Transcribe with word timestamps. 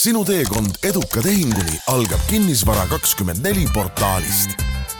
sinu 0.00 0.22
teekond 0.24 0.78
eduka 0.88 1.20
tehinguni 1.20 1.74
algab 1.92 2.22
Kinnisvara 2.28 2.86
kakskümmend 2.88 3.42
neli 3.44 3.66
portaalist. 3.74 4.54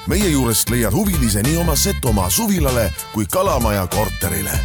meie 0.08 0.28
juurest 0.28 0.68
leiad 0.68 0.92
huvilise 0.92 1.40
nii 1.46 1.56
oma 1.62 1.72
Setomaa 1.76 2.28
suvilale 2.30 2.90
kui 3.14 3.24
Kalamaja 3.32 3.86
korterile. 3.86 4.58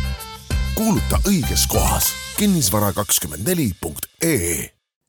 kuuluta 0.75 1.21
õiges 1.29 1.63
kohas 1.71 2.11
kinnisvara 2.35 2.91
kakskümmend 2.93 3.47
neli 3.47 3.69
punkt 3.81 4.09
ee 4.23 4.67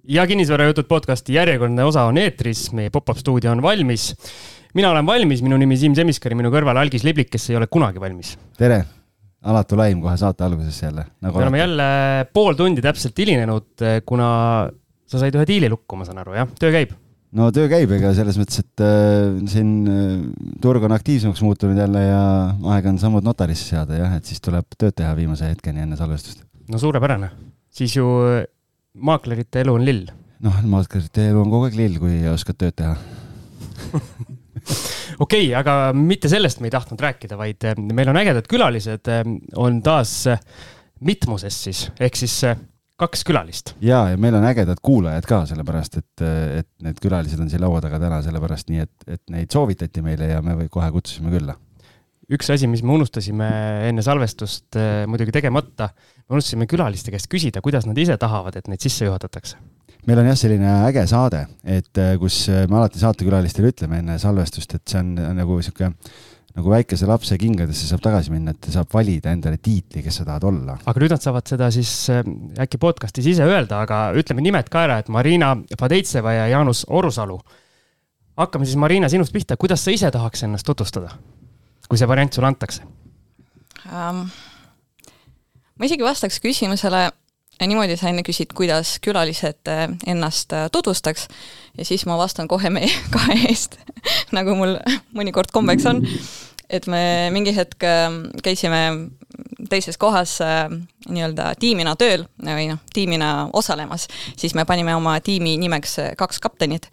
ja 0.09 0.27
Kinnisvarajutud 0.27 0.87
podcasti 0.87 1.35
järjekordne 1.35 1.85
osa 1.85 2.07
on 2.07 2.23
eetris, 2.23 2.71
meie 2.73 2.91
pop-up 2.91 3.19
stuudio 3.19 3.51
on 3.51 3.63
valmis. 3.63 4.15
mina 4.75 4.91
olen 4.91 5.07
valmis, 5.07 5.43
minu 5.43 5.57
nimi 5.57 5.77
Siim 5.77 5.95
Semiskar 5.95 6.33
ja 6.33 6.37
minu 6.37 6.55
kõrval 6.55 6.79
Algis 6.79 7.03
Liblik, 7.03 7.35
kes 7.35 7.51
ei 7.51 7.57
ole 7.57 7.67
kunagi 7.67 8.01
valmis. 8.01 8.39
tere, 8.59 8.85
alatu 9.43 9.77
laim 9.77 10.01
kohe 10.01 10.17
saate 10.17 10.45
alguses 10.45 10.83
jälle 10.83 11.05
nagu. 11.21 11.39
me 11.39 11.45
oleme 11.45 11.59
jälle 11.59 11.93
pool 12.33 12.55
tundi 12.55 12.83
täpselt 12.83 13.19
hilinenud, 13.19 13.89
kuna 14.07 14.33
sa 15.07 15.21
said 15.23 15.37
ühe 15.39 15.47
diili 15.49 15.71
lukku, 15.73 15.99
ma 15.99 16.07
saan 16.09 16.23
aru, 16.23 16.37
jah, 16.39 16.49
töö 16.61 16.73
käib? 16.75 16.95
no 17.37 17.49
töö 17.55 17.69
käib, 17.71 17.91
ega 17.97 18.13
selles 18.17 18.39
mõttes, 18.41 18.63
et 18.63 18.85
äh, 18.85 19.39
siin 19.51 19.71
äh, 19.91 20.05
turg 20.63 20.85
on 20.87 20.95
aktiivsemaks 20.97 21.43
muutunud 21.45 21.79
jälle 21.81 22.05
ja 22.05 22.21
aeg 22.75 22.91
on 22.93 23.01
sammud 23.03 23.27
notarisse 23.27 23.73
seada 23.73 23.99
jah, 23.99 24.15
et 24.19 24.29
siis 24.29 24.43
tuleb 24.45 24.69
tööd 24.79 24.97
teha 24.97 25.13
viimase 25.19 25.51
hetkeni 25.51 25.85
enne 25.85 25.99
salvestust. 25.99 26.45
no 26.73 26.81
suurepärane, 26.83 27.31
siis 27.75 27.97
ju 27.99 28.07
äh, 28.29 28.45
maaklerite 28.95 29.65
elu 29.65 29.77
on 29.77 29.87
lill. 29.87 30.07
noh, 30.47 30.63
maaklerite 30.77 31.29
elu 31.33 31.43
on 31.43 31.53
kogu 31.53 31.71
aeg 31.71 31.81
lill, 31.81 32.01
kui 32.03 32.21
oskad 32.33 32.61
tööd 32.63 32.79
teha 32.79 32.97
okei 35.25 35.51
okay,, 35.51 35.51
aga 35.59 35.77
mitte 35.97 36.31
sellest 36.33 36.63
me 36.63 36.71
ei 36.71 36.77
tahtnud 36.77 37.03
rääkida, 37.09 37.39
vaid 37.41 37.69
äh, 37.69 37.77
meil 37.77 38.13
on 38.13 38.23
ägedad 38.23 38.49
külalised, 38.51 39.13
äh, 39.13 39.27
on 39.59 39.83
taas 39.85 40.23
mitmuses 41.05 41.59
siis, 41.67 41.85
ehk 42.01 42.17
siis 42.17 42.41
kaks 43.01 43.25
külalist. 43.29 43.75
ja, 43.85 44.07
ja 44.13 44.17
meil 44.21 44.37
on 44.39 44.47
ägedad 44.49 44.81
kuulajad 44.85 45.29
ka, 45.29 45.43
sellepärast 45.51 46.01
et, 46.01 46.25
et 46.63 46.69
need 46.85 46.99
külalised 47.03 47.41
on 47.43 47.51
siin 47.53 47.63
laua 47.65 47.83
taga 47.85 48.01
täna 48.03 48.23
sellepärast 48.25 48.73
nii, 48.73 48.83
et, 48.87 49.07
et 49.19 49.23
neid 49.33 49.53
soovitati 49.53 50.05
meile 50.05 50.31
ja 50.33 50.43
me 50.45 50.69
kohe 50.73 50.89
kutsusime 50.95 51.33
külla. 51.35 51.57
üks 52.33 52.51
asi, 52.53 52.69
mis 52.71 52.83
me 52.83 52.97
unustasime 52.97 53.49
enne 53.91 54.05
salvestust 54.05 54.79
äh, 54.81 55.05
muidugi 55.11 55.35
tegemata, 55.37 55.91
me 56.27 56.39
unustasime 56.39 56.69
külaliste 56.71 57.15
käest 57.15 57.31
küsida, 57.33 57.63
kuidas 57.65 57.89
nad 57.89 57.99
ise 58.01 58.17
tahavad, 58.21 58.57
et 58.57 58.71
neid 58.73 58.83
sisse 58.85 59.09
juhatatakse 59.09 59.61
meil 60.07 60.23
on 60.23 60.29
jah, 60.31 60.39
selline 60.39 60.73
äge 60.87 61.03
saade, 61.11 61.41
et 61.67 61.99
kus 62.23 62.45
me 62.71 62.79
alati 62.79 63.01
saatekülalistele 63.03 63.73
ütleme 63.73 63.99
enne 64.05 64.21
salvestust, 64.23 64.77
et 64.79 64.85
see 64.87 65.01
on 65.03 65.17
nagu 65.35 65.59
sihuke 65.59 65.91
nagu 66.57 66.73
väikese 66.73 67.09
lapse 67.09 67.37
kingadesse 67.41 67.89
saab 67.89 68.03
tagasi 68.05 68.33
minna, 68.33 68.55
et 68.57 68.69
saab 68.73 68.89
valida 68.95 69.33
endale 69.35 69.61
tiitli, 69.63 70.03
kes 70.05 70.21
sa 70.21 70.27
tahad 70.29 70.47
olla. 70.49 70.79
aga 70.89 71.03
nüüd 71.03 71.13
nad 71.13 71.25
saavad 71.25 71.53
seda 71.53 71.69
siis 71.75 71.93
äh, 72.13 72.23
äkki 72.65 72.81
podcast'is 72.83 73.29
ise 73.35 73.45
öelda, 73.45 73.83
aga 73.85 74.01
ütleme 74.17 74.45
nimed 74.45 74.71
ka 74.73 74.87
ära, 74.87 74.99
et 75.03 75.11
Marina 75.13 75.53
Fadeitseva 75.79 76.33
ja 76.33 76.49
Jaanus 76.55 76.87
Orusalu. 76.89 77.39
hakkame 78.41 78.69
siis, 78.69 78.81
Marina, 78.81 79.09
sinust 79.13 79.35
pihta, 79.37 79.57
kuidas 79.61 79.85
sa 79.85 79.93
ise 79.93 80.11
tahaks 80.13 80.47
ennast 80.49 80.67
tutvustada, 80.67 81.13
kui 81.89 82.01
see 82.01 82.09
variant 82.09 82.33
sulle 82.33 82.49
antakse 82.49 82.87
um,? 83.93 84.27
ma 85.77 85.85
isegi 85.85 86.05
vastaks 86.05 86.41
küsimusele 86.41 87.11
niimoodi 87.65 87.97
sa 87.97 88.11
enne 88.11 88.25
küsid, 88.27 88.53
kuidas 88.57 88.97
külalised 89.05 89.71
äh, 89.71 89.87
ennast 90.07 90.53
äh, 90.53 90.69
tutvustaks 90.73 91.29
ja 91.79 91.85
siis 91.85 92.05
ma 92.07 92.19
vastan 92.19 92.49
kohe 92.49 92.71
meie 92.73 92.91
kahe 93.15 93.39
eest 93.49 93.79
nagu 94.37 94.57
mul 94.59 94.77
mõnikord 95.17 95.53
kombeks 95.55 95.87
on. 95.89 96.05
et 96.69 96.87
me 96.91 97.31
mingi 97.33 97.55
hetk 97.57 97.87
äh, 97.87 98.11
käisime 98.45 98.83
teises 99.71 99.99
kohas 99.99 100.39
nii-öelda 101.09 101.51
tiimina 101.61 101.97
tööl 101.99 102.23
või 102.39 102.69
noh, 102.71 102.79
tiimina 102.95 103.49
osalemas, 103.53 104.07
siis 104.39 104.55
me 104.55 104.65
panime 104.65 104.95
oma 104.95 105.17
tiimi 105.21 105.57
nimeks 105.59 105.97
Kaks 106.17 106.39
kaptenit. 106.41 106.87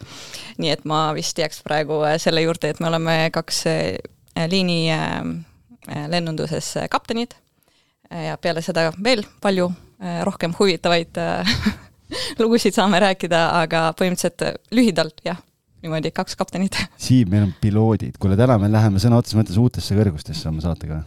nii 0.58 0.72
et 0.72 0.84
ma 0.84 1.06
vist 1.14 1.38
jääks 1.38 1.62
praegu 1.64 2.02
selle 2.18 2.42
juurde, 2.42 2.72
et 2.74 2.80
me 2.80 2.90
oleme 2.90 3.30
kaks 3.32 3.62
liini 4.50 4.90
lennunduses 6.10 6.74
kaptenid 6.90 7.38
ja 8.10 8.36
peale 8.36 8.62
seda 8.62 8.90
veel 8.98 9.24
palju 9.40 9.70
rohkem 10.24 10.54
huvitavaid 10.58 11.18
äh, 11.20 11.56
lugusid 12.42 12.76
saame 12.76 13.00
rääkida, 13.04 13.46
aga 13.62 13.88
põhimõtteliselt 13.98 14.46
äh, 14.46 14.56
lühidalt 14.74 15.24
jah, 15.26 15.40
niimoodi 15.84 16.12
kaks 16.14 16.38
kaptenit. 16.40 16.78
Siim, 17.06 17.30
meil 17.32 17.48
on 17.48 17.52
piloodid, 17.60 18.18
kuule 18.20 18.38
täna 18.40 18.58
me 18.60 18.70
läheme 18.72 19.02
sõna 19.02 19.20
otseses 19.20 19.40
mõttes 19.40 19.60
uutesse 19.60 19.96
kõrgustesse 19.98 20.48
oma 20.50 20.64
saatega. 20.64 21.02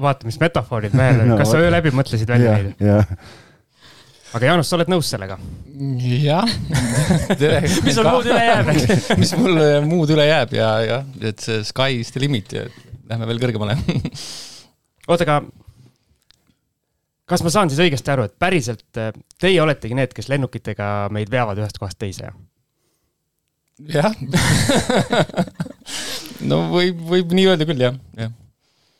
vaata, 0.00 0.28
mis 0.28 0.40
metafoorid 0.42 0.94
mehel 0.96 1.24
no, 1.30 1.40
kas 1.40 1.52
sa 1.54 1.62
öö 1.62 1.72
läbi 1.74 1.94
mõtlesid 1.94 2.30
välja 2.30 2.56
neid? 2.58 2.86
aga 4.34 4.48
Jaanus, 4.48 4.70
sa 4.70 4.78
oled 4.78 4.90
nõus 4.90 5.10
sellega? 5.12 5.38
jah. 6.24 6.48
Mis 7.84 7.94
sul 7.94 8.08
muud 8.08 8.30
üle 8.30 8.40
jääb? 8.40 8.72
Mis 9.20 9.34
mul 9.38 9.60
muud 9.86 10.10
üle 10.16 10.26
jääb? 10.26 10.56
Ja, 10.58 10.70
jah, 10.82 11.06
et 11.22 11.44
see 11.44 11.62
sky 11.66 12.00
is 12.00 12.10
the 12.14 12.22
limit 12.24 12.56
ja 12.56 12.64
lähme 13.10 13.28
veel 13.28 13.42
kõrgemale. 13.42 13.76
Oota, 15.04 15.26
aga 15.26 15.42
kas 17.28 17.44
ma 17.44 17.52
saan 17.52 17.72
siis 17.72 17.82
õigesti 17.84 18.12
aru, 18.14 18.28
et 18.28 18.36
päriselt 18.40 19.00
äh, 19.00 19.12
teie 19.40 19.60
oletegi 19.62 19.96
need, 19.96 20.12
kes 20.16 20.28
lennukitega 20.32 21.08
meid 21.14 21.32
veavad 21.32 21.60
ühest 21.62 21.80
kohast 21.80 22.00
teise? 22.00 22.32
jah. 23.90 24.14
No 26.44 26.58
võib, 26.68 26.98
võib 27.08 27.30
nii 27.36 27.46
öelda 27.48 27.64
küll, 27.68 27.80
jah, 27.80 27.94
jah. 28.18 28.32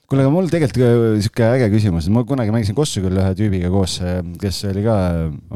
Kuule, 0.08 0.22
aga 0.24 0.32
mul 0.32 0.46
tegelikult 0.52 1.20
sihuke 1.24 1.46
äge 1.56 1.66
küsimus, 1.72 2.06
ma 2.12 2.22
kunagi 2.28 2.52
mängisin 2.54 2.76
Kossu 2.76 3.02
küll 3.04 3.18
ühe 3.20 3.32
tüübiga 3.36 3.68
koos, 3.72 3.98
äh, 4.04 4.20
kes 4.40 4.62
oli 4.70 4.84
ka, 4.86 4.96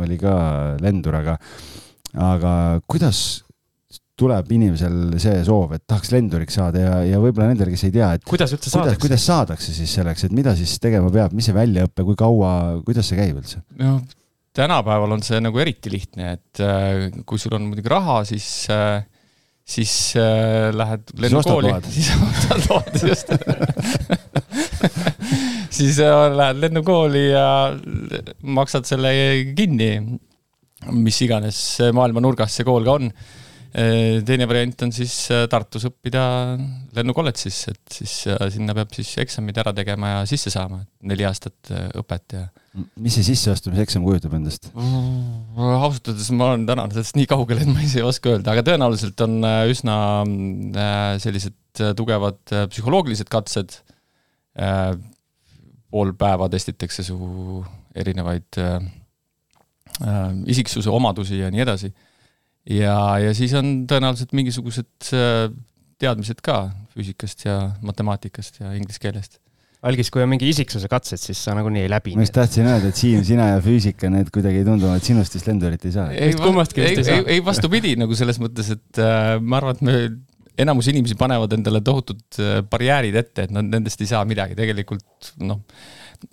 oli 0.02 0.18
ka 0.20 0.34
lendur, 0.82 1.16
aga, 1.20 1.36
aga 2.28 2.52
kuidas 2.90 3.22
tuleb 4.18 4.52
inimesel 4.54 5.18
see 5.22 5.42
soov, 5.46 5.76
et 5.76 5.84
tahaks 5.88 6.12
lenduriks 6.14 6.58
saada 6.58 6.82
ja, 6.82 6.94
ja 7.06 7.20
võib-olla 7.22 7.52
nendele, 7.52 7.72
kes 7.74 7.86
ei 7.88 7.94
tea, 7.94 8.12
et 8.18 8.24
kuidas 8.28 8.54
üldse 8.56 8.72
saadakse, 8.72 9.02
kuidas 9.04 9.26
saadakse 9.28 9.74
siis 9.76 9.92
selleks, 10.00 10.26
et 10.26 10.34
mida 10.34 10.54
siis 10.58 10.74
tegema 10.82 11.12
peab, 11.14 11.36
mis 11.38 11.46
see 11.48 11.56
väljaõpe, 11.56 12.06
kui 12.08 12.18
kaua, 12.18 12.52
kuidas 12.86 13.10
see 13.10 13.20
käib 13.20 13.38
üldse? 13.38 13.62
no 13.78 14.00
tänapäeval 14.58 15.14
on 15.14 15.22
see 15.22 15.38
nagu 15.42 15.60
eriti 15.62 15.92
lihtne, 15.92 16.32
et 16.38 16.64
äh, 16.64 17.22
kui 17.28 17.38
sul 17.38 17.54
on 17.54 17.68
muidugi 17.70 17.92
raha, 17.92 18.24
siis 18.26 18.48
äh, 18.74 19.04
siis 19.68 20.14
äh, 20.16 20.74
lähed 20.74 21.12
lennukooli, 21.20 21.74
siis 21.94 22.10
ostad 22.16 22.64
load, 22.70 23.02
just. 23.08 23.34
Siis 25.78 25.98
äh, 26.00 26.32
lähed 26.34 26.58
lennukooli 26.62 27.28
ja 27.28 27.76
maksad 28.42 28.88
selle 28.88 29.10
kinni, 29.54 29.90
mis 30.96 31.18
iganes 31.22 31.58
maailma 31.94 32.22
nurgas 32.24 32.56
see 32.56 32.66
kool 32.66 32.86
ka 32.86 32.96
on 32.96 33.10
teine 33.68 34.46
variant 34.48 34.82
on 34.86 34.92
siis 34.96 35.12
äh, 35.34 35.42
Tartus 35.50 35.84
õppida 35.90 36.22
lennukolledžis, 36.96 37.58
et 37.72 37.98
siis 37.98 38.14
äh, 38.30 38.40
sinna 38.54 38.72
peab 38.76 38.94
siis 38.96 39.10
eksamid 39.20 39.60
ära 39.60 39.74
tegema 39.76 40.14
ja 40.14 40.22
sisse 40.30 40.52
saama, 40.52 40.80
neli 41.08 41.26
aastat 41.28 41.72
õpet 42.00 42.36
ja. 42.38 42.46
mis 42.96 43.18
see 43.18 43.26
sisseastumise 43.28 43.84
eksam 43.84 44.06
kujutab 44.06 44.38
endast 44.38 44.70
mm,? 44.72 45.58
ausalt 45.58 46.12
öeldes 46.14 46.30
ma 46.32 46.52
olen 46.54 46.64
täna 46.70 46.88
sellest 46.94 47.18
nii 47.20 47.28
kaugel, 47.28 47.60
et 47.60 47.68
ma 47.68 47.84
ise 47.84 48.00
ei 48.00 48.08
oska 48.08 48.32
öelda, 48.32 48.54
aga 48.54 48.64
tõenäoliselt 48.70 49.24
on 49.26 49.38
üsna 49.68 49.98
sellised 51.20 51.84
tugevad 51.98 52.40
psühholoogilised 52.72 53.28
katsed. 53.30 53.76
pool 55.88 56.12
päeva 56.18 56.48
testitakse 56.50 57.04
su 57.06 57.18
erinevaid 57.94 58.58
isiksuse 60.48 60.90
omadusi 60.90 61.42
ja 61.42 61.52
nii 61.52 61.62
edasi 61.66 61.92
ja, 62.68 62.94
ja 63.22 63.34
siis 63.36 63.54
on 63.58 63.82
tõenäoliselt 63.88 64.34
mingisugused 64.36 65.10
äh, 65.16 65.48
teadmised 65.98 66.40
ka 66.44 66.68
füüsikast 66.94 67.46
ja 67.46 67.58
matemaatikast 67.84 68.62
ja 68.62 68.72
inglise 68.76 69.02
keelest. 69.02 69.38
Algis, 69.88 70.08
kui 70.10 70.24
on 70.24 70.30
mingi 70.32 70.48
isiksuse 70.50 70.88
katsed, 70.90 71.20
siis 71.22 71.38
sa 71.46 71.52
nagunii 71.54 71.84
ei 71.84 71.90
läbi. 71.90 72.16
ma 72.18 72.24
just 72.24 72.34
tahtsin 72.34 72.66
öelda, 72.66 72.90
et 72.90 72.98
Siim, 72.98 73.20
sina 73.26 73.52
ja 73.52 73.60
füüsika, 73.62 74.10
need 74.10 74.32
kuidagi 74.34 74.64
ei 74.64 74.66
tundu, 74.66 74.88
et 74.90 75.06
sinust 75.06 75.36
vist 75.36 75.46
lendurit 75.46 75.84
ei 75.86 75.92
saa. 75.94 76.08
ei, 76.10 76.32
ei, 76.34 76.96
ei, 76.98 77.20
ei 77.36 77.44
vastupidi 77.46 77.94
nagu 77.98 78.18
selles 78.18 78.40
mõttes, 78.42 78.72
et 78.74 79.02
äh, 79.02 79.36
ma 79.38 79.60
arvan, 79.60 79.78
et 79.78 79.86
me 79.86 80.00
enamus 80.64 80.90
inimesi 80.90 81.14
panevad 81.18 81.54
endale 81.54 81.82
tohutud 81.86 82.40
äh, 82.42 82.58
barjäärid 82.66 83.20
ette, 83.22 83.46
et 83.46 83.54
nad 83.54 83.70
nendest 83.70 84.02
ei 84.02 84.10
saa 84.10 84.24
midagi, 84.26 84.58
tegelikult 84.58 85.30
noh, 85.46 85.62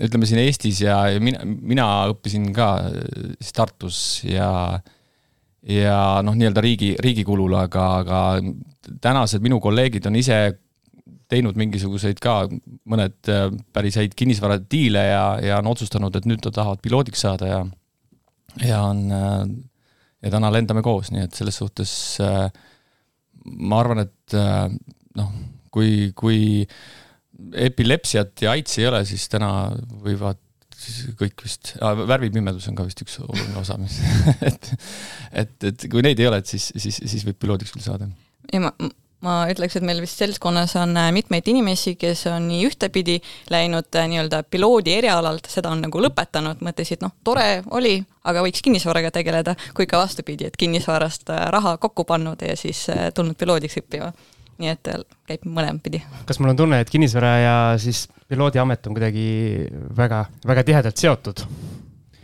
ütleme 0.01 0.25
siin 0.25 0.41
Eestis 0.41 0.81
ja, 0.81 1.03
ja 1.13 1.21
mina, 1.21 1.45
mina 1.45 1.87
õppisin 2.15 2.49
ka 2.55 2.71
äh, 2.89 3.35
siis 3.37 3.53
Tartus 3.53 3.99
ja 4.25 4.49
äh, 4.79 4.94
ja 5.65 6.21
noh, 6.25 6.35
nii-öelda 6.37 6.61
riigi, 6.63 6.93
riigi 7.01 7.25
kulul, 7.25 7.55
aga, 7.57 7.85
aga 8.03 8.19
tänased 9.01 9.43
minu 9.43 9.59
kolleegid 9.63 10.05
on 10.09 10.19
ise 10.19 10.39
teinud 11.31 11.57
mingisuguseid 11.57 12.19
ka 12.21 12.43
mõned 12.89 13.31
äh, 13.33 13.47
päris 13.73 13.97
häid 13.97 14.13
kinnisvaradiile 14.17 15.05
ja, 15.07 15.23
ja 15.41 15.61
on 15.61 15.71
otsustanud, 15.73 16.13
et 16.15 16.27
nüüd 16.29 16.43
nad 16.45 16.53
tahavad 16.53 16.83
piloodiks 16.85 17.25
saada 17.25 17.49
ja 17.49 17.63
ja 18.61 18.83
on 18.85 19.01
äh, 19.11 19.41
ja 20.25 20.33
täna 20.37 20.51
lendame 20.53 20.85
koos, 20.85 21.11
nii 21.13 21.25
et 21.25 21.37
selles 21.37 21.57
suhtes 21.61 21.95
äh, 22.23 22.45
ma 23.45 23.81
arvan, 23.81 24.05
et 24.05 24.33
noh, 25.17 25.33
kui, 25.69 26.09
kui 26.17 26.63
epilepsiat 27.53 28.41
ja 28.41 28.55
aidsi 28.55 28.81
ei 28.81 28.87
ole, 28.89 29.03
siis 29.05 29.27
täna 29.29 29.49
võivad 30.01 30.39
kõik 31.19 31.45
vist 31.45 31.73
värvipimedus 31.81 32.69
on 32.71 32.77
ka 32.77 32.85
vist 32.87 33.01
üks 33.05 33.17
oluline 33.23 33.57
osa, 33.61 33.77
mis 33.81 33.97
et, 34.49 34.69
et, 35.31 35.55
et 35.71 35.87
kui 35.91 36.05
neid 36.05 36.19
ei 36.21 36.29
ole, 36.29 36.41
et 36.43 36.51
siis, 36.51 36.71
siis, 36.75 37.01
siis 37.03 37.25
võib 37.27 37.39
piloodiks 37.41 37.73
küll 37.75 37.85
saada. 37.85 38.09
ei, 38.51 38.61
ma, 38.63 38.71
ma 39.25 39.35
ütleks, 39.51 39.77
et 39.77 39.85
meil 39.85 40.01
vist 40.03 40.19
seltskonnas 40.21 40.75
on 40.79 40.95
äh, 40.99 41.09
mitmeid 41.15 41.47
inimesi, 41.51 41.95
kes 41.99 42.25
on 42.31 42.47
nii 42.49 42.65
ühtepidi 42.67 43.17
läinud 43.53 43.97
äh, 43.97 44.07
nii-öelda 44.11 44.43
piloodi 44.51 44.95
erialalt, 44.99 45.49
seda 45.51 45.71
on 45.73 45.83
nagu 45.85 46.03
lõpetanud, 46.03 46.61
mõtlesid, 46.65 47.01
noh, 47.05 47.15
tore 47.25 47.63
oli, 47.77 47.97
aga 48.27 48.43
võiks 48.45 48.63
kinnisvaraga 48.65 49.13
tegeleda, 49.15 49.55
kui 49.77 49.89
ka 49.89 50.01
vastupidi, 50.01 50.49
et 50.49 50.59
kinnisvarast 50.59 51.33
äh, 51.33 51.47
raha 51.55 51.77
kokku 51.81 52.07
pannud 52.07 52.45
ja 52.45 52.57
siis 52.59 52.85
tulnud 53.15 53.37
piloodiks 53.39 53.81
õppima. 53.81 54.13
Nii 54.61 54.71
et 54.71 54.91
käib 55.27 55.45
mõlemat 55.45 55.83
pidi. 55.83 56.01
kas 56.25 56.39
mul 56.39 56.53
on 56.53 56.59
tunne, 56.63 56.79
et 56.81 56.91
kinnisvara 56.91 57.31
ja 57.41 57.55
siis 57.81 58.05
piloodiamet 58.31 58.87
on 58.87 58.97
kuidagi 58.97 59.29
väga, 59.97 60.25
väga 60.47 60.67
tihedalt 60.67 61.05
seotud? 61.05 61.45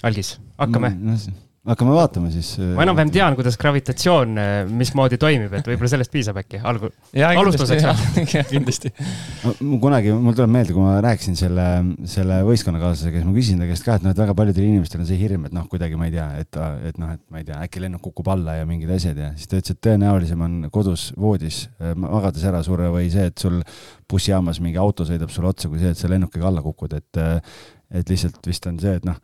Algis, 0.03 0.35
hakkame 0.57 0.95
no, 0.97 1.15
no 1.15 1.50
hakkame 1.67 1.93
vaatama 1.93 2.31
siis. 2.33 2.55
Äh, 2.57 2.71
ma 2.73 2.85
enam-vähem 2.87 3.11
tean, 3.13 3.35
kuidas 3.37 3.57
gravitatsioon, 3.61 4.37
äh, 4.41 4.51
mismoodi 4.65 5.19
toimib, 5.21 5.53
et 5.53 5.67
võib-olla 5.69 5.91
sellest 5.91 6.11
piisab 6.13 6.39
äkki 6.41 6.57
algu-, 6.65 6.89
alustuseks. 7.27 7.85
kindlasti. 8.53 8.89
kunagi, 9.83 10.13
mul 10.15 10.37
tuleb 10.37 10.53
meelde, 10.55 10.73
kui 10.73 10.81
ma 10.81 10.95
rääkisin 11.05 11.37
selle, 11.37 11.67
selle 12.09 12.39
võistkonnakaaslasega, 12.47 13.19
siis 13.19 13.29
ma 13.29 13.35
küsisin 13.35 13.61
ta 13.61 13.67
käest 13.69 13.85
ka, 13.85 13.97
et 13.99 14.07
noh, 14.07 14.15
et 14.15 14.21
väga 14.23 14.35
paljudel 14.39 14.65
inimestel 14.65 15.03
on 15.03 15.09
see 15.09 15.19
hirm, 15.21 15.45
et 15.49 15.53
noh, 15.57 15.67
kuidagi 15.69 15.99
ma 15.99 16.09
ei 16.09 16.15
tea, 16.15 16.27
et, 16.41 16.61
et 16.89 17.01
noh, 17.01 17.11
et 17.13 17.21
ma 17.29 17.43
ei 17.43 17.49
tea, 17.51 17.59
äkki 17.67 17.83
lennuk 17.85 18.01
kukub 18.07 18.31
alla 18.33 18.57
ja 18.57 18.69
mingid 18.69 18.89
asjad 18.97 19.21
ja 19.21 19.29
siis 19.35 19.51
ta 19.51 19.59
ütles, 19.59 19.75
et 19.75 19.83
tõenäolisem 19.85 20.41
on 20.47 20.55
kodus 20.73 21.11
voodis 21.19 21.67
äh, 21.77 21.93
magades 21.99 22.47
ära 22.49 22.63
surra 22.65 22.89
või 22.93 23.11
see, 23.13 23.27
et 23.29 23.37
sul 23.45 23.61
bussijaamas 24.09 24.63
mingi 24.65 24.81
auto 24.81 25.05
sõidab 25.05 25.29
sulle 25.29 25.53
otsa, 25.53 25.69
kui 25.69 25.83
see, 25.83 25.93
et 25.93 26.01
sa 26.01 26.09
lennukiga 26.09 26.49
alla 26.49 26.65
kukud, 26.65 26.97
et 26.97 27.21
et 27.91 28.07
lihtsalt 28.07 28.39
vist 28.47 28.63
on 28.69 28.77
see, 28.79 28.93
et 28.95 29.03
noh 29.03 29.17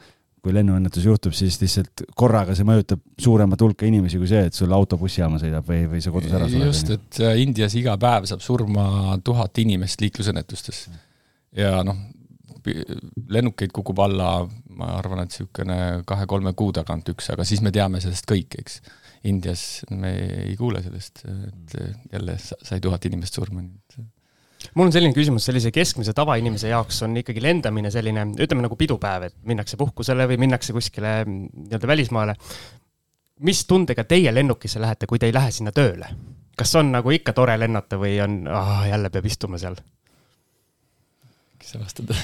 kui 0.44 0.54
lennuõnnetus 0.56 1.06
juhtub, 1.08 1.34
siis 1.36 1.58
lihtsalt 1.62 2.06
korraga 2.18 2.56
see 2.56 2.68
mõjutab 2.68 3.02
suuremat 3.22 3.64
hulka 3.66 3.88
inimesi 3.88 4.20
kui 4.22 4.30
see, 4.30 4.46
et 4.50 4.58
sul 4.58 4.74
auto 4.76 5.00
bussijaama 5.02 5.40
sõidab 5.42 5.66
või, 5.68 5.88
või 5.92 6.04
sa 6.04 6.14
kodus 6.14 6.36
ära 6.38 6.50
suled. 6.50 6.70
just, 6.70 6.92
et 6.94 7.22
äh, 7.26 7.40
Indias 7.44 7.76
iga 7.80 7.98
päev 8.02 8.28
saab 8.30 8.44
surma 8.46 9.18
tuhat 9.26 9.58
inimest 9.64 10.04
liiklusõnnetustes. 10.06 10.86
ja 11.58 11.82
noh, 11.88 12.00
lennukeid 13.32 13.74
kukub 13.76 14.00
alla, 14.04 14.32
ma 14.78 14.94
arvan, 15.00 15.24
et 15.24 15.34
niisugune 15.34 15.80
kahe-kolme 16.08 16.54
kuu 16.58 16.74
tagant 16.76 17.10
üks, 17.14 17.32
aga 17.34 17.46
siis 17.48 17.64
me 17.66 17.74
teame 17.76 18.02
sellest 18.04 18.28
kõik, 18.30 18.60
eks. 18.62 18.82
Indias 19.28 19.62
me 19.90 20.12
ei 20.46 20.54
kuule 20.60 20.80
sellest, 20.86 21.24
et 21.26 21.74
jälle 22.14 22.38
sai 22.40 22.80
tuhat 22.84 23.08
inimest 23.10 23.40
surma, 23.40 23.64
nii 23.64 23.74
et 23.74 23.98
mul 24.74 24.88
on 24.88 24.94
selline 24.94 25.14
küsimus, 25.16 25.46
sellise 25.48 25.72
keskmise 25.74 26.14
tavainimese 26.18 26.72
jaoks 26.72 27.02
on 27.06 27.18
ikkagi 27.22 27.42
lendamine 27.44 27.92
selline, 27.94 28.26
ütleme 28.42 28.66
nagu 28.66 28.78
pidupäev, 28.80 29.30
et 29.30 29.36
minnakse 29.48 29.78
puhkusele 29.78 30.28
või 30.32 30.40
minnakse 30.46 30.74
kuskile 30.76 31.20
nii-öelda 31.26 31.88
välismaale. 31.88 32.36
mis 33.40 33.66
tundega 33.66 34.04
teie 34.04 34.34
lennukisse 34.34 34.82
lähete, 34.82 35.06
kui 35.06 35.20
te 35.20 35.26
ei 35.26 35.34
lähe 35.34 35.52
sinna 35.52 35.72
tööle? 35.72 36.10
kas 36.58 36.76
on 36.76 36.92
nagu 36.92 37.12
ikka 37.14 37.34
tore 37.38 37.60
lennata 37.60 38.00
või 38.02 38.18
on 38.24 38.48
ah,, 38.50 38.88
jälle 38.90 39.10
peab 39.10 39.26
istuma 39.26 39.58
seal? 39.58 39.76
kes 41.60 41.72
sa 41.72 41.80
vastad 41.80 42.10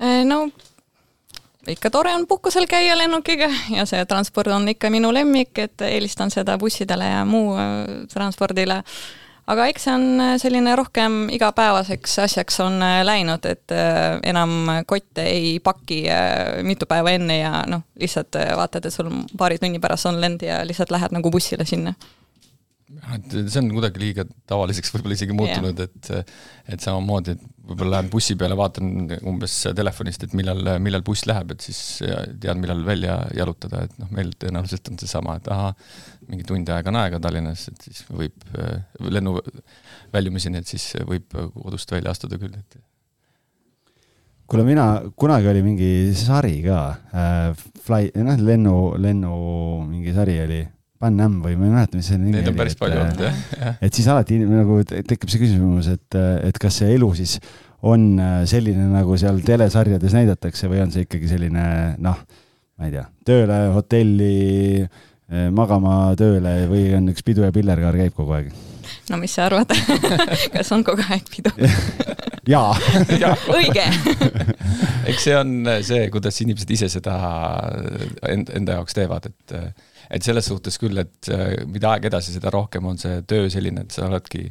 äh, 0.00 0.24
no 0.24 0.48
ikka 1.68 1.90
tore 1.90 2.14
on 2.14 2.26
puhkusel 2.26 2.66
käia 2.70 2.96
lennukiga 2.98 3.48
ja 3.74 3.86
see 3.86 4.04
transport 4.06 4.48
on 4.54 4.68
ikka 4.68 4.90
minu 4.90 5.12
lemmik, 5.12 5.58
et 5.58 5.80
eelistan 5.80 6.30
seda 6.30 6.58
bussidele 6.58 7.04
ja 7.04 7.24
muu 7.24 7.54
äh, 7.58 7.62
transpordile 8.12 8.82
aga 9.46 9.66
eks 9.70 9.86
see 9.86 9.94
on 9.94 10.06
äh, 10.22 10.34
selline 10.42 10.74
rohkem 10.78 11.26
igapäevaseks 11.36 12.18
asjaks 12.24 12.60
on 12.64 12.80
äh, 12.82 13.00
läinud, 13.06 13.46
et 13.46 13.74
äh, 13.74 14.18
enam 14.26 14.82
kotte 14.86 15.26
ei 15.30 15.56
paki 15.62 16.02
mitu 16.66 16.88
päeva 16.90 17.14
enne 17.14 17.38
ja 17.38 17.62
noh, 17.70 17.86
lihtsalt 18.00 18.38
vaatad, 18.58 18.86
et 18.86 18.94
sul 18.94 19.10
paari 19.38 19.60
tunni 19.62 19.80
pärast 19.82 20.10
on 20.10 20.20
lend 20.20 20.42
ja 20.46 20.62
lihtsalt 20.66 20.94
lähed 20.94 21.14
nagu 21.14 21.30
bussile 21.30 21.66
sinna 21.68 21.94
et 22.86 23.32
see 23.34 23.58
on 23.58 23.68
kuidagi 23.74 23.98
liiga 23.98 24.24
tavaliseks 24.46 24.92
võib-olla 24.94 25.16
isegi 25.16 25.34
muutunud 25.34 25.80
yeah., 25.82 25.88
et, 26.20 26.34
et 26.76 26.84
samamoodi, 26.84 27.34
et 27.34 27.42
võib-olla 27.66 27.96
lähen 27.96 28.10
bussi 28.12 28.36
peale, 28.38 28.54
vaatan 28.58 29.16
umbes 29.26 29.56
telefonist, 29.74 30.22
et 30.22 30.36
millal, 30.38 30.62
millal 30.82 31.02
buss 31.06 31.26
läheb, 31.26 31.50
et 31.56 31.66
siis 31.66 31.80
tean, 32.42 32.60
millal 32.62 32.84
välja 32.86 33.18
jalutada, 33.34 33.82
et 33.88 33.96
noh, 33.98 34.10
meil 34.14 34.30
tõenäoliselt 34.38 34.92
on 34.92 35.00
seesama, 35.02 35.38
et 35.40 35.50
ahah, 35.50 35.74
mingi 36.30 36.46
tund 36.46 36.70
aega 36.70 36.92
on 36.92 37.00
aega 37.02 37.20
Tallinnas, 37.22 37.66
et 37.72 37.88
siis 37.88 38.04
võib 38.06 38.46
lennu 39.02 39.34
väljumiseni, 40.14 40.62
et 40.62 40.70
siis 40.76 40.92
võib 41.08 41.34
kodust 41.56 41.90
välja 41.90 42.14
astuda 42.14 42.38
küll, 42.38 42.54
et 42.54 42.78
kuule, 44.46 44.62
mina, 44.68 44.86
kunagi 45.18 45.50
oli 45.50 45.66
mingi 45.66 45.90
sari 46.14 46.60
ka 46.62 46.80
äh,, 47.10 47.66
Fly, 47.86 48.14
noh, 48.22 48.38
lennu, 48.46 48.78
lennu 48.98 49.36
mingi 49.90 50.14
sari 50.14 50.38
oli 50.42 50.62
Pan 51.00 51.20
Am 51.20 51.38
või 51.44 51.56
ma 51.58 51.68
ei 51.68 51.74
mäleta, 51.74 51.98
mis 51.98 52.08
see 52.08 52.18
nimi 52.18 52.32
oli. 52.32 52.40
Neid 52.40 52.52
on 52.52 52.58
päris 52.58 52.76
palju 52.80 53.00
olnud 53.02 53.22
jah, 53.26 53.40
et 53.84 53.96
siis 53.96 54.08
alati 54.12 54.38
nagu 54.42 54.80
tekib 54.86 55.28
see 55.32 55.42
küsimus, 55.42 55.90
et, 55.92 56.18
et 56.48 56.60
kas 56.62 56.80
see 56.80 56.94
elu 56.96 57.10
siis 57.18 57.36
on 57.86 58.06
äh, 58.18 58.38
selline, 58.48 58.88
nagu 58.92 59.16
seal 59.20 59.42
telesarjades 59.44 60.16
näidatakse 60.16 60.70
või 60.70 60.80
on 60.84 60.94
see 60.94 61.06
ikkagi 61.06 61.28
selline 61.30 61.66
noh, 62.02 62.22
ma 62.76 62.88
ei 62.88 62.94
tea, 62.94 63.04
tööle, 63.28 63.60
hotelli, 63.76 64.86
äh, 64.86 65.48
magama 65.54 66.14
tööle 66.18 66.58
või 66.70 66.88
on 66.96 67.12
üks 67.12 67.26
pidu 67.26 67.44
ja 67.44 67.52
pillerkaar 67.54 67.98
käib 68.00 68.16
kogu 68.16 68.38
aeg? 68.38 68.54
no 69.10 69.20
mis 69.20 69.34
sa 69.36 69.48
arvad 69.50 69.70
kas 70.54 70.72
on 70.74 70.86
kogu 70.86 71.04
aeg 71.10 71.28
pidu 71.30 71.52
jaa. 72.50 72.70
Õige. 73.52 73.84
Eks 75.10 75.26
see 75.28 75.36
on 75.38 75.58
see, 75.86 76.06
kuidas 76.14 76.40
inimesed 76.42 76.70
ise 76.76 76.88
seda 76.92 77.16
enda, 78.26 78.56
enda 78.58 78.80
jaoks 78.80 78.96
teevad, 78.96 79.30
et 79.30 79.58
et 80.06 80.22
selles 80.22 80.46
suhtes 80.46 80.78
küll, 80.78 80.98
et 81.02 81.28
äh, 81.34 81.64
mida 81.66 81.90
aeg 81.94 82.04
edasi, 82.06 82.30
seda 82.36 82.52
rohkem 82.54 82.84
on 82.86 82.98
see 83.00 83.24
töö 83.26 83.48
selline, 83.50 83.82
et 83.82 83.94
sa 83.94 84.06
oledki 84.06 84.44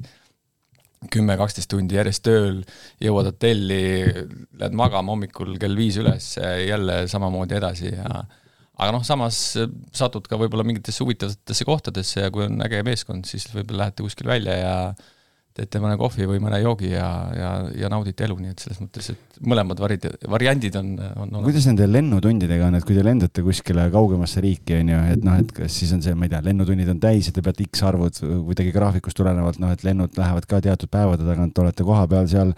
kümme, 1.12 1.38
kaksteist 1.40 1.70
tundi 1.72 1.96
järjest 1.96 2.24
tööl, 2.26 2.62
jõuad 3.04 3.30
hotelli, 3.30 3.84
lähed 4.60 4.76
magama 4.76 5.14
hommikul 5.14 5.56
kell 5.62 5.78
viis 5.78 6.00
üles, 6.02 6.34
jälle 6.40 7.04
samamoodi 7.12 7.58
edasi 7.60 7.92
ja 7.92 8.10
aga 8.76 8.92
noh, 8.92 9.04
samas 9.08 9.40
satud 9.96 10.26
ka 10.28 10.40
võib-olla 10.40 10.66
mingitesse 10.68 11.04
huvitavatesse 11.06 11.68
kohtadesse 11.68 12.26
ja 12.26 12.32
kui 12.34 12.48
on 12.48 12.60
äge 12.66 12.82
meeskond, 12.88 13.28
siis 13.30 13.48
võib-olla 13.54 13.86
lähete 13.86 14.04
kuskil 14.04 14.28
välja 14.32 14.58
ja 14.60 14.76
teete 15.56 15.80
mõne 15.80 15.96
kohvi 16.00 16.26
või 16.28 16.40
mõne 16.44 16.58
joogi 16.60 16.90
ja, 16.92 17.08
ja, 17.32 17.50
ja 17.80 17.90
naudite 17.92 18.26
elu, 18.26 18.36
nii 18.44 18.52
et 18.52 18.64
selles 18.64 18.80
mõttes, 18.84 19.08
et 19.14 19.38
mõlemad 19.48 19.80
varid, 19.80 20.08
variandid 20.32 20.76
on, 20.80 20.90
on 21.00 21.30
olemas. 21.30 21.46
kuidas 21.48 21.68
nende 21.70 21.88
lennutundidega 21.88 22.68
on, 22.68 22.76
et 22.80 22.88
kui 22.88 22.98
te 22.98 23.06
lendate 23.06 23.44
kuskile 23.46 23.86
kaugemasse 23.94 24.44
riiki, 24.44 24.76
on 24.82 24.92
ju, 24.92 25.04
et 25.14 25.24
noh, 25.24 25.38
et 25.40 25.54
kas 25.56 25.78
siis 25.80 25.94
on 25.96 26.04
see, 26.04 26.16
ma 26.18 26.28
ei 26.28 26.34
tea, 26.34 26.42
lennutunnid 26.50 26.92
on 26.92 27.00
täis 27.06 27.30
ja 27.30 27.36
te 27.36 27.44
peate 27.46 27.64
X 27.70 27.86
arvud 27.88 28.20
kuidagi 28.50 28.74
graafikust 28.76 29.20
tulenevalt, 29.22 29.62
noh, 29.64 29.72
et 29.72 29.86
lennud 29.88 30.20
lähevad 30.20 30.50
ka 30.50 30.60
teatud 30.66 30.92
päevade 30.92 31.28
tagant, 31.28 31.64
olete 31.64 31.88
kohapeal 31.88 32.28
seal, 32.32 32.52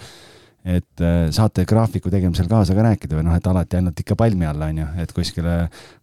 et 0.66 1.06
äh, 1.06 1.20
saate 1.36 1.68
graafiku 1.70 2.10
tegemisel 2.14 2.50
kaasa 2.50 2.74
ka 2.74 2.88
rääkida 2.88 3.20
või 3.20 3.28
noh, 3.30 3.38
et 3.38 3.52
alati 3.52 3.78
ainult 3.78 4.02
ikka 4.02 4.18
palmi 4.18 4.50
all, 4.50 4.66
on 4.72 4.82
ju, 4.82 4.90
et 5.06 5.14
kuskile, 5.14 5.60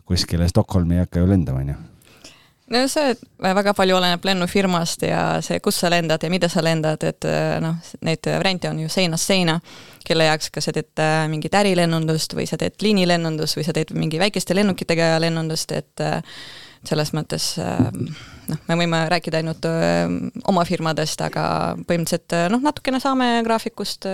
kuskile 0.07 0.47
Stockholmi 0.52 1.00
ei 1.00 1.09
hakka 1.09 1.25
ju 1.25 1.33
lendama, 1.33 1.66
on 1.66 1.75
ju 1.75 1.80
no 2.73 2.83
see 2.88 3.12
väga 3.44 3.75
palju 3.76 3.97
oleneb 3.99 4.25
lennufirmast 4.25 5.04
ja 5.09 5.23
see, 5.44 5.61
kus 5.64 5.83
sa 5.83 5.90
lendad 5.92 6.23
ja 6.25 6.30
mida 6.33 6.49
sa 6.52 6.62
lendad, 6.64 7.02
et 7.04 7.26
äh, 7.28 7.56
noh, 7.62 7.76
neid 8.06 8.25
variante 8.25 8.71
on 8.71 8.80
ju 8.85 8.92
seinast 8.92 9.30
seina, 9.30 9.59
kelle 10.04 10.28
jaoks, 10.30 10.50
kas 10.54 10.71
sa 10.71 10.75
teed 10.76 11.02
äh, 11.02 11.25
mingit 11.33 11.54
ärilennundust 11.61 12.37
või 12.37 12.49
sa 12.49 12.59
teed 12.61 12.80
liinilennundust 12.85 13.61
või 13.61 13.66
sa 13.68 13.76
teed 13.76 13.92
mingi 13.97 14.21
väikeste 14.23 14.56
lennukitega 14.56 15.14
lennundust, 15.23 15.76
et 15.76 16.04
äh, 16.04 16.21
selles 16.85 17.14
mõttes 17.16 17.54
noh, 17.56 18.59
me 18.68 18.76
võime 18.76 18.99
rääkida 19.09 19.38
ainult 19.38 19.64
oma 20.52 20.66
firmadest, 20.68 21.23
aga 21.25 21.44
põhimõtteliselt 21.88 22.35
noh, 22.52 22.61
natukene 22.61 23.00
saame 23.00 23.28
graafikust, 23.47 24.04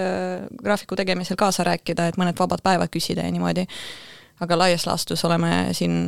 graafiku 0.63 0.95
tegemisel 1.01 1.39
kaasa 1.41 1.67
rääkida, 1.67 2.07
et 2.13 2.21
mõned 2.21 2.39
vabad 2.39 2.63
päevad 2.63 2.95
küsida 2.95 3.27
ja 3.27 3.35
niimoodi. 3.35 3.67
aga 4.39 4.59
laias 4.59 4.87
laastus 4.87 5.25
oleme 5.27 5.75
siin 5.75 6.07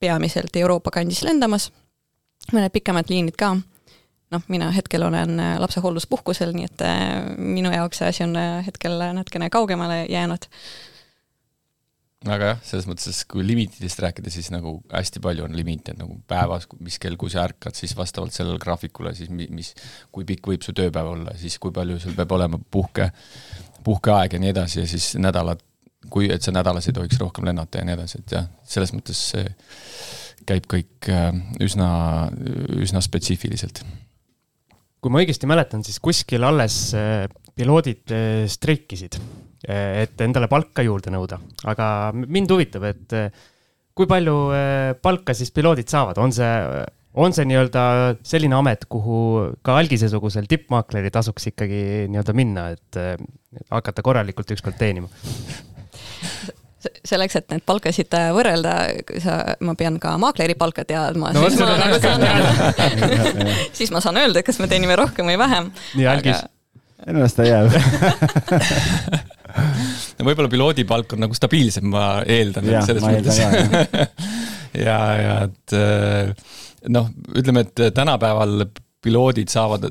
peamiselt 0.00 0.56
Euroopa 0.56 0.92
kandis 0.94 1.22
lendamas, 1.26 1.70
mõned 2.52 2.72
pikemad 2.74 3.10
liinid 3.10 3.36
ka. 3.38 3.56
noh, 4.28 4.42
mina 4.52 4.68
hetkel 4.76 5.02
olen 5.06 5.40
äh, 5.40 5.56
lapsehoolduspuhkusel, 5.60 6.52
nii 6.52 6.66
et 6.68 6.82
äh, 6.84 7.00
minu 7.38 7.70
jaoks 7.72 8.02
see 8.02 8.08
asi 8.12 8.24
on 8.26 8.36
äh, 8.36 8.60
hetkel 8.66 9.00
natukene 9.16 9.48
kaugemale 9.50 10.04
jäänud 10.04 10.44
aga 12.26 12.50
jah, 12.52 12.62
selles 12.66 12.88
mõttes, 12.90 13.20
kui 13.30 13.44
limitidest 13.46 14.00
rääkida, 14.02 14.30
siis 14.32 14.50
nagu 14.50 14.78
hästi 14.90 15.22
palju 15.22 15.46
on 15.46 15.54
limiite 15.56 15.94
nagu 15.98 16.16
päevas, 16.30 16.66
mis 16.82 16.98
kell, 16.98 17.16
kui 17.20 17.30
sa 17.30 17.44
ärkad, 17.46 17.76
siis 17.78 17.94
vastavalt 17.96 18.34
sellele 18.34 18.58
graafikule 18.62 19.14
siis 19.14 19.30
mi, 19.30 19.46
mis, 19.54 19.70
kui 20.14 20.26
pikk 20.28 20.50
võib 20.50 20.66
su 20.66 20.74
tööpäev 20.76 21.12
olla, 21.12 21.36
siis 21.38 21.58
kui 21.62 21.74
palju 21.74 22.00
sul 22.02 22.16
peab 22.18 22.34
olema 22.34 22.58
puhke, 22.58 23.10
puhkeaeg 23.86 24.34
ja 24.34 24.42
nii 24.42 24.52
edasi 24.54 24.82
ja 24.82 24.88
siis 24.90 25.12
nädalad, 25.20 25.62
kui, 26.06 26.28
et 26.30 26.44
sa 26.44 26.54
nädalas 26.54 26.86
ei 26.88 26.96
tohiks 26.96 27.18
rohkem 27.20 27.48
lennata 27.48 27.80
ja 27.80 27.88
nii 27.88 27.96
edasi, 27.96 28.22
et 28.22 28.34
jah, 28.36 28.46
selles 28.68 28.94
mõttes 28.94 29.22
see 29.32 29.48
käib 30.48 30.68
kõik 30.70 31.08
äh, 31.12 31.32
üsna, 31.64 31.88
üsna 32.78 33.02
spetsiifiliselt. 33.04 33.82
kui 35.02 35.12
ma 35.12 35.22
õigesti 35.22 35.50
mäletan, 35.50 35.84
siis 35.86 36.00
kuskil 36.02 36.46
alles 36.46 36.94
piloodid 37.58 38.14
streikisid, 38.50 39.18
et 39.66 40.20
endale 40.22 40.48
palka 40.50 40.82
juurde 40.86 41.10
nõuda, 41.10 41.40
aga 41.70 42.10
mind 42.14 42.54
huvitab, 42.54 42.86
et 42.86 43.16
kui 43.98 44.06
palju 44.10 44.36
palka 45.02 45.34
siis 45.34 45.50
piloodid 45.54 45.90
saavad, 45.90 46.18
on 46.22 46.34
see 46.34 46.52
on 47.18 47.34
see 47.34 47.46
nii-öelda 47.48 47.82
selline 48.26 48.54
amet, 48.58 48.84
kuhu 48.90 49.20
ka 49.66 49.78
algisesugusel 49.80 50.46
tippmaakleril 50.50 51.10
tasuks 51.14 51.50
ikkagi 51.50 51.80
nii-öelda 52.12 52.34
minna, 52.36 52.68
et 52.76 53.00
hakata 53.72 54.04
korralikult 54.06 54.54
ükskord 54.54 54.78
teenima? 54.78 55.10
selleks, 57.06 57.38
et 57.40 57.48
neid 57.52 57.64
palkasid 57.66 58.14
võrrelda, 58.34 58.74
sa, 59.22 59.38
ma 59.66 59.74
pean 59.78 59.98
ka 60.02 60.14
maakleri 60.20 60.54
palka 60.58 60.84
teadma 60.88 61.32
no,, 61.34 61.48
siis, 61.48 61.58
ma, 61.60 61.72
nagu 61.80 61.98
saan, 62.02 62.22
siis 63.78 63.90
ma 63.94 64.02
saan 64.04 64.20
öelda, 64.22 64.44
kas 64.46 64.60
me 64.62 64.68
teenime 64.70 64.96
rohkem 64.98 65.26
või 65.28 65.38
vähem. 65.40 65.72
nii, 65.98 66.06
algis 66.10 66.38
Aga... 66.38 67.18
las 67.18 67.34
ta 67.34 67.46
jääb 67.48 67.74
no 70.18 70.26
võib-olla 70.28 70.50
piloodi 70.52 70.86
palk 70.88 71.16
on 71.16 71.24
nagu 71.26 71.36
stabiilsem, 71.36 71.88
ma 71.90 72.06
eeldan. 72.26 72.70
selles 72.86 73.06
mõttes. 73.06 73.42
ja, 74.78 74.98
ja 75.18 75.36
et 75.48 75.76
noh, 76.94 77.10
ütleme, 77.38 77.66
et 77.66 77.88
tänapäeval 77.94 78.68
piloodid 79.02 79.50
saavad, 79.50 79.88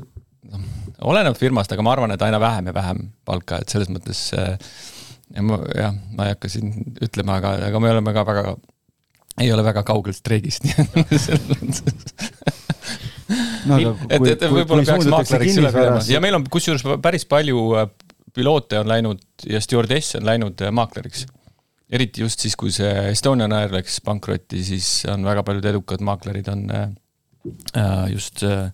noh, 0.48 0.68
oleneb 1.08 1.36
firmast, 1.38 1.72
aga 1.72 1.84
ma 1.84 1.92
arvan, 1.94 2.16
et 2.16 2.24
aina 2.24 2.40
vähem 2.40 2.70
ja 2.70 2.74
vähem 2.76 3.10
palka, 3.28 3.60
et 3.62 3.76
selles 3.76 3.90
mõttes 3.92 4.28
ja 5.34 5.44
ma 5.44 5.60
jah, 5.74 5.94
ma 6.16 6.28
ei 6.28 6.34
hakka 6.34 6.50
siin 6.52 6.74
ütlema, 7.04 7.38
aga, 7.40 7.54
aga 7.68 7.80
me 7.82 7.92
oleme 7.92 8.14
ka 8.16 8.24
väga, 8.28 8.56
ei 9.42 9.52
ole 9.54 9.64
väga 9.66 9.84
kaugel 9.86 10.16
streigist, 10.16 10.64
nii 10.68 10.76
et 10.82 10.92
no, 13.68 13.96
et, 14.08 14.28
et 14.34 14.44
võib-olla 14.48 14.84
peaks 14.86 15.08
maakleriks 15.12 15.58
üle 15.60 15.72
minema. 15.74 16.04
ja 16.08 16.20
meil 16.24 16.38
on 16.38 16.46
kusjuures 16.52 16.84
päris 17.04 17.26
palju 17.28 17.64
äh, 17.78 17.90
piloote 18.34 18.78
on 18.80 18.88
läinud 18.88 19.22
ja 19.48 19.60
stjuardesse 19.62 20.20
on 20.20 20.28
läinud 20.28 20.62
äh, 20.64 20.72
maakleriks. 20.74 21.26
Eriti 21.88 22.20
just 22.20 22.42
siis, 22.44 22.52
kui 22.60 22.72
see 22.74 22.90
Estonian 23.08 23.52
Air 23.56 23.72
läks 23.72 24.02
pankrotti, 24.04 24.60
siis 24.64 24.88
on 25.08 25.24
väga 25.24 25.44
paljud 25.46 25.64
edukad 25.70 26.04
maaklerid 26.04 26.50
on 26.52 26.66
äh, 26.74 26.88
äh 27.80 28.06
just 28.12 28.44
äh, 28.44 28.68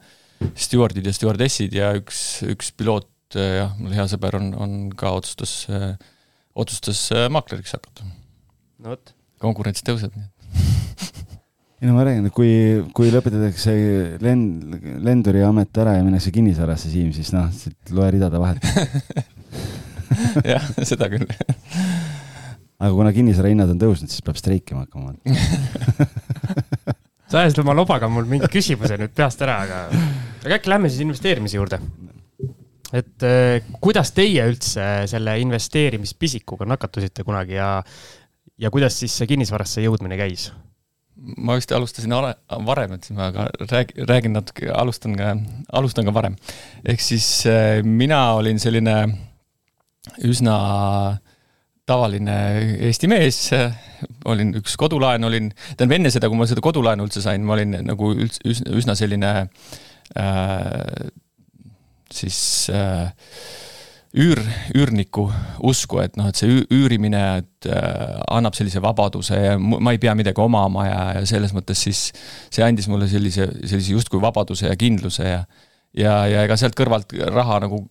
stjuardid 0.59 1.07
ja 1.07 1.15
stjuardessid 1.15 1.77
ja 1.79 1.93
üks, 1.99 2.43
üks 2.51 2.73
piloot 2.75 3.11
jah, 3.35 3.73
mul 3.79 3.95
hea 3.95 4.05
sõber 4.11 4.37
on, 4.39 4.51
on 4.59 4.75
ka 4.99 5.15
otsustas 5.17 5.65
äh,, 5.71 5.95
otsustas 6.55 7.07
äh, 7.15 7.29
maakleriks 7.33 7.75
hakata. 7.77 8.07
no 8.83 8.95
vot. 8.95 9.15
konkurents 9.43 9.85
tõuseb, 9.87 10.15
nii 10.17 10.25
et 10.25 10.33
ei 11.83 11.91
no 11.91 11.97
ma 11.97 12.07
räägin, 12.07 12.31
kui, 12.35 12.51
kui 12.97 13.13
lõpetatakse 13.13 13.75
lend, 14.25 14.79
lenduri 15.05 15.45
amet 15.47 15.83
ära 15.85 15.99
ja 15.99 16.05
minnakse 16.07 16.33
kinnisvarasse, 16.35 16.93
Siim, 16.93 17.13
siis 17.17 17.33
noh, 17.35 17.51
loe 17.97 18.11
ridade 18.15 18.41
vahelt 18.41 18.65
jah, 20.55 20.65
seda 20.83 21.11
küll 21.13 21.27
aga 22.85 22.93
kuna 22.95 23.13
kinnisvara 23.17 23.53
hinnad 23.53 23.75
on 23.75 23.81
tõusnud, 23.83 24.13
siis 24.13 24.25
peab 24.25 24.39
streikima 24.41 24.87
hakkama 24.87 25.15
sa 27.35 27.43
ajasid 27.43 27.63
oma 27.65 27.75
lobaga 27.75 28.09
mul 28.11 28.29
mingi 28.31 28.49
küsimuse 28.53 28.99
nüüd 29.01 29.15
peast 29.17 29.41
ära, 29.43 29.57
aga, 29.67 29.79
aga 30.45 30.59
äkki 30.59 30.71
lähme 30.71 30.91
siis 30.91 31.03
investeerimise 31.03 31.59
juurde. 31.59 31.81
Et 32.95 33.27
äh, 33.27 33.73
kuidas 33.83 34.13
teie 34.17 34.45
üldse 34.51 34.85
selle 35.11 35.39
investeerimispisikuga 35.43 36.69
nakatusite 36.69 37.27
kunagi 37.27 37.59
ja, 37.59 37.71
ja 38.61 38.71
kuidas 38.75 38.99
siis 39.01 39.17
see 39.19 39.31
kinnisvarasse 39.35 39.85
jõudmine 39.85 40.19
käis? 40.21 40.51
ma 41.15 41.55
vist 41.55 41.71
alustasin 41.73 42.13
varem, 42.67 42.97
et 42.97 43.07
siis 43.07 43.17
ma 43.17 43.29
ka 43.35 43.47
rääg, 43.71 43.93
räägin 44.09 44.35
natuke, 44.35 44.67
alustan 44.75 45.15
ka, 45.19 45.35
alustan 45.79 46.09
ka 46.09 46.15
varem. 46.15 46.35
ehk 46.85 47.03
siis 47.03 47.29
äh, 47.51 47.83
mina 47.87 48.33
olin 48.39 48.59
selline 48.63 48.97
üsna 50.27 50.57
tavaline 51.89 52.37
Eesti 52.89 53.09
mees, 53.13 53.39
olin 54.29 54.55
üks 54.59 54.77
kodulaen, 54.81 55.25
olin, 55.25 55.51
tähendab 55.77 55.99
enne 55.99 56.13
seda, 56.13 56.31
kui 56.33 56.41
ma 56.41 56.49
seda 56.49 56.65
kodulaenu 56.65 57.07
üldse 57.07 57.23
sain, 57.25 57.45
ma 57.45 57.57
olin 57.59 57.77
nagu 57.85 58.11
üldse 58.17 58.41
üsna 58.73 58.97
selline 58.99 59.33
äh, 60.17 61.11
siis 62.13 62.39
äh, 62.73 63.11
üür, 64.15 64.41
üürniku 64.75 65.27
usku, 65.67 65.99
et 66.05 66.17
noh, 66.19 66.29
et 66.31 66.39
see 66.39 66.63
üürimine, 66.73 67.23
et 67.43 67.69
äh, 67.71 68.17
annab 68.35 68.57
sellise 68.57 68.83
vabaduse 68.85 69.39
ja 69.41 69.55
ma 69.59 69.95
ei 69.95 70.01
pea 70.03 70.15
midagi 70.19 70.43
omama 70.43 70.87
ja, 70.87 71.03
ja 71.19 71.27
selles 71.29 71.55
mõttes 71.57 71.83
siis 71.87 72.09
see 72.53 72.65
andis 72.67 72.89
mulle 72.91 73.09
sellise, 73.11 73.49
sellise 73.65 73.97
justkui 73.97 74.23
vabaduse 74.23 74.69
ja 74.71 74.77
kindluse 74.79 75.29
ja 75.29 75.45
ja, 75.95 76.15
ja 76.31 76.43
ega 76.47 76.57
sealt 76.59 76.77
kõrvalt 76.79 77.15
raha 77.31 77.61
nagu 77.67 77.85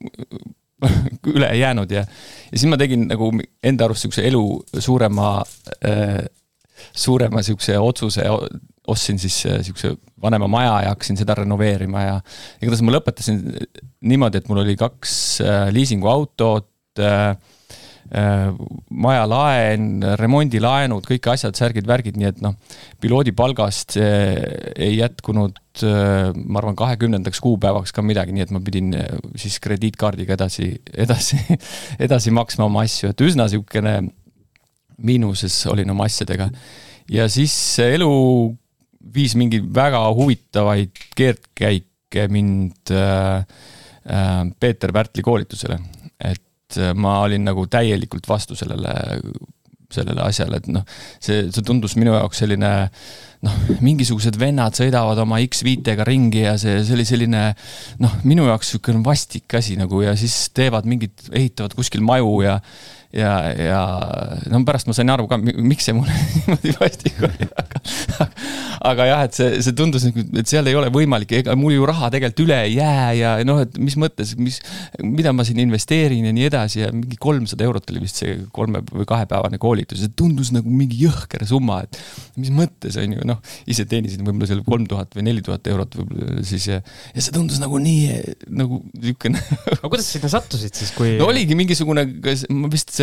üle 1.33 1.49
ei 1.49 1.61
jäänud 1.61 1.91
ja, 1.91 2.03
ja 2.03 2.57
siis 2.57 2.67
ma 2.71 2.79
tegin 2.79 3.07
nagu 3.07 3.29
enda 3.63 3.87
arust 3.87 4.05
sihukese 4.05 4.25
elu 4.27 4.43
suurema 4.83 5.35
äh,, 5.87 6.23
suurema 6.91 7.43
sihukese 7.43 7.77
otsuse, 7.79 8.25
ostsin 8.87 9.19
siis 9.21 9.39
äh, 9.47 9.61
sihukese 9.63 9.95
vanema 10.21 10.47
maja 10.51 10.75
ja 10.85 10.93
hakkasin 10.93 11.19
seda 11.19 11.37
renoveerima 11.39 12.03
ja 12.03 12.15
igatahes 12.61 12.83
ma 12.83 12.95
lõpetasin 12.97 13.41
niimoodi, 14.03 14.41
et 14.41 14.49
mul 14.51 14.63
oli 14.63 14.77
kaks 14.79 15.15
äh, 15.43 15.67
liisinguautot 15.75 17.03
äh, 17.03 17.35
Äh, 18.13 18.49
majalaen, 18.93 20.03
remondilaenud, 20.19 21.05
kõik 21.07 21.31
asjad, 21.31 21.55
särgid, 21.57 21.87
värgid, 21.89 22.17
nii 22.19 22.27
et 22.29 22.41
noh, 22.43 22.53
piloodi 23.01 23.31
palgast 23.33 23.95
ei 23.97 24.91
jätkunud, 24.99 25.55
äh, 25.81 26.27
ma 26.35 26.59
arvan, 26.61 26.75
kahekümnendaks 26.77 27.41
kuupäevaks 27.41 27.95
ka 27.95 28.03
midagi, 28.05 28.35
nii 28.35 28.45
et 28.45 28.53
ma 28.53 28.61
pidin 28.61 28.91
äh, 28.99 29.07
siis 29.39 29.55
krediitkaardiga 29.63 30.35
edasi, 30.37 30.67
edasi, 30.93 31.39
edasi 32.05 32.35
maksma 32.35 32.67
oma 32.67 32.83
asju, 32.85 33.13
et 33.15 33.25
üsna 33.25 33.47
niisugune 33.47 33.95
miinuses 35.01 35.63
olin 35.71 35.95
oma 35.95 36.05
asjadega. 36.05 36.51
ja 37.09 37.25
siis 37.31 37.55
elu 37.81 38.11
viis 39.13 39.35
mingi 39.39 39.59
väga 39.75 40.05
huvitavaid 40.15 41.03
keerdkäike 41.15 42.27
mind 42.31 42.93
äh, 42.93 43.45
Peeter 44.59 44.91
Pärtli 44.91 45.23
koolitusele, 45.23 45.77
et 46.19 46.41
et 46.73 46.81
äh, 46.81 46.93
ma 46.95 47.19
olin 47.23 47.45
nagu 47.45 47.65
täielikult 47.71 48.27
vastu 48.29 48.57
sellele, 48.57 48.93
sellele 49.93 50.25
asjale, 50.25 50.59
et 50.61 50.69
noh, 50.73 50.85
see, 51.21 51.47
see 51.53 51.65
tundus 51.65 51.95
minu 51.99 52.15
jaoks 52.15 52.43
selline 52.43 52.71
noh, 53.43 53.59
mingisugused 53.83 54.37
vennad 54.41 54.77
sõidavad 54.77 55.19
oma 55.23 55.41
X5-ga 55.43 56.07
ringi 56.07 56.45
ja 56.45 56.55
see, 56.61 56.81
see 56.85 56.97
oli 56.97 57.07
selline 57.07 57.45
noh, 58.03 58.17
minu 58.25 58.47
jaoks 58.49 58.73
niisugune 58.73 59.03
vastik 59.05 59.59
asi 59.59 59.77
nagu 59.79 60.01
ja 60.05 60.15
siis 60.19 60.49
teevad 60.55 60.89
mingit, 60.89 61.27
ehitavad 61.31 61.75
kuskil 61.77 62.03
maju 62.05 62.39
ja 62.45 62.59
ja, 63.13 63.33
ja 63.53 63.81
no 64.49 64.61
pärast 64.65 64.89
ma 64.89 64.95
sain 64.97 65.11
aru 65.13 65.27
ka, 65.29 65.37
miks 65.37 65.85
see 65.87 65.95
mulle 65.95 66.13
niimoodi 66.33 66.73
vastik 66.79 67.19
oli, 67.23 67.47
aga, 67.61 68.27
aga 68.89 69.07
jah, 69.09 69.23
et 69.27 69.37
see, 69.37 69.49
see 69.65 69.75
tundus 69.77 70.07
nagu, 70.07 70.23
et 70.41 70.49
seal 70.49 70.69
ei 70.69 70.77
ole 70.77 70.89
võimalik, 70.93 71.35
ega 71.39 71.55
mul 71.59 71.75
ju 71.75 71.87
raha 71.89 72.09
tegelikult 72.13 72.43
üle 72.47 72.57
ei 72.65 72.77
jää 72.79 73.09
ja 73.19 73.33
noh, 73.45 73.61
et 73.65 73.77
mis 73.81 73.97
mõttes, 74.01 74.33
mis, 74.39 74.57
mida 75.05 75.33
ma 75.35 75.45
siin 75.45 75.61
investeerin 75.63 76.25
ja 76.29 76.33
nii 76.35 76.47
edasi 76.49 76.81
ja 76.81 76.89
mingi 76.93 77.19
kolmsada 77.21 77.67
eurot 77.67 77.93
oli 77.93 78.03
vist 78.07 78.23
see 78.23 78.39
kolme 78.55 78.81
või 78.89 79.05
kahepäevane 79.09 79.61
koolitus, 79.61 80.01
see 80.01 80.15
tundus 80.17 80.49
nagu 80.55 80.73
mingi 80.73 81.03
jõhker 81.05 81.45
summa, 81.49 81.83
et 81.85 82.01
mis 82.41 82.49
mõttes 82.53 82.97
on 83.01 83.17
ju, 83.17 83.27
noh, 83.29 83.43
ise 83.69 83.85
teenisin 83.89 84.25
võib-olla 84.25 84.49
seal 84.49 84.65
kolm 84.65 84.89
tuhat 84.89 85.13
või 85.13 85.27
neli 85.29 85.45
tuhat 85.45 85.69
eurot 85.69 85.99
võib-olla 85.99 86.41
siis 86.47 86.65
ja, 86.71 86.81
ja 87.13 87.21
see 87.21 87.35
tundus 87.35 87.61
nagu 87.61 87.77
nii, 87.81 88.19
nagu 88.57 88.81
niisugune 88.97 89.41
aga 89.77 89.91
kuidas 89.91 90.09
sa 90.09 90.17
sinna 90.17 90.33
sattusid 90.33 90.73
siis, 90.81 90.91
kui 90.97 91.15
no 91.19 91.29
oligi 91.29 91.57
mingisugune, 91.57 92.07
ma 92.49 92.71
vist 92.73 93.02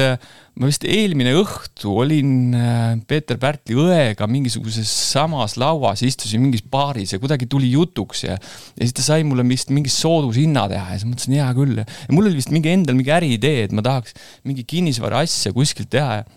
ma 0.61 0.69
vist 0.69 0.85
eelmine 0.85 1.33
õhtu 1.39 1.93
olin 2.03 2.57
äh, 2.57 2.97
Peeter 3.09 3.39
Pärtli 3.41 3.77
õega 3.79 4.27
mingisuguses 4.31 4.91
samas 4.91 5.57
lauas, 5.61 6.03
istusin 6.07 6.43
mingis 6.43 6.65
baaris 6.67 7.15
ja 7.15 7.21
kuidagi 7.23 7.49
tuli 7.51 7.71
jutuks 7.73 8.27
ja, 8.27 8.37
ja 8.37 8.83
siis 8.83 8.97
ta 8.99 9.07
sai 9.07 9.25
mulle 9.27 9.47
vist 9.49 9.73
mingi 9.75 9.93
soodushinna 9.93 10.67
teha 10.73 10.93
ja 10.93 10.99
siis 10.99 11.09
mõtlesin, 11.09 11.39
hea 11.39 11.49
küll. 11.57 11.81
ja 11.81 12.13
mul 12.13 12.29
oli 12.29 12.41
vist 12.41 12.53
mingi 12.55 12.73
endal 12.75 12.99
mingi 12.99 13.15
äriidee, 13.15 13.67
et 13.69 13.75
ma 13.77 13.85
tahaks 13.87 14.17
mingi 14.49 14.67
kinnisvara 14.69 15.25
asja 15.25 15.55
kuskilt 15.57 15.93
teha 15.95 16.21
ja, 16.21 16.29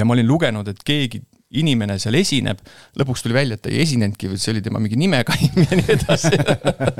ja 0.00 0.08
ma 0.08 0.16
olin 0.16 0.26
lugenud, 0.26 0.72
et 0.72 0.82
keegi 0.86 1.22
inimene 1.56 1.94
seal 2.02 2.16
esineb, 2.18 2.58
lõpuks 2.98 3.22
tuli 3.22 3.36
välja, 3.36 3.56
et 3.56 3.62
ta 3.62 3.70
ei 3.70 3.84
esinenudki, 3.84 4.32
see 4.34 4.50
oli 4.54 4.62
tema 4.64 4.80
mingi 4.82 4.98
nimekaim 4.98 5.60
ja 5.62 5.78
nii 5.78 5.92
edasi 5.94 6.32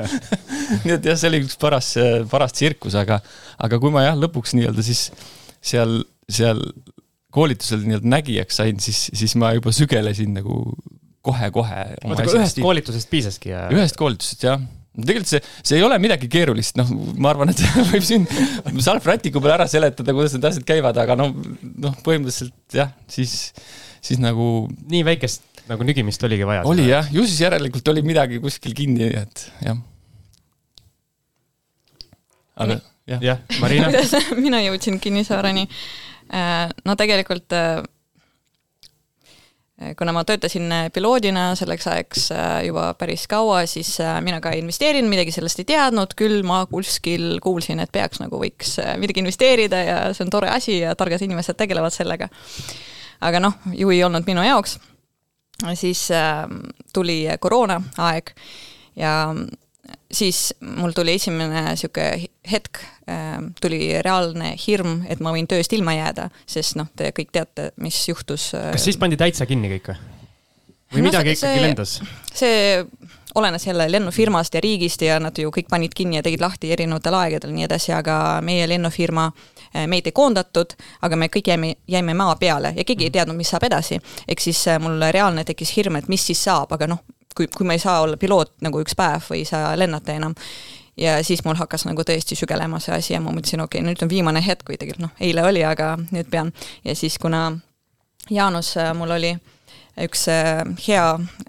nii 0.85 0.95
et 0.95 1.09
jah, 1.11 1.19
see 1.19 1.31
oli 1.31 1.41
üks 1.43 1.57
paras, 1.59 1.91
paras 2.31 2.55
tsirkus, 2.55 2.95
aga, 2.99 3.19
aga 3.67 3.81
kui 3.83 3.91
ma 3.93 4.05
jah, 4.07 4.15
lõpuks 4.15 4.55
nii-öelda 4.55 4.85
siis 4.87 5.09
seal, 5.63 5.99
seal 6.29 6.61
koolitusel 7.33 7.83
nii-öelda 7.85 8.13
nägijaks 8.15 8.61
sain, 8.61 8.79
siis, 8.83 9.07
siis 9.17 9.35
ma 9.39 9.53
juba 9.57 9.73
sügelesin 9.75 10.33
nagu 10.37 10.61
kohe-kohe. 11.27 11.83
oota, 12.05 12.23
aga 12.23 12.39
ühest 12.39 12.61
koolitusest 12.63 13.11
piisaski 13.11 13.53
ja? 13.53 13.67
ühest 13.73 13.99
koolitusest, 13.99 14.47
jah 14.47 14.63
tegelikult 14.97 15.29
see, 15.29 15.41
see 15.61 15.77
ei 15.77 15.83
ole 15.85 15.97
midagi 16.01 16.29
keerulist, 16.31 16.77
noh, 16.79 16.89
ma 17.21 17.29
arvan, 17.29 17.51
et 17.53 17.59
võib 17.91 18.05
siin 18.05 18.25
salvrätiku 18.81 19.41
peal 19.43 19.57
ära 19.59 19.67
seletada, 19.69 20.15
kuidas 20.15 20.33
need 20.33 20.47
asjad 20.49 20.65
käivad, 20.65 20.97
aga 21.03 21.17
noh, 21.19 21.35
noh, 21.83 21.99
põhimõtteliselt 22.05 22.79
jah, 22.79 22.89
siis, 23.11 23.35
siis 24.01 24.21
nagu. 24.23 24.65
nii 24.89 25.03
väikest 25.05 25.45
nagu 25.67 25.85
nügimist 25.85 26.23
oligi 26.25 26.47
vaja. 26.47 26.63
oli 26.65 26.87
jah, 26.87 27.11
ju 27.13 27.27
siis 27.27 27.43
järelikult 27.43 27.93
oli 27.93 28.01
midagi 28.07 28.41
kuskil 28.41 28.73
kinni, 28.77 29.11
et 29.21 29.45
jah 29.65 29.77
aga 32.57 32.79
jah, 33.07 33.21
jah, 33.21 33.43
Marina, 33.61 33.91
mina 34.45 34.61
jõudsin 34.65 34.99
kinnisvarani? 35.03 35.67
no 36.83 36.95
tegelikult 36.99 37.53
äh, 37.55 37.79
kuna 39.97 40.13
ma 40.15 40.23
töötasin 40.25 40.71
piloodina 40.93 41.51
selleks 41.55 41.87
ajaks 41.87 42.31
äh, 42.33 42.47
juba 42.65 42.89
päris 42.97 43.27
kaua, 43.29 43.61
siis 43.69 43.99
äh, 44.01 44.17
mina 44.25 44.39
ka 44.41 44.51
ei 44.55 44.63
investeerinud, 44.63 45.09
midagi 45.11 45.33
sellest 45.35 45.61
ei 45.61 45.67
teadnud, 45.69 46.15
küll 46.17 46.41
ma 46.47 46.63
kuskil 46.71 47.37
kuulsin, 47.43 47.81
et 47.83 47.93
peaks 47.93 48.21
nagu 48.23 48.41
võiks 48.41 48.77
äh, 48.81 48.95
midagi 48.97 49.21
investeerida 49.21 49.83
ja 49.85 49.99
see 50.17 50.25
on 50.25 50.33
tore 50.33 50.49
asi 50.49 50.79
ja 50.79 50.95
targad 50.97 51.21
inimesed 51.21 51.59
tegelevad 51.59 51.93
sellega. 51.93 52.29
aga 53.21 53.41
noh, 53.41 53.53
ju 53.73 53.93
ei 53.93 54.03
olnud 54.03 54.25
minu 54.25 54.43
jaoks. 54.45 54.79
siis 55.73 56.07
tuli 56.93 57.25
koroonaaeg 57.39 58.33
ja 58.95 59.13
siis 60.11 60.53
mul 60.61 60.93
tuli 60.95 61.17
esimene 61.17 61.63
niisugune 61.69 62.27
hetk, 62.51 62.81
tuli 63.61 63.79
reaalne 64.03 64.53
hirm, 64.59 65.01
et 65.09 65.19
ma 65.23 65.33
võin 65.35 65.47
tööst 65.49 65.73
ilma 65.75 65.95
jääda, 65.97 66.29
sest 66.47 66.77
noh, 66.79 66.89
te 66.95 67.11
kõik 67.15 67.33
teate, 67.35 67.71
mis 67.83 67.99
juhtus. 68.07 68.51
kas 68.53 68.87
siis 68.87 68.99
pandi 68.99 69.19
täitsa 69.19 69.47
kinni 69.49 69.71
kõik 69.77 69.91
või? 69.91 69.99
või 70.93 71.03
no, 71.03 71.09
midagi 71.09 71.35
see, 71.35 71.51
ikkagi 71.51 71.63
lendas? 71.65 71.97
see 72.33 72.59
olenes 73.37 73.67
jälle 73.67 73.91
lennufirmast 73.91 74.55
ja 74.55 74.61
riigist 74.63 75.01
ja 75.03 75.19
nad 75.19 75.37
ju 75.37 75.51
kõik 75.53 75.67
panid 75.69 75.93
kinni 75.95 76.17
ja 76.17 76.23
tegid 76.25 76.41
lahti 76.41 76.71
erinevatel 76.73 77.17
aegadel 77.19 77.51
ja 77.51 77.55
nii 77.57 77.67
edasi, 77.67 77.91
aga 77.93 78.15
meie 78.41 78.65
lennufirma 78.69 79.27
meid 79.91 80.07
ei 80.07 80.15
koondatud, 80.15 80.73
aga 81.05 81.19
me 81.19 81.27
kõik 81.29 81.51
jäime, 81.51 81.73
jäime 81.87 82.15
maa 82.17 82.35
peale 82.39 82.73
ja 82.77 82.87
keegi 82.87 83.09
ei 83.09 83.13
teadnud, 83.13 83.37
mis 83.37 83.51
saab 83.51 83.67
edasi. 83.67 83.99
ehk 84.27 84.41
siis 84.41 84.63
mul 84.79 85.03
reaalne 85.11 85.43
tekkis 85.43 85.75
hirm, 85.77 85.99
et 85.99 86.07
mis 86.07 86.25
siis 86.25 86.43
saab, 86.43 86.71
aga 86.73 86.87
noh, 86.87 87.03
kui, 87.37 87.49
kui 87.53 87.67
ma 87.67 87.77
ei 87.77 87.83
saa 87.83 88.01
olla 88.05 88.17
piloot 88.19 88.57
nagu 88.65 88.81
üks 88.83 88.97
päev 88.97 89.29
või 89.31 89.43
ei 89.43 89.49
saa 89.49 89.75
lennata 89.79 90.15
enam. 90.17 90.35
ja 90.97 91.19
siis 91.23 91.43
mul 91.45 91.59
hakkas 91.59 91.85
nagu 91.85 92.01
tõesti 92.01 92.35
sügelema 92.35 92.79
see 92.81 92.95
asi 92.95 93.13
ja 93.13 93.21
ma 93.21 93.31
mõtlesin, 93.31 93.61
okei 93.61 93.81
okay,, 93.81 93.89
nüüd 93.89 94.01
on 94.03 94.09
viimane 94.09 94.41
hetk 94.45 94.69
või 94.69 94.79
tegelikult 94.81 95.07
noh, 95.07 95.13
eile 95.19 95.45
oli, 95.45 95.63
aga 95.63 95.95
nüüd 96.11 96.31
pean. 96.31 96.53
ja 96.83 96.95
siis, 96.95 97.19
kuna 97.21 97.51
Jaanus 98.29 98.75
mul 98.97 99.13
oli 99.15 99.37
üks 100.03 100.27
äh, 100.29 100.61
hea 100.85 101.05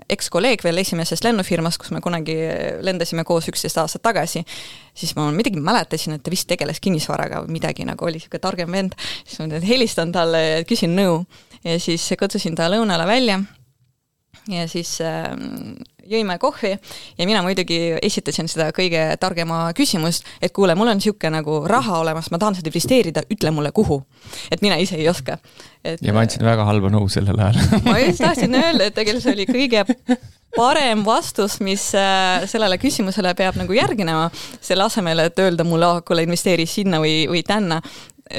ekskolleeg 0.08 0.62
veel 0.64 0.80
esimesest 0.80 1.26
lennufirmast, 1.26 1.80
kus 1.80 1.92
me 1.92 2.00
kunagi 2.04 2.36
lendasime 2.84 3.24
koos 3.28 3.48
üksteist 3.50 3.80
aastat 3.80 4.04
tagasi, 4.06 4.44
siis 4.96 5.12
ma 5.18 5.28
midagi 5.34 5.60
mäletasin, 5.60 6.16
et 6.16 6.24
ta 6.24 6.32
vist 6.32 6.48
tegeles 6.48 6.80
kinnisvaraga 6.84 7.42
või 7.44 7.58
midagi, 7.58 7.84
nagu 7.88 8.08
oli 8.08 8.16
niisugune 8.18 8.44
targem 8.44 8.72
vend, 8.72 8.96
siis 9.24 9.42
ma 9.42 9.60
helistan 9.68 10.14
talle 10.16 10.42
ja 10.46 10.64
küsin 10.68 10.96
nõu. 10.96 11.22
ja 11.64 11.78
siis 11.82 12.08
kutsusin 12.18 12.56
ta 12.56 12.70
lõunale 12.72 13.06
välja 13.06 13.42
ja 14.48 14.66
siis 14.68 14.96
äh, 15.04 15.28
jõime 16.08 16.38
kohvi 16.40 16.70
ja 17.18 17.26
mina 17.28 17.42
muidugi 17.44 17.78
esitasin 18.02 18.48
seda 18.50 18.70
kõige 18.76 19.02
targema 19.20 19.66
küsimust, 19.76 20.26
et 20.42 20.54
kuule, 20.56 20.76
mul 20.78 20.90
on 20.92 21.00
niisugune 21.00 21.38
nagu 21.38 21.60
raha 21.68 22.00
olemas, 22.02 22.30
ma 22.32 22.40
tahan 22.40 22.58
seda 22.58 22.72
investeerida, 22.72 23.24
ütle 23.32 23.52
mulle, 23.54 23.72
kuhu. 23.76 24.00
et 24.50 24.64
mina 24.64 24.78
ise 24.80 24.96
ei 24.96 25.08
oska. 25.08 25.38
ja 25.84 26.16
ma 26.16 26.24
andsin 26.24 26.44
väga 26.46 26.64
halba 26.68 26.90
nõu 26.92 27.08
sellel 27.12 27.38
ajal 27.38 27.60
ma 27.88 27.98
just 28.02 28.24
tahtsin 28.24 28.54
öelda, 28.58 28.88
et 28.88 28.96
tegelikult 28.96 29.26
see 29.26 29.36
oli 29.36 29.48
kõige 29.48 29.84
parem 30.56 31.04
vastus, 31.04 31.58
mis 31.60 31.90
äh, 31.96 32.46
sellele 32.48 32.78
küsimusele 32.80 33.34
peab 33.38 33.58
nagu 33.60 33.74
järgnema, 33.76 34.28
selle 34.60 34.86
asemel, 34.88 35.26
et 35.28 35.42
öelda 35.44 35.66
mulle, 35.68 35.98
kuule, 36.08 36.24
investeeri 36.26 36.66
sinna 36.66 37.02
või, 37.02 37.26
või 37.30 37.44
tänna 37.46 37.82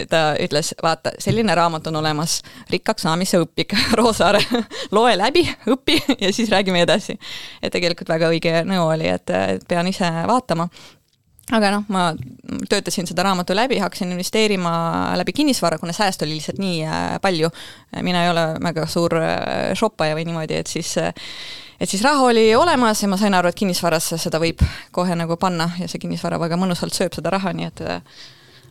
ta 0.09 0.21
ütles, 0.41 0.73
vaata, 0.83 1.13
selline 1.19 1.55
raamat 1.55 1.87
on 1.91 1.99
olemas, 2.01 2.39
Rikkaks 2.69 3.07
saamise 3.07 3.41
õpik, 3.43 3.75
Roosaare, 3.99 4.41
loe 4.95 5.15
läbi, 5.17 5.45
õpi 5.69 5.99
ja 6.23 6.33
siis 6.33 6.51
räägime 6.51 6.83
edasi. 6.85 7.17
et 7.61 7.73
tegelikult 7.73 8.09
väga 8.09 8.29
õige 8.29 8.63
nõu 8.67 8.87
oli, 8.89 9.09
et 9.09 9.35
pean 9.67 9.87
ise 9.87 10.09
vaatama 10.29 10.69
aga 11.55 11.71
noh, 11.73 11.85
ma 11.89 12.09
töötasin 12.69 13.07
seda 13.09 13.23
raamatu 13.25 13.55
läbi, 13.57 13.79
hakkasin 13.81 14.11
investeerima 14.13 14.71
läbi 15.17 15.33
kinnisvara, 15.33 15.79
kuna 15.81 15.93
säästu 15.95 16.25
oli 16.25 16.37
lihtsalt 16.37 16.61
nii 16.61 16.83
äh, 16.85 17.17
palju. 17.21 17.49
mina 18.01 18.23
ei 18.23 18.29
ole 18.29 18.45
väga 18.63 18.85
suur 18.87 19.17
äh, 19.17 19.73
shoppaja 19.73 20.17
või 20.17 20.27
niimoodi, 20.29 20.61
et 20.61 20.67
siis 20.67 20.95
et 21.79 21.89
siis 21.89 22.03
raha 22.03 22.27
oli 22.27 22.55
olemas 22.55 23.01
ja 23.03 23.09
ma 23.09 23.17
sain 23.17 23.33
aru, 23.33 23.49
et 23.49 23.57
kinnisvarasse 23.57 24.17
seda 24.21 24.39
võib 24.39 24.61
kohe 24.91 25.15
nagu 25.15 25.37
panna 25.37 25.71
ja 25.79 25.87
see 25.87 26.01
kinnisvara 26.01 26.39
väga 26.39 26.59
mõnusalt 26.59 26.93
sööb 26.93 27.15
seda 27.15 27.31
raha, 27.33 27.53
nii 27.55 27.69
et 27.71 27.81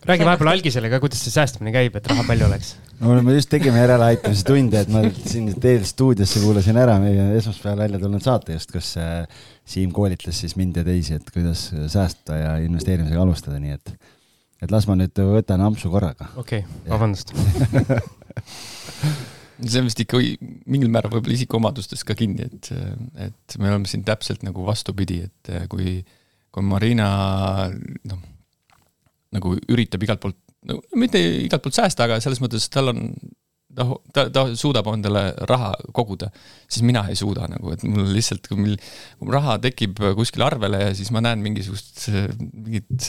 räägi 0.08 0.24
vahepeal 0.24 0.48
algisele 0.54 0.88
ka, 0.88 1.02
kuidas 1.02 1.20
see 1.20 1.32
säästmine 1.34 1.72
käib, 1.74 1.96
et 1.98 2.06
raha 2.08 2.22
palju 2.26 2.46
oleks. 2.48 2.68
no 3.00 3.16
me 3.24 3.34
just 3.36 3.50
tegime 3.52 3.80
järeleaitamise 3.82 4.44
tunde, 4.48 4.80
et 4.80 4.90
ma 4.92 5.02
siin 5.18 5.50
teil 5.60 5.84
stuudiosse 5.88 6.40
kuulasin 6.42 6.76
ära 6.80 6.96
meie 7.02 7.26
esmaspäeval 7.36 7.82
välja 7.84 8.00
tulnud 8.02 8.24
saate 8.24 8.56
just, 8.56 8.72
kus 8.72 8.94
äh, 9.00 9.26
Siim 9.68 9.92
koolitles 9.92 10.38
siis 10.40 10.54
mind 10.56 10.78
ja 10.80 10.84
teisi, 10.86 11.18
et 11.18 11.28
kuidas 11.34 11.66
säästa 11.92 12.38
ja 12.40 12.52
investeerimisega 12.64 13.20
alustada, 13.20 13.58
nii 13.60 13.74
et, 13.76 13.92
et 14.64 14.72
las 14.72 14.88
ma 14.88 14.96
nüüd 14.96 15.20
võtan 15.34 15.60
ampsu 15.66 15.92
korraga. 15.92 16.30
okei 16.40 16.64
okay,, 16.64 16.88
vabandust 16.88 17.34
see 19.68 19.82
on 19.82 19.90
vist 19.90 20.00
ikka 20.06 20.22
mingil 20.70 20.90
määral 20.94 21.12
võib-olla 21.12 21.36
isikuomadustest 21.36 22.08
ka 22.08 22.16
kinni, 22.16 22.48
et, 22.48 22.72
et 23.28 23.60
me 23.60 23.68
oleme 23.74 23.86
siin 23.90 24.06
täpselt 24.08 24.40
nagu 24.46 24.64
vastupidi, 24.64 25.20
et 25.28 25.68
kui, 25.68 26.00
kui 26.54 26.62
Marina 26.64 27.08
noh 28.08 28.24
nagu 29.34 29.56
üritab 29.68 30.04
igalt 30.06 30.22
poolt, 30.22 30.38
no 30.68 30.80
mitte 30.96 31.20
igalt 31.44 31.64
poolt 31.64 31.76
säästa, 31.76 32.08
aga 32.08 32.20
selles 32.24 32.40
mõttes 32.44 32.68
tal 32.72 32.92
on 32.94 33.02
ta, 33.78 33.86
ta, 34.14 34.24
ta 34.32 34.44
suudab 34.58 34.88
endale 34.92 35.22
raha 35.48 35.70
koguda, 35.96 36.30
siis 36.70 36.84
mina 36.86 37.04
ei 37.10 37.18
suuda 37.18 37.48
nagu, 37.50 37.72
et 37.74 37.84
mul 37.86 38.08
lihtsalt, 38.14 38.48
kui 38.50 38.76
kui 39.18 39.34
raha 39.34 39.58
tekib 39.62 40.00
kuskile 40.18 40.46
arvele 40.48 40.80
ja 40.86 40.94
siis 40.96 41.10
ma 41.14 41.22
näen 41.24 41.42
mingisugust, 41.44 42.06
mingit 42.52 43.08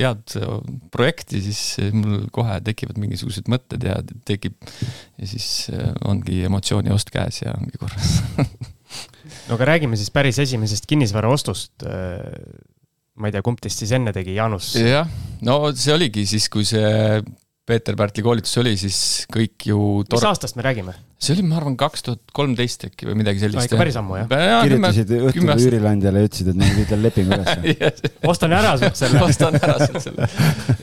head 0.00 0.36
projekti, 0.94 1.42
siis 1.46 1.62
mul 1.94 2.26
kohe 2.34 2.58
tekivad 2.66 3.00
mingisugused 3.00 3.50
mõtted 3.52 3.86
ja 3.86 4.00
tekib 4.28 4.58
ja 5.20 5.30
siis 5.30 5.70
ongi 6.08 6.42
emotsiooniost 6.48 7.14
käes 7.14 7.44
ja 7.44 7.56
ongi 7.58 7.80
korras. 7.80 8.20
No 9.46 9.54
aga 9.54 9.68
räägime 9.68 9.94
siis 9.94 10.10
päris 10.10 10.40
esimesest 10.42 10.88
kinnisvaraostust 10.90 11.84
ma 13.20 13.28
ei 13.28 13.36
tea, 13.36 13.44
kumb 13.44 13.60
teist 13.62 13.82
siis 13.82 13.92
enne 13.96 14.14
tegi, 14.16 14.34
Jaanus? 14.38 14.72
jah, 14.80 15.08
no 15.46 15.60
see 15.76 15.94
oligi 15.94 16.26
siis, 16.28 16.48
kui 16.52 16.66
see 16.68 17.20
Peeter 17.70 17.94
Pärtli 17.94 18.24
koolitus 18.24 18.56
oli, 18.58 18.72
siis 18.80 18.98
kõik 19.30 19.68
ju 19.68 19.78
tor... 20.08 20.18
mis 20.18 20.26
aastast 20.30 20.56
me 20.58 20.64
räägime? 20.66 20.94
see 21.20 21.34
oli, 21.36 21.44
ma 21.46 21.58
arvan, 21.60 21.76
kaks 21.78 22.06
tuhat 22.06 22.32
kolmteist 22.34 22.86
äkki 22.88 23.06
või 23.10 23.18
midagi 23.20 23.42
sellist. 23.42 23.68
ikka 23.68 23.78
päris 23.78 23.98
ammu, 24.00 24.16
jah 24.22 24.32
ja,? 24.32 24.56
kirjutasid 24.64 25.12
õhtul 25.18 25.52
üürileandjale 25.66 26.22
ja 26.22 26.30
ütlesid, 26.30 26.50
et 26.50 26.58
ma 26.58 26.70
viin 26.78 26.88
teile 26.88 27.06
lepingu 27.06 27.36
üles 27.36 28.02
ostan 28.32 28.56
ära 28.56 28.72
sult 28.80 28.98
selle 28.98 29.22
ostan 29.28 29.60
ära 29.60 29.76
sult 29.84 30.00
selle. 30.06 30.30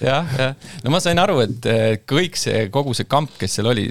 jah, 0.06 0.38
jah. 0.38 0.72
no 0.86 0.94
ma 0.94 1.02
sain 1.04 1.24
aru, 1.24 1.42
et 1.48 1.70
kõik 2.08 2.38
see, 2.40 2.68
kogu 2.74 2.94
see 2.98 3.10
kamp, 3.10 3.34
kes 3.42 3.58
seal 3.58 3.72
oli, 3.74 3.90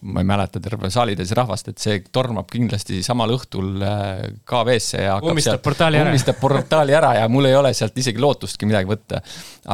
ma 0.00 0.22
ei 0.22 0.28
mäleta 0.28 0.60
terve 0.62 0.90
saalitäis 0.92 1.32
rahvast, 1.36 1.70
et 1.72 1.82
see 1.82 2.00
tormab 2.12 2.48
kindlasti 2.52 3.02
samal 3.06 3.32
õhtul 3.36 3.82
äh, 3.84 4.24
KV-sse 4.48 5.04
ja 5.04 5.16
ummistab 5.22 5.62
portaali 5.64 6.00
ära. 6.00 6.10
ummistab 6.10 6.40
portaali 6.40 6.96
ära 6.96 7.14
ja 7.20 7.28
mul 7.32 7.48
ei 7.48 7.56
ole 7.56 7.72
sealt 7.76 7.96
isegi 7.98 8.22
lootustki 8.22 8.68
midagi 8.68 8.90
võtta. 8.90 9.22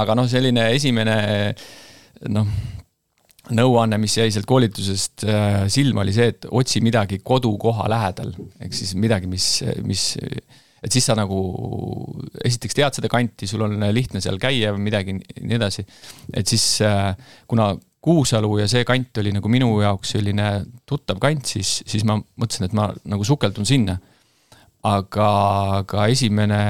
aga 0.02 0.16
noh, 0.18 0.28
selline 0.30 0.68
esimene 0.76 1.16
noh, 2.32 2.48
nõuanne, 3.56 3.98
mis 4.00 4.16
jäi 4.16 4.30
sealt 4.32 4.46
koolitusest 4.48 5.26
äh, 5.26 5.62
silma, 5.72 6.04
oli 6.04 6.14
see, 6.14 6.32
et 6.34 6.50
otsi 6.50 6.82
midagi 6.84 7.20
kodukoha 7.24 7.88
lähedal. 7.90 8.34
ehk 8.62 8.76
siis 8.76 8.94
midagi, 8.94 9.30
mis, 9.30 9.48
mis, 9.86 10.04
et 10.82 10.92
siis 10.92 11.08
sa 11.08 11.16
nagu 11.18 11.40
esiteks 12.44 12.78
tead 12.78 13.00
seda 13.00 13.10
kanti, 13.12 13.50
sul 13.50 13.66
on 13.66 13.80
lihtne 13.94 14.22
seal 14.22 14.38
käia 14.42 14.74
või 14.76 14.86
midagi, 14.90 15.16
nii 15.18 15.58
edasi. 15.58 15.86
et 16.32 16.46
siis 16.46 16.66
äh, 16.86 17.10
kuna 17.50 17.72
Kuusalu 18.02 18.56
ja 18.58 18.68
see 18.70 18.82
kant 18.86 19.18
oli 19.22 19.30
nagu 19.34 19.50
minu 19.52 19.76
jaoks 19.82 20.16
selline 20.16 20.48
tuttav 20.88 21.20
kant, 21.22 21.46
siis, 21.46 21.80
siis 21.86 22.02
ma 22.08 22.16
mõtlesin, 22.18 22.66
et 22.66 22.74
ma 22.74 22.88
nagu 23.08 23.26
sukeldun 23.26 23.68
sinna. 23.68 23.98
aga, 24.82 25.26
aga 25.78 26.08
esimene, 26.10 26.62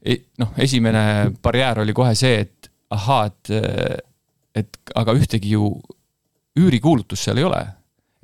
e-, 0.00 0.22
noh, 0.40 0.54
esimene 0.56 1.02
barjäär 1.44 1.82
oli 1.82 1.92
kohe 1.92 2.14
see, 2.16 2.38
et 2.46 2.70
ahaa, 2.96 3.26
et, 3.28 3.50
et 4.56 4.78
aga 4.96 5.12
ühtegi 5.18 5.52
ju 5.52 5.68
üürikuulutust 6.56 7.28
seal 7.28 7.42
ei 7.42 7.44
ole 7.44 7.60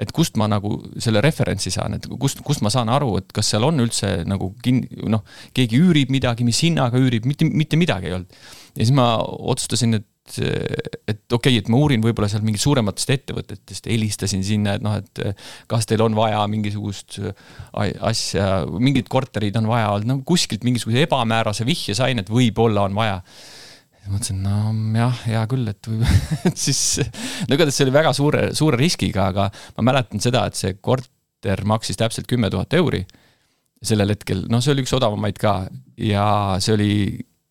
et 0.02 0.10
kust 0.14 0.38
ma 0.40 0.48
nagu 0.50 0.76
selle 1.02 1.20
referentsi 1.22 1.70
saan, 1.72 1.96
et 1.98 2.06
kust, 2.20 2.40
kust 2.46 2.62
ma 2.64 2.72
saan 2.72 2.90
aru, 2.92 3.14
et 3.20 3.28
kas 3.34 3.52
seal 3.52 3.66
on 3.66 3.84
üldse 3.84 4.22
nagu 4.28 4.50
kin-, 4.64 4.84
noh, 5.12 5.22
keegi 5.54 5.78
üürib 5.78 6.12
midagi, 6.14 6.46
mis 6.46 6.62
hinnaga 6.64 7.00
üürib, 7.00 7.28
mitte, 7.28 7.46
mitte 7.46 7.78
midagi 7.80 8.10
ei 8.10 8.16
olnud. 8.16 8.40
ja 8.72 8.80
siis 8.80 8.94
ma 8.96 9.06
otsustasin, 9.22 10.00
et 10.00 10.08
et 10.22 11.34
okei 11.34 11.34
okay,, 11.34 11.56
et 11.58 11.70
ma 11.72 11.80
uurin 11.82 12.02
võib-olla 12.04 12.28
seal 12.30 12.44
mingit 12.46 12.62
suurematest 12.62 13.10
ettevõtetest, 13.16 13.88
helistasin 13.90 14.44
sinna, 14.46 14.76
et 14.78 14.84
noh, 14.84 14.94
et 15.00 15.42
kas 15.70 15.88
teil 15.90 16.04
on 16.04 16.14
vaja 16.16 16.44
mingisugust 16.50 17.18
asja, 17.74 18.62
mingid 18.78 19.10
korterid 19.12 19.58
on 19.58 19.66
vaja, 19.70 19.96
no 20.06 20.20
kuskilt 20.26 20.66
mingisuguse 20.66 21.02
ebamäärase 21.08 21.66
vihje 21.68 21.96
sain, 21.98 22.22
et 22.22 22.30
võib-olla 22.30 22.86
on 22.86 22.94
vaja. 22.96 23.18
mõtlesin, 24.06 24.38
no 24.46 24.70
jah, 24.98 25.24
hea 25.26 25.42
küll, 25.50 25.66
et 25.74 25.90
võib 25.90 26.06
et 26.48 26.62
siis, 26.68 27.02
no 27.48 27.58
igatahes 27.58 27.80
see 27.80 27.88
oli 27.88 27.96
väga 27.98 28.14
suure, 28.16 28.46
suure 28.58 28.78
riskiga, 28.78 29.26
aga 29.34 29.50
ma 29.78 29.88
mäletan 29.90 30.22
seda, 30.22 30.46
et 30.46 30.58
see 30.58 30.78
korter 30.78 31.66
maksis 31.66 31.98
täpselt 31.98 32.30
kümme 32.30 32.50
tuhat 32.50 32.78
euri 32.78 33.02
sellel 33.82 34.14
hetkel, 34.14 34.46
noh, 34.50 34.62
see 34.62 34.70
oli 34.76 34.86
üks 34.86 34.94
odavamaid 34.94 35.38
ka 35.42 35.64
ja 35.98 36.24
see 36.62 36.78
oli 36.78 36.92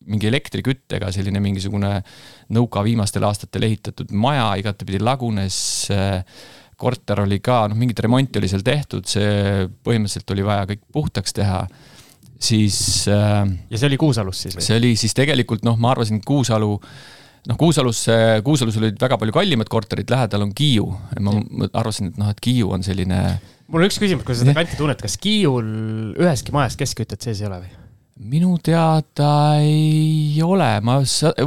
mingi 0.06 0.28
elektriküttega 0.30 1.12
selline 1.14 1.40
mingisugune 1.42 1.94
nõuka 2.54 2.82
viimastel 2.86 3.26
aastatel 3.28 3.68
ehitatud 3.68 4.12
maja 4.12 4.52
igatepidi 4.60 5.02
lagunes. 5.02 5.88
korter 6.82 7.20
oli 7.22 7.38
ka, 7.38 7.68
noh, 7.70 7.78
mingit 7.78 8.00
remonti 8.02 8.40
oli 8.40 8.48
seal 8.50 8.64
tehtud, 8.66 9.06
see 9.06 9.68
põhimõtteliselt 9.86 10.32
oli 10.34 10.42
vaja 10.42 10.64
kõik 10.66 10.80
puhtaks 10.92 11.36
teha 11.36 11.60
siis 12.42 13.08
äh,. 13.08 13.46
ja 13.70 13.78
see 13.78 13.86
oli 13.86 13.98
Kuusalus 14.00 14.42
siis 14.42 14.56
või? 14.56 14.64
see 14.66 14.78
oli 14.80 14.94
siis 14.98 15.14
tegelikult 15.14 15.62
noh, 15.66 15.78
ma 15.78 15.92
arvasin, 15.94 16.18
Kuusalu 16.26 16.72
noh, 17.48 17.58
Kuusalus, 17.58 18.04
Kuusalus 18.44 18.78
olid 18.80 18.98
väga 19.00 19.18
palju 19.18 19.34
kallimad 19.34 19.70
korterid, 19.70 20.10
lähedal 20.10 20.46
on 20.46 20.54
Kiiu. 20.54 20.88
ma 21.20 21.36
arvasin, 21.72 22.12
et 22.12 22.20
noh, 22.20 22.30
et 22.32 22.42
Kiiu 22.42 22.72
on 22.74 22.84
selline. 22.86 23.20
mul 23.68 23.84
on 23.84 23.90
üks 23.90 24.00
küsimus, 24.02 24.26
kui 24.26 24.36
sa 24.36 24.44
seda 24.44 24.56
kanti 24.58 24.78
tunned, 24.78 25.00
kas 25.02 25.18
Kiiul 25.22 25.70
üheski 26.20 26.54
majas 26.54 26.78
keskkütet 26.80 27.22
sees 27.24 27.42
ei 27.42 27.50
ole 27.50 27.62
või? 27.64 27.81
Minu 28.22 28.54
teada 28.64 29.30
ei 29.62 30.38
ole, 30.44 30.68
ma, 30.84 30.98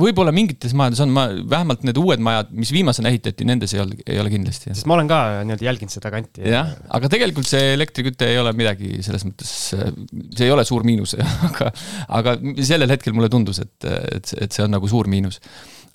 võib-olla 0.01 0.33
mingites 0.35 0.75
majades 0.77 1.01
on, 1.05 1.13
ma 1.15 1.25
vähemalt 1.31 1.85
need 1.87 1.99
uued 2.01 2.23
majad, 2.23 2.51
mis 2.55 2.71
viimasena 2.75 3.11
ehitati, 3.11 3.47
nendes 3.47 3.75
ei 3.75 3.81
ole, 3.83 3.97
ei 4.03 4.19
ole 4.21 4.33
kindlasti. 4.33 4.73
sest 4.73 4.89
ma 4.89 4.97
olen 4.97 5.09
ka 5.09 5.21
nii-öelda 5.47 5.67
jälginud 5.69 5.95
seda 5.95 6.11
kanti. 6.13 6.43
jah, 6.51 6.73
aga 6.97 7.11
tegelikult 7.11 7.49
see 7.49 7.73
elektriküte 7.75 8.29
ei 8.33 8.41
ole 8.41 8.53
midagi 8.57 8.99
selles 9.05 9.25
mõttes, 9.27 9.53
see 9.71 10.47
ei 10.47 10.53
ole 10.53 10.65
suur 10.67 10.85
miinus 10.87 11.15
aga, 11.49 11.71
aga 12.19 12.37
sellel 12.59 12.91
hetkel 12.91 13.15
mulle 13.15 13.31
tundus, 13.31 13.63
et, 13.63 13.75
et, 13.87 14.35
et 14.45 14.55
see 14.55 14.65
on 14.65 14.75
nagu 14.75 14.91
suur 14.91 15.09
miinus. 15.11 15.41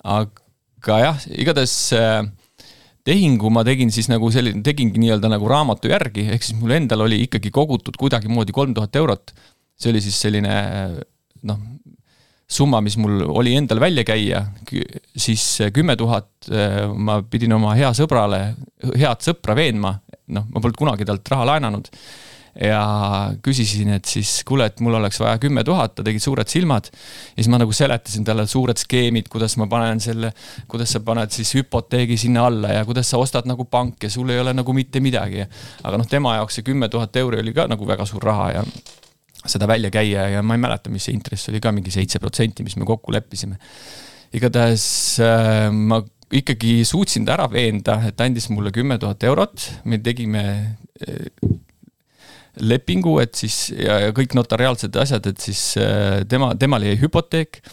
aga 0.01 1.01
jah, 1.05 1.25
igatahes 1.37 1.75
äh, 1.97 2.21
tehingu 3.07 3.49
ma 3.53 3.63
tegin 3.65 3.91
siis 3.93 4.09
nagu 4.11 4.29
selline, 4.33 4.61
tegingi 4.65 5.01
nii-öelda 5.01 5.31
nagu 5.31 5.49
raamatu 5.49 5.89
järgi, 5.91 6.27
ehk 6.35 6.45
siis 6.45 6.57
mul 6.59 6.75
endal 6.75 7.05
oli 7.07 7.23
ikkagi 7.25 7.51
kogutud 7.53 7.97
kuidagimoodi 7.99 8.53
kolm 8.55 8.75
tuhat 8.77 8.95
eurot 9.01 9.33
see 9.81 9.93
oli 9.93 10.01
siis 10.03 10.17
selline 10.21 10.55
noh, 11.49 11.61
summa, 12.51 12.81
mis 12.83 12.97
mul 12.99 13.23
oli 13.31 13.55
endal 13.55 13.79
välja 13.81 14.03
käia, 14.07 14.43
siis 15.15 15.43
kümme 15.73 15.95
tuhat 15.99 16.51
eh, 16.51 16.83
ma 16.91 17.21
pidin 17.23 17.55
oma 17.55 17.75
hea 17.79 17.91
sõbrale, 17.97 18.41
head 18.91 19.23
sõpra 19.23 19.55
veenma, 19.57 19.95
noh, 20.35 20.49
ma 20.51 20.59
polnud 20.59 20.79
kunagi 20.79 21.07
talt 21.07 21.31
raha 21.31 21.53
laenanud. 21.53 21.89
ja 22.51 23.31
küsisin, 23.39 23.93
et 23.95 24.03
siis 24.11 24.41
kuule, 24.43 24.65
et 24.67 24.81
mul 24.83 24.97
oleks 24.97 25.21
vaja 25.21 25.37
kümme 25.39 25.63
tuhat, 25.63 25.93
ta 25.95 26.03
tegi 26.03 26.19
suured 26.19 26.49
silmad. 26.51 26.89
ja 26.91 27.37
siis 27.37 27.47
ma 27.47 27.61
nagu 27.61 27.71
seletasin 27.71 28.25
talle 28.27 28.43
suured 28.43 28.75
skeemid, 28.75 29.29
kuidas 29.31 29.55
ma 29.55 29.69
panen 29.71 30.03
selle, 30.03 30.33
kuidas 30.67 30.91
sa 30.91 30.99
paned 30.99 31.31
siis 31.31 31.53
hüpoteegi 31.55 32.17
sinna 32.19 32.49
alla 32.49 32.73
ja 32.75 32.83
kuidas 32.85 33.07
sa 33.07 33.21
ostad 33.23 33.47
nagu 33.47 33.63
pank 33.63 34.03
ja 34.03 34.09
sul 34.11 34.29
ei 34.35 34.43
ole 34.43 34.51
nagu 34.53 34.75
mitte 34.75 34.99
midagi. 34.99 35.47
aga 35.83 36.01
noh, 36.03 36.07
tema 36.11 36.35
jaoks 36.41 36.59
see 36.59 36.67
kümme 36.67 36.91
tuhat 36.91 37.15
euri 37.23 37.39
oli 37.39 37.55
ka 37.55 37.69
nagu 37.71 37.87
väga 37.87 38.05
suur 38.05 38.27
raha 38.27 38.51
ja 38.57 38.65
seda 39.47 39.67
välja 39.69 39.91
käia 39.93 40.27
ja 40.35 40.43
ma 40.45 40.55
ei 40.55 40.61
mäleta, 40.61 40.91
mis 40.93 41.07
see 41.07 41.15
intress 41.15 41.49
oli 41.49 41.61
ka 41.63 41.73
mingi 41.73 41.93
seitse 41.93 42.21
protsenti, 42.21 42.65
mis 42.65 42.77
me 42.77 42.87
kokku 42.87 43.13
leppisime. 43.13 43.57
igatahes 44.37 44.85
äh, 45.19 45.67
ma 45.73 46.01
ikkagi 46.31 46.85
suutsin 46.87 47.25
ta 47.27 47.35
ära 47.35 47.49
veenda, 47.51 47.97
et 48.07 48.21
andis 48.23 48.47
mulle 48.53 48.71
kümme 48.71 48.95
tuhat 49.01 49.23
eurot, 49.27 49.65
me 49.83 49.99
tegime 49.99 50.43
äh, 51.01 51.55
lepingu, 52.61 53.17
et 53.23 53.35
siis 53.35 53.71
ja, 53.75 53.99
ja 54.07 54.15
kõik 54.15 54.35
notariaalsed 54.37 54.95
asjad, 54.95 55.27
et 55.27 55.41
siis 55.41 55.75
äh, 55.81 56.21
tema, 56.29 56.53
temal 56.55 56.85
jäi 56.87 56.99
hüpoteek. 57.01 57.63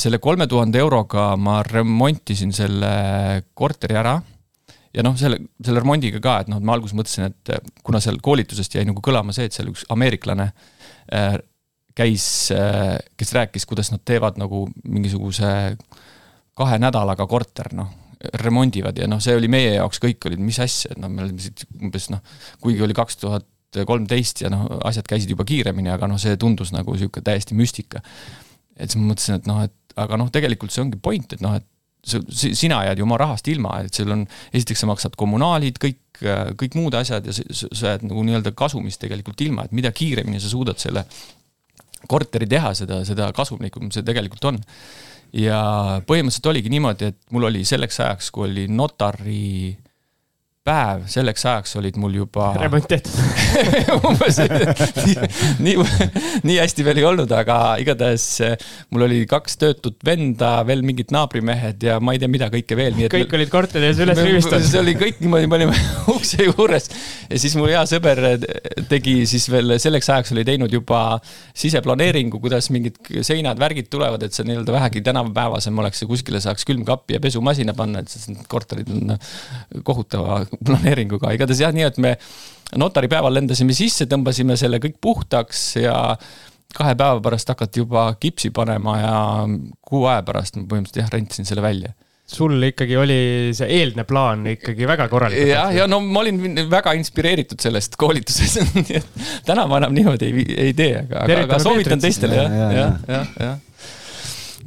Selle 0.00 0.16
kolme 0.24 0.46
tuhande 0.48 0.80
euroga 0.80 1.34
ma 1.36 1.58
remontisin 1.60 2.48
selle 2.56 2.92
korteri 3.52 3.98
ära 4.00 4.14
ja 4.96 5.04
noh, 5.06 5.16
selle, 5.18 5.38
selle 5.62 5.82
remondiga 5.82 6.20
ka, 6.22 6.40
et 6.42 6.50
noh, 6.50 6.60
et 6.60 6.66
ma 6.66 6.74
alguses 6.76 6.96
mõtlesin, 6.98 7.30
et 7.30 7.54
äh, 7.54 7.62
kuna 7.86 8.00
seal 8.02 8.20
koolitusest 8.24 8.74
jäi 8.76 8.86
nagu 8.88 9.02
kõlama 9.04 9.34
see, 9.36 9.48
et 9.50 9.56
seal 9.56 9.70
üks 9.72 9.86
ameeriklane 9.92 10.50
äh, 10.50 11.36
käis 11.96 12.24
äh,, 12.54 12.96
kes 13.18 13.34
rääkis, 13.36 13.66
kuidas 13.68 13.92
nad 13.94 14.02
teevad 14.06 14.38
nagu 14.40 14.66
mingisuguse 14.84 15.76
kahe 16.58 16.78
nädalaga 16.82 17.26
korter, 17.30 17.70
noh, 17.76 17.90
remondivad 18.42 18.98
ja 19.00 19.08
noh, 19.08 19.20
see 19.22 19.36
oli 19.36 19.48
meie 19.48 19.76
jaoks 19.78 20.02
kõik 20.02 20.28
olid, 20.28 20.42
mis 20.44 20.58
asja, 20.60 20.92
et 20.92 21.00
noh, 21.00 21.08
me 21.12 21.24
olime 21.24 21.40
siit 21.40 21.64
umbes 21.80 22.10
noh, 22.12 22.20
kuigi 22.60 22.84
oli 22.84 22.96
kaks 22.96 23.20
tuhat 23.22 23.48
kolmteist 23.86 24.42
ja 24.44 24.50
noh, 24.52 24.66
asjad 24.84 25.06
käisid 25.08 25.30
juba 25.30 25.46
kiiremini, 25.48 25.92
aga 25.94 26.08
noh, 26.10 26.18
see 26.20 26.36
tundus 26.40 26.74
nagu 26.74 26.96
sihuke 26.98 27.22
täiesti 27.24 27.56
müstika. 27.56 28.02
et 28.76 28.90
siis 28.90 29.00
ma 29.00 29.12
mõtlesin, 29.12 29.38
et 29.38 29.46
noh, 29.48 29.62
et 29.64 29.96
aga 30.00 30.18
noh, 30.20 30.30
tegelikult 30.32 30.74
see 30.74 30.82
ongi 30.84 30.98
point, 31.00 31.32
et 31.32 31.42
noh, 31.44 31.56
et 31.56 31.66
sina 32.04 32.84
jääd 32.86 33.00
ju 33.00 33.06
oma 33.06 33.18
rahast 33.20 33.48
ilma, 33.52 33.80
et 33.84 33.94
sul 33.94 34.10
on, 34.14 34.24
esiteks 34.52 34.84
sa 34.84 34.88
maksad 34.90 35.18
kommunaalid, 35.20 35.80
kõik, 35.82 36.22
kõik 36.60 36.78
muud 36.78 36.96
asjad 36.96 37.26
ja 37.28 37.34
sa, 37.36 37.44
sa 37.52 37.92
jääd 37.92 38.06
nagu 38.08 38.24
nii-öelda 38.26 38.54
kasumist 38.56 39.02
tegelikult 39.02 39.40
ilma, 39.44 39.66
et 39.66 39.76
mida 39.76 39.92
kiiremini 39.92 40.40
sa 40.40 40.52
suudad 40.52 40.80
selle 40.80 41.04
korteri 42.08 42.48
teha, 42.48 42.72
seda, 42.76 43.02
seda 43.08 43.28
kasumlikum 43.36 43.92
see 43.92 44.06
tegelikult 44.06 44.48
on. 44.52 44.60
ja 45.36 45.60
põhimõtteliselt 46.08 46.48
oligi 46.50 46.72
niimoodi, 46.72 47.12
et 47.12 47.20
mul 47.30 47.46
oli 47.50 47.60
selleks 47.68 48.00
ajaks, 48.02 48.32
kui 48.34 48.48
oli 48.48 48.64
notari 48.72 49.44
äh, 49.70 49.89
päev 50.60 51.06
selleks 51.08 51.46
ajaks 51.48 51.72
olid 51.80 51.96
mul 51.96 52.18
juba. 52.18 52.50
remont 52.60 52.84
tehtud 52.84 53.14
umbes 54.10 54.36
nii, 54.44 55.14
nii, 55.64 55.76
nii 56.44 56.56
hästi 56.60 56.84
veel 56.84 57.00
ei 57.00 57.06
olnud, 57.08 57.30
aga 57.32 57.56
igatahes 57.80 58.26
eh, 58.44 58.66
mul 58.92 59.06
oli 59.06 59.22
kaks 59.30 59.56
töötut 59.62 59.96
venda, 60.04 60.58
veel 60.68 60.84
mingid 60.84 61.14
naabrimehed 61.16 61.86
ja 61.88 61.96
ma 62.04 62.12
ei 62.12 62.20
tea, 62.20 62.28
mida 62.32 62.50
kõike 62.52 62.76
veel. 62.76 62.98
kõik 63.06 63.32
me, 63.32 63.38
olid 63.40 63.52
korteri 63.52 63.88
ees 63.88 64.02
üles 64.04 64.20
rivistatud. 64.26 64.66
see 64.68 64.82
oli 64.82 64.94
kõik 65.00 65.22
niimoodi, 65.24 65.48
me 65.48 65.58
olime 65.62 65.78
ukse 66.12 66.44
juures 66.44 66.90
ja 67.30 67.40
siis 67.40 67.56
mu 67.56 67.64
hea 67.70 67.80
sõber 67.88 68.20
tegi 68.92 69.16
siis 69.30 69.48
veel 69.48 69.78
selleks 69.80 70.12
ajaks 70.12 70.34
oli 70.36 70.44
teinud 70.44 70.76
juba 70.76 71.16
siseplaneeringu, 71.56 72.36
kuidas 72.44 72.68
mingid 72.74 73.00
seinad, 73.24 73.56
värgid 73.60 73.88
tulevad, 73.88 74.28
et 74.28 74.36
see 74.36 74.44
nii-öelda 74.44 74.76
vähegi 74.76 75.00
tänapäevasem 75.08 75.80
oleks 75.80 76.04
ja 76.04 76.12
kuskile 76.12 76.44
saaks 76.44 76.68
külmkappi 76.68 77.16
ja 77.16 77.24
pesumasina 77.24 77.72
panna, 77.76 78.04
et 78.04 78.44
korterid 78.52 78.92
on 78.92 79.16
kohutava 79.88 80.42
planeeringuga, 80.58 81.34
igatahes 81.36 81.64
jah, 81.64 81.74
nii 81.74 81.86
et 81.88 81.98
me 82.02 82.14
notaripäeval 82.80 83.34
lendasime 83.40 83.74
sisse, 83.76 84.06
tõmbasime 84.10 84.56
selle 84.58 84.80
kõik 84.82 85.00
puhtaks 85.02 85.64
ja 85.80 85.96
kahe 86.76 86.94
päeva 86.94 87.18
pärast 87.24 87.50
hakati 87.50 87.82
juba 87.82 88.06
kipsi 88.20 88.52
panema 88.54 88.98
ja 89.00 89.16
kuu 89.86 90.04
aja 90.06 90.22
pärast 90.26 90.58
ma 90.58 90.68
põhimõtteliselt 90.70 91.02
jah, 91.02 91.12
rentisin 91.16 91.48
selle 91.48 91.64
välja 91.64 91.94
sul 92.30 92.62
ikkagi 92.62 92.94
oli 92.98 93.20
see 93.56 93.66
eelne 93.80 94.04
plaan 94.06 94.44
ikkagi 94.52 94.86
väga 94.86 95.08
korralik. 95.10 95.40
jah, 95.50 95.72
ja 95.74 95.86
no 95.90 95.98
ma 96.04 96.22
olin 96.22 96.60
väga 96.70 96.94
inspireeritud 96.98 97.58
sellest 97.62 97.96
koolitusest 98.00 98.70
nii 98.76 99.00
et 99.00 99.24
täna 99.48 99.66
ma 99.70 99.80
enam 99.82 99.96
niimoodi 99.96 100.28
ei, 100.30 100.44
ei 100.68 100.76
tee, 100.78 100.92
aga, 101.02 101.24
aga, 101.40 101.58
soovitan 101.62 102.02
teistele 102.02 102.38
jah, 102.38 102.54
jah, 102.54 102.70
jah, 102.76 102.94
jah, 103.08 103.34
jah. 103.48 103.90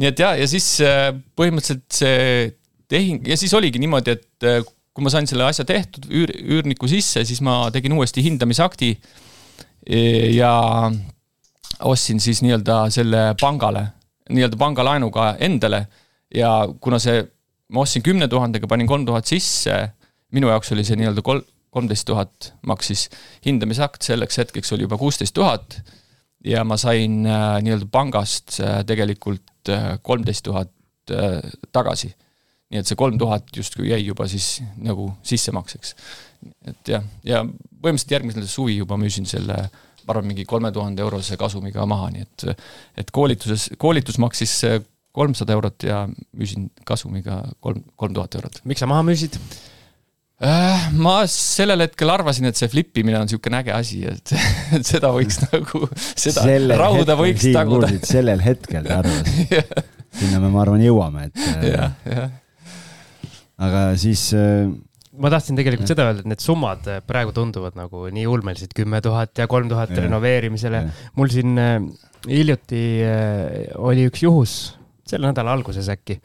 nii 0.01 0.11
et 0.11 0.23
ja, 0.25 0.33
ja 0.41 0.49
siis 0.51 0.67
äh, 0.83 1.07
põhimõtteliselt 1.39 1.87
see 2.01 2.51
tehing 2.91 3.31
ja 3.31 3.39
siis 3.39 3.53
oligi 3.55 3.81
niimoodi, 3.81 4.17
et 4.17 4.49
äh, 4.49 4.59
kui 4.93 5.05
ma 5.05 5.11
sain 5.13 5.27
selle 5.29 5.47
asja 5.47 5.65
tehtud, 5.65 6.05
üür, 6.13 6.31
üürniku 6.57 6.89
sisse, 6.89 7.23
siis 7.25 7.41
ma 7.45 7.67
tegin 7.73 7.95
uuesti 7.97 8.23
hindamisakti 8.25 8.91
e, 8.93 9.99
ja 10.35 10.53
ostsin 11.89 12.21
siis 12.23 12.43
nii-öelda 12.45 12.83
selle 12.93 13.23
pangale, 13.41 13.87
nii-öelda 14.29 14.59
pangalaenuga 14.61 15.33
endale. 15.43 15.87
Ja 16.33 16.63
kuna 16.81 16.99
see, 17.01 17.23
ma 17.73 17.83
ostsin 17.85 18.05
kümne 18.05 18.29
tuhandega, 18.29 18.69
panin 18.69 18.89
kolm 18.89 19.05
tuhat 19.09 19.29
sisse, 19.29 19.79
minu 20.33 20.49
jaoks 20.53 20.71
oli 20.75 20.85
see 20.85 20.97
nii-öelda 21.01 21.25
kolm, 21.25 21.43
kolmteist 21.73 22.05
tuhat 22.05 22.53
maksis 22.69 23.07
hindamisakt, 23.47 24.05
selleks 24.05 24.37
hetkeks 24.37 24.75
oli 24.75 24.85
juba 24.85 24.99
kuusteist 25.01 25.33
tuhat 25.33 25.79
ja 26.45 26.63
ma 26.67 26.77
sain 26.77 27.23
äh, 27.25 27.57
nii-öelda 27.63 27.87
pangast 27.91 28.59
äh, 28.59 28.81
tegelikult 28.87 29.71
äh, 29.71 29.97
kolmteist 30.01 30.45
tuhat 30.49 30.71
tagasi 31.75 32.13
nii 32.73 32.81
et 32.81 32.89
see 32.89 32.97
kolm 32.97 33.19
tuhat 33.21 33.49
justkui 33.53 33.91
jäi 33.91 34.01
juba 34.07 34.25
siis 34.29 34.57
nagu 34.81 35.11
sissemakseks. 35.25 35.95
et 36.67 36.93
jah, 36.95 37.03
ja 37.23 37.43
põhimõtteliselt 37.45 38.15
järgmisel 38.17 38.47
suvi 38.49 38.79
juba 38.79 38.97
müüsin 38.99 39.27
selle, 39.29 39.59
ma 40.03 40.15
arvan, 40.15 40.25
mingi 40.31 40.45
kolme 40.49 40.71
tuhande 40.75 41.03
eurose 41.05 41.37
kasumiga 41.39 41.85
maha, 41.87 42.09
nii 42.15 42.25
et, 42.25 42.47
et 43.03 43.13
koolituses, 43.15 43.69
koolitus 43.79 44.17
maksis 44.19 44.57
kolmsada 45.13 45.53
eurot 45.53 45.85
ja 45.85 46.01
müüsin 46.33 46.71
kasumiga 46.87 47.43
kolm, 47.61 47.85
kolm 47.95 48.17
tuhat 48.17 48.35
eurot. 48.39 48.59
miks 48.65 48.83
sa 48.83 48.89
maha 48.89 49.05
müüsid? 49.05 49.37
Äh, 50.43 50.89
ma 50.99 51.21
sellel 51.29 51.85
hetkel 51.85 52.09
arvasin, 52.11 52.49
et 52.49 52.59
see 52.59 52.67
flip 52.67 52.97
imine 52.99 53.21
on 53.21 53.29
niisugune 53.29 53.61
äge 53.61 53.71
asi, 53.77 54.01
et, 54.09 54.33
et 54.75 54.83
seda 54.87 55.13
võiks 55.15 55.39
nagu, 55.45 55.85
seda 56.01 56.41
sellel 56.41 56.75
rauda 56.81 57.15
võiks 57.21 57.45
taguda. 57.53 57.93
sellel 58.03 58.41
hetkel 58.43 58.89
arvasid 58.97 59.53
sinna 60.19 60.41
me, 60.41 60.49
ma 60.49 60.65
arvan, 60.65 60.81
jõuame, 60.83 61.29
et. 61.29 61.45
jah, 61.69 61.93
jah 62.09 62.31
aga 63.61 63.83
siis 63.99 64.29
äh, 64.37 64.69
ma 65.21 65.31
tahtsin 65.33 65.57
tegelikult 65.59 65.85
ja. 65.85 65.93
seda 65.93 66.07
öelda, 66.09 66.23
et 66.23 66.31
need 66.33 66.43
summad 66.43 66.87
äh, 66.89 67.01
praegu 67.05 67.33
tunduvad 67.35 67.77
nagu 67.77 68.07
nii 68.13 68.25
ulmelised, 68.29 68.73
kümme 68.77 69.01
tuhat 69.05 69.43
ja 69.43 69.49
kolm 69.51 69.69
tuhat 69.71 69.93
renoveerimisele. 69.97 70.85
mul 71.19 71.33
siin 71.33 71.57
äh, 71.61 71.75
hiljuti 72.29 72.83
oli 73.83 74.07
üks 74.09 74.23
juhus, 74.23 74.55
selle 75.09 75.27
nädala 75.29 75.53
alguses 75.57 75.89
äkki, 75.91 76.17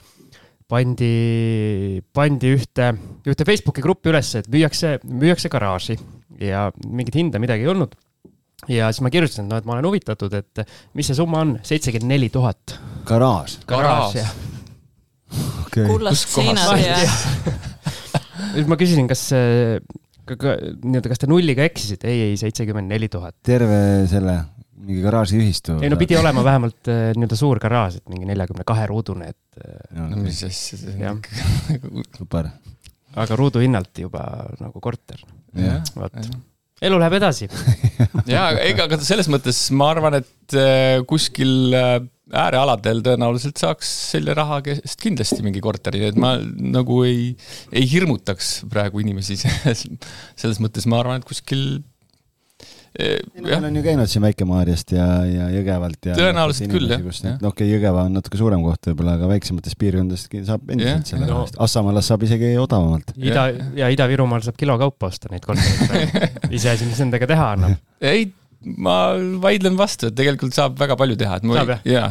pandi, 0.71 2.03
pandi 2.15 2.53
ühte, 2.55 2.93
ühte 3.27 3.47
Facebooki 3.49 3.83
gruppi 3.85 4.13
ülesse, 4.13 4.45
et 4.45 4.53
müüakse, 4.53 4.99
müüakse 5.05 5.51
garaaži 5.53 5.99
ja 6.39 6.69
mingit 6.87 7.19
hinda 7.19 7.41
midagi 7.43 7.67
ei 7.67 7.73
olnud. 7.73 7.97
ja 8.69 8.93
siis 8.93 9.03
ma 9.03 9.11
kirjutasin, 9.11 9.47
et 9.47 9.53
noh, 9.53 9.61
et 9.61 9.67
ma 9.69 9.77
olen 9.77 9.89
huvitatud, 9.89 10.35
et 10.35 10.63
mis 10.99 11.07
see 11.09 11.17
summa 11.19 11.43
on, 11.45 11.57
seitsekümmend 11.67 12.15
neli 12.15 12.31
tuhat. 12.31 12.79
garaaž. 13.09 13.59
garaaž, 13.67 14.21
jah. 14.21 14.33
Okay.. 15.69 15.87
kullast 15.89 16.35
seinad 16.35 16.83
ja. 16.83 16.99
siis 18.53 18.69
ma 18.71 18.79
küsisin, 18.81 19.09
kas 19.11 19.29
nii-öelda, 20.29 21.09
kas 21.09 21.23
te 21.23 21.31
nulliga 21.31 21.65
eksisite? 21.69 22.11
ei, 22.11 22.31
ei, 22.31 22.39
seitsekümmend 22.41 22.91
neli 22.93 23.09
tuhat. 23.13 23.37
terve 23.47 23.81
selle 24.11 24.41
mingi 24.89 25.05
garaažiühistu? 25.05 25.79
ei 25.85 25.91
no 25.93 25.99
pidi 26.01 26.17
olema 26.19 26.45
vähemalt 26.47 26.91
äh, 26.91 27.09
nii-öelda 27.17 27.39
suur 27.39 27.61
garaaž, 27.63 28.01
et 28.01 28.13
mingi 28.13 28.29
neljakümne 28.29 28.67
kahe 28.69 28.87
ruudune, 28.91 29.33
et. 29.35 29.63
Äh, 29.63 29.81
no 29.99 30.21
mis 30.23 30.43
asja 30.47 30.79
see 30.81 31.11
on? 31.11 31.23
super. 32.19 32.51
aga 33.19 33.41
ruudu 33.41 33.63
hinnalt 33.65 34.05
juba 34.05 34.23
nagu 34.63 34.85
korter. 34.85 35.25
vot 35.97 36.23
elu 36.79 36.99
läheb 37.03 37.17
edasi 37.19 37.49
ja 38.35 38.51
ega 38.63 38.87
selles 39.03 39.29
mõttes 39.33 39.65
ma 39.75 39.91
arvan, 39.95 40.21
et 40.21 40.59
äh, 40.59 41.01
kuskil 41.09 41.73
äärealadel 42.29 43.03
tõenäoliselt 43.07 43.61
saaks 43.61 43.91
selle 44.13 44.35
raha 44.37 44.61
eest 44.75 45.01
kindlasti 45.01 45.45
mingi 45.45 45.63
korteri, 45.65 46.05
et 46.11 46.19
ma 46.21 46.37
nagu 46.39 47.03
ei, 47.09 47.31
ei 47.73 47.87
hirmutaks 47.89 48.59
praegu 48.73 49.05
inimesi 49.05 49.39
selles 49.43 50.61
mõttes 50.63 50.89
ma 50.91 51.01
arvan, 51.03 51.23
et 51.23 51.29
kuskil 51.29 51.81
meil 52.99 53.65
on 53.69 53.77
ju 53.77 53.83
käinud 53.85 54.11
siin 54.11 54.25
Väike-Maarjast 54.25 54.93
ja, 54.97 55.07
ja 55.29 55.49
Jõgevalt 55.53 56.09
ja. 56.09 56.17
tõenäoliselt 56.19 56.73
küll, 56.73 56.89
jah. 56.91 57.03
no 57.05 57.53
okei 57.53 57.69
okay,, 57.69 57.71
Jõgeva 57.71 58.07
on 58.09 58.17
natuke 58.19 58.41
suurem 58.41 58.65
koht 58.65 58.91
võib-olla, 58.91 59.15
aga 59.19 59.29
väiksemates 59.31 59.77
piirkondades 59.79 60.27
saab 60.49 60.73
endiselt 60.73 61.13
selle 61.13 61.29
raha 61.29 61.45
eest 61.47 61.59
no.. 61.59 61.63
Assamaalas 61.69 62.09
saab 62.11 62.25
isegi 62.27 62.55
odavamalt. 62.59 63.13
Ida 63.21 63.47
ja 63.79 63.91
Ida-Virumaal 63.95 64.43
saab 64.47 64.59
kilo 64.59 64.79
kaupa 64.81 65.13
osta 65.13 65.31
neid 65.33 65.47
kortereid 65.47 66.51
iseasi, 66.59 66.89
mis 66.89 67.01
nendega 67.05 67.29
teha 67.31 67.53
annab. 67.55 67.79
ei, 68.01 68.31
ma 68.59 68.95
vaidlen 69.43 69.77
vastu, 69.79 70.11
et 70.11 70.17
tegelikult 70.19 70.57
saab 70.57 70.79
väga 70.81 70.97
palju 70.99 71.19
teha, 71.19 71.39
et 71.39 71.47
ma 71.47 71.61
saab 71.61 71.75
jah 71.77 71.85
ja.? 71.87 72.07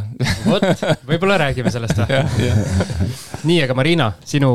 vot, 0.48 0.64
võib-olla 1.10 1.42
räägime 1.44 1.74
sellest 1.74 2.00
või? 2.00 2.52
nii, 3.50 3.60
aga 3.66 3.76
Marina, 3.78 4.12
sinu 4.28 4.52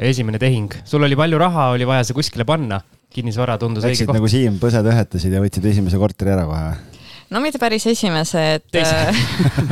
esimene 0.00 0.40
tehing, 0.40 0.80
sul 0.88 1.04
oli 1.04 1.18
palju 1.20 1.40
raha, 1.40 1.70
oli 1.76 1.88
vaja 1.88 2.08
see 2.08 2.16
kuskile 2.16 2.48
panna 2.48 2.80
kinnisvara 3.12 3.58
tundus 3.60 3.84
õige 3.84 4.06
koht. 4.06 4.16
nagu 4.16 4.30
Siim, 4.30 4.56
põsed 4.62 4.86
ühetasid 4.86 5.34
ja 5.34 5.42
võtsid 5.42 5.66
esimese 5.72 6.00
korteri 6.00 6.32
ära 6.36 6.46
kohe 6.48 6.70
või? 6.70 6.89
No 7.30 7.42
mitte 7.42 7.60
päris 7.62 7.86
esimese, 7.90 8.42
et 8.58 8.80
äh, 8.80 9.20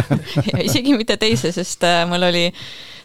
isegi 0.69 0.95
mitte 0.97 1.19
teise, 1.21 1.53
sest 1.55 1.85
äh, 1.87 2.05
mul 2.09 2.29
oli 2.29 2.47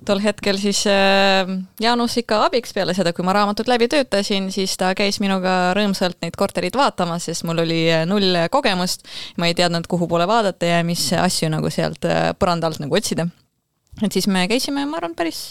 tol 0.06 0.20
hetkel 0.24 0.60
siis 0.60 0.84
äh, 0.92 1.50
Jaanus 1.82 2.18
ikka 2.22 2.44
abiks 2.48 2.76
peale 2.76 2.96
seda, 2.96 3.13
kui 3.16 3.26
ma 3.26 3.36
raamatut 3.38 3.70
läbi 3.72 3.88
töötasin, 3.92 4.52
siis 4.54 4.76
ta 4.80 4.94
käis 4.98 5.20
minuga 5.24 5.74
rõõmsalt 5.78 6.20
neid 6.24 6.38
korterid 6.39 6.78
vaatamas, 6.78 7.30
sest 7.30 7.48
mul 7.50 7.63
oli 7.66 7.86
null 8.10 8.44
kogemust. 8.54 9.08
ma 9.38 9.50
ei 9.50 9.58
teadnud, 9.58 9.88
kuhu 9.89 10.10
poole 10.12 10.28
vaadata 10.30 10.76
ja 10.76 10.84
mis 10.88 11.10
asju 11.18 11.52
nagu 11.54 11.72
sealt 11.74 12.06
põranda 12.39 12.70
alt 12.70 12.84
nagu 12.84 13.00
otsida 13.00 13.30
et 14.02 14.16
siis 14.16 14.28
me 14.32 14.46
käisime, 14.50 14.86
ma 14.90 14.98
arvan, 14.98 15.14
päris 15.18 15.42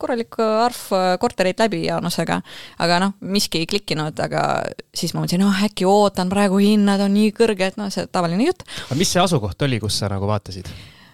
korralik 0.00 0.38
arv 0.42 0.80
kortereid 1.22 1.60
läbi 1.62 1.84
Jaanusega, 1.86 2.40
aga 2.82 2.98
noh, 3.04 3.12
miski 3.34 3.62
ei 3.62 3.68
klikkinud, 3.70 4.18
aga 4.24 4.46
siis 4.94 5.14
ma 5.14 5.22
mõtlesin, 5.22 5.44
noh 5.44 5.62
äkki 5.68 5.86
ootan, 5.88 6.32
praegu 6.32 6.58
hinnad 6.62 7.04
on 7.04 7.14
nii 7.14 7.30
kõrged, 7.36 7.78
noh 7.80 7.92
see 7.94 8.08
tavaline 8.10 8.48
jutt. 8.48 8.66
aga 8.88 8.98
mis 8.98 9.12
see 9.14 9.22
asukoht 9.22 9.62
oli, 9.68 9.78
kus 9.82 10.00
sa 10.02 10.10
nagu 10.12 10.26
vaatasid? 10.30 10.70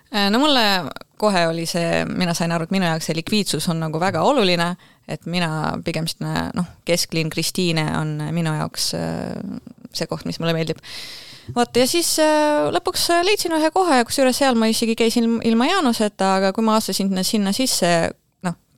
Äh, 0.08 0.30
no 0.32 0.40
mulle 0.40 0.64
kohe 1.20 1.44
oli 1.50 1.66
see, 1.68 2.04
mina 2.08 2.32
sain 2.36 2.52
aru, 2.54 2.64
et 2.64 2.72
minu 2.72 2.88
jaoks 2.88 3.10
see 3.10 3.18
likviidsus 3.18 3.68
on 3.68 3.82
nagu 3.82 4.00
väga 4.00 4.22
oluline, 4.24 4.72
et 5.08 5.26
mina 5.28 5.76
pigem 5.84 6.08
selline 6.08 6.48
noh, 6.56 6.68
kesklinn 6.88 7.32
Kristiine 7.32 7.84
on 7.98 8.16
minu 8.32 8.54
jaoks 8.62 8.92
äh, 8.96 9.34
see 9.92 10.08
koht, 10.08 10.24
mis 10.28 10.40
mulle 10.40 10.56
meeldib 10.56 10.80
vot 11.56 11.76
ja 11.76 11.86
siis 11.88 12.14
äh, 12.22 12.68
lõpuks 12.74 13.08
äh, 13.14 13.24
leidsin 13.26 13.54
ühe 13.56 13.70
koha 13.74 14.00
ja 14.00 14.06
kusjuures 14.08 14.38
seal 14.40 14.58
ma 14.58 14.68
isegi 14.70 14.96
käisin 14.98 15.38
ilma 15.46 15.68
Jaanuseta, 15.70 16.34
aga 16.40 16.52
kui 16.56 16.66
ma 16.66 16.78
astusin 16.78 17.12
sinna 17.24 17.54
sisse, 17.56 18.10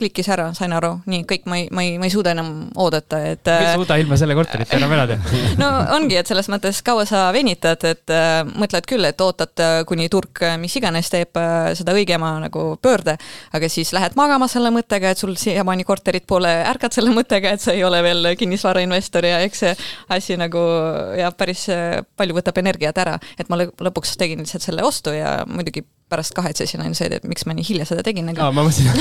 klikkis 0.01 0.31
ära, 0.33 0.51
sain 0.57 0.73
aru, 0.77 0.95
nii 1.11 1.25
kõik, 1.29 1.47
ma 1.51 1.61
ei, 1.61 1.69
ma 1.75 1.85
ei, 1.87 1.97
ma 2.01 2.09
ei 2.09 2.15
suuda 2.15 2.35
enam 2.35 2.71
oodata, 2.81 3.21
et. 3.35 3.47
ei 3.51 3.71
äh, 3.71 3.75
suuda 3.79 3.99
ilma 4.01 4.19
selle 4.21 4.37
korterita 4.39 4.79
enam 4.79 4.95
elada 4.97 5.19
no 5.63 5.71
ongi, 5.97 6.19
et 6.21 6.31
selles 6.31 6.49
mõttes 6.53 6.83
kaua 6.87 7.07
sa 7.09 7.27
venitad, 7.37 7.85
et 7.89 8.15
äh, 8.15 8.41
mõtled 8.49 8.89
küll, 8.89 9.07
et 9.09 9.21
ootad, 9.25 9.55
äh, 9.61 9.81
kuni 9.89 10.09
turg 10.13 10.43
mis 10.61 10.77
iganes 10.81 11.11
teeb 11.13 11.37
äh, 11.41 11.71
seda 11.79 11.95
õigema 11.97 12.33
nagu 12.43 12.65
pöörde, 12.83 13.17
aga 13.57 13.71
siis 13.73 13.93
lähed 13.97 14.17
magama 14.19 14.49
selle 14.51 14.73
mõttega, 14.75 15.13
et 15.13 15.21
sul 15.21 15.37
siiamaani 15.41 15.87
korterit 15.89 16.27
pole, 16.31 16.53
ärkad 16.71 16.97
selle 16.97 17.15
mõttega, 17.15 17.55
et 17.55 17.65
sa 17.65 17.75
ei 17.77 17.85
ole 17.87 18.03
veel 18.07 18.33
kinnisvarainvestor 18.41 19.29
ja 19.29 19.41
eks 19.47 19.65
see 19.65 19.75
asi 20.17 20.37
nagu 20.41 20.61
jah, 21.19 21.35
päris 21.37 21.67
äh, 21.73 22.01
palju 22.17 22.37
võtab 22.41 22.61
energiat 22.63 22.99
ära, 23.03 23.17
et 23.39 23.51
ma 23.53 23.61
lõpuks 23.61 24.17
tegin 24.21 24.45
lihtsalt 24.45 24.67
selle 24.67 24.87
ostu 24.87 25.15
ja 25.17 25.41
muidugi 25.49 25.85
pärast 26.11 26.35
kahetsesin 26.37 26.83
ainult 26.85 26.99
see, 26.99 27.09
et 27.17 27.27
miks 27.29 27.47
ma 27.49 27.55
nii 27.57 27.67
hilja 27.69 27.87
seda 27.89 28.03
tegin, 28.07 28.29
aga. 28.33 28.49
aa, 28.49 28.55
ma 28.55 28.65
mõtlesin 28.67 28.91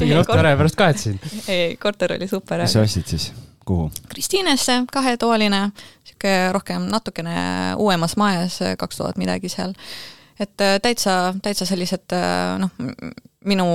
tegin 0.00 0.20
ostu 0.20 0.38
ära 0.38 0.54
ja 0.54 0.60
pärast 0.60 0.78
kahetsesin. 0.78 1.16
ei, 1.48 1.76
korter 1.80 2.16
oli 2.16 2.28
super. 2.30 2.62
mis 2.64 2.76
sa 2.76 2.84
ostsid 2.84 3.06
siis, 3.14 3.24
kuhu? 3.68 3.84
Kristiinesse, 4.12 4.74
kahetoaline, 4.92 5.60
sihuke 6.08 6.32
rohkem 6.56 6.88
natukene 6.92 7.36
uuemas 7.76 8.14
majas, 8.20 8.54
kaks 8.80 9.02
tuhat 9.02 9.16
midagi 9.20 9.48
seal. 9.52 9.72
et 10.40 10.56
äh, 10.64 10.78
täitsa, 10.82 11.12
täitsa 11.42 11.64
sellised 11.68 12.16
äh, 12.16 12.56
noh, 12.62 12.72
minu 13.44 13.68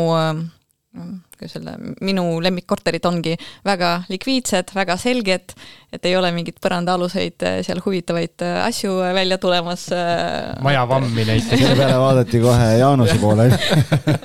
kuidas 1.43 1.57
öelda, 1.59 1.75
minu 2.01 2.25
lemmikkorterid 2.43 3.05
ongi 3.05 3.35
väga 3.65 3.93
likviidsed, 4.09 4.73
väga 4.75 4.97
selged, 5.01 5.55
et 5.93 6.07
ei 6.09 6.15
ole 6.17 6.31
mingit 6.35 6.59
põrandaaluseid 6.63 7.45
äh, 7.45 7.59
seal 7.65 7.81
huvitavaid 7.85 8.45
äh, 8.45 8.59
asju 8.65 8.95
välja 9.15 9.37
tulemas. 9.41 9.87
Äh. 9.91 10.55
majavammi 10.63 11.27
näiteks. 11.27 11.59
selle 11.59 11.75
peale 11.79 11.99
vaadati 11.99 12.41
kohe 12.43 12.69
Jaanuse 12.79 13.17
poole 13.21 13.49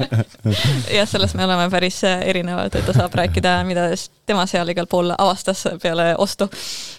jah, 0.99 1.09
selles 1.09 1.35
me 1.35 1.45
oleme 1.45 1.69
päris 1.73 2.03
erinevad, 2.07 2.75
et 2.75 2.87
ta 2.87 2.97
saab 2.97 3.19
rääkida, 3.19 3.61
mida 3.69 3.91
tema 4.29 4.47
seal 4.51 4.69
igal 4.73 4.87
pool 4.91 5.13
avastas 5.17 5.65
peale 5.83 6.13
ostu 6.21 6.49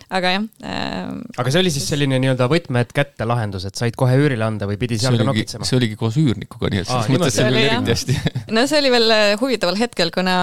aga 0.10 0.32
jah 0.34 0.46
äh,. 0.65 1.12
aga 1.38 1.54
see 1.54 1.62
oli 1.62 1.72
siis 1.74 1.86
selline 1.92 2.18
nii-öelda 2.22 2.50
võtmed 2.50 2.94
kätte 2.96 3.28
lahendus, 3.30 3.68
et 3.70 3.78
said 3.78 3.98
kohe 4.00 4.18
üürile 4.18 4.46
anda 4.46 4.68
või 4.70 4.80
pidi 4.82 4.98
seal 5.02 5.20
ka 5.20 5.28
nokitsema? 5.28 5.68
see 5.70 5.78
oligi 5.78 6.00
koos 6.00 6.18
üürnikuga, 6.22 6.72
nii 6.74 6.84
et 6.84 6.89
selles 6.89 7.12
mõttes 7.13 7.38
see 7.38 7.48
oli 7.50 7.63
eriti 7.68 7.96
hästi. 7.96 8.18
no 8.56 8.65
see 8.70 8.82
oli 8.82 8.94
veel 8.96 9.15
äh, 9.15 9.28
huvitaval 9.42 9.78
hetkel, 9.80 10.13
kuna 10.15 10.36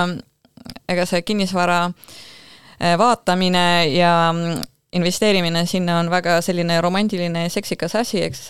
ega 0.89 1.07
see 1.09 1.23
kinnisvara 1.27 1.81
äh, 1.91 2.95
vaatamine 3.01 3.67
ja 3.91 4.15
mm, 4.31 4.63
investeerimine 4.97 5.65
sinna 5.69 5.99
on 6.01 6.11
väga 6.11 6.39
selline 6.45 6.81
romantiline 6.85 7.47
ja 7.47 7.53
seksikas 7.53 7.95
asi, 8.01 8.23
eks 8.27 8.43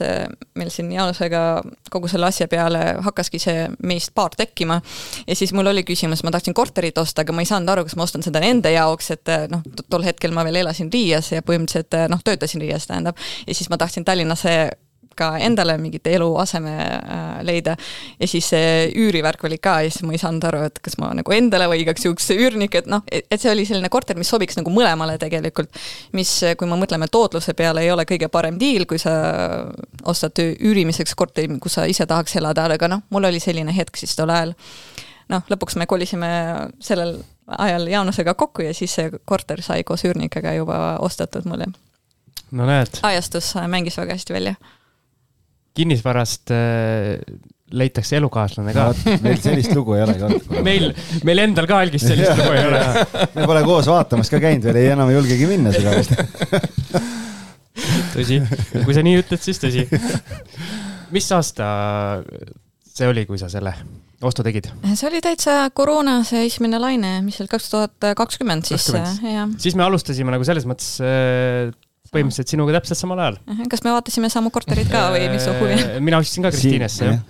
meil 0.59 0.71
siin 0.73 0.93
Jaanusega 0.93 1.43
kogu 1.93 2.11
selle 2.11 2.31
asja 2.31 2.49
peale 2.51 2.83
hakkaski 3.05 3.41
see 3.43 3.67
meist 3.87 4.15
paar 4.15 4.35
tekkima. 4.37 4.81
ja 5.27 5.37
siis 5.37 5.53
mul 5.57 5.67
oli 5.73 5.85
küsimus, 5.87 6.25
ma 6.25 6.33
tahtsin 6.35 6.55
korterit 6.55 6.99
osta, 6.99 7.25
aga 7.25 7.35
ma 7.37 7.45
ei 7.45 7.51
saanud 7.51 7.75
aru, 7.75 7.87
kas 7.89 7.97
ma 7.99 8.07
ostan 8.07 8.25
seda 8.27 8.43
enda 8.47 8.73
jaoks, 8.73 9.11
et 9.17 9.35
noh, 9.53 9.63
tol 9.91 10.07
hetkel 10.07 10.35
ma 10.35 10.45
veel 10.47 10.63
elasin 10.63 10.91
Riias 10.93 11.33
ja 11.35 11.45
põhimõtteliselt 11.47 11.99
noh, 12.13 12.23
töötasin 12.25 12.63
Riias, 12.63 12.89
tähendab, 12.91 13.19
ja 13.47 13.55
siis 13.55 13.71
ma 13.73 13.79
tahtsin 13.81 14.05
Tallinnasse 14.07 14.57
ka 15.17 15.33
endale 15.43 15.77
mingit 15.81 16.07
eluaseme 16.11 16.75
äh, 16.77 17.25
leida. 17.47 17.77
ja 18.21 18.29
siis 18.29 18.49
see 18.53 18.91
üürivärk 18.95 19.45
oli 19.49 19.59
ka 19.63 19.79
ja 19.85 19.91
siis 19.91 20.05
ma 20.07 20.15
ei 20.15 20.21
saanud 20.23 20.45
aru, 20.49 20.63
et 20.69 20.81
kas 20.85 20.99
ma 21.03 21.11
nagu 21.17 21.37
endale 21.37 21.69
või 21.71 21.83
igaks 21.85 22.07
juhuks 22.07 22.31
üürnik, 22.37 22.75
et 22.79 22.91
noh, 22.91 23.05
et 23.13 23.41
see 23.41 23.53
oli 23.53 23.67
selline 23.69 23.91
korter, 23.93 24.19
mis 24.19 24.31
sobiks 24.33 24.59
nagu 24.61 24.73
mõlemale 24.73 25.19
tegelikult. 25.23 25.71
mis, 26.13 26.33
kui 26.59 26.69
me 26.69 26.79
mõtleme 26.81 27.09
tootluse 27.13 27.55
peale, 27.55 27.85
ei 27.85 27.93
ole 27.93 28.05
kõige 28.09 28.29
parem 28.33 28.59
diil, 28.61 28.87
kui 28.87 28.99
sa 28.99 29.15
ostad 30.05 30.39
üürimiseks 30.41 31.15
korteri, 31.15 31.59
kus 31.61 31.79
sa 31.79 31.87
ise 31.87 32.07
tahaks 32.07 32.37
elada, 32.37 32.69
aga 32.77 32.89
noh, 32.89 33.03
mul 33.11 33.29
oli 33.29 33.41
selline 33.41 33.75
hetk 33.77 33.97
siis 33.97 34.17
tol 34.17 34.31
ajal. 34.31 34.55
noh, 35.33 35.43
lõpuks 35.51 35.77
me 35.77 35.87
kolisime 35.91 36.29
sellel 36.81 37.19
ajal 37.59 37.87
Jaanusega 37.87 38.35
kokku 38.35 38.63
ja 38.63 38.75
siis 38.75 38.95
see 38.95 39.11
korter 39.25 39.63
sai 39.63 39.85
koos 39.85 40.05
üürnikega 40.05 40.55
juba 40.57 40.99
ostetud 41.01 41.47
mulle. 41.47 41.67
no 42.51 42.67
näed. 42.67 42.99
ajastus 43.03 43.55
mängis 43.69 43.97
väga 43.99 44.19
hästi 44.19 44.35
välja 44.35 44.55
kinnisvarast 45.77 46.53
äh, 46.55 47.17
leitakse 47.77 48.17
elukaaslane 48.21 48.75
ka 48.77 48.87
no,. 48.93 49.17
meil 49.25 49.41
sellist 49.43 49.75
lugu 49.75 49.97
ei 49.97 50.05
olegi 50.05 50.27
olnud. 50.29 50.51
meil, 50.67 50.89
meil 51.27 51.43
endal 51.43 51.67
ka 51.69 51.81
algis 51.83 52.07
sellist 52.07 52.39
lugu 52.39 52.55
ei 52.55 52.65
ole. 52.69 52.83
me 53.37 53.49
pole 53.51 53.65
koos 53.67 53.91
vaatamas 53.91 54.31
ka 54.33 54.41
käinud 54.43 54.69
veel, 54.69 54.81
ei 54.85 54.93
enam 54.95 55.11
ei 55.11 55.19
julgegi 55.19 55.51
minna 55.51 55.75
selle 55.75 55.97
pärast. 55.97 56.13
tõsi, 58.17 58.41
kui 58.87 58.97
sa 58.97 59.05
nii 59.05 59.21
ütled, 59.21 59.43
siis 59.43 59.61
tõsi. 59.61 59.87
mis 61.15 61.29
aasta 61.35 61.67
see 62.97 63.09
oli, 63.11 63.27
kui 63.29 63.41
sa 63.41 63.51
selle 63.53 63.75
ostu 64.25 64.45
tegid? 64.47 64.71
see 64.95 65.09
oli 65.11 65.21
täitsa 65.25 65.59
koroona 65.77 66.21
see 66.29 66.47
esimene 66.47 66.81
laine, 66.81 67.19
mis 67.27 67.41
oli 67.43 67.51
kaks 67.51 67.69
tuhat 67.73 68.11
kakskümmend 68.17 68.69
siis, 68.69 68.89
jah. 68.95 69.51
siis 69.61 69.77
me 69.77 69.85
alustasime 69.87 70.33
nagu 70.33 70.47
selles 70.47 70.69
mõttes 70.69 70.97
äh, 71.05 71.75
põhimõtteliselt 72.13 72.53
sinuga 72.53 72.77
täpselt 72.79 73.01
samal 73.01 73.23
ajal. 73.25 73.39
kas 73.71 73.85
me 73.87 73.95
vaatasime 73.95 74.31
samu 74.33 74.53
korterit 74.55 74.91
ka 74.91 75.07
või 75.15 75.31
mis 75.33 75.47
su 75.47 75.55
huvi 75.57 75.77
on? 75.77 76.05
mina 76.07 76.21
ostsin 76.23 76.47
ka 76.47 76.53
Kristiinesse, 76.55 77.09
jah. 77.09 77.23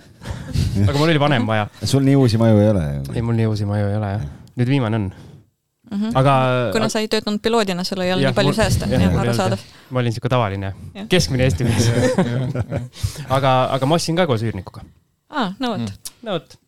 aga 0.87 0.97
mul 0.97 1.13
oli 1.13 1.21
vanem 1.21 1.47
vaja. 1.49 1.69
sul 1.83 2.05
nii 2.07 2.17
uusi 2.19 2.41
maju 2.41 2.59
ei 2.63 2.69
ole 2.73 2.83
ju? 2.89 3.07
ei, 3.15 3.23
mul 3.25 3.39
nii 3.39 3.47
uusi 3.51 3.69
maju 3.69 3.87
ei 3.91 3.97
ole, 3.99 4.11
jah. 4.17 4.27
nüüd 4.59 4.73
viimane 4.73 4.99
on. 4.99 5.07
mm. 5.11 5.97
-hmm. 5.97 6.19
aga. 6.21 6.35
kuna 6.75 6.89
sa 6.93 7.03
ei 7.03 7.09
töötanud 7.11 7.41
piloodina, 7.43 7.83
sul 7.87 8.03
ei 8.05 8.13
olnud 8.13 8.29
nii 8.29 8.37
palju 8.41 8.53
sääste, 8.57 8.91
arusaadav. 9.23 9.65
ma 9.89 10.03
olin 10.03 10.15
sihuke 10.15 10.29
tavaline, 10.29 10.73
keskmine 11.09 11.49
Eesti 11.49 11.67
mees 11.67 11.91
aga, 13.39 13.57
aga 13.71 13.85
ma 13.85 13.99
ostsin 13.99 14.15
ka 14.15 14.27
koos 14.27 14.45
üürnikuga. 14.45 14.85
aa, 15.29 15.51
no 15.59 15.75
vot 15.75 15.85
mm.. 15.85 16.15
no 16.27 16.39
vot, 16.39 16.59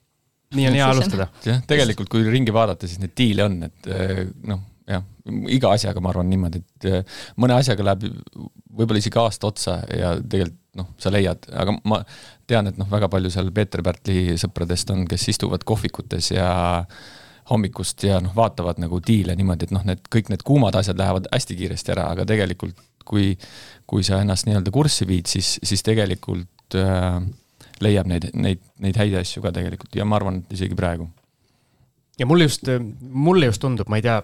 nii 0.55 0.67
on 0.67 0.79
hea 0.79 0.89
alustada. 0.89 1.29
jah, 1.45 1.61
tegelikult 1.67 2.09
kui 2.09 2.25
ringi 2.25 2.53
vaadata, 2.53 2.87
siis 2.89 3.01
neid 3.01 3.13
diile 3.17 3.45
on, 3.45 3.61
et 3.69 3.89
eh, 3.93 4.25
noh, 4.49 4.65
jah, 4.89 5.05
iga 5.53 5.73
asjaga 5.75 6.01
ma 6.03 6.13
arvan 6.13 6.29
niimoodi, 6.31 6.63
et 6.63 6.89
eh, 6.89 7.21
mõne 7.39 7.57
asjaga 7.59 7.91
läheb 7.91 8.07
võib-olla 8.79 9.01
isegi 9.01 9.21
aasta 9.21 9.49
otsa 9.51 9.79
ja 9.93 10.15
tegelikult 10.21 10.57
noh, 10.79 10.89
sa 11.01 11.11
leiad, 11.11 11.47
aga 11.49 11.73
ma 11.89 11.97
tean, 12.49 12.69
et 12.69 12.77
noh, 12.79 12.87
väga 12.89 13.09
palju 13.11 13.31
seal 13.33 13.49
Peeter 13.55 13.81
Pärtli 13.85 14.37
sõpradest 14.39 14.91
on, 14.93 15.05
kes 15.09 15.25
istuvad 15.33 15.65
kohvikutes 15.67 16.31
ja 16.35 16.49
hommikust 17.49 18.05
ja 18.05 18.19
noh, 18.23 18.33
vaatavad 18.37 18.79
nagu 18.81 19.01
diile 19.05 19.35
niimoodi, 19.37 19.67
et 19.67 19.75
noh, 19.75 19.85
need 19.87 20.05
kõik 20.13 20.29
need 20.33 20.45
kuumad 20.45 20.77
asjad 20.77 20.99
lähevad 20.99 21.29
hästi 21.33 21.57
kiiresti 21.57 21.95
ära, 21.95 22.09
aga 22.13 22.27
tegelikult 22.29 22.77
kui, 23.09 23.33
kui 23.89 24.05
sa 24.05 24.21
ennast 24.21 24.45
nii-öelda 24.47 24.73
kurssi 24.73 25.07
viid, 25.09 25.29
siis, 25.31 25.55
siis 25.65 25.81
tegelikult 25.85 26.77
äh, 26.77 27.17
leiab 27.83 28.09
neid, 28.11 28.29
neid, 28.37 28.61
neid 28.83 28.99
häid 28.99 29.17
asju 29.23 29.43
ka 29.45 29.53
tegelikult 29.55 29.97
ja 29.97 30.05
ma 30.05 30.19
arvan, 30.19 30.43
et 30.43 30.59
isegi 30.59 30.77
praegu. 30.77 31.09
ja 32.19 32.27
mulle 32.29 32.45
just, 32.49 32.69
mulle 33.01 33.49
just 33.49 33.63
tundub, 33.63 33.89
ma 33.89 33.97
ei 33.97 34.05
tea, 34.05 34.19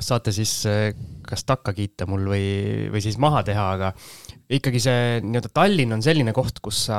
saate 0.00 0.32
siis 0.34 0.52
äh, 0.66 0.94
kas 1.24 1.44
takka 1.46 1.72
kiita 1.74 2.06
mul 2.10 2.26
või, 2.28 2.46
või 2.92 3.02
siis 3.02 3.16
maha 3.22 3.42
teha, 3.46 3.66
aga 3.76 3.92
ikkagi 4.54 4.80
see 4.82 5.20
nii-öelda 5.24 5.50
Tallinn 5.54 5.94
on 5.96 6.02
selline 6.04 6.34
koht, 6.36 6.58
kus 6.64 6.84
sa 6.90 6.98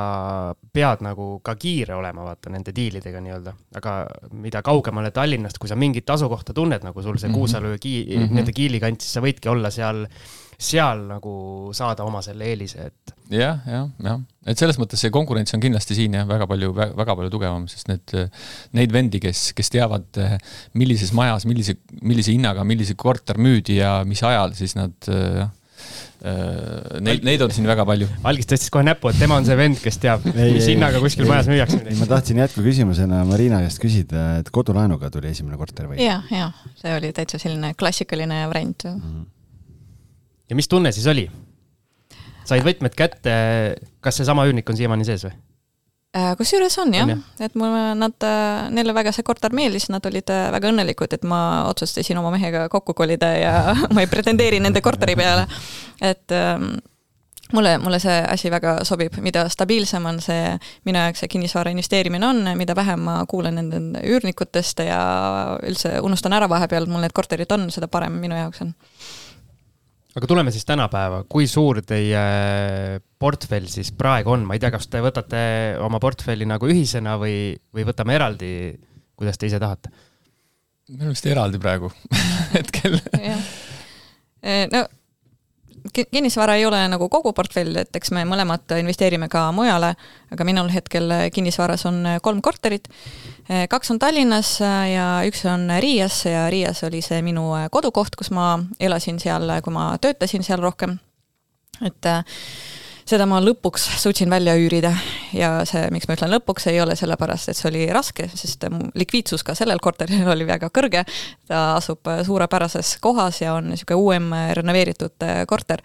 pead 0.73 1.03
nagu 1.05 1.27
ka 1.45 1.55
kiire 1.59 1.97
olema, 1.97 2.25
vaata 2.25 2.49
nende 2.53 2.73
diilidega 2.75 3.21
nii-öelda. 3.21 3.53
aga 3.77 3.93
mida 4.33 4.63
kaugemale 4.65 5.11
Tallinnast, 5.15 5.59
kui 5.61 5.69
sa 5.69 5.77
mingit 5.79 6.09
asukohta 6.09 6.55
tunned, 6.57 6.83
nagu 6.87 7.01
sul 7.01 7.19
see 7.19 7.29
mm 7.29 7.33
-hmm. 7.33 7.37
Kuusalu 7.37 7.71
ja 7.75 7.77
Kii- 7.77 8.05
mm, 8.05 8.23
-hmm. 8.23 8.35
nende 8.39 8.51
Kiili 8.51 8.79
kant, 8.79 9.01
siis 9.01 9.13
sa 9.13 9.21
võidki 9.21 9.49
olla 9.49 9.69
seal, 9.69 10.07
seal 10.57 11.05
nagu 11.09 11.35
saada 11.75 12.05
oma 12.07 12.21
selle 12.25 12.47
eelise, 12.51 12.87
et. 12.89 13.15
jah, 13.33 13.59
jah, 13.67 13.89
jah, 14.03 14.21
et 14.45 14.61
selles 14.61 14.79
mõttes 14.81 15.01
see 15.01 15.13
konkurents 15.13 15.55
on 15.57 15.63
kindlasti 15.63 15.97
siin 15.97 16.15
jah, 16.19 16.27
väga 16.29 16.47
palju, 16.51 16.71
väga 16.75 17.17
palju 17.17 17.33
tugevam, 17.33 17.67
sest 17.71 17.91
need, 17.91 18.15
neid 18.77 18.95
vendi, 18.95 19.21
kes, 19.23 19.49
kes 19.57 19.73
teavad, 19.73 20.21
millises 20.77 21.13
majas, 21.17 21.47
millise, 21.49 21.77
millise 22.01 22.35
hinnaga, 22.35 22.65
millise 22.67 22.97
korter 22.99 23.41
müüdi 23.41 23.79
ja 23.81 23.99
mis 24.07 24.23
ajal, 24.25 24.55
siis 24.57 24.77
nad 24.79 25.11
jah 25.11 25.53
Äh, 26.25 27.01
neid, 27.05 27.25
neid 27.27 27.41
on 27.45 27.51
siin 27.53 27.67
väga 27.69 27.83
palju. 27.85 28.07
algis 28.25 28.47
tõstis 28.49 28.71
kohe 28.73 28.85
näpu, 28.87 29.11
et 29.11 29.19
tema 29.21 29.35
on 29.37 29.45
see 29.45 29.57
vend, 29.59 29.77
kes 29.83 29.99
teab, 30.01 30.23
mis 30.25 30.65
hinnaga 30.71 31.01
kuskil 31.03 31.25
ei, 31.25 31.29
majas 31.29 31.49
müüakse. 31.51 31.81
ma 31.99 32.07
tahtsin 32.09 32.39
jätkuküsimusena 32.41 33.19
Marina 33.29 33.59
käest 33.61 33.81
küsida, 33.83 34.23
et 34.39 34.49
kodulaenuga 34.55 35.11
tuli 35.13 35.29
esimene 35.29 35.59
korter 35.59 35.91
või? 35.91 35.99
ja, 36.01 36.21
ja 36.33 36.49
see 36.79 36.95
oli 36.95 37.11
täitsa 37.13 37.37
selline 37.41 37.75
klassikaline 37.77 38.41
variant 38.49 38.87
mm. 38.87 39.01
-hmm. 39.03 39.27
Ja 40.49 40.55
mis 40.55 40.67
tunne 40.71 40.91
siis 40.95 41.07
oli? 41.11 41.27
said 42.45 42.61
võtmed 42.65 42.93
kätte, 42.93 43.33
kas 44.05 44.19
seesama 44.19 44.45
üürnik 44.45 44.69
on 44.69 44.77
siiamaani 44.77 45.07
sees 45.07 45.25
või? 45.25 45.33
Äh, 46.15 46.31
kusjuures 46.39 46.77
on 46.79 46.93
jah, 46.95 47.09
et 47.43 47.55
mulle 47.59 47.89
nad, 47.99 48.15
äh, 48.23 48.69
neile 48.71 48.93
väga 48.95 49.11
see 49.11 49.25
korter 49.27 49.51
meeldis, 49.51 49.89
nad 49.91 50.05
olid 50.07 50.29
äh, 50.31 50.45
väga 50.53 50.69
õnnelikud, 50.71 51.11
et 51.11 51.25
ma 51.27 51.39
otsustasin 51.67 52.21
oma 52.21 52.31
mehega 52.31 52.69
kokku 52.71 52.93
kolida 52.95 53.33
ja 53.35 53.55
ma 53.93 54.05
ei 54.05 54.07
pretendeeri 54.07 54.61
nende 54.63 54.79
korteri 54.85 55.17
peale. 55.19 55.43
et 55.99 56.31
ähm, 56.31 56.77
mulle, 57.51 57.75
mulle 57.83 57.99
see 57.99 58.15
asi 58.31 58.51
väga 58.53 58.77
sobib, 58.87 59.19
mida 59.25 59.43
stabiilsem 59.51 60.07
on 60.07 60.21
see 60.23 60.55
minu 60.87 61.03
jaoks 61.03 61.25
see 61.25 61.33
kinnisvara 61.35 61.75
investeerimine 61.75 62.29
on, 62.29 62.41
mida 62.55 62.77
vähem 62.79 63.03
ma 63.09 63.17
kuulen 63.27 63.59
nende 63.59 64.05
üürnikutest 64.07 64.85
ja 64.87 65.01
üldse 65.67 65.97
unustan 65.99 66.37
ära 66.37 66.47
vahepeal, 66.47 66.87
mul 66.87 67.03
need 67.03 67.17
korterid 67.17 67.51
on, 67.51 67.67
seda 67.75 67.91
parem 67.91 68.15
minu 68.23 68.39
jaoks 68.39 68.63
on 68.63 68.71
aga 70.15 70.29
tuleme 70.31 70.53
siis 70.55 70.65
tänapäeva, 70.67 71.23
kui 71.29 71.47
suur 71.51 71.81
teie 71.85 72.21
portfell 73.19 73.67
siis 73.71 73.91
praegu 73.95 74.35
on, 74.35 74.45
ma 74.47 74.55
ei 74.55 74.63
tea, 74.63 74.71
kas 74.73 74.87
te 74.91 75.01
võtate 75.03 75.39
oma 75.83 75.99
portfelli 76.03 76.47
nagu 76.47 76.69
ühisena 76.71 77.17
või, 77.21 77.53
või 77.75 77.87
võtame 77.87 78.15
eraldi, 78.15 78.51
kuidas 79.19 79.39
te 79.39 79.51
ise 79.51 79.61
tahate? 79.61 79.93
minu 80.85 81.07
meelest 81.07 81.25
eraldi 81.25 81.57
praegu 81.57 81.89
hetkel. 82.55 82.99
no 84.71 84.85
kinnisvara 85.93 86.55
ei 86.55 86.65
ole 86.65 86.79
nagu 86.89 87.09
kogu 87.09 87.33
portfell, 87.33 87.75
et 87.77 87.95
eks 87.95 88.11
me 88.15 88.23
mõlemad 88.27 88.73
investeerime 88.79 89.29
ka 89.31 89.47
mujale, 89.55 89.93
aga 90.33 90.47
minul 90.47 90.69
hetkel 90.73 91.11
kinnisvaras 91.33 91.85
on 91.89 92.01
kolm 92.25 92.41
korterit. 92.41 92.87
kaks 93.69 93.91
on 93.91 93.99
Tallinnas 93.99 94.59
ja 94.61 95.09
üks 95.27 95.45
on 95.49 95.69
Riias 95.79 96.23
ja 96.25 96.47
Riias 96.49 96.83
oli 96.83 97.01
see 97.05 97.21
minu 97.21 97.51
kodukoht, 97.71 98.15
kus 98.15 98.31
ma 98.31 98.55
elasin 98.79 99.19
seal, 99.19 99.49
kui 99.61 99.73
ma 99.73 99.91
töötasin 100.01 100.43
seal 100.43 100.63
rohkem. 100.63 100.97
et 101.85 102.13
seda 103.05 103.27
ma 103.29 103.39
lõpuks 103.43 103.83
suutsin 104.01 104.29
välja 104.31 104.55
üürida 104.57 104.91
ja 105.35 105.49
see, 105.67 105.83
miks 105.93 106.07
ma 106.09 106.15
ütlen 106.17 106.31
lõpuks, 106.33 106.67
ei 106.71 106.79
ole 106.81 106.95
sellepärast, 106.97 107.51
et 107.51 107.57
see 107.59 107.67
oli 107.69 107.83
raske, 107.93 108.27
sest 108.33 108.65
likviidsus 108.97 109.43
ka 109.45 109.53
sellel 109.57 109.81
korteril 109.83 110.25
oli 110.33 110.47
väga 110.47 110.71
kõrge. 110.73 111.03
ta 111.47 111.75
asub 111.75 112.07
suurepärases 112.25 112.95
kohas 113.03 113.41
ja 113.41 113.53
on 113.53 113.69
niisugune 113.73 113.99
uuem 114.01 114.31
renoveeritud 114.57 115.25
korter. 115.47 115.83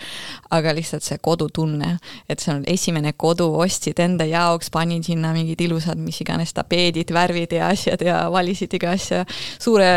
aga 0.51 0.75
lihtsalt 0.75 1.05
see 1.05 1.19
kodutunne, 1.19 1.99
et 2.29 2.41
see 2.41 2.55
on 2.55 2.65
esimene 2.67 3.13
kodu, 3.13 3.51
ostsid 3.61 4.01
enda 4.01 4.25
jaoks, 4.25 4.71
panid 4.71 5.05
sinna 5.05 5.35
mingid 5.37 5.61
ilusad, 5.61 5.99
mis 5.99 6.21
iganes 6.25 6.55
tapeedid, 6.57 7.13
värvid 7.13 7.53
ja 7.59 7.69
asjad 7.69 8.01
ja 8.05 8.23
valisid 8.33 8.73
iga 8.75 8.95
asja 8.97 9.25
suure 9.59 9.91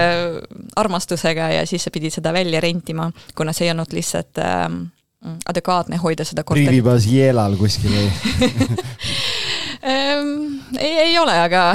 armastusega 0.76 1.50
ja 1.58 1.64
siis 1.70 1.88
sa 1.88 1.94
pidid 1.94 2.14
seda 2.14 2.34
välja 2.34 2.60
rentima, 2.64 3.10
kuna 3.36 3.54
see 3.54 3.70
ei 3.70 3.72
olnud 3.72 3.94
lihtsalt 3.96 4.44
Mm, 4.74 5.03
adekvaatne 5.24 6.00
hoida 6.02 6.26
seda 6.28 6.44
korterit. 6.44 6.70
Rivi 6.72 6.84
Basielal 6.86 7.56
kuskil 7.60 7.94
või 7.96 8.08
ehm, 9.94 10.32
ei, 10.78 10.94
ei 11.08 11.20
ole, 11.20 11.36
aga 11.46 11.66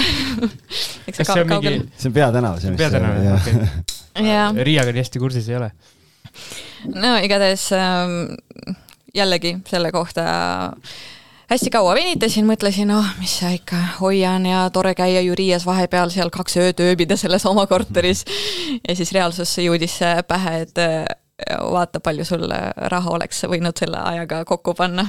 eks 1.08 1.22
see 1.22 1.42
on 1.42 1.52
mingi, 1.54 1.76
see 1.96 2.10
on 2.10 2.16
peatänav. 2.16 2.58
see 2.62 2.72
on 2.72 2.80
peatänav, 2.80 3.20
okei. 3.38 3.54
Riiaga 4.68 4.92
nii 4.92 5.04
hästi 5.04 5.22
kursis 5.22 5.48
ei 5.48 5.60
ole. 5.60 5.70
no 6.92 7.16
igatahes 7.24 7.70
ähm, 7.76 8.34
jällegi 9.16 9.56
selle 9.68 9.92
kohta 9.94 10.26
hästi 11.48 11.70
kaua 11.72 11.94
venitasin, 11.96 12.44
mõtlesin, 12.48 12.90
oh, 12.92 13.06
mis 13.22 13.38
sa 13.40 13.54
ikka, 13.54 13.78
hoian 14.02 14.44
ja 14.46 14.66
tore 14.74 14.92
käia 14.98 15.22
ju 15.24 15.36
Riias 15.38 15.64
vahepeal 15.66 16.12
seal 16.12 16.28
kaks 16.34 16.58
ööd 16.60 16.82
ööbida 16.84 17.16
selles 17.16 17.46
oma 17.48 17.64
korteris. 17.70 18.26
ja 18.84 18.96
siis 18.98 19.14
reaalsusse 19.16 19.64
jõudis 19.64 19.96
pähe, 20.28 20.60
et 20.66 20.84
vaata, 21.46 22.00
palju 22.00 22.24
sul 22.26 22.46
raha 22.92 23.10
oleks 23.14 23.44
võinud 23.46 23.78
selle 23.78 24.00
ajaga 24.12 24.44
kokku 24.48 24.74
panna. 24.78 25.06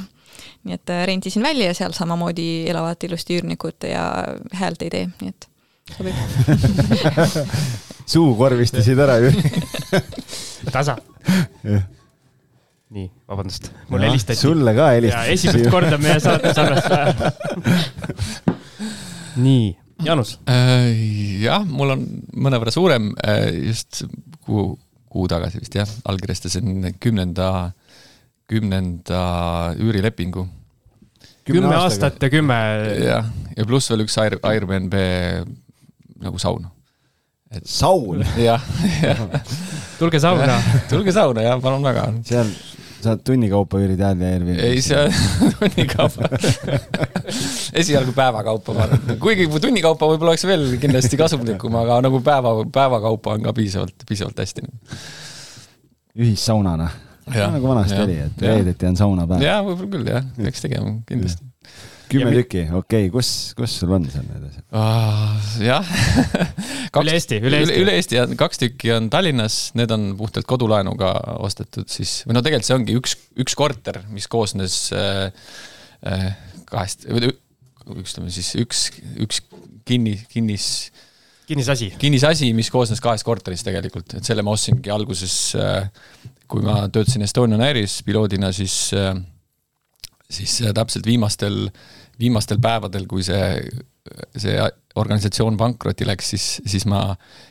nii 0.63 0.75
et 0.75 0.91
äh, 0.93 1.05
rentisin 1.07 1.43
välja 1.43 1.71
ja 1.71 1.73
seal 1.75 1.93
samamoodi 1.95 2.69
elavad 2.69 3.03
ilusti 3.03 3.39
üürnikud 3.39 3.87
ja 3.87 4.03
häält 4.53 4.81
ei 4.85 4.89
tee, 4.93 5.05
nii 5.21 5.31
et 5.33 5.47
sobib 5.97 6.15
suukorvistasid 8.13 8.99
ära 8.99 9.17
ju 9.23 9.31
tasa 10.75 10.97
nii, 12.89 13.07
vabandust, 13.29 13.71
mulle 13.89 14.09
helistati. 14.09 14.39
sulle 14.39 14.73
ka 14.77 14.89
helistati. 14.95 15.35
esimest 15.35 15.69
korda 15.73 15.97
meie 16.01 16.19
saates 16.23 16.57
arvestada 16.57 17.31
nii, 19.45 19.71
Jaanus 20.05 20.37
äh,. 20.49 20.91
jah, 21.43 21.65
mul 21.65 21.95
on 21.97 22.05
mõnevõrra 22.47 22.73
suurem 22.73 23.11
äh, 23.25 23.49
just 23.69 24.03
kuu 24.45 24.73
kuu 25.09 25.27
tagasi 25.29 25.61
vist 25.61 25.75
jah, 25.75 25.89
allkirjastasin 26.09 26.95
kümnenda, 27.01 27.71
kümnenda 28.49 29.21
üürilepingu. 29.79 30.47
kümme 31.45 31.75
aastat 31.75 32.21
ja 32.21 32.29
kümme. 32.29 32.59
jah, 33.03 33.29
ja 33.57 33.65
pluss 33.65 33.89
veel 33.91 34.05
üks 34.05 34.17
Air, 34.21 34.37
Airbnb 34.43 34.95
nagu 36.21 36.41
saun. 36.41 36.67
et 37.51 37.65
saun? 37.67 38.25
jah, 38.37 38.63
jah. 39.01 39.23
tulge 39.99 40.21
sauna. 40.21 40.59
tulge 40.91 41.15
sauna 41.15 41.47
jah, 41.47 41.61
palun 41.61 41.85
väga. 41.85 42.09
seal 42.25 42.53
saad 43.03 43.23
tunnikaupa 43.25 43.79
üürid 43.81 44.01
Airbnb? 44.03 44.53
ei, 44.59 44.81
see 44.83 44.97
on 44.99 45.13
tunnikaupa 45.59 46.29
esialgu 47.81 48.13
päevakaupa, 48.17 48.75
ma 48.75 48.85
arvan. 48.87 49.19
kuigi 49.23 49.49
tunnikaupa 49.55 50.09
võib-olla 50.11 50.35
oleks 50.35 50.47
veel 50.49 50.65
kindlasti 50.81 51.19
kasumlikum, 51.19 51.77
aga 51.81 51.99
nagu 52.05 52.21
päeva, 52.25 52.55
päevakaupa 52.79 53.37
on 53.37 53.45
ka 53.49 53.55
piisavalt, 53.57 54.07
piisavalt 54.09 54.41
hästi. 54.43 54.65
ühissaunana. 56.19 56.89
nagu 57.29 57.67
vanasti 57.67 58.01
oli, 58.03 58.17
et 58.25 58.41
reedeti 58.47 58.89
on 58.89 58.99
saunapäev. 58.99 59.45
jaa, 59.47 59.61
võib-olla 59.65 59.93
küll 59.95 60.11
jah, 60.15 60.33
peaks 60.39 60.67
tegema 60.67 60.97
kindlasti 61.09 61.48
kümme 62.11 62.33
tükki, 62.35 62.65
okei 62.67 63.07
okay., 63.07 63.13
kus, 63.13 63.31
kus 63.57 63.77
sul 63.81 63.93
on 63.95 64.07
seal 64.11 64.25
need 64.27 64.47
asjad 64.49 64.65
uh,? 64.75 65.49
jah 65.63 65.93
üle 67.03 67.15
Eesti, 67.17 67.41
üle 67.43 67.63
Eesti. 67.63 67.79
üle 67.83 67.97
Eesti 67.99 68.21
on 68.23 68.37
kaks 68.39 68.63
tükki 68.65 68.93
on 68.95 69.09
Tallinnas, 69.13 69.59
need 69.79 69.93
on 69.95 70.11
puhtalt 70.19 70.49
kodulaenuga 70.49 71.13
ostetud 71.39 71.89
siis, 71.91 72.21
või 72.27 72.37
no 72.37 72.45
tegelikult 72.45 72.69
see 72.69 72.79
ongi 72.79 72.97
üks, 72.99 73.17
üks 73.45 73.57
korter, 73.59 74.01
mis 74.13 74.29
koosnes 74.31 74.79
äh, 74.95 75.29
äh, 76.09 76.31
kahest, 76.69 77.07
ütleme 77.09 78.33
siis 78.33 78.53
üks, 78.59 78.89
üks 79.21 79.43
kinni, 79.87 80.15
kinnis 80.29 80.89
kinnisasi. 81.49 81.93
kinnisasi, 81.99 82.51
mis 82.53 82.69
koosnes 82.73 83.01
kahest 83.01 83.25
korterist 83.25 83.65
tegelikult, 83.67 84.17
et 84.19 84.27
selle 84.27 84.45
ma 84.45 84.53
ostsingi 84.53 84.91
alguses, 84.93 85.35
kui 86.49 86.65
ma 86.65 86.83
töötasin 86.93 87.25
Estonian 87.25 87.63
Airis 87.65 87.99
piloodina, 88.05 88.51
siis, 88.55 88.91
siis 90.29 90.57
täpselt 90.77 91.09
viimastel, 91.09 91.63
viimastel 92.19 92.59
päevadel, 92.61 93.05
kui 93.09 93.23
see, 93.25 93.59
see 94.37 94.55
organisatsioon 94.99 95.57
pankrotti 95.59 96.07
läks, 96.07 96.31
siis, 96.33 96.47
siis 96.67 96.85
ma, 96.89 97.03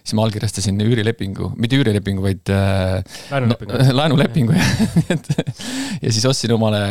siis 0.02 0.16
ma 0.18 0.24
allkirjastasin 0.26 0.80
üürilepingu, 0.84 1.52
mitte 1.56 1.78
üürilepingu, 1.80 2.24
vaid 2.24 2.52
laenulepingu 2.52 3.78
no,, 3.78 3.94
laenulepingu 4.02 4.58
jah 4.58 4.74
ja 6.02 6.12
siis 6.12 6.26
ostsin 6.28 6.52
omale 6.56 6.82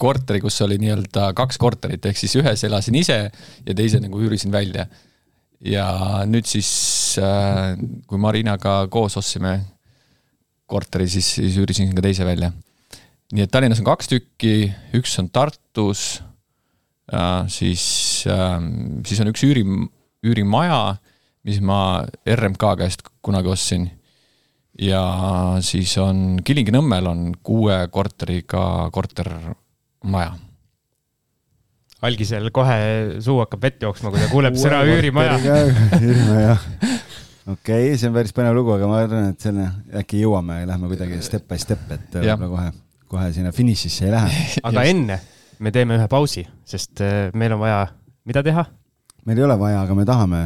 korteri, 0.00 0.40
kus 0.40 0.56
oli 0.64 0.78
nii-öelda 0.80 1.30
kaks 1.36 1.60
korterit, 1.60 2.06
ehk 2.08 2.18
siis 2.18 2.34
ühes 2.40 2.64
elasin 2.66 2.96
ise 3.00 3.18
ja 3.28 3.76
teise 3.76 4.00
nagu 4.02 4.20
üürisin 4.22 4.52
välja. 4.52 4.86
ja 5.60 5.86
nüüd 6.24 6.46
siis, 6.48 6.70
äh, 7.20 7.76
kui 8.08 8.18
Marinaga 8.18 8.86
koos 8.88 9.18
ostsime 9.20 9.58
korteri, 10.70 11.08
siis, 11.08 11.34
siis 11.36 11.58
üürisin 11.60 11.92
ka 11.94 12.04
teise 12.06 12.24
välja. 12.24 12.52
nii 13.32 13.44
et 13.44 13.52
Tallinnas 13.52 13.82
on 13.82 13.90
kaks 13.90 14.08
tükki, 14.08 14.72
üks 14.96 15.18
on 15.20 15.28
Tartus, 15.28 16.22
äh, 16.22 16.29
siis, 17.50 17.84
ähm, 18.30 19.00
siis 19.06 19.20
on 19.22 19.30
üks 19.32 19.42
üüri, 19.46 19.64
üürimaja, 20.26 20.98
mis 21.48 21.60
ma 21.64 22.04
RMK 22.28 22.74
käest 22.78 23.02
kunagi 23.24 23.50
ostsin 23.50 23.88
ja 24.80 25.02
siis 25.64 25.92
on 26.00 26.38
Kilingi-Nõmmel 26.44 27.08
on 27.10 27.24
kuue 27.42 27.76
korteriga 27.92 28.62
kortermaja. 28.92 30.36
algisel 32.02 32.48
kohe 32.54 32.78
suu 33.20 33.40
hakkab 33.42 33.66
vett 33.66 33.82
jooksma, 33.84 34.12
kui 34.12 34.22
ta 34.22 34.28
kuuleb 34.30 34.56
sõna 34.60 34.84
üürimaja. 34.88 35.40
üürimaja. 36.00 36.54
okei 37.50 37.90
okay,, 37.90 37.96
see 37.96 38.08
on 38.08 38.16
päris 38.16 38.36
põnev 38.36 38.54
lugu, 38.56 38.76
aga 38.76 38.88
ma 38.88 39.02
arvan, 39.02 39.34
et 39.34 39.48
selle 39.48 39.66
äkki 40.04 40.22
jõuame 40.22 40.62
ja 40.62 40.70
lähme 40.70 40.92
kuidagi 40.92 41.20
step 41.24 41.48
by 41.50 41.60
step, 41.60 41.84
et 41.96 42.16
võib-olla 42.20 42.54
kohe, 42.54 42.70
kohe 43.10 43.28
sinna 43.36 43.52
finišisse 43.56 44.08
ei 44.08 44.16
lähe. 44.16 44.48
aga 44.70 44.88
enne 44.94 45.20
me 45.60 45.72
teeme 45.74 45.98
ühe 45.98 46.06
pausi, 46.08 46.46
sest 46.64 47.02
äh, 47.04 47.28
meil 47.36 47.52
on 47.52 47.60
vaja, 47.60 47.82
mida 48.28 48.42
teha? 48.44 48.64
meil 49.28 49.40
ei 49.40 49.44
ole 49.44 49.58
vaja, 49.60 49.82
aga 49.84 49.96
me 49.96 50.06
tahame 50.08 50.40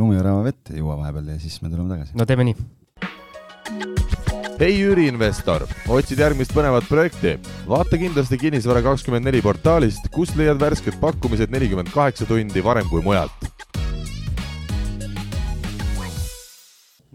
lumiorava 0.00 0.46
vett 0.46 0.72
juua 0.72 0.96
vahepeal 1.02 1.34
ja 1.34 1.40
siis 1.42 1.60
me 1.60 1.68
tuleme 1.68 1.92
tagasi. 1.92 2.16
no 2.16 2.24
teeme 2.28 2.46
nii 2.48 2.56
hei 4.60 4.78
üüriinvestor, 4.80 5.66
otsid 5.92 6.22
järgmist 6.24 6.54
põnevat 6.56 6.86
projekti? 6.88 7.34
vaata 7.68 7.98
kindlasti 8.00 8.38
Kinnisvara 8.40 8.80
kakskümmend 8.86 9.28
neli 9.28 9.42
portaalist, 9.44 10.08
kust 10.14 10.38
leiad 10.40 10.60
värsked 10.62 10.96
pakkumised 11.02 11.52
nelikümmend 11.52 11.92
kaheksa 11.92 12.28
tundi 12.28 12.64
varem 12.64 12.88
kui 12.88 13.04
mujalt. 13.04 13.50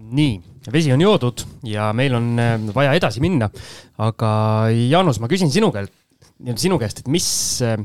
nii, 0.09 0.37
vesi 0.73 0.93
on 0.93 1.01
joodud 1.01 1.45
ja 1.65 1.89
meil 1.97 2.13
on 2.17 2.29
äh, 2.37 2.59
vaja 2.75 2.93
edasi 2.97 3.25
minna. 3.25 3.49
aga 3.97 4.29
Jaanus, 4.69 5.17
ma 5.17 5.31
küsin 5.31 5.49
sinu 5.49 5.73
käest, 5.73 5.95
nii-öelda 6.39 6.63
sinu 6.63 6.79
käest, 6.81 7.01
et 7.01 7.09
mis 7.11 7.29
äh, 7.65 7.77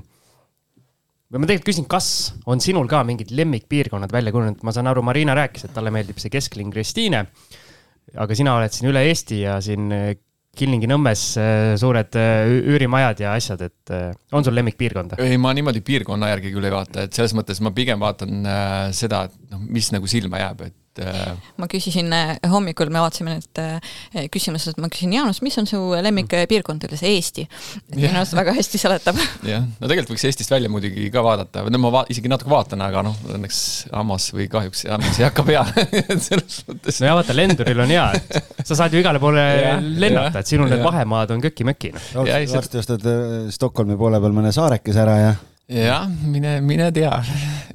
või 1.33 1.43
ma 1.43 1.49
tegelikult 1.49 1.71
küsin, 1.73 1.89
kas 1.91 2.09
on 2.51 2.63
sinul 2.63 2.87
ka 2.91 3.03
mingid 3.07 3.33
lemmikpiirkonnad 3.35 4.13
välja 4.15 4.35
kujunenud, 4.35 4.63
ma 4.67 4.75
saan 4.75 4.91
aru, 4.91 5.03
Marina 5.07 5.35
rääkis, 5.37 5.67
et 5.67 5.75
talle 5.75 5.93
meeldib 5.95 6.21
see 6.23 6.33
keskling 6.33 6.73
Kristiine. 6.75 7.25
aga 8.15 8.37
sina 8.37 8.55
oled 8.59 8.71
siin 8.75 8.91
üle 8.93 9.03
Eesti 9.09 9.41
ja 9.41 9.59
siin 9.65 9.91
Killingi-Nõmmes 10.55 11.23
suured 11.83 12.15
üürimajad 12.15 13.25
ja 13.25 13.33
asjad, 13.35 13.65
et 13.67 13.91
on 14.31 14.45
sul 14.47 14.55
lemmikpiirkonda? 14.55 15.19
ei, 15.19 15.35
ma 15.41 15.51
niimoodi 15.57 15.83
piirkonna 15.83 16.29
järgi 16.31 16.53
küll 16.55 16.69
ei 16.69 16.75
vaata, 16.75 17.09
et 17.09 17.17
selles 17.17 17.35
mõttes 17.35 17.59
ma 17.65 17.75
pigem 17.75 17.99
vaatan 17.99 18.47
seda, 18.95 19.25
et 19.27 19.51
noh, 19.51 19.65
mis 19.67 19.91
nagu 19.97 20.07
silma 20.07 20.45
jääb, 20.45 20.69
et 20.69 20.77
ma 21.01 21.69
küsisin 21.71 22.13
hommikul, 22.51 22.91
me 22.93 23.03
vaatasime 23.03 23.37
need 23.37 24.29
küsimused, 24.35 24.79
ma 24.83 24.91
küsisin, 24.93 25.15
Jaanus, 25.17 25.41
mis 25.45 25.57
on 25.61 25.69
su 25.69 25.81
lemmikpiirkond 26.05 26.87
üldse, 26.89 27.09
Eesti? 27.09 27.47
minu 27.95 28.13
arust 28.13 28.37
väga 28.37 28.55
hästi 28.57 28.81
seletab. 28.81 29.19
jah, 29.47 29.65
no 29.81 29.91
tegelikult 29.91 30.15
võiks 30.15 30.27
Eestist 30.29 30.53
välja 30.55 30.71
muidugi 30.73 31.09
ka 31.15 31.25
vaadata, 31.25 31.65
no 31.71 31.81
ma 31.83 31.93
va 31.95 32.05
isegi 32.13 32.31
natuke 32.31 32.53
vaatan, 32.53 32.85
aga 32.87 33.05
noh, 33.07 33.17
õnneks 33.35 33.63
hammas 33.93 34.29
või 34.35 34.49
kahjuks 34.53 34.85
hammas 34.91 35.21
ei 35.21 35.29
hakka 35.29 35.47
peale 35.49 35.87
selles 36.29 36.61
mõttes. 36.69 37.01
no 37.01 37.11
ja 37.11 37.17
vaata, 37.19 37.37
lenduril 37.37 37.85
on 37.87 37.95
hea, 37.95 38.07
et 38.19 38.69
sa 38.69 38.79
saad 38.79 38.95
ju 38.95 39.03
igale 39.03 39.23
poole 39.23 39.43
ja, 39.43 39.75
lennata, 39.81 40.45
et 40.45 40.53
sinul 40.53 40.71
ja. 40.71 40.77
need 40.77 40.87
vahemaad 40.87 41.35
on 41.35 41.43
köki-möki. 41.45 41.95
varsti 42.15 42.83
ostad 42.83 43.11
Stockholmi 43.55 43.99
poole 43.99 44.23
peal 44.23 44.37
mõne 44.37 44.55
saarekese 44.55 45.05
ära 45.05 45.19
ja 45.21 45.35
jah, 45.69 46.09
mine, 46.09 46.59
mine 46.61 46.91
tea. 46.93 47.13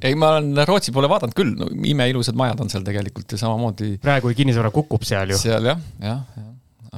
ei, 0.02 0.14
ma 0.14 0.36
olen 0.36 0.62
Rootsi 0.68 0.94
poole 0.94 1.10
vaadanud 1.10 1.36
küll, 1.36 1.52
no 1.58 1.70
imeilusad 1.90 2.38
majad 2.38 2.62
on 2.62 2.70
seal 2.72 2.86
tegelikult 2.86 3.34
ja 3.34 3.40
samamoodi. 3.40 3.96
praegu 4.02 4.32
kinnisvara 4.36 4.70
kukub 4.74 5.04
seal 5.06 5.34
ju. 5.34 5.38
seal 5.40 5.66
jah, 5.72 5.80
jah, 6.02 6.20
jah. 6.36 6.50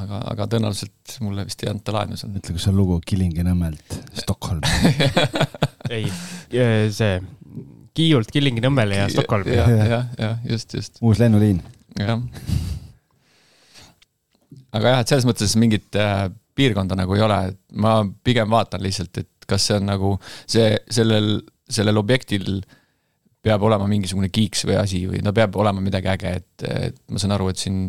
aga, 0.05 0.23
aga 0.35 0.49
tõenäoliselt 0.53 1.17
mulle 1.25 1.47
vist 1.49 1.65
ei 1.65 1.73
anta 1.73 1.95
laenu 1.97 2.19
seal. 2.21 2.35
ütle, 2.37 2.57
kus 2.59 2.69
on 2.69 2.77
lugu 2.77 3.01
Kilingi-Nõmmelt 3.09 3.97
Stockholm 4.21 4.61
ei, 5.97 6.11
see 6.93 7.15
Kiiult 7.93 8.31
Kilingi-Nõmmele 8.33 9.01
ja 9.03 9.09
Stockholmi. 9.13 9.57
jah, 9.57 9.73
jah, 9.73 10.07
jah, 10.19 10.39
just, 10.49 10.77
just. 10.77 11.01
uus 11.05 11.21
lennuliin. 11.21 11.61
jah. 12.01 12.21
aga 14.73 14.95
jah, 14.95 15.03
et 15.03 15.13
selles 15.13 15.29
mõttes 15.29 15.57
mingit 15.61 16.01
äh, 16.01 16.29
piirkonda 16.57 16.97
nagu 16.97 17.17
ei 17.17 17.25
ole, 17.25 17.39
et 17.53 17.61
ma 17.81 18.01
pigem 18.25 18.49
vaatan 18.53 18.85
lihtsalt, 18.85 19.25
et 19.25 19.32
kas 19.51 19.69
see 19.69 19.81
on 19.81 19.91
nagu 19.91 20.15
see, 20.45 20.71
sellel, 20.93 21.35
sellel 21.71 22.01
objektil 22.01 22.63
peab 23.43 23.65
olema 23.67 23.89
mingisugune 23.91 24.31
kiiks 24.33 24.67
või 24.69 24.79
asi 24.79 25.03
või 25.11 25.23
no 25.25 25.35
peab 25.35 25.57
olema 25.59 25.83
midagi 25.83 26.11
äge, 26.13 26.35
et, 26.41 26.67
et 26.69 26.99
ma 27.11 27.23
saan 27.23 27.35
aru, 27.37 27.51
et 27.51 27.63
siin 27.63 27.87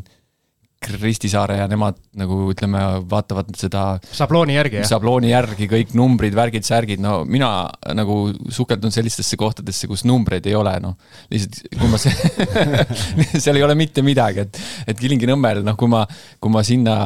Kristi 0.83 1.29
Saare 1.31 1.57
ja 1.61 1.67
nemad 1.71 1.97
nagu 2.19 2.37
ütleme, 2.51 2.81
vaatavad 3.09 3.51
seda. 3.57 3.83
šablooni 4.15 4.57
järgi, 4.57 4.79
jah? 4.81 4.89
šablooni 4.91 5.31
järgi 5.31 5.67
kõik 5.71 5.93
numbrid, 5.97 6.35
värgid, 6.37 6.65
särgid, 6.67 7.01
no 7.03 7.21
mina 7.23 7.49
nagu 7.95 8.17
sukeldun 8.53 8.93
sellistesse 8.93 9.39
kohtadesse, 9.39 9.87
kus 9.91 10.03
numbreid 10.09 10.47
ei 10.49 10.57
ole, 10.59 10.75
noh. 10.83 10.97
lihtsalt, 11.31 11.61
kui 11.79 11.91
ma 11.91 12.01
see 12.01 12.73
seal 13.43 13.59
ei 13.59 13.65
ole 13.65 13.77
mitte 13.79 14.03
midagi, 14.05 14.43
et, 14.43 14.63
et 14.87 14.99
Kilingi-Nõmmel, 14.99 15.63
noh, 15.65 15.79
kui 15.79 15.91
ma, 15.91 16.03
kui 16.43 16.53
ma 16.53 16.65
sinna 16.67 16.97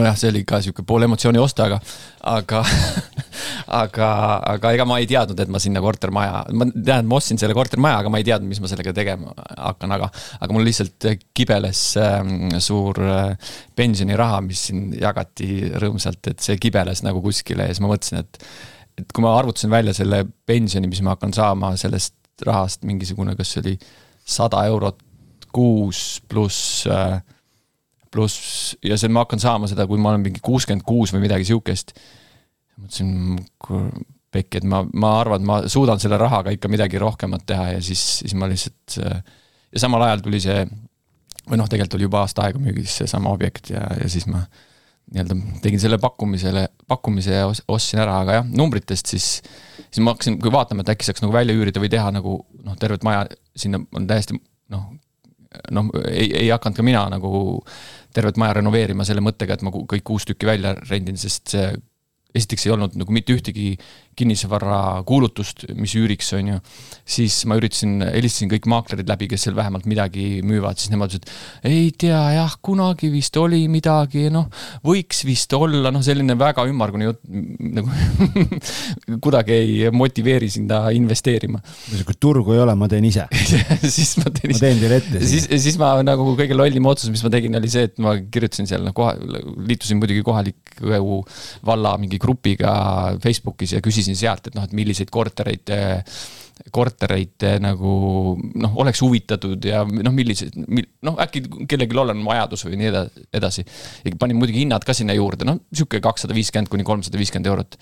nojah, 0.00 0.16
see 0.18 0.30
oli 0.32 0.44
ka 0.48 0.60
sihuke 0.64 0.84
pool 0.86 1.06
emotsiooni 1.06 1.40
osta, 1.42 1.68
aga, 1.68 1.78
aga 2.32 2.62
aga, 3.80 4.08
aga 4.54 4.72
ega 4.76 4.86
ma 4.88 4.98
ei 5.02 5.08
teadnud, 5.10 5.38
et 5.42 5.52
ma 5.52 5.60
sinna 5.62 5.82
kortermaja, 5.84 6.42
ma 6.56 6.68
tean, 6.72 7.08
ma 7.10 7.18
ostsin 7.18 7.40
selle 7.40 7.56
kortermaja, 7.56 8.00
aga 8.02 8.12
ma 8.12 8.20
ei 8.20 8.26
teadnud, 8.28 8.50
mis 8.50 8.60
ma 8.62 8.70
sellega 8.70 8.94
tegema 8.96 9.34
hakkan, 9.54 9.94
aga, 9.98 10.10
aga 10.38 10.56
mul 10.56 10.66
lihtsalt 10.68 11.08
kibeles 11.36 11.82
äh, 12.00 12.18
suur 12.64 13.00
äh, 13.04 13.52
pensioniraha, 13.78 14.42
mis 14.46 14.68
siin 14.68 14.88
jagati 14.98 15.72
rõõmsalt, 15.82 16.32
et 16.32 16.44
see 16.44 16.58
kibeles 16.62 17.04
nagu 17.06 17.22
kuskile 17.24 17.68
ja 17.68 17.74
siis 17.74 17.84
ma 17.84 17.92
mõtlesin, 17.92 18.24
et, 18.24 18.42
et 19.02 19.14
kui 19.14 19.24
ma 19.24 19.36
arvutasin 19.38 19.72
välja 19.72 19.96
selle 19.96 20.24
pensioni, 20.48 20.90
mis 20.90 21.02
ma 21.04 21.16
hakkan 21.16 21.34
saama 21.36 21.74
sellest 21.80 22.16
rahast, 22.46 22.84
mingisugune, 22.86 23.34
kas 23.38 23.54
see 23.54 23.64
oli 23.64 23.74
sada 24.28 24.62
eurot 24.68 25.02
kuus 25.54 26.20
pluss 26.28 26.86
äh, 26.86 27.20
pluss 28.12 28.76
ja 28.84 28.98
see, 29.00 29.10
ma 29.12 29.24
hakkan 29.24 29.42
saama 29.42 29.70
seda, 29.70 29.86
kui 29.88 30.00
ma 30.00 30.12
olen 30.12 30.24
mingi 30.26 30.42
kuuskümmend 30.44 30.86
kuus 30.86 31.12
või 31.14 31.24
midagi 31.26 31.48
sihukest. 31.48 31.94
mõtlesin, 32.78 33.10
pekki, 34.32 34.60
et 34.60 34.66
ma, 34.68 34.82
ma 34.92 35.14
arvan, 35.22 35.40
et 35.40 35.48
ma 35.48 35.58
suudan 35.70 36.00
selle 36.00 36.18
rahaga 36.20 36.52
ikka 36.54 36.70
midagi 36.70 37.00
rohkemat 37.00 37.46
teha 37.48 37.70
ja 37.74 37.82
siis, 37.84 38.02
siis 38.22 38.34
ma 38.38 38.48
lihtsalt. 38.50 38.98
ja 39.72 39.80
samal 39.80 40.04
ajal 40.06 40.24
tuli 40.24 40.40
see, 40.44 40.64
või 41.48 41.60
noh, 41.60 41.68
tegelikult 41.68 41.98
oli 41.98 42.08
juba 42.08 42.24
aasta 42.24 42.44
aega 42.46 42.60
müügis 42.62 42.98
seesama 43.00 43.32
objekt 43.32 43.72
ja, 43.72 43.84
ja 44.02 44.08
siis 44.12 44.28
ma 44.28 44.44
nii-öelda 45.08 45.36
tegin 45.64 45.80
selle 45.80 45.96
pakkumisele, 45.98 46.66
pakkumise 46.88 47.32
ja 47.32 47.46
ostsin 47.48 48.02
ära, 48.02 48.18
aga 48.22 48.40
jah, 48.40 48.48
numbritest 48.60 49.08
siis, 49.08 49.28
siis 49.86 50.02
ma 50.04 50.12
hakkasin, 50.12 50.36
kui 50.42 50.52
vaatama, 50.52 50.84
et 50.84 50.92
äkki 50.92 51.08
saaks 51.08 51.24
nagu 51.24 51.32
välja 51.32 51.56
üürida 51.56 51.80
või 51.80 51.88
teha 51.92 52.10
nagu 52.12 52.34
noh, 52.64 52.76
tervet 52.80 53.06
maja 53.08 53.24
sinna 53.56 53.80
on 53.96 54.08
täiesti 54.10 54.36
noh, 54.36 54.90
noh, 55.74 55.90
ei, 56.08 56.28
ei 56.44 56.48
hakanud 56.52 56.76
ka 56.76 56.84
mina 56.86 57.04
nagu 57.12 57.30
tervet 58.14 58.38
maja 58.40 58.58
renoveerima 58.58 59.06
selle 59.06 59.22
mõttega, 59.24 59.56
et 59.56 59.64
ma 59.66 59.72
kõik 59.72 60.04
kuus 60.04 60.26
tükki 60.28 60.48
välja 60.48 60.74
rendin, 60.88 61.18
sest 61.20 61.54
see 61.54 61.70
esiteks 62.36 62.66
ei 62.66 62.74
olnud 62.74 62.96
nagu 62.98 63.14
mitte 63.14 63.32
ühtegi 63.36 63.72
kinnisvarakuulutust, 64.18 65.68
mis 65.78 65.94
üüriks, 65.98 66.32
on 66.36 66.50
ju. 66.52 66.56
siis 67.08 67.36
ma 67.48 67.56
üritasin, 67.58 68.00
helistasin 68.02 68.50
kõik 68.50 68.66
maaklerid 68.70 69.08
läbi, 69.08 69.28
kes 69.30 69.46
seal 69.46 69.56
vähemalt 69.56 69.86
midagi 69.88 70.40
müüvad, 70.46 70.80
siis 70.80 70.90
nemad 70.92 71.14
ütlesid, 71.14 71.30
ei 71.68 71.92
tea 71.94 72.18
jah, 72.34 72.56
kunagi 72.64 73.12
vist 73.12 73.36
oli 73.40 73.62
midagi, 73.70 74.26
noh, 74.34 74.48
võiks 74.86 75.22
vist 75.28 75.54
olla, 75.56 75.92
noh, 75.94 76.02
selline 76.04 76.34
väga 76.38 76.66
ümmargune 76.68 77.08
jutt 77.08 77.22
nagu 77.78 77.94
kuidagi 79.24 79.54
ei 79.54 79.92
motiveeri 79.94 80.50
sinna 80.50 80.82
investeerima. 80.94 81.62
niisugust 81.92 82.20
turgu 82.22 82.56
ei 82.56 82.62
ole, 82.64 82.74
ma 82.78 82.90
teen 82.90 83.06
ise 83.08 83.28
siis 83.96 84.16
ma 84.18 84.32
teen 84.34 84.52
ise. 84.52 84.58
ma 84.58 84.64
teen 84.66 84.82
teile 84.82 85.00
ette. 85.00 85.22
siis, 85.30 85.46
siis 85.68 85.78
ma 85.80 85.94
nagu 86.02 86.26
kõige 86.38 86.58
lollim 86.58 86.90
otsus, 86.90 87.12
mis 87.14 87.22
ma 87.24 87.32
tegin, 87.32 87.56
oli 87.60 87.70
see, 87.70 87.86
et 87.88 88.02
ma 88.02 88.16
kirjutasin 88.18 88.68
seal, 88.70 88.82
noh, 88.86 88.96
koha, 88.96 89.14
liitusin 89.70 90.02
muidugi 90.02 90.26
kohaliku 90.26 91.22
valla 91.66 91.94
mingi 92.00 92.17
mingi 92.18 92.22
grupiga 92.22 92.74
Facebookis 93.22 93.76
ja 93.76 93.84
küsisin 93.84 94.16
sealt, 94.18 94.50
et 94.50 94.58
noh, 94.58 94.66
et 94.66 94.76
milliseid 94.76 95.10
kortereid 95.10 95.70
kortereid 96.74 97.44
nagu 97.62 97.90
noh, 98.58 98.72
oleks 98.82 99.00
huvitatud 99.04 99.62
ja 99.64 99.84
noh, 99.86 100.12
millised, 100.12 100.56
noh 101.06 101.18
äkki 101.22 101.44
kellelgi 101.70 102.00
on 102.02 102.24
vajadus 102.26 102.66
või 102.66 102.80
nii 102.80 102.90
edasi. 103.32 103.62
ja 104.04 104.16
panin 104.18 104.40
muidugi 104.40 104.64
hinnad 104.64 104.84
ka 104.84 104.96
sinna 104.96 105.14
juurde, 105.14 105.46
noh 105.46 105.60
sihuke 105.70 106.00
kakssada 106.02 106.34
viiskümmend 106.34 106.68
kuni 106.72 106.84
kolmsada 106.84 107.20
viiskümmend 107.20 107.46
eurot. 107.46 107.78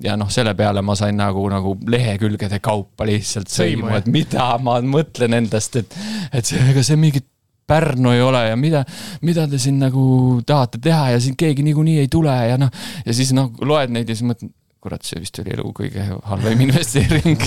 ja 0.00 0.14
noh, 0.16 0.30
selle 0.30 0.54
peale 0.54 0.82
ma 0.82 0.94
sain 0.94 1.18
nagu, 1.18 1.42
nagu 1.50 1.74
lehekülgede 1.90 2.62
kaupa 2.62 3.08
lihtsalt 3.10 3.50
sõimu, 3.50 3.90
et 3.98 4.06
mida 4.06 4.52
ma 4.62 4.78
mõtlen 4.80 5.34
endast, 5.42 5.82
et, 5.82 5.98
et 6.32 6.46
see, 6.46 6.62
ega 6.70 6.86
see 6.86 7.00
mingit 7.00 7.26
Pärnu 7.70 8.14
ei 8.14 8.24
ole 8.24 8.42
ja 8.48 8.56
mida, 8.58 8.82
mida 9.26 9.46
te 9.50 9.60
siin 9.62 9.78
nagu 9.82 10.02
tahate 10.46 10.80
teha 10.82 11.12
ja 11.14 11.20
siin 11.22 11.36
keegi 11.38 11.64
niikuinii 11.66 12.00
ei 12.02 12.10
tule 12.12 12.34
ja 12.50 12.58
noh. 12.60 12.72
ja 13.06 13.16
siis 13.16 13.32
noh, 13.36 13.52
loed 13.62 13.94
neid 13.94 14.10
ja 14.10 14.18
siis 14.18 14.26
mõtled, 14.26 14.52
kurat, 14.80 15.04
see 15.06 15.20
vist 15.22 15.38
oli 15.42 15.54
elu 15.54 15.70
kõige 15.76 16.06
halvem 16.30 16.62
investeering 16.66 17.46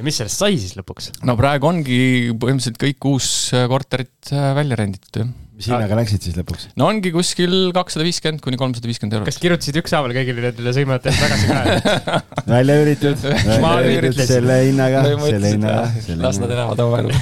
ja 0.00 0.06
mis 0.06 0.16
sellest 0.20 0.40
sai 0.40 0.56
siis 0.60 0.76
lõpuks? 0.78 1.10
no 1.28 1.36
praegu 1.38 1.68
ongi 1.70 2.00
põhimõtteliselt 2.32 2.80
kõik 2.80 3.00
kuus 3.02 3.28
korterit 3.70 4.32
äh, 4.32 4.52
välja 4.56 4.80
renditud, 4.80 5.22
jah. 5.22 5.30
Mis 5.60 5.68
hinnaga 5.68 5.98
läksid 5.98 6.24
siis 6.24 6.38
lõpuks? 6.38 6.70
no 6.80 6.88
ongi 6.88 7.12
kuskil 7.14 7.54
kakssada 7.76 8.06
viiskümmend 8.06 8.42
kuni 8.44 8.58
kolmsada 8.60 8.88
viiskümmend 8.88 9.18
eurot. 9.18 9.28
kas 9.28 9.40
kirjutasid 9.42 9.78
ükshaaval 9.82 10.14
kõigile 10.16 10.46
nendele 10.46 10.74
sõimajatele 10.76 11.16
tagasi 11.20 11.44
ka 11.50 11.60
välja 12.54 12.78
üüritud, 12.80 13.28
välja 13.66 13.94
üüritud 13.98 14.24
selle 14.30 14.58
hinnaga, 14.64 15.04
selle 15.26 15.54
hinnaga. 15.54 15.86
las 16.24 16.40
nad 16.40 16.56
elavad 16.56 16.84
oma 16.86 17.04
elu 17.04 17.14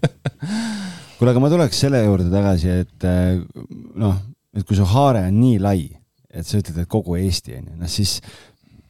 kuule, 1.20 1.32
aga 1.34 1.44
ma 1.44 1.52
tuleks 1.52 1.84
selle 1.84 2.02
juurde 2.06 2.30
tagasi, 2.32 2.76
et 2.86 3.08
äh, 3.08 3.40
noh, 4.00 4.20
et 4.56 4.64
kui 4.66 4.78
su 4.78 4.88
haare 4.96 5.26
on 5.28 5.40
nii 5.42 5.58
lai 5.60 5.82
et 6.30 6.46
sa 6.46 6.60
ütled, 6.60 6.78
et 6.78 6.90
kogu 6.90 7.18
Eesti 7.18 7.58
on 7.58 7.66
ju, 7.72 7.76
noh 7.80 7.90
siis 7.90 8.18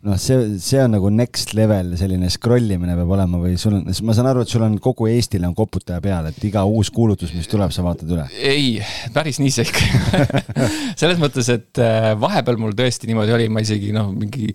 noh, 0.06 0.16
see, 0.20 0.58
see 0.62 0.80
on 0.80 0.94
nagu 0.94 1.10
next 1.12 1.52
level 1.56 1.92
selline 2.00 2.30
scroll 2.32 2.72
imine 2.72 2.94
peab 2.98 3.12
olema 3.16 3.40
või 3.42 3.56
sul 3.60 3.76
on, 3.78 3.88
ma 4.06 4.16
saan 4.16 4.30
aru, 4.30 4.44
et 4.44 4.52
sul 4.52 4.64
on 4.64 4.78
kogu 4.82 5.10
Eestile 5.10 5.48
on 5.48 5.56
koputaja 5.56 6.00
peal, 6.04 6.30
et 6.30 6.46
iga 6.48 6.64
uus 6.68 6.92
kuulutus, 6.94 7.34
mis 7.36 7.50
tuleb, 7.50 7.72
sa 7.74 7.84
vaatad 7.84 8.10
üle? 8.14 8.26
ei, 8.38 8.78
päris 9.14 9.40
nii 9.42 9.52
see 9.54 9.68
ikka 9.68 10.24
selles 11.00 11.20
mõttes, 11.20 11.50
et 11.52 11.82
äh, 11.84 12.12
vahepeal 12.20 12.60
mul 12.60 12.76
tõesti 12.78 13.10
niimoodi 13.10 13.36
oli, 13.36 13.50
ma 13.52 13.64
isegi 13.64 13.92
noh, 13.96 14.12
mingi 14.14 14.52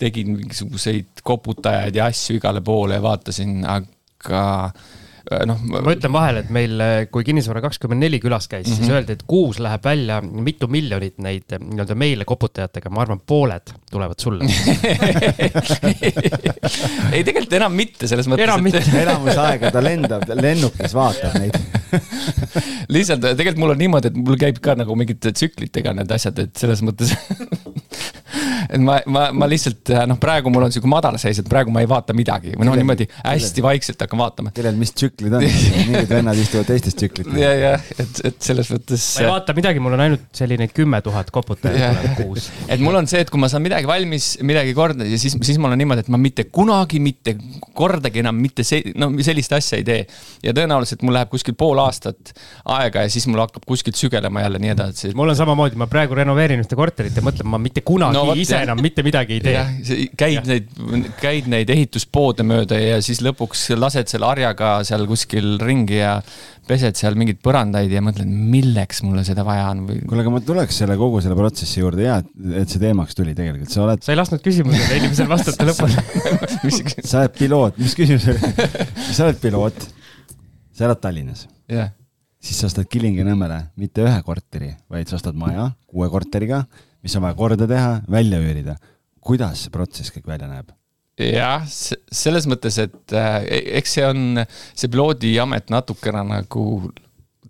tegin 0.00 0.34
mingisuguseid 0.36 1.24
koputajaid 1.24 1.96
ja 1.96 2.08
asju 2.10 2.36
igale 2.40 2.60
poole 2.64 2.98
ja 2.98 3.04
vaatasin, 3.04 3.60
aga 3.64 4.46
noh. 5.48 5.58
ma 5.70 5.92
ütlen 5.94 6.12
vahele, 6.14 6.38
et 6.44 6.50
meil, 6.54 6.74
äh, 6.82 7.06
kui 7.12 7.24
Kinnisvara 7.26 7.60
kakskümmend 7.64 8.00
neli 8.04 8.18
külas 8.22 8.46
käis 8.50 8.66
mm, 8.66 8.72
-hmm. 8.72 8.76
siis 8.76 8.88
mhm. 8.88 8.96
öeldi, 8.96 9.12
et 9.16 9.24
kuus 9.26 9.56
läheb 9.62 9.84
välja 9.84 10.20
mitu 10.22 10.68
miljonit 10.70 11.18
neid 11.18 11.52
äh, 11.52 11.58
nii-öelda 11.62 11.94
meile 11.98 12.24
koputajatega, 12.28 12.90
ma 12.90 13.00
arvan, 13.02 13.20
pooled 13.26 13.66
tulevad 13.90 14.18
sulle 14.22 14.44
ei, 17.14 17.24
tegelikult 17.24 17.52
enam 17.58 17.72
mitte, 17.74 18.06
selles 18.06 18.28
mõttes. 18.30 18.46
enam 18.46 18.62
mitte 18.62 18.78
et... 18.84 18.94
enamus 19.06 19.36
aega 19.42 19.70
ta 19.74 19.80
lendab 19.84 20.22
lennukis, 20.34 20.94
vaatab 20.94 21.34
neid 21.40 21.54
lihtsalt 22.94 23.22
tegelikult 23.32 23.62
mul 23.62 23.74
on 23.74 23.80
niimoodi, 23.82 24.06
et 24.12 24.16
mul 24.20 24.38
käib 24.40 24.56
ka 24.62 24.70
nagu 24.78 24.92
mingite 24.98 25.28
tsüklitega 25.34 25.90
need 25.96 26.10
asjad, 26.14 26.36
et 26.46 26.54
selles 26.58 26.80
mõttes 26.86 27.10
et 28.68 28.82
ma, 28.82 28.98
ma, 29.06 29.26
ma 29.36 29.48
lihtsalt 29.50 29.92
noh, 30.08 30.18
praegu 30.22 30.52
mul 30.52 30.66
on 30.66 30.74
sihuke 30.74 30.90
madalseis, 30.90 31.40
et 31.42 31.48
praegu 31.50 31.72
ma 31.74 31.82
ei 31.84 31.90
vaata 31.90 32.16
midagi 32.16 32.54
või 32.56 32.68
noh, 32.68 32.76
niimoodi 32.78 33.08
hästi 33.22 33.64
vaikselt 33.64 34.02
hakkan 34.04 34.20
vaatama. 34.20 34.52
kellel 34.56 34.78
mis 34.80 34.92
tsüklid 34.96 35.36
on 35.38 35.46
mingid 35.88 36.10
vennad 36.10 36.40
istuvad 36.40 36.68
teistes 36.70 36.96
tsüklites. 36.98 37.36
ja, 37.40 37.52
ja 37.54 37.72
et, 37.98 38.22
et 38.30 38.38
selles 38.42 38.70
mõttes. 38.72 39.06
ma 39.18 39.26
ei 39.26 39.32
vaata 39.32 39.56
midagi, 39.56 39.82
mul 39.82 39.96
on 39.98 40.04
ainult 40.06 40.26
selline 40.36 40.68
kümme 40.72 41.00
tuhat 41.04 41.30
koputajat 41.34 42.20
kuus. 42.20 42.50
et 42.68 42.82
mul 42.82 42.98
on 42.98 43.08
see, 43.10 43.22
et 43.24 43.32
kui 43.32 43.40
ma 43.42 43.50
saan 43.52 43.64
midagi 43.64 43.88
valmis, 43.88 44.34
midagi 44.46 44.74
korda 44.76 45.06
ja 45.06 45.20
siis, 45.20 45.38
siis 45.46 45.60
mul 45.62 45.74
on 45.74 45.80
niimoodi, 45.80 46.06
et 46.06 46.12
ma 46.12 46.20
mitte 46.20 46.48
kunagi 46.50 47.00
mitte 47.02 47.36
kordagi 47.76 48.22
enam 48.24 48.38
mitte 48.40 48.66
see, 48.66 48.92
no 48.98 49.10
sellist 49.24 49.54
asja 49.56 49.80
ei 49.80 49.86
tee. 49.86 50.02
ja 50.44 50.54
tõenäoliselt 50.56 51.04
mul 51.06 51.16
läheb 51.16 51.32
kuskil 51.32 51.56
pool 51.58 51.80
aastat 51.82 52.34
aega 52.76 53.06
ja 53.06 53.12
siis 53.12 53.26
mul 53.30 53.42
hakkab 53.44 53.66
kuskilt 53.68 53.98
sügelema 53.98 54.44
jälle 54.44 54.60
nii 54.62 54.72
edasi. 54.74 55.12
mul 55.18 55.32
on 55.32 55.38
samamoodi, 55.38 55.78
ma 55.80 55.88
praegu 55.90 56.18
renoveerin 56.18 56.62
ühte 56.62 56.78
korterit 56.78 57.16
ja 57.16 57.24
mõtlen, 57.24 57.48
ma 57.50 57.60
mitte 57.62 57.84
kunagi 57.86 58.16
no, 58.16 58.36
ise 58.38 58.55
enam 58.64 58.80
mitte 58.82 59.04
midagi 59.06 59.38
ei 59.38 59.42
tee. 59.44 60.08
käid 60.16 60.38
ja. 60.38 60.42
neid, 60.48 60.68
käid 61.20 61.48
neid 61.52 61.70
ehituspoode 61.72 62.46
mööda 62.46 62.78
ja 62.80 63.00
siis 63.04 63.20
lõpuks 63.24 63.68
lased 63.76 64.08
selle 64.12 64.28
harjaga 64.30 64.78
seal 64.86 65.06
kuskil 65.10 65.56
ringi 65.62 66.00
ja 66.00 66.20
pesed 66.66 66.98
seal 66.98 67.14
mingeid 67.18 67.38
põrandaid 67.44 67.92
ja 67.92 68.02
mõtled, 68.04 68.26
milleks 68.26 69.02
mulle 69.06 69.22
seda 69.26 69.44
vaja 69.46 69.68
on 69.70 69.84
või. 69.88 70.00
kuule, 70.08 70.24
aga 70.24 70.32
ma 70.34 70.40
tuleks 70.44 70.80
selle 70.82 70.96
kogu 70.98 71.20
selle 71.24 71.36
protsessi 71.38 71.80
juurde 71.80 72.06
ja 72.06 72.16
et 72.20 72.72
see 72.72 72.82
teemaks 72.82 73.14
tuli 73.18 73.36
tegelikult, 73.38 73.70
sa 73.72 73.84
oled. 73.84 74.02
sa 74.02 74.14
ei 74.14 74.18
lasknud 74.18 74.42
küsimusele 74.44 74.98
inimesel 75.00 75.30
vastata 75.30 75.68
lõpuni 75.68 77.04
sa 77.10 77.22
oled 77.22 77.36
piloot, 77.38 77.78
mis 77.82 77.94
küsimus 77.98 78.26
oli? 78.32 78.50
sa 79.12 79.28
oled 79.28 79.38
piloot, 79.42 79.86
sa 80.74 80.88
elad 80.88 81.02
Tallinnas 81.04 81.46
yeah.. 81.70 81.94
siis 82.42 82.58
sa 82.62 82.70
ostad 82.70 82.90
Kilingi-Nõmmele 82.90 83.62
mitte 83.78 84.02
ühe 84.06 84.18
korteri, 84.26 84.74
vaid 84.90 85.10
sa 85.10 85.20
ostad 85.20 85.38
maja 85.38 85.70
kuue 85.86 86.10
korteriga 86.10 86.64
mis 87.06 87.14
on 87.18 87.26
vaja 87.26 87.38
korda 87.38 87.68
teha, 87.70 88.00
välja 88.10 88.40
üürida. 88.42 88.76
kuidas 89.26 89.64
see 89.64 89.74
protsess 89.74 90.14
kõik 90.14 90.26
välja 90.28 90.50
näeb? 90.50 90.74
jah, 91.16 91.64
selles 91.66 92.46
mõttes, 92.50 92.76
et 92.82 93.14
äh, 93.16 93.38
eks 93.80 93.96
see 93.96 94.04
on, 94.06 94.42
see 94.76 94.90
piloodiamet 94.92 95.72
natukene 95.72 96.24
nagu 96.28 96.66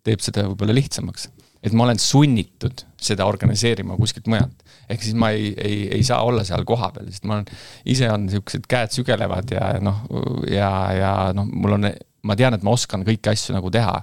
teeb 0.06 0.22
seda 0.22 0.46
võib-olla 0.46 0.76
lihtsamaks. 0.76 1.30
et 1.66 1.74
ma 1.74 1.86
olen 1.88 1.98
sunnitud 1.98 2.84
seda 3.02 3.26
organiseerima 3.26 3.96
kuskilt 3.98 4.28
mujalt. 4.30 4.62
ehk 4.88 5.02
siis 5.02 5.16
ma 5.18 5.32
ei, 5.34 5.50
ei, 5.58 5.80
ei 5.98 6.04
saa 6.06 6.20
olla 6.22 6.44
seal 6.46 6.62
kohapeal, 6.68 7.08
sest 7.10 7.26
ma 7.26 7.40
olen, 7.40 7.48
ise 7.90 8.10
on 8.12 8.28
siuksed 8.30 8.68
käed 8.70 8.94
sügelevad 8.94 9.50
ja 9.56 9.72
noh, 9.82 10.04
ja, 10.52 10.70
ja 10.94 11.14
noh, 11.34 11.48
mul 11.50 11.80
on 11.80 11.90
ma 12.26 12.36
tean, 12.38 12.56
et 12.56 12.64
ma 12.66 12.74
oskan 12.74 13.04
kõiki 13.06 13.30
asju 13.32 13.54
nagu 13.56 13.70
teha. 13.72 13.94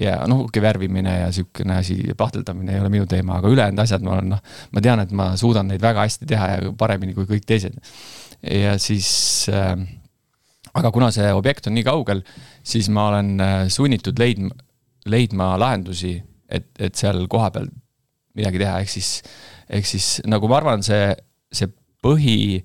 ja 0.00 0.18
noh, 0.30 0.46
värvimine 0.62 1.12
ja 1.18 1.32
sihukene 1.32 1.78
asi, 1.82 1.96
pahteldamine 2.16 2.76
ei 2.76 2.80
ole 2.80 2.88
minu 2.92 3.06
teema, 3.06 3.38
aga 3.40 3.50
ülejäänud 3.52 3.82
asjad 3.82 4.04
ma 4.04 4.14
olen 4.16 4.30
noh, 4.34 4.42
ma 4.72 4.84
tean, 4.84 5.02
et 5.04 5.12
ma 5.12 5.32
suudan 5.36 5.68
neid 5.68 5.82
väga 5.82 6.06
hästi 6.06 6.28
teha 6.28 6.48
ja 6.52 6.72
paremini 6.78 7.16
kui 7.16 7.28
kõik 7.28 7.46
teised. 7.48 7.76
ja 8.42 8.76
siis 8.82 9.10
äh,, 9.52 9.76
aga 10.74 10.92
kuna 10.92 11.10
see 11.14 11.32
objekt 11.36 11.68
on 11.68 11.76
nii 11.76 11.86
kaugel, 11.86 12.22
siis 12.64 12.88
ma 12.88 13.08
olen 13.10 13.34
äh, 13.40 13.56
sunnitud 13.68 14.18
leidma, 14.18 14.54
leidma 15.06 15.52
lahendusi, 15.60 16.16
et, 16.48 16.68
et 16.78 16.94
seal 16.96 17.26
kohapeal 17.28 17.68
midagi 18.38 18.62
teha, 18.62 18.78
ehk 18.80 18.92
siis, 18.92 19.10
ehk 19.68 19.88
siis 19.88 20.12
nagu 20.28 20.48
ma 20.48 20.60
arvan, 20.60 20.84
see, 20.86 21.12
see 21.52 21.68
põhi 22.02 22.62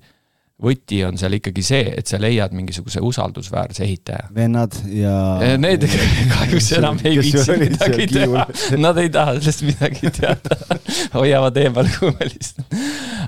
võti 0.62 0.98
on 1.06 1.18
seal 1.18 1.36
ikkagi 1.38 1.62
see, 1.62 1.92
et 2.00 2.10
sa 2.10 2.18
leiad 2.20 2.54
mingisuguse 2.56 3.02
usaldusväärse 3.04 3.84
ehitaja. 3.86 4.26
vennad 4.34 4.74
ja. 4.90 5.14
Need 5.60 5.86
kahjuks 6.32 6.72
enam 6.78 6.98
ei 7.06 7.20
viitsi 7.20 7.58
midagi 7.60 8.08
teha, 8.10 8.46
nad 8.82 8.98
ei 8.98 9.12
taha 9.14 9.36
sellest 9.38 9.62
midagi 9.68 10.10
teada 10.18 10.58
hoiavad 11.18 11.62
eemal 11.62 11.90
kummelist. 11.98 12.58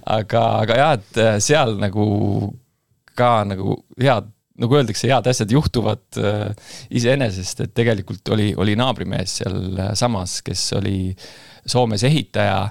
aga, 0.03 0.45
aga 0.65 0.81
jah, 0.83 0.99
et 0.99 1.23
äh, 1.23 1.39
seal 1.45 1.77
nagu 1.81 2.09
ka 3.15 3.33
nagu 3.47 3.79
head, 4.01 4.31
nagu 4.61 4.81
öeldakse, 4.81 5.07
head 5.11 5.31
asjad 5.31 5.55
juhtuvad 5.55 6.19
äh, 6.19 6.75
iseenesest, 6.99 7.63
et 7.67 7.75
tegelikult 7.79 8.35
oli, 8.35 8.51
oli 8.59 8.75
naabrimees 8.79 9.41
sealsamas, 9.43 10.41
kes 10.47 10.67
oli 10.81 10.99
Soomes 11.71 12.03
ehitaja 12.09 12.65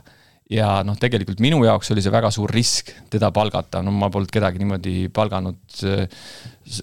ja 0.50 0.70
noh, 0.86 0.98
tegelikult 1.00 1.42
minu 1.44 1.62
jaoks 1.66 1.92
oli 1.94 2.02
see 2.04 2.14
väga 2.14 2.32
suur 2.34 2.52
risk 2.54 2.92
teda 3.12 3.30
palgata, 3.34 3.84
no 3.86 3.94
ma 3.94 4.10
polnud 4.14 4.32
kedagi 4.34 4.62
niimoodi 4.62 4.96
palganud 5.14 5.82
äh, 5.86 6.06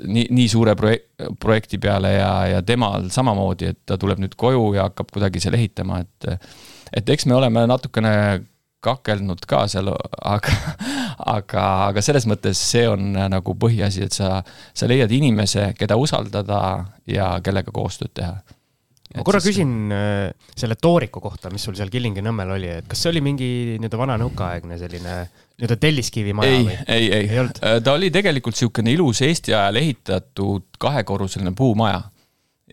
nii, 0.07 0.27
nii 0.31 0.49
suure 0.51 0.77
projek-, 0.79 1.09
projekti 1.43 1.81
peale 1.83 2.15
ja, 2.17 2.33
ja 2.55 2.65
temal 2.67 3.11
samamoodi, 3.13 3.73
et 3.73 3.83
ta 3.87 3.99
tuleb 3.99 4.23
nüüd 4.23 4.37
koju 4.39 4.75
ja 4.79 4.89
hakkab 4.91 5.11
kuidagi 5.15 5.43
seal 5.43 5.59
ehitama, 5.59 6.03
et 6.05 6.31
et 6.97 7.09
eks 7.11 7.27
me 7.27 7.35
oleme 7.35 7.67
natukene 7.67 8.13
kakelnud 8.87 9.43
ka 9.51 9.65
seal, 9.71 9.91
aga, 10.23 10.53
aga, 11.35 11.65
aga 11.91 12.05
selles 12.05 12.29
mõttes 12.31 12.61
see 12.71 12.85
on 12.87 13.17
nagu 13.33 13.57
põhiasi, 13.59 14.07
et 14.07 14.15
sa, 14.15 14.37
sa 14.47 14.87
leiad 14.87 15.11
inimese, 15.11 15.73
keda 15.79 15.99
usaldada 15.99 16.61
ja 17.11 17.33
kellega 17.43 17.75
koostööd 17.75 18.15
teha 18.15 18.37
ma 19.17 19.27
korra 19.27 19.41
siis... 19.43 19.57
küsin 19.57 19.95
äh, 19.95 20.51
selle 20.57 20.79
tooriku 20.81 21.23
kohta, 21.25 21.51
mis 21.53 21.65
sul 21.67 21.77
seal 21.79 21.93
Killingi-Nõmmel 21.93 22.57
oli, 22.57 22.73
et 22.81 22.91
kas 22.91 23.05
see 23.05 23.15
oli 23.15 23.23
mingi 23.25 23.49
nii-öelda 23.77 24.01
vana 24.01 24.19
nõukaaegne 24.21 24.79
selline 24.81 25.17
nii-öelda 25.57 25.79
telliskivimaja 25.83 26.59
ei, 26.59 26.67
või? 26.67 26.77
ei, 26.87 27.07
ei, 27.07 27.31
ei, 27.31 27.47
äh, 27.47 27.79
ta 27.85 27.97
oli 27.97 28.13
tegelikult 28.15 28.57
niisugune 28.57 28.93
ilus 28.97 29.23
Eesti 29.27 29.57
ajal 29.57 29.81
ehitatud 29.81 30.69
kahekorruseline 30.83 31.55
puumaja 31.57 32.05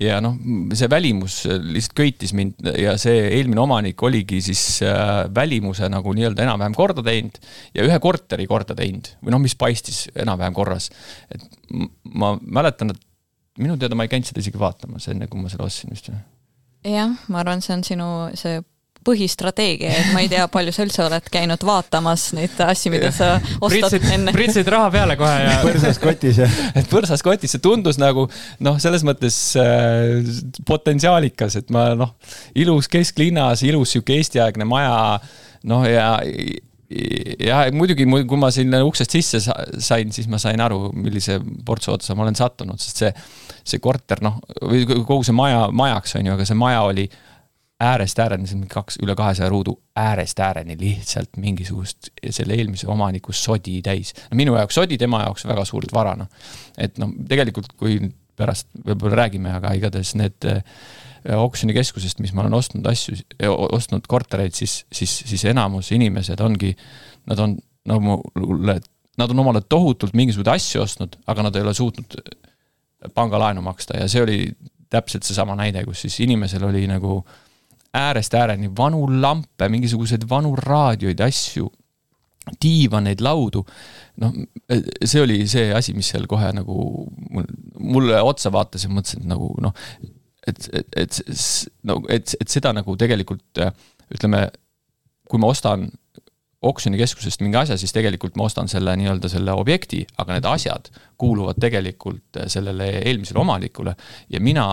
ja 0.01 0.17
noh, 0.23 0.35
see 0.73 0.89
välimus 0.89 1.43
lihtsalt 1.45 1.95
köitis 1.97 2.33
mind 2.33 2.65
ja 2.79 2.95
see 3.01 3.27
eelmine 3.37 3.61
omanik 3.61 4.01
oligi 4.03 4.41
siis 4.41 4.81
äh, 4.85 5.27
välimuse 5.35 5.89
nagu 5.91 6.15
nii-öelda 6.17 6.47
enam-vähem 6.47 6.75
korda 6.77 7.05
teinud 7.05 7.37
ja 7.77 7.85
ühe 7.85 7.99
korteri 8.01 8.47
korda 8.49 8.75
teinud 8.77 9.11
või 9.21 9.35
noh, 9.35 9.43
mis 9.43 9.55
paistis 9.59 10.07
enam-vähem 10.17 10.55
korras. 10.57 10.89
et 11.29 11.45
ma 12.09 12.33
mäletan, 12.41 12.95
et 12.95 13.61
minu 13.61 13.77
teada 13.77 13.97
ma 13.97 14.07
ei 14.07 14.11
käinud 14.11 14.29
seda 14.29 14.41
isegi 14.41 14.59
vaatamas, 14.59 15.11
enne 15.13 15.29
kui 15.29 15.41
ma 15.41 15.51
selle 15.51 15.67
ostsin 15.67 15.93
vist 15.93 16.09
või? 16.09 16.21
Jah, 16.83 17.17
ma 17.27 17.43
arvan, 17.43 17.63
see 17.63 17.75
on 17.75 17.83
sinu 17.87 18.11
see 18.39 18.61
põhistrateegia, 19.03 19.91
et 19.99 20.11
ma 20.15 20.21
ei 20.23 20.29
tea, 20.31 20.45
palju 20.51 20.71
sa 20.71 20.85
üldse 20.85 21.01
oled 21.03 21.25
käinud 21.31 21.63
vaatamas 21.67 22.29
neid 22.37 22.59
asju, 22.63 22.91
mida 22.93 23.09
sa 23.15 23.33
ostad 23.63 24.05
enne. 24.07 24.31
pritsid 24.35 24.69
raha 24.71 24.89
peale 24.93 25.17
kohe 25.19 25.33
ja. 25.43 25.57
põrsas 25.63 25.99
kotis 25.99 26.39
ja. 26.39 26.47
et 26.79 26.87
põrsas 26.91 27.23
kotis, 27.25 27.51
see 27.51 27.63
tundus 27.63 27.99
nagu 28.01 28.29
noh, 28.63 28.79
selles 28.83 29.03
mõttes 29.07 29.39
äh, 29.59 30.23
potentsiaalikas, 30.67 31.59
et 31.59 31.73
ma 31.73 31.89
noh, 31.99 32.15
ilus 32.55 32.87
kesklinnas, 32.91 33.65
ilus 33.67 33.97
sihuke 33.97 34.15
Eesti-aegne 34.21 34.67
maja, 34.69 35.17
noh 35.67 35.83
ja 35.87 36.13
ja 37.43 37.63
muidugi, 37.73 38.05
kui 38.05 38.39
ma 38.39 38.49
sinna 38.53 38.83
uksest 38.85 39.15
sisse 39.15 39.39
sain, 39.43 40.11
siis 40.13 40.27
ma 40.31 40.39
sain 40.41 40.61
aru, 40.61 40.91
millise 40.95 41.39
portsu 41.65 41.93
otsa 41.95 42.15
ma 42.15 42.25
olen 42.25 42.37
sattunud, 42.37 42.81
sest 42.81 43.03
see, 43.03 43.11
see 43.63 43.79
korter 43.83 44.21
noh, 44.23 44.39
või 44.61 44.83
kogu 44.87 45.21
see 45.23 45.35
maja, 45.35 45.67
majaks 45.71 46.17
on 46.19 46.27
ju, 46.27 46.33
aga 46.35 46.47
see 46.47 46.57
maja 46.59 46.81
oli 46.87 47.07
äärest 47.83 48.19
ääreni, 48.19 48.47
see 48.47 48.55
on 48.55 48.63
mingi 48.63 48.73
kaks, 48.73 48.97
üle 49.03 49.15
kahesaja 49.17 49.49
ruudu, 49.51 49.75
äärest 49.99 50.39
ääreni 50.39 50.77
lihtsalt 50.79 51.37
mingisugust 51.41 52.11
selle 52.29 52.57
eelmise 52.57 52.87
omaniku 52.91 53.33
sodi 53.35 53.81
täis. 53.85 54.13
no 54.31 54.39
minu 54.39 54.55
jaoks 54.57 54.77
sodi, 54.79 54.97
tema 54.97 55.23
jaoks 55.25 55.47
väga 55.49 55.65
suurt 55.67 55.93
vara, 55.93 56.15
noh. 56.19 56.29
et 56.77 56.97
noh, 57.01 57.11
tegelikult 57.29 57.73
kui 57.79 57.99
pärast 58.39 58.69
võib-olla 58.85 59.23
räägime, 59.23 59.51
aga 59.57 59.73
igatahes 59.77 60.13
need 60.19 60.47
äh, 60.49 60.63
oksjonikeskusest, 61.37 62.21
mis 62.23 62.33
ma 62.33 62.43
olen 62.43 62.57
ostnud 62.57 62.87
asju, 62.89 63.17
ostnud 63.47 64.07
kortereid, 64.09 64.55
siis, 64.57 64.83
siis, 64.91 65.19
siis 65.29 65.45
enamus 65.51 65.91
inimesed 65.95 66.41
ongi, 66.43 66.73
nad 67.29 67.39
on 67.39 67.57
nagu 67.89 68.19
mulle, 68.39 68.79
nad 69.19 69.31
on 69.31 69.43
omale 69.43 69.61
tohutult 69.69 70.15
mingisuguseid 70.17 70.53
asju 70.55 70.83
ostnud, 70.83 71.19
aga 71.27 71.47
nad 71.47 71.55
ei 71.55 71.65
ole 71.65 71.75
suutnud 71.77 72.17
pangalaenu 73.15 73.61
maksta 73.61 73.97
ja 73.99 74.07
see 74.11 74.21
oli 74.23 74.37
täpselt 74.93 75.25
seesama 75.25 75.55
näide, 75.57 75.83
kus 75.87 76.05
siis 76.05 76.19
inimesel 76.25 76.63
oli 76.67 76.85
nagu 76.87 77.21
äärest 77.93 78.33
ääreni 78.33 78.71
vanu 78.77 79.05
lampe, 79.21 79.69
mingisuguseid 79.69 80.25
vanu 80.29 80.55
raadioid, 80.57 81.19
asju, 81.21 81.67
diivaneid, 82.61 83.21
laudu. 83.21 83.65
noh, 84.21 84.33
see 85.05 85.21
oli 85.21 85.39
see 85.49 85.71
asi, 85.73 85.93
mis 85.97 86.09
seal 86.13 86.27
kohe 86.29 86.51
nagu 86.53 87.07
mulle 87.79 88.21
otsa 88.21 88.51
vaatas 88.53 88.85
ja 88.85 88.91
mõtlesin, 88.93 89.23
et 89.23 89.31
nagu 89.31 89.49
noh, 89.61 89.73
et, 90.45 90.67
et, 90.73 90.97
et 91.05 91.21
no 91.89 91.97
et, 92.09 92.35
et 92.41 92.49
seda 92.49 92.73
nagu 92.75 92.97
tegelikult 92.99 93.63
ütleme, 94.13 94.45
kui 95.29 95.41
ma 95.41 95.49
ostan 95.53 95.87
oksjonikeskusest 96.63 97.43
mingi 97.43 97.59
asja, 97.59 97.77
siis 97.77 97.93
tegelikult 97.95 98.37
ma 98.39 98.47
ostan 98.47 98.69
selle 98.71 98.95
nii-öelda 98.99 99.29
selle 99.31 99.55
objekti, 99.57 100.03
aga 100.17 100.37
need 100.37 100.47
asjad 100.47 100.89
kuuluvad 101.19 101.59
tegelikult 101.61 102.43
sellele 102.47 102.89
eelmisele 103.03 103.41
omanikule 103.43 103.95
ja 104.29 104.41
mina 104.43 104.67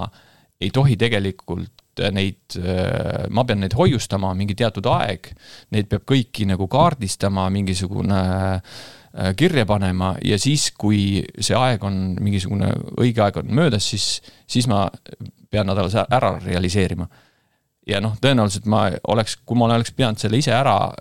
ei 0.61 0.71
tohi 0.75 0.97
tegelikult 1.01 1.81
neid, 2.15 2.57
äh, 2.57 3.27
ma 3.33 3.45
pean 3.45 3.61
neid 3.65 3.75
hoiustama 3.77 4.33
mingi 4.39 4.57
teatud 4.57 4.87
aeg, 4.93 5.33
neid 5.75 5.91
peab 5.91 6.07
kõiki 6.09 6.47
nagu 6.49 6.69
kaardistama, 6.71 7.49
mingisugune 7.53 8.21
äh, 8.21 9.33
kirja 9.37 9.67
panema 9.69 10.15
ja 10.25 10.39
siis, 10.41 10.71
kui 10.79 11.21
see 11.41 11.57
aeg 11.59 11.85
on, 11.85 11.99
mingisugune 12.21 12.71
õige 13.01 13.25
aeg 13.25 13.41
on 13.43 13.51
möödas, 13.61 13.91
siis, 13.93 14.21
siis 14.49 14.71
ma 14.71 14.87
pean 15.51 15.67
nad 15.67 15.81
ära 15.81 16.37
realiseerima. 16.39 17.09
ja 17.87 18.01
noh, 18.01 18.15
tõenäoliselt 18.23 18.69
ma 18.71 18.87
oleks, 19.11 19.41
kui 19.45 19.59
ma 19.59 19.67
oleks 19.67 19.93
pidanud 19.97 20.21
selle 20.21 20.39
ise 20.39 20.55
ära 20.55 20.93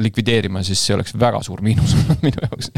likvideerima, 0.00 0.62
siis 0.64 0.80
see 0.86 0.94
oleks 0.96 1.16
väga 1.20 1.42
suur 1.44 1.60
miinus 1.64 1.96
olnud 1.98 2.22
minu 2.26 2.46
jaoks. 2.46 2.70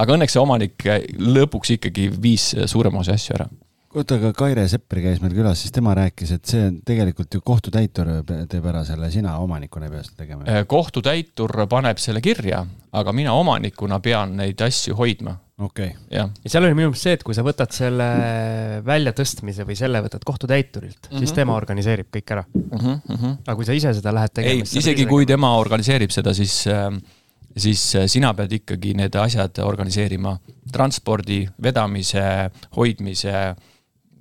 aga 0.00 0.16
õnneks 0.16 0.36
see 0.36 0.44
omanik 0.44 0.86
lõpuks 1.20 1.74
ikkagi 1.76 2.08
viis 2.22 2.52
suurema 2.70 3.02
osa 3.04 3.18
asju 3.18 3.36
ära 3.36 3.50
oota, 3.94 4.16
aga 4.20 4.30
Kaire 4.36 4.64
Seppri 4.70 5.02
käis 5.04 5.20
meil 5.22 5.34
külas, 5.34 5.62
siis 5.62 5.74
tema 5.74 5.94
rääkis, 5.98 6.34
et 6.36 6.46
see 6.46 6.62
on 6.68 6.78
tegelikult 6.86 7.34
ju 7.34 7.42
kohtutäitur 7.44 8.10
teeb 8.50 8.66
ära 8.70 8.84
selle, 8.86 9.10
sina 9.10 9.36
omanikuna 9.42 9.88
ei 9.88 9.94
pea 9.94 10.04
seda 10.06 10.22
tegema. 10.24 10.64
Kohtutäitur 10.70 11.54
paneb 11.70 11.98
selle 12.02 12.22
kirja, 12.24 12.62
aga 12.92 13.14
mina 13.16 13.34
omanikuna 13.38 14.00
pean 14.04 14.36
neid 14.38 14.62
asju 14.66 14.96
hoidma. 14.98 15.36
Okei 15.60 15.92
okay.. 15.92 16.16
ja 16.16 16.26
seal 16.46 16.64
oli 16.64 16.74
minu 16.78 16.90
meelest 16.90 17.06
see, 17.06 17.14
et 17.18 17.24
kui 17.26 17.36
sa 17.36 17.44
võtad 17.46 17.72
selle 17.74 18.08
väljatõstmise 18.86 19.66
või 19.68 19.78
selle 19.78 20.02
võtad 20.04 20.24
kohtutäiturilt 20.26 20.98
mm, 20.98 21.12
-hmm. 21.12 21.18
siis 21.18 21.30
mhm. 21.30 21.38
tema 21.42 21.56
organiseerib 21.60 22.10
kõik 22.16 22.34
ära 22.36 22.44
mm. 22.48 23.00
-hmm. 23.06 23.38
aga 23.46 23.56
kui 23.56 23.68
sa 23.68 23.76
ise 23.76 23.94
seda 24.00 24.14
lähed 24.14 24.34
tegema. 24.34 24.60
ei, 24.60 24.78
isegi 24.82 25.06
kui 25.10 25.28
tema 25.28 25.54
organiseerib 25.60 26.12
seda, 26.14 26.34
siis 26.34 26.62
äh, 26.70 26.88
siis 27.56 27.96
äh, 27.96 28.06
sina 28.10 28.32
pead 28.34 28.52
ikkagi 28.60 28.94
need 28.98 29.16
asjad 29.18 29.58
organiseerima, 29.64 30.36
transpordi, 30.72 31.42
vedamise, 31.62 32.22
hoidmise 32.76 33.34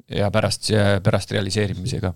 ja 0.09 0.31
pärast, 0.33 0.71
pärast 1.03 1.31
realiseerimisega. 1.31 2.13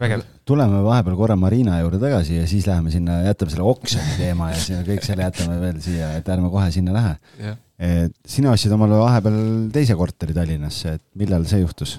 vägev. 0.00 0.22
tuleme 0.44 0.82
vahepeal 0.84 1.16
korra 1.16 1.36
Marina 1.36 1.80
juurde 1.80 1.98
tagasi 1.98 2.36
ja 2.36 2.46
siis 2.46 2.66
läheme 2.66 2.90
sinna, 2.90 3.22
jätame 3.26 3.50
selle 3.50 3.66
oksjoni 3.68 4.16
teema 4.16 4.50
ja 4.52 4.60
sinna 4.62 4.82
kõik 4.86 5.04
selle 5.04 5.26
jätame 5.26 5.60
veel 5.60 5.80
siia, 5.84 6.12
et 6.16 6.28
ärme 6.28 6.50
kohe 6.50 6.70
sinna 6.72 6.94
lähe. 6.94 7.56
Et 7.78 8.14
sina 8.26 8.50
ostsid 8.52 8.72
omale 8.74 8.98
vahepeal 8.98 9.68
teise 9.74 9.94
korteri 9.98 10.34
Tallinnasse, 10.34 10.96
et 10.98 11.04
millal 11.20 11.46
see 11.46 11.62
juhtus? 11.62 11.98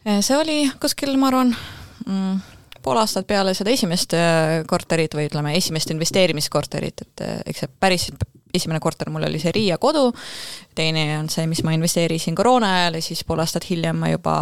see 0.00 0.36
oli 0.36 0.62
kuskil, 0.80 1.12
ma 1.20 1.28
arvan 1.28 1.52
mm, 2.06 2.38
pool 2.82 3.00
aastat 3.00 3.26
peale 3.28 3.52
seda 3.56 3.72
esimest 3.72 4.14
äh, 4.16 4.60
korterit 4.68 5.14
või 5.16 5.28
ütleme, 5.28 5.54
esimest 5.58 5.92
investeerimiskorterit, 5.92 7.04
et 7.04 7.24
äh, 7.26 7.42
eks 7.50 7.64
see 7.64 7.72
päris 7.80 8.08
esimene 8.54 8.80
korter 8.82 9.10
mul 9.14 9.28
oli 9.28 9.38
see 9.38 9.52
Riia 9.54 9.76
kodu, 9.78 10.08
teine 10.74 11.04
on 11.20 11.28
see, 11.30 11.46
mis 11.50 11.62
ma 11.66 11.74
investeerisin 11.76 12.34
koroona 12.38 12.72
ajal 12.80 12.98
ja 12.98 13.04
siis 13.04 13.22
pool 13.28 13.42
aastat 13.44 13.68
hiljem 13.70 14.00
ma 14.00 14.10
juba 14.10 14.34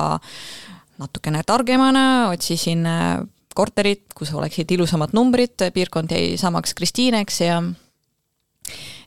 natukene 0.99 1.43
targemana 1.47 2.05
otsisin 2.33 2.87
äh, 2.89 3.19
korterit, 3.59 4.07
kus 4.15 4.31
oleksid 4.35 4.71
ilusamad 4.77 5.15
numbrid, 5.17 5.59
piirkond 5.75 6.15
jäi 6.15 6.37
samaks 6.39 6.77
Kristiineks 6.79 7.41
ja 7.43 7.59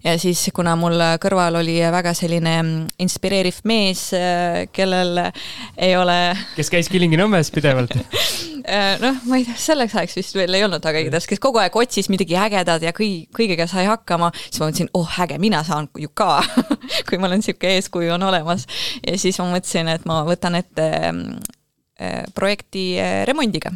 ja 0.03 0.15
siis, 0.21 0.43
kuna 0.55 0.75
mul 0.79 0.97
kõrval 1.21 1.61
oli 1.61 1.79
väga 1.93 2.13
selline 2.17 2.55
inspireeriv 3.01 3.61
mees, 3.69 4.09
kellel 4.73 5.25
ei 5.77 5.97
ole 5.97 6.19
kes 6.57 6.73
käis 6.73 6.91
Kilingi-Nõmmes 6.91 7.53
pidevalt 7.53 7.97
Äh, 8.67 8.97
noh, 9.01 9.17
ma 9.25 9.39
ei 9.39 9.45
tea, 9.45 9.55
selleks 9.57 9.95
ajaks 9.97 10.17
vist 10.19 10.35
veel 10.37 10.53
ei 10.53 10.63
olnud, 10.65 10.83
aga 10.85 11.01
igatahes, 11.01 11.25
kes 11.29 11.41
kogu 11.41 11.59
aeg 11.61 11.75
otsis 11.81 12.09
midagi 12.13 12.35
ägedat 12.37 12.83
ja 12.85 12.93
kõi-, 12.93 13.25
kõigega 13.33 13.65
sai 13.69 13.87
hakkama, 13.89 14.29
siis 14.37 14.61
ma 14.61 14.67
mõtlesin, 14.69 14.91
oh 14.97 15.19
äge, 15.23 15.39
mina 15.41 15.63
saan 15.65 15.89
ju 15.97 16.11
ka 16.13 16.43
kui 17.09 17.17
mul 17.17 17.33
on 17.33 17.41
niisugune 17.41 17.79
eeskuju 17.79 18.13
on 18.17 18.27
olemas. 18.29 18.67
ja 19.07 19.17
siis 19.17 19.39
ma 19.41 19.49
mõtlesin, 19.55 19.89
et 19.95 20.05
ma 20.09 20.21
võtan 20.27 20.59
ette 20.59 20.89
äh, 20.93 22.21
projekti 22.37 22.85
äh, 23.01 23.23
remondiga 23.29 23.73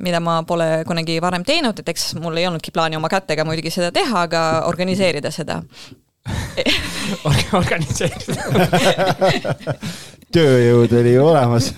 mida 0.00 0.20
ma 0.20 0.42
pole 0.44 0.82
kunagi 0.88 1.20
varem 1.22 1.44
teinud, 1.48 1.78
et 1.80 1.88
eks 1.88 2.14
mul 2.20 2.36
ei 2.36 2.46
olnudki 2.48 2.72
plaani 2.74 2.98
oma 2.98 3.08
kätega 3.08 3.44
muidugi 3.48 3.72
seda 3.72 3.90
teha, 3.94 4.26
aga 4.28 4.42
organiseerida 4.68 5.32
seda 5.32 5.62
organiseerida 7.60 8.36
tööjõud 10.34 10.92
oli 11.00 11.14
ju 11.14 11.24
olemas. 11.26 11.70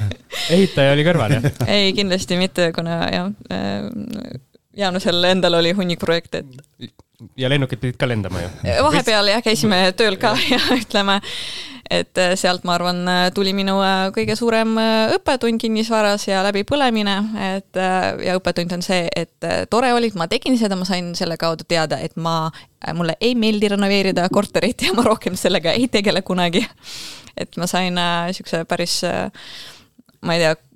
ehitaja 0.51 0.93
oli 0.97 1.05
kõrval, 1.07 1.37
jah? 1.37 1.47
ei, 1.75 1.93
kindlasti 1.97 2.39
mitte, 2.41 2.71
kuna 2.77 2.99
jah, 3.13 3.31
äh, 3.53 4.41
Jaanusel 4.77 5.25
endal 5.29 5.59
oli 5.59 5.75
hunnik 5.77 6.01
projekte, 6.01 6.43
et. 6.43 6.93
ja 7.37 7.51
lennukid 7.53 7.81
pidid 7.81 7.99
ka 8.01 8.09
lendama 8.09 8.45
ju? 8.45 8.51
vahepeal 8.89 9.33
jah, 9.35 9.45
käisime 9.45 9.85
tööl 9.97 10.19
ka 10.21 10.35
ja 10.51 10.61
ütleme, 10.77 11.21
et 11.93 12.19
äh, 12.21 12.35
sealt, 12.41 12.65
ma 12.65 12.77
arvan, 12.79 13.03
tuli 13.37 13.53
minu 13.57 13.79
äh, 13.85 14.09
kõige 14.17 14.37
suurem 14.39 14.75
õppetund 15.17 15.61
kinnisvaras 15.61 16.27
ja 16.29 16.43
läbipõlemine, 16.47 17.17
et 17.53 17.81
ja 18.25 18.37
õppetund 18.39 18.73
on 18.79 18.85
see, 18.85 19.07
et 19.17 19.49
tore 19.71 19.93
oli, 19.93 20.13
et 20.13 20.19
ma 20.19 20.29
tegin 20.31 20.57
seda, 20.61 20.79
ma 20.79 20.89
sain 20.89 21.13
selle 21.19 21.37
kaudu 21.41 21.67
teada, 21.69 22.01
et 22.01 22.17
ma, 22.17 22.47
mulle 22.97 23.17
ei 23.21 23.35
meeldi 23.39 23.75
renoveerida 23.75 24.29
korterit 24.33 24.87
ja 24.87 24.95
ma 24.97 25.05
rohkem 25.07 25.37
sellega 25.39 25.75
ei 25.77 25.89
tegele 25.93 26.25
kunagi. 26.27 26.65
Et 27.37 27.57
ma 27.57 27.69
sain 27.71 27.97
niisuguse 27.97 28.63
äh, 28.63 28.69
päris, 28.69 28.99
äh, 29.09 29.31
ma 30.23 30.37
ei 30.37 30.43
tea, 30.43 30.53
äh, 30.53 30.72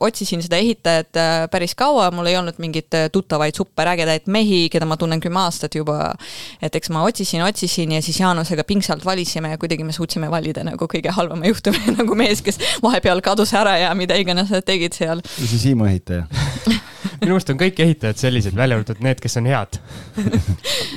otsisin 0.00 0.42
seda 0.44 0.58
ehitajat 0.60 1.18
päris 1.50 1.74
kaua, 1.78 2.10
mul 2.14 2.30
ei 2.30 2.36
olnud 2.38 2.58
mingeid 2.62 2.94
tuttavaid 3.12 3.56
superägedaid 3.58 4.28
mehi, 4.32 4.66
keda 4.72 4.88
ma 4.88 4.96
tunnen 5.00 5.20
kümme 5.20 5.40
aastat 5.42 5.74
juba. 5.78 6.12
et 6.62 6.74
eks 6.74 6.90
ma 6.94 7.02
otsisin, 7.06 7.42
otsisin 7.42 7.92
ja 7.92 8.02
siis 8.02 8.20
Jaanusega 8.20 8.64
pingsalt 8.64 9.04
valisime 9.04 9.50
ja 9.54 9.58
kuidagi 9.58 9.84
me 9.84 9.92
suutsime 9.92 10.30
valida 10.30 10.64
nagu 10.66 10.88
kõige 10.90 11.12
halvema 11.14 11.48
juhtumi 11.48 11.80
nagu 11.98 12.18
mees, 12.18 12.42
kes 12.42 12.60
vahepeal 12.82 13.22
kadus 13.24 13.54
ära 13.54 13.78
ja 13.78 13.94
mida 13.98 14.18
iganes 14.18 14.50
nad 14.54 14.66
tegid 14.66 14.96
seal. 14.96 15.22
ja 15.24 15.46
siis 15.46 15.64
Hiimu 15.70 15.88
ehitaja 15.90 16.26
minu 17.22 17.36
arust 17.36 17.52
on 17.52 17.60
kõik 17.60 17.80
ehitajad 17.84 18.20
sellised, 18.20 18.56
välja 18.58 18.78
arvatud 18.78 19.02
need, 19.04 19.22
kes 19.22 19.38
on 19.40 19.48
head 19.50 19.80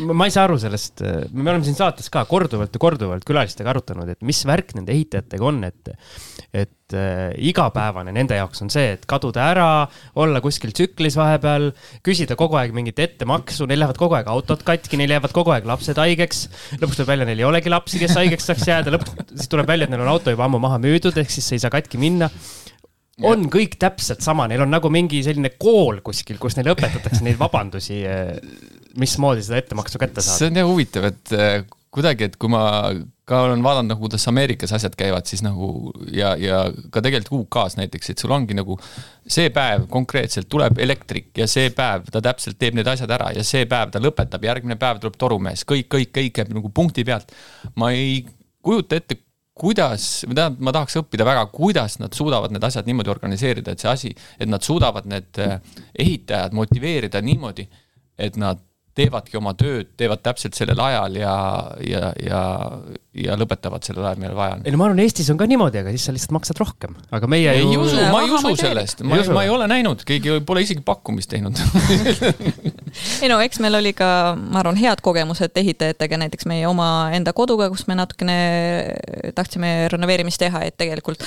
ma 0.10 0.28
ei 0.28 0.34
saa 0.34 0.46
aru 0.48 0.58
sellest, 0.62 1.02
me 1.32 1.50
oleme 1.50 1.66
siin 1.66 1.78
saates 1.78 2.10
ka 2.14 2.24
korduvalt 2.30 2.76
ja 2.76 2.82
korduvalt 2.82 3.26
külalistega 3.28 3.72
arutanud, 3.74 4.10
et 4.12 4.22
mis 4.26 4.42
värk 4.48 4.76
nende 4.78 4.94
ehitajatega 4.94 5.48
on, 5.48 5.62
et, 5.68 5.92
et 6.64 6.96
äh, 6.98 7.32
igapäevane 7.50 8.14
nende 8.16 8.38
jaoks 8.38 8.64
on 8.66 8.72
see, 8.74 8.96
et 8.96 9.06
kaduda 9.10 9.48
ära, 9.54 9.68
olla 10.22 10.42
kuskil 10.44 10.74
tsüklis 10.76 11.18
vahepeal, 11.20 11.72
küsida 12.06 12.38
kogu 12.40 12.60
aeg 12.60 12.76
mingit 12.76 13.00
ettemaksu, 13.04 13.68
neil 13.70 13.84
lähevad 13.84 14.00
kogu 14.02 14.18
aeg 14.20 14.32
autod 14.32 14.66
katki, 14.68 15.00
neil 15.02 15.16
jäävad 15.18 15.36
kogu 15.36 15.56
aeg 15.56 15.68
lapsed 15.70 16.00
haigeks. 16.02 16.48
lõpuks 16.82 17.02
tuleb 17.02 17.14
välja, 17.14 17.30
neil 17.30 17.44
ei 17.44 17.50
olegi 17.50 17.74
lapsi, 17.74 18.02
kes 18.02 18.18
haigeks 18.20 18.52
saaks 18.52 18.68
jääda, 18.72 18.96
lõpuks 18.98 19.36
siis 19.36 19.52
tuleb 19.52 19.70
välja, 19.70 19.88
et 19.88 19.94
neil 19.94 20.06
on 20.06 20.16
auto 20.16 20.34
juba 20.34 20.48
ammu 20.48 20.62
maha 20.64 20.82
müüdud, 20.82 21.18
ehk 21.22 21.34
siis 21.34 21.48
see 21.48 21.60
ei 21.60 21.66
saa 21.66 21.74
katki 21.74 22.02
minna 22.02 22.32
on 23.28 23.46
kõik 23.52 23.78
täpselt 23.82 24.24
sama, 24.26 24.48
neil 24.50 24.64
on 24.64 24.72
nagu 24.72 24.90
mingi 24.94 25.22
selline 25.26 25.54
kool 25.62 26.02
kuskil, 26.06 26.40
kus 26.42 26.58
neile 26.58 26.74
õpetatakse 26.76 27.24
neid 27.26 27.40
vabandusi, 27.40 28.02
mismoodi 29.00 29.46
seda 29.46 29.62
ettemaksu 29.62 30.02
kätte 30.02 30.24
see 30.24 30.34
saada. 30.34 30.52
on 30.52 30.62
jah 30.62 30.70
huvitav, 30.72 31.08
et 31.12 31.34
äh, 31.38 31.64
kuidagi, 31.92 32.30
et 32.30 32.38
kui 32.40 32.52
ma 32.52 32.64
ka 33.28 33.46
olen 33.46 33.64
vaadanud 33.64 33.94
nagu, 33.94 34.04
kuidas 34.04 34.28
Ameerikas 34.28 34.74
asjad 34.76 34.96
käivad, 35.00 35.28
siis 35.30 35.44
nagu 35.46 35.92
ja, 36.12 36.34
ja 36.40 36.64
ka 36.92 37.04
tegelikult 37.04 37.46
UK-s 37.46 37.78
näiteks, 37.80 38.12
et 38.12 38.24
sul 38.24 38.34
ongi 38.36 38.56
nagu 38.58 38.76
see 39.24 39.52
päev 39.54 39.86
konkreetselt 39.92 40.50
tuleb 40.52 40.80
elektrik 40.84 41.32
ja 41.40 41.48
see 41.52 41.72
päev 41.76 42.10
ta 42.12 42.24
täpselt 42.24 42.60
teeb 42.60 42.76
need 42.80 42.90
asjad 42.92 43.12
ära 43.16 43.32
ja 43.36 43.46
see 43.48 43.68
päev 43.72 43.94
ta 43.94 44.02
lõpetab, 44.04 44.44
järgmine 44.48 44.80
päev 44.82 45.00
tuleb 45.04 45.20
torumees, 45.22 45.64
kõik, 45.68 45.88
kõik, 45.92 46.12
kõik 46.18 46.36
käib 46.40 46.54
nagu 46.56 46.72
punkti 46.76 47.06
pealt. 47.08 47.32
ma 47.76 47.92
ei 47.96 48.24
kujuta 48.64 49.00
ette, 49.00 49.20
kuidas, 49.58 50.08
või 50.26 50.38
tähendab, 50.38 50.64
ma 50.64 50.74
tahaks 50.76 50.98
õppida 51.02 51.28
väga, 51.28 51.46
kuidas 51.54 52.00
nad 52.02 52.16
suudavad 52.16 52.54
need 52.56 52.64
asjad 52.66 52.88
niimoodi 52.88 53.12
organiseerida, 53.14 53.74
et 53.74 53.84
see 53.84 53.92
asi, 53.92 54.12
et 54.40 54.50
nad 54.50 54.64
suudavad 54.64 55.08
need 55.12 55.40
äh, 55.44 55.58
ehitajad 56.00 56.56
motiveerida 56.56 57.22
niimoodi, 57.26 57.68
et 58.22 58.40
nad 58.40 58.62
teevadki 58.98 59.38
oma 59.40 59.54
tööd, 59.56 59.94
teevad 60.00 60.20
täpselt 60.24 60.58
sellel 60.58 60.80
ajal 60.84 61.16
ja, 61.16 61.34
ja, 61.88 62.10
ja, 62.20 62.42
ja 63.16 63.38
lõpetavad 63.40 63.86
sellel 63.88 64.04
ajal, 64.10 64.20
millal 64.20 64.36
vaja 64.36 64.58
on. 64.58 64.66
ei 64.68 64.74
no 64.74 64.82
ma 64.82 64.90
arvan, 64.90 65.00
Eestis 65.06 65.30
on 65.32 65.40
ka 65.40 65.48
niimoodi, 65.48 65.80
aga 65.80 65.94
siis 65.96 66.10
sa 66.10 66.16
lihtsalt 66.16 66.36
maksad 66.36 66.60
rohkem, 66.60 66.98
aga 67.16 67.30
meie 67.32 67.54
ei 67.56 67.64
ju. 67.64 67.86
usu, 67.86 68.02
ma 68.12 68.24
ei 68.26 68.34
usu 68.36 68.52
sellest, 68.60 69.06
ma 69.08 69.20
Ei, 69.20 69.32
ma 69.32 69.46
ei 69.48 69.54
ole 69.54 69.70
näinud, 69.72 70.04
keegi 70.08 70.42
pole 70.48 70.66
isegi 70.66 70.84
pakkumist 70.86 71.32
teinud. 71.32 71.60
ei 73.22 73.30
no 73.32 73.40
eks 73.44 73.62
meil 73.64 73.78
oli 73.80 73.94
ka, 73.98 74.08
ma 74.38 74.62
arvan, 74.62 74.78
head 74.80 75.02
kogemused 75.04 75.58
ehitajatega, 75.62 76.20
näiteks 76.24 76.48
meie 76.50 76.66
omaenda 76.70 77.34
koduga, 77.38 77.70
kus 77.74 77.86
me 77.90 77.98
natukene 78.00 78.38
tahtsime 79.38 79.72
renoveerimist 79.94 80.42
teha, 80.42 80.64
et 80.68 80.78
tegelikult 80.80 81.24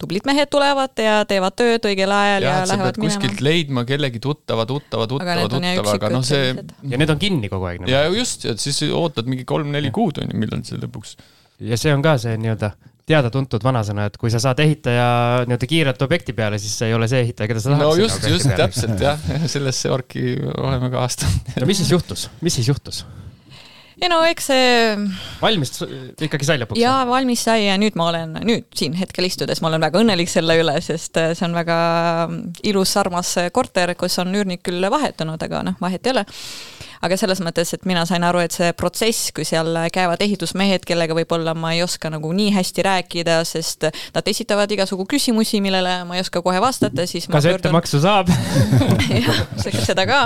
tublid 0.00 0.26
mehed 0.28 0.50
tulevad 0.52 0.96
ja 1.02 1.20
teevad 1.28 1.56
tööd 1.58 1.88
õigel 1.90 2.12
ajal 2.12 2.46
ja, 2.48 2.56
ja 2.60 2.66
lähevad 2.72 2.96
pead 2.96 3.02
kuskilt 3.06 3.36
minema. 3.36 3.48
leidma 3.48 3.86
kellegi 3.88 4.22
tuttava, 4.22 4.66
tuttava, 4.68 5.08
tuttava, 5.10 5.48
tuttava, 5.52 5.96
aga 5.96 6.12
noh, 6.12 6.26
see 6.26 6.52
ja 6.56 7.00
need 7.00 7.12
on 7.12 7.22
kinni 7.22 7.52
kogu 7.52 7.70
aeg. 7.70 7.86
ja 7.90 8.04
just, 8.12 8.48
et 8.48 8.62
siis 8.62 8.82
ootad 8.90 9.28
mingi 9.30 9.46
kolm-neli 9.48 9.92
kuud 9.94 10.22
on 10.22 10.30
ju, 10.32 10.42
millal 10.42 10.64
see 10.66 10.80
lõpuks. 10.82 11.16
ja 11.64 11.78
see 11.80 11.94
on 11.94 12.04
ka 12.04 12.16
see 12.22 12.36
nii-öelda 12.40 12.74
teada-tuntud 13.06 13.62
vanasõna, 13.62 14.08
et 14.10 14.16
kui 14.18 14.32
sa 14.34 14.40
saad 14.42 14.58
ehitaja 14.64 15.06
nii-öelda 15.46 15.68
kiirelt 15.70 16.00
objekti 16.02 16.34
peale, 16.36 16.58
siis 16.62 16.74
see 16.80 16.90
ei 16.90 16.96
ole 16.96 17.06
see 17.10 17.22
ehitaja, 17.22 17.50
keda 17.52 17.62
sa 17.62 17.70
tahad. 17.72 17.84
no 17.84 17.92
just, 18.00 18.26
just 18.26 18.50
täpselt 18.58 19.02
jah, 19.02 19.28
sellesse 19.54 19.92
orki 19.94 20.34
oleme 20.56 20.90
ka 20.90 21.06
astunud. 21.06 21.54
no 21.62 21.70
mis 21.70 21.84
siis 21.84 21.94
juhtus, 21.94 22.26
mis 22.42 22.58
siis 22.58 22.72
juhtus? 22.72 23.04
ei 23.96 24.10
no 24.12 24.18
eks 24.28 24.48
see 24.50 24.70
valmis 25.40 25.70
ikkagi 26.26 26.48
sai 26.48 26.58
lõpuks? 26.60 26.80
ja 26.82 26.98
valmis 27.08 27.46
sai 27.46 27.68
ja 27.68 27.78
nüüd 27.80 27.94
ma 27.96 28.10
olen, 28.10 28.34
nüüd 28.44 28.66
siin 28.76 28.96
hetkel 28.98 29.28
istudes 29.30 29.62
ma 29.62 29.70
olen 29.70 29.86
väga 29.86 30.02
õnnelik 30.02 30.32
selle 30.32 30.58
üle, 30.60 30.74
sest 30.84 31.16
äh, 31.22 31.30
see 31.38 31.46
on 31.46 31.54
väga 31.56 31.78
ilus, 32.66 32.96
armas 33.00 33.36
korter, 33.54 33.94
kus 33.96 34.18
on 34.20 34.34
üürnik 34.34 34.66
küll 34.66 34.84
vahetunud, 34.92 35.40
aga 35.46 35.62
noh, 35.70 35.78
vahet 35.80 36.04
ei 36.10 36.16
ole. 36.16 36.26
Aga 37.04 37.18
selles 37.20 37.40
mõttes, 37.44 37.72
et 37.76 37.86
mina 37.88 38.04
sain 38.08 38.24
aru, 38.26 38.42
et 38.44 38.54
see 38.54 38.72
protsess, 38.78 39.32
kui 39.36 39.46
seal 39.48 39.72
käivad 39.94 40.22
ehitusmehed, 40.24 40.86
kellega 40.88 41.16
võib-olla 41.16 41.54
ma 41.58 41.74
ei 41.76 41.82
oska 41.84 42.10
nagu 42.12 42.30
nii 42.36 42.52
hästi 42.56 42.86
rääkida, 42.86 43.40
sest 43.48 43.88
nad 44.14 44.30
esitavad 44.30 44.70
igasugu 44.72 45.06
küsimusi, 45.10 45.60
millele 45.64 45.98
ma 46.08 46.18
ei 46.18 46.24
oska 46.24 46.42
kohe 46.44 46.60
vastata, 46.62 47.06
siis 47.08 47.28
ma 47.28 47.38
kas 47.38 47.50
ettemaksu 47.50 48.00
saab? 48.04 48.30
jah, 49.26 49.42
seda 49.86 50.06
ka. 50.08 50.22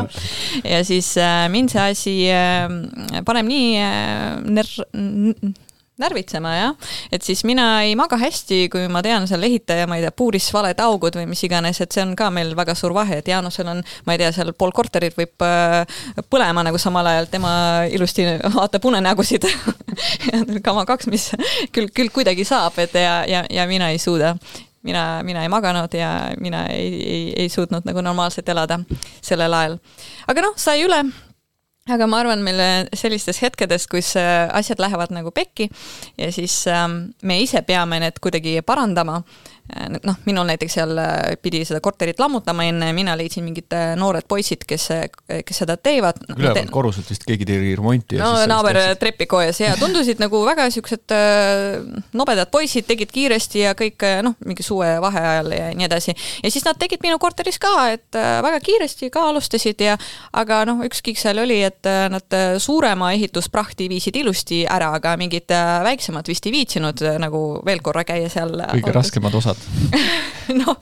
ja 0.65 0.83
siis 0.87 1.15
äh, 1.21 1.47
mind 1.53 1.73
see 1.73 1.89
asi 1.95 2.17
äh, 2.35 2.69
paneb 3.27 3.51
nii 3.51 3.75
äh, 3.81 4.39
ner-, 4.59 5.59
närvitsema 6.01 6.55
jah, 6.57 6.91
et 7.13 7.25
siis 7.27 7.43
mina 7.49 7.67
ei 7.87 7.97
maga 7.99 8.19
hästi, 8.21 8.63
kui 8.73 8.87
ma 8.93 9.03
tean 9.05 9.29
seal 9.31 9.45
ehitaja, 9.47 9.89
ma 9.91 9.99
ei 9.99 10.05
tea, 10.07 10.15
puuris 10.17 10.49
valed 10.55 10.81
augud 10.85 11.19
või 11.21 11.29
mis 11.31 11.45
iganes, 11.47 11.81
et 11.83 11.93
see 11.93 12.05
on 12.05 12.15
ka 12.19 12.31
meil 12.35 12.55
väga 12.59 12.75
suur 12.79 12.95
vahe, 12.97 13.21
et 13.21 13.29
Jaanusel 13.31 13.71
on, 13.73 13.83
ma 14.07 14.17
ei 14.17 14.23
tea, 14.23 14.33
seal 14.37 14.55
pool 14.59 14.75
korterit 14.77 15.17
võib 15.19 15.47
äh, 15.47 16.01
põlema 16.33 16.65
nagu 16.67 16.81
samal 16.81 17.11
ajal, 17.13 17.31
tema 17.33 17.53
ilusti 17.91 18.27
vaatab 18.57 18.91
unenägusid. 18.91 19.47
kama 20.67 20.87
kaks, 20.89 21.09
mis 21.13 21.31
küll, 21.75 21.91
küll 21.95 22.13
kuidagi 22.15 22.45
saab, 22.49 22.79
et 22.83 22.97
ja, 22.99 23.21
ja, 23.29 23.45
ja 23.51 23.69
mina 23.71 23.91
ei 23.93 24.01
suuda 24.03 24.35
mina, 24.83 25.23
mina 25.23 25.43
ei 25.43 25.49
maganud 25.49 25.95
ja 25.95 26.31
mina 26.41 26.67
ei, 26.67 26.93
ei, 27.03 27.25
ei 27.37 27.49
suutnud 27.49 27.85
nagu 27.85 28.01
normaalselt 28.01 28.49
elada 28.49 28.81
sellel 29.23 29.55
ajal. 29.55 29.77
aga 30.29 30.47
noh, 30.47 30.57
sai 30.57 30.85
üle 30.85 31.03
aga 31.91 32.07
ma 32.11 32.21
arvan, 32.23 32.43
meil 32.45 32.89
sellistes 32.97 33.41
hetkedes, 33.45 33.87
kus 33.91 34.15
äh, 34.21 34.49
asjad 34.57 34.83
lähevad 34.83 35.13
nagu 35.15 35.33
pekki 35.35 35.69
ja 36.19 36.31
siis 36.35 36.63
ähm, 36.71 37.13
me 37.23 37.41
ise 37.43 37.63
peame 37.67 38.01
need 38.03 38.21
kuidagi 38.23 38.61
parandama. 38.67 39.21
noh, 40.05 40.19
minul 40.27 40.49
näiteks 40.49 40.79
seal 40.79 40.95
äh, 41.01 41.35
pidi 41.43 41.63
seda 41.69 41.81
korterit 41.85 42.21
lammutama 42.21 42.67
enne, 42.69 42.93
mina 42.97 43.17
leidsin 43.19 43.45
mingid 43.47 43.73
äh, 43.77 43.93
noored 43.99 44.27
poisid, 44.29 44.65
kes, 44.69 44.89
kes 45.47 45.63
seda 45.63 45.77
teevad. 45.81 46.21
üleval 46.37 46.71
koruselt 46.73 47.11
vist 47.11 47.27
keegi 47.29 47.49
tegi 47.49 47.75
remonti. 47.79 48.21
no 48.21 48.33
naaber 48.51 48.81
trepikojas 49.01 49.61
ja 49.63 49.75
tundusid 49.81 50.21
nagu 50.23 50.43
väga 50.47 50.69
siuksed 50.75 51.15
äh, 51.15 52.03
nobedad 52.17 52.51
poisid, 52.53 52.87
tegid 52.89 53.13
kiiresti 53.15 53.65
ja 53.65 53.75
kõik 53.79 54.05
äh, 54.07 54.21
noh, 54.27 54.37
mingi 54.47 54.65
suve 54.67 54.93
vaheajal 55.03 55.53
ja 55.57 55.71
nii 55.77 55.89
edasi. 55.89 56.15
ja 56.43 56.51
siis 56.53 56.67
nad 56.67 56.79
tegid 56.81 57.03
minu 57.05 57.19
korteris 57.23 57.61
ka, 57.63 57.75
et 57.95 58.19
äh, 58.19 58.39
väga 58.45 58.61
kiiresti 58.65 59.11
ka 59.13 59.29
alustasid 59.31 59.81
ja 59.85 59.97
aga 60.37 60.63
noh, 60.69 60.83
üks 60.87 61.03
kiik 61.05 61.21
seal 61.21 61.41
oli, 61.43 61.61
et 61.67 61.87
äh, 61.89 62.07
nad 62.13 62.37
äh, 62.37 62.59
suurema 62.63 63.13
ehitusprahti 63.17 63.89
viisid 63.91 64.17
ilusti 64.21 64.63
ära, 64.69 64.93
aga 64.99 65.17
mingid 65.21 65.53
äh, 65.55 65.81
väiksemad 65.87 66.29
vist 66.31 66.47
ei 66.49 66.55
viitsinud 66.55 67.05
äh, 67.07 67.19
nagu 67.23 67.43
veel 67.67 67.83
korra 67.85 68.05
käia 68.09 68.31
seal. 68.33 68.57
kõige 68.75 68.95
raskemad 68.97 69.37
osad. 69.41 69.60
noh, 70.61 70.77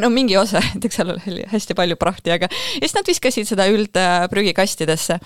no 0.00 0.10
mingi 0.12 0.36
osa, 0.36 0.60
näiteks 0.74 0.98
seal 0.98 1.12
oli 1.14 1.44
hästi 1.50 1.76
palju 1.78 1.96
prahti, 2.00 2.32
aga 2.34 2.48
ja 2.50 2.82
siis 2.82 2.94
nad 2.96 3.08
viskasid 3.08 3.48
seda 3.48 3.66
üldprügikastidesse. 3.72 5.18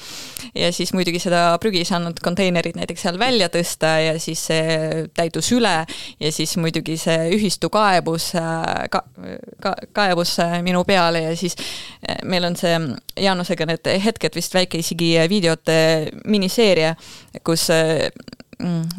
ja 0.55 0.73
siis 0.73 0.93
muidugi 0.97 1.21
seda 1.23 1.59
prügi 1.63 1.83
ei 1.83 1.89
saanud 1.89 2.21
konteinerid 2.25 2.79
näiteks 2.79 3.07
seal 3.07 3.19
välja 3.21 3.51
tõsta 3.53 3.95
ja 4.05 4.17
siis 4.23 4.43
see 4.51 5.07
täitus 5.15 5.51
üle 5.57 5.75
ja 6.21 6.33
siis 6.33 6.57
muidugi 6.61 6.97
see 7.01 7.31
ühistu 7.37 7.71
kaebus 7.73 8.33
ka,, 8.91 9.05
ka, 9.63 9.75
kaebus 9.97 10.37
minu 10.67 10.85
peale 10.89 11.25
ja 11.29 11.37
siis 11.37 11.57
meil 12.25 12.47
on 12.49 12.59
see 12.59 12.77
Jaanusega 13.21 13.67
need 13.69 13.91
hetked 14.05 14.37
vist 14.37 14.55
väike 14.55 14.81
isegi 14.81 15.15
videote 15.31 15.77
miniseeria, 16.25 16.95
kus 17.45 17.69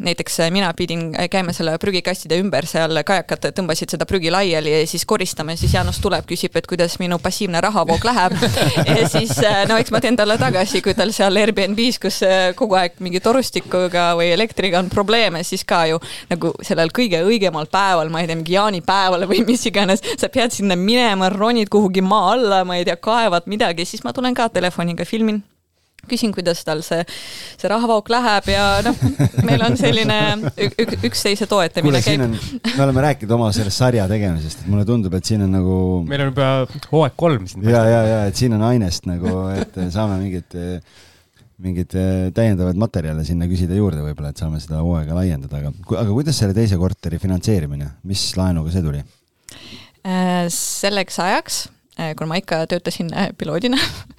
näiteks 0.02 0.38
mina 0.50 0.72
pidin 0.76 1.10
käima 1.30 1.52
selle 1.56 1.76
prügikastide 1.80 2.38
ümber, 2.42 2.66
seal 2.66 3.02
kajakad 3.06 3.50
tõmbasid 3.56 3.94
seda 3.94 4.06
prügi 4.08 4.30
laiali 4.32 4.72
ja 4.74 4.86
siis 4.88 5.04
koristama 5.08 5.54
ja 5.54 5.60
siis 5.60 5.74
Jaanus 5.76 6.00
tuleb, 6.02 6.26
küsib, 6.28 6.56
et 6.58 6.66
kuidas 6.70 6.98
minu 7.02 7.18
passiivne 7.22 7.60
rahavoog 7.62 8.04
läheb. 8.06 8.36
ja 8.98 9.08
siis 9.10 9.34
no 9.68 9.78
eks 9.80 9.92
ma 9.94 10.00
teen 10.02 10.18
talle 10.18 10.38
tagasi, 10.40 10.82
kui 10.84 10.96
tal 10.98 11.12
seal 11.14 11.38
Airbnb-s, 11.42 12.00
kus 12.02 12.22
äh, 12.26 12.50
kogu 12.58 12.78
aeg 12.78 12.98
mingi 13.04 13.22
torustikuga 13.22 14.12
või 14.18 14.32
elektriga 14.34 14.80
on 14.82 14.90
probleeme, 14.92 15.44
siis 15.46 15.64
ka 15.68 15.84
ju 15.90 16.00
nagu 16.30 16.52
sellel 16.64 16.92
kõige 16.94 17.22
õigemal 17.26 17.70
päeval, 17.72 18.10
ma 18.12 18.22
ei 18.22 18.30
tea, 18.30 18.38
mingi 18.40 18.56
jaanipäeval 18.56 19.28
või 19.30 19.44
mis 19.48 19.66
iganes, 19.70 20.04
sa 20.18 20.30
pead 20.32 20.54
sinna 20.54 20.76
minema, 20.78 21.30
ronid 21.32 21.70
kuhugi 21.72 22.04
maa 22.04 22.34
alla, 22.36 22.62
ma 22.68 22.78
ei 22.78 22.88
tea, 22.88 22.98
kaevad 23.02 23.48
midagi, 23.50 23.86
siis 23.88 24.04
ma 24.06 24.14
tulen 24.16 24.36
ka 24.36 24.48
telefoniga 24.52 25.06
filmin 25.08 25.42
küsin, 26.10 26.32
kuidas 26.34 26.64
tal 26.66 26.80
see, 26.82 27.04
see 27.60 27.70
rahavauk 27.70 28.08
läheb 28.10 28.48
ja 28.50 28.64
noh, 28.86 28.96
meil 29.46 29.62
on 29.62 29.76
selline 29.78 30.18
ük, 30.66 30.96
üksteise 31.08 31.46
toetamine 31.50 32.00
käib. 32.02 32.24
me 32.24 32.82
oleme 32.82 33.04
rääkinud 33.06 33.36
oma 33.36 33.52
sellest 33.54 33.78
sarja 33.78 34.08
tegemisest, 34.10 34.64
et 34.64 34.72
mulle 34.72 34.86
tundub, 34.88 35.14
et 35.14 35.28
siin 35.28 35.44
on 35.46 35.54
nagu 35.54 35.76
meil 36.08 36.24
on 36.26 36.32
juba 36.32 36.50
hooaeg 36.90 37.16
kolm 37.18 37.46
siin. 37.50 37.68
ja, 37.70 37.84
ja, 37.86 38.02
ja 38.08 38.18
et 38.30 38.38
siin 38.38 38.56
on 38.58 38.66
ainest 38.66 39.06
nagu, 39.10 39.46
et 39.54 39.78
saame 39.94 40.18
mingit, 40.24 40.58
mingeid 41.62 41.94
täiendavaid 42.34 42.80
materjale 42.82 43.22
sinna 43.28 43.46
küsida 43.50 43.78
juurde 43.78 44.02
võib-olla, 44.02 44.32
et 44.34 44.42
saame 44.42 44.58
seda 44.62 44.82
hooaega 44.82 45.14
laiendada, 45.20 45.62
aga, 45.62 45.70
aga 46.02 46.08
kuidas 46.10 46.42
selle 46.42 46.56
teise 46.56 46.80
korteri 46.80 47.22
finantseerimine, 47.22 47.92
mis 48.10 48.26
laenuga 48.38 48.74
see 48.74 48.82
tuli? 48.82 49.04
Äh, 50.02 50.48
selleks 50.50 51.22
ajaks, 51.22 51.62
kuna 51.96 52.28
ma 52.30 52.38
ikka 52.40 52.62
töötasin 52.70 53.10
äh, 53.14 53.28
piloodina, 53.38 53.78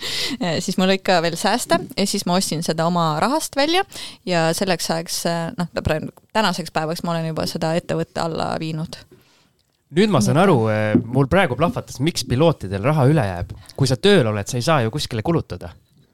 siis 0.66 0.78
mul 0.78 0.94
ikka 0.96 1.22
veel 1.26 1.38
sääste 1.40 1.80
ja 1.98 2.06
siis 2.10 2.28
ma 2.30 2.38
ostsin 2.38 2.64
seda 2.66 2.86
oma 2.90 3.16
rahast 3.24 3.56
välja 3.58 3.84
ja 4.30 4.52
selleks 4.54 4.92
ajaks, 4.94 5.24
noh, 5.58 5.72
praegu 5.84 6.12
tänaseks 6.34 6.74
päevaks 6.74 7.04
ma 7.04 7.16
olen 7.16 7.32
juba 7.32 7.48
seda 7.50 7.74
ettevõtte 7.80 8.22
alla 8.24 8.54
viinud 8.62 9.00
nüüd 9.94 10.10
ma 10.14 10.22
saan 10.26 10.40
aru, 10.42 10.58
mul 11.14 11.28
praegu 11.30 11.58
plahvatas, 11.58 12.00
miks 12.02 12.26
pilootidel 12.30 12.82
raha 12.86 13.06
üle 13.10 13.26
jääb. 13.28 13.52
kui 13.78 13.90
sa 13.90 13.98
tööl 13.98 14.26
oled, 14.32 14.50
sa 14.50 14.58
ei 14.58 14.66
saa 14.66 14.82
ju 14.82 14.94
kuskile 14.94 15.22
kulutada. 15.26 15.70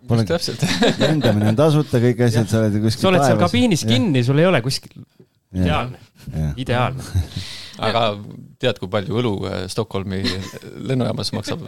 Pole- 0.09 0.25
täpselt. 0.27 0.63
lendamine 0.99 1.51
on 1.51 1.59
tasuta, 1.59 2.01
kõik 2.03 2.25
asjad, 2.27 2.49
sa 2.49 2.59
oled 2.63 2.75
ju 2.75 2.83
kuskil 2.83 3.05
sa 3.05 3.11
oled 3.11 3.23
seal 3.23 3.39
kabiinis. 3.39 3.85
kinni, 3.87 4.23
sul 4.25 4.41
ei 4.41 4.49
ole 4.49 4.61
kuskil, 4.65 4.99
ideaalne, 5.55 6.01
ideaalne. 6.59 7.05
aga 7.87 8.03
tead, 8.59 8.79
kui 8.81 8.91
palju 8.91 9.19
õlu 9.21 9.33
äh, 9.47 9.63
Stockholmi 9.71 10.21
lennujaamas 10.89 11.31
maksab? 11.35 11.63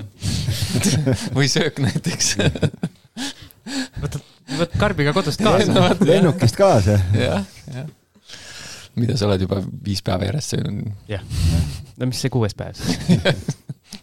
või 1.38 1.48
söök 1.52 1.80
näiteks? 1.84 2.36
võt 4.60 4.76
karbiga 4.80 5.14
kodust 5.16 5.42
kaasa. 5.44 5.92
lennukist 6.04 6.58
kaasa. 6.60 6.98
jah, 7.16 7.46
jah. 7.72 7.90
mida 9.00 9.16
sa 9.20 9.30
oled 9.30 9.46
juba 9.46 9.62
viis 9.86 10.02
päeva 10.06 10.28
järjest 10.28 10.56
söönud. 10.56 10.92
jah, 11.12 11.24
no 11.98 12.10
mis 12.10 12.22
see 12.24 12.34
kuues 12.34 12.58
päev 12.58 12.80
siis 12.80 12.98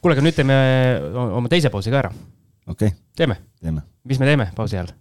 kuule, 0.00 0.14
aga 0.14 0.24
nüüd 0.24 0.36
teeme 0.36 0.56
oma 1.16 1.50
teise 1.52 1.72
pausi 1.74 1.92
ka 1.92 2.02
ära. 2.04 2.12
okei 2.68 2.92
okay.. 2.92 2.96
teeme? 3.18 3.38
teeme. 3.60 3.84
mis 4.08 4.22
me 4.22 4.30
teeme 4.30 4.48
pausi 4.56 4.78
ajal? 4.78 4.94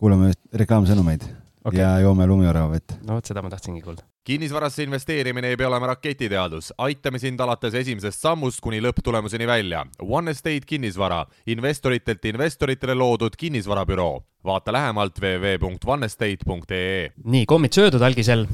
kuulame 0.00 0.32
reklaamsõnumeid 0.52 1.28
okay. 1.62 1.80
ja 1.82 1.94
joome 2.04 2.26
lumiorava 2.30 2.74
vett. 2.74 2.98
no 3.04 3.18
vot, 3.18 3.30
seda 3.30 3.44
ma 3.44 3.52
tahtsingi 3.52 3.84
kuulda 3.84 4.06
kinnisvarasse 4.24 4.82
investeerimine 4.82 5.48
ei 5.48 5.56
pea 5.56 5.68
olema 5.68 5.86
raketiteadus, 5.92 6.70
aitame 6.78 7.18
sind 7.20 7.40
alates 7.44 7.74
esimesest 7.76 8.22
sammust 8.24 8.62
kuni 8.64 8.80
lõpptulemuseni 8.80 9.46
välja. 9.46 9.82
One 10.00 10.32
Estate 10.32 10.64
kinnisvara, 10.66 11.26
investoritelt 11.52 12.24
investoritele 12.24 12.94
loodud 12.94 13.36
kinnisvarabüroo. 13.36 14.22
vaata 14.44 14.72
lähemalt 14.72 15.18
www.onestate.ee. 15.20 17.10
nii, 17.24 17.46
kommid 17.46 17.72
söödud 17.72 18.02
algisel. 18.02 18.46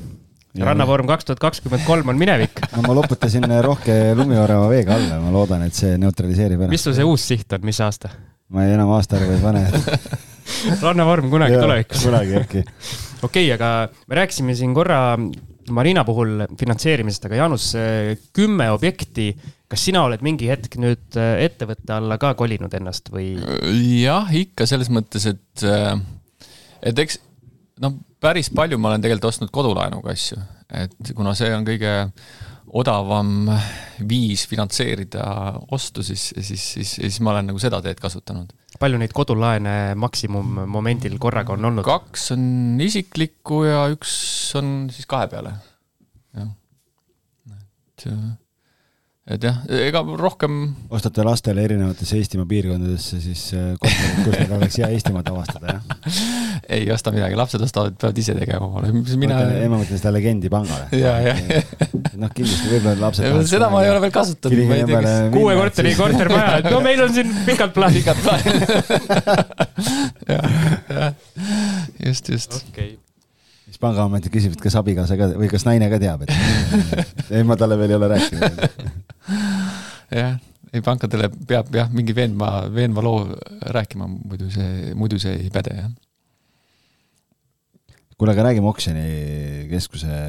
rannavorm 0.59 1.07
kaks 1.07 1.25
tuhat 1.25 1.39
kakskümmend 1.39 1.83
kolm 1.87 2.09
on 2.09 2.19
minevik. 2.19 2.61
no 2.77 2.83
ma 2.89 2.95
loputasin 2.95 3.47
rohke 3.63 4.15
lumiorava 4.15 4.69
veega 4.69 4.95
alla, 4.95 5.21
ma 5.21 5.33
loodan, 5.33 5.63
et 5.63 5.75
see 5.75 5.99
neutraliseerib 5.99 6.61
ära. 6.61 6.71
mis 6.71 6.83
sul 6.83 6.95
see 6.95 7.05
uus 7.07 7.27
siht 7.27 7.53
on, 7.53 7.61
mis 7.67 7.81
aasta? 7.81 8.11
ma 8.49 8.65
ei, 8.67 8.75
enam 8.75 8.91
aastaarvu 8.97 9.33
ei 9.33 9.43
pane 9.43 9.67
rannavorm 10.87 11.31
kunagi 11.31 11.59
tulevikus. 11.63 12.03
kunagi 12.05 12.37
äkki. 12.43 12.65
okei 13.23 13.23
okay,, 13.23 13.53
aga 13.55 13.89
me 14.07 14.15
rääkisime 14.23 14.55
siin 14.59 14.75
korra 14.75 15.17
Marina 15.71 16.05
puhul 16.09 16.47
finantseerimisest, 16.59 17.27
aga 17.29 17.41
Jaanus, 17.43 17.71
kümme 18.37 18.71
objekti, 18.73 19.31
kas 19.71 19.87
sina 19.87 20.03
oled 20.07 20.23
mingi 20.27 20.49
hetk 20.51 20.77
nüüd 20.83 21.19
äh, 21.21 21.45
ettevõtte 21.47 21.95
alla 21.95 22.19
ka 22.21 22.33
kolinud 22.39 22.73
ennast 22.75 23.11
või? 23.15 23.33
jah, 24.01 24.31
ikka 24.35 24.67
selles 24.67 24.91
mõttes, 24.93 25.29
et, 25.31 25.65
äh, 25.67 25.95
et 26.91 27.03
eks 27.05 27.21
noh, 27.85 27.95
päris 28.23 28.51
palju 28.55 28.79
ma 28.81 28.91
olen 28.91 29.05
tegelikult 29.05 29.31
ostnud 29.31 29.53
kodulaenuga 29.55 30.15
asju, 30.15 30.41
et 30.83 31.13
kuna 31.17 31.37
see 31.39 31.53
on 31.55 31.67
kõige 31.69 31.95
odavam 32.81 33.51
viis 34.09 34.45
finantseerida 34.51 35.25
ostu, 35.75 36.05
siis, 36.07 36.31
siis, 36.39 36.67
siis, 36.75 36.97
siis 36.99 37.21
ma 37.25 37.35
olen 37.35 37.51
nagu 37.51 37.63
seda 37.63 37.81
teed 37.83 37.99
kasutanud. 38.03 38.53
Palju 38.79 39.01
neid 39.01 39.15
kodulaene 39.17 39.95
maksimummomendil 39.99 41.19
korraga 41.23 41.57
on 41.57 41.71
olnud? 41.71 41.87
kaks 41.87 42.31
on 42.37 42.45
isiklikku 42.85 43.65
ja 43.67 43.83
üks 43.93 44.15
on 44.61 44.89
siis 44.93 45.09
kahe 45.11 45.31
peale. 45.33 45.57
jah, 46.37 46.53
et 47.51 48.07
et 49.29 49.43
jah, 49.45 49.59
ega 49.85 50.01
rohkem. 50.17 50.55
ostate 50.97 51.25
lastele 51.27 51.63
erinevatesse 51.67 52.17
Eestimaa 52.19 52.49
piirkondadesse 52.49 53.19
siis 53.21 53.43
äh, 53.53 53.67
korterid, 53.83 54.23
kus 54.25 54.39
neil 54.39 54.55
oleks 54.57 54.79
hea 54.81 54.89
Eestimaad 54.97 55.29
avastada, 55.29 55.75
jah? 55.77 56.15
ei 56.79 56.89
osta 56.95 57.13
midagi, 57.15 57.37
lapsed 57.39 57.65
ostavad, 57.67 57.99
peavad 58.01 58.21
ise 58.23 58.35
tegema 58.39 58.71
omale, 58.71 58.93
mina. 59.21 59.43
ema 59.67 59.83
mõtles 59.83 60.01
seda 60.01 60.15
Legendi 60.17 60.51
pangale. 60.53 60.89
ja, 61.05 61.19
ja. 61.27 61.37
noh, 62.17 62.33
kindlasti 62.33 62.73
võib-olla 62.73 62.97
lapsed. 63.05 63.37
seda 63.53 63.69
ma 63.73 63.85
ei 63.85 63.93
ole 63.93 64.01
veel 64.07 64.17
kasutanud. 64.17 64.95
kuue 65.37 65.59
korteri 65.61 65.95
kortermaja, 65.99 66.57
et 66.63 66.73
no 66.73 66.81
meil 66.85 67.05
on 67.05 67.15
siin 67.15 67.37
pikalt 67.45 67.77
plaan. 67.77 68.01
pikalt 68.01 68.25
plaan. 68.25 68.41
jah, 70.33 70.59
jah, 70.89 71.15
just, 72.09 72.33
just. 72.33 72.61
okei 72.65 72.97
okay 72.97 73.10
siis 73.71 73.81
pangaametid 73.83 74.33
küsivad, 74.35 74.61
kas 74.63 74.77
abikaasa 74.81 75.17
ka 75.19 75.31
või 75.39 75.49
kas 75.51 75.65
naine 75.69 75.89
ka 75.93 76.01
teab, 76.03 76.27
et 76.27 76.35
ei, 77.35 77.47
ma 77.47 77.57
talle 77.61 77.79
veel 77.79 77.95
ei 77.95 77.99
ole 78.01 78.11
rääkinud 78.11 78.61
jah, 80.21 80.37
ei 80.75 80.85
pankadele 80.85 81.31
peab 81.49 81.71
jah, 81.75 81.91
mingi 81.95 82.15
veenva, 82.17 82.67
veenva 82.75 83.05
loo 83.07 83.25
rääkima, 83.79 84.11
muidu 84.11 84.51
see, 84.53 84.95
muidu 84.99 85.21
see 85.23 85.37
ei 85.47 85.51
päde, 85.55 85.77
jah. 85.79 85.91
kuule, 88.19 88.35
aga 88.35 88.51
räägime 88.51 88.71
oksjonikeskuse 88.71 90.23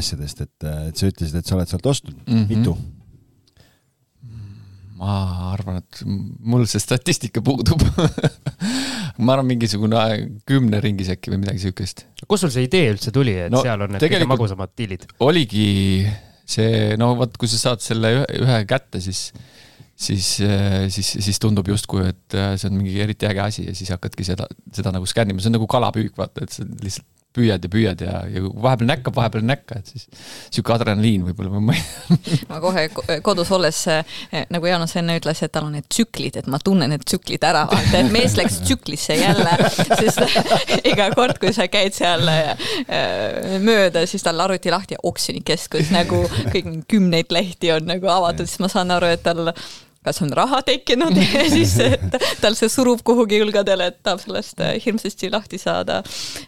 asjadest, 0.00 0.44
et, 0.46 0.68
et 0.90 1.00
sa 1.00 1.10
ütlesid, 1.10 1.40
et 1.40 1.50
sa 1.50 1.58
oled 1.58 1.70
sealt 1.70 1.90
ostnud 1.94 2.20
mm, 2.22 2.44
-hmm. 2.44 2.46
mitu? 2.54 2.78
ma 4.94 5.50
arvan, 5.50 5.82
et 5.82 6.04
mul 6.06 6.68
see 6.70 6.80
statistika 6.80 7.42
puudub 7.44 7.82
ma 9.18 9.36
arvan, 9.36 9.48
mingisugune 9.52 10.04
kümne 10.48 10.80
ringis 10.82 11.10
äkki 11.14 11.32
või 11.32 11.42
midagi 11.44 11.64
siukest. 11.66 12.06
kust 12.26 12.46
sul 12.46 12.54
see 12.54 12.66
idee 12.66 12.92
üldse 12.94 13.12
tuli, 13.14 13.36
et 13.46 13.52
no, 13.54 13.62
seal 13.64 13.86
on 13.86 13.94
need 13.94 14.02
kõige 14.04 14.30
magusamad 14.30 14.74
diilid? 14.78 15.06
oligi 15.24 15.68
see, 16.44 16.94
no 17.00 17.14
vot, 17.18 17.36
kui 17.40 17.50
sa 17.50 17.60
saad 17.60 17.84
selle 17.84 18.10
ühe, 18.18 18.26
ühe 18.42 18.60
kätte, 18.68 19.00
siis, 19.04 19.26
siis, 19.94 20.28
siis, 20.92 21.12
siis 21.28 21.40
tundub 21.42 21.68
justkui, 21.70 22.08
et 22.10 22.38
see 22.58 22.70
on 22.70 22.78
mingi 22.80 22.98
eriti 23.04 23.28
äge 23.30 23.44
asi 23.44 23.68
ja 23.68 23.76
siis 23.76 23.92
hakkadki 23.94 24.26
seda, 24.26 24.48
seda 24.74 24.92
nagu 24.94 25.08
skännima, 25.08 25.42
see 25.42 25.52
on 25.52 25.58
nagu 25.58 25.70
kalapüük, 25.70 26.16
vaata, 26.18 26.44
et 26.44 26.54
sa 26.54 26.66
lihtsalt 26.66 27.08
püüad 27.34 27.64
ja 27.66 27.70
püüad 27.70 28.02
ja, 28.04 28.14
ja 28.30 28.42
vahepeal 28.44 28.88
näkkab, 28.88 29.16
vahepeal 29.16 29.42
ei 29.42 29.48
näkka, 29.50 29.78
et 29.80 29.90
siis 29.90 30.06
sihuke 30.54 30.74
adrenaliin 30.74 31.24
võib-olla, 31.26 31.60
ma 31.60 31.74
ei 31.74 32.38
ma 32.50 32.60
kohe 32.62 32.86
kodus 33.26 33.50
olles, 33.54 33.80
eh, 33.90 34.44
nagu 34.54 34.70
Jaanus 34.70 34.94
enne 35.00 35.18
ütles, 35.18 35.42
et 35.42 35.52
tal 35.54 35.68
on 35.68 35.74
need 35.74 35.88
tsüklid, 35.90 36.38
et 36.40 36.50
ma 36.50 36.60
tunnen 36.62 36.92
need 36.94 37.04
tsüklid 37.06 37.46
ära, 37.46 37.64
vaata, 37.70 38.00
et 38.00 38.12
mees 38.14 38.36
läks 38.38 38.60
tsüklisse 38.64 39.18
jälle, 39.18 39.56
sest 39.74 40.22
iga 40.92 41.10
kord, 41.16 41.40
kui 41.42 41.54
sa 41.56 41.66
käid 41.70 41.96
seal 41.96 42.28
eh, 42.30 43.58
mööda, 43.64 44.04
siis 44.10 44.22
tal 44.26 44.44
arvuti 44.44 44.72
lahti 44.74 45.00
oksjonikeskus 45.02 45.90
nagu 45.94 46.24
kõik 46.54 46.70
kümneid 46.90 47.34
lehti 47.34 47.74
on 47.74 47.90
nagu 47.90 48.10
avatud, 48.14 48.46
siis 48.50 48.62
ma 48.62 48.70
saan 48.70 48.94
aru, 48.94 49.10
et 49.14 49.26
tal 49.26 49.50
kas 50.04 50.20
on 50.24 50.32
raha 50.36 50.60
tekkinud 50.66 51.16
ja 51.36 51.44
siis 51.52 51.74
tal 52.42 52.56
see 52.58 52.68
surub 52.72 53.00
kuhugi 53.06 53.40
õlgadele, 53.44 53.88
et 53.92 54.00
tahab 54.04 54.20
sellest 54.22 54.60
äh, 54.64 54.76
hirmsasti 54.84 55.30
lahti 55.32 55.60
saada. 55.60 56.00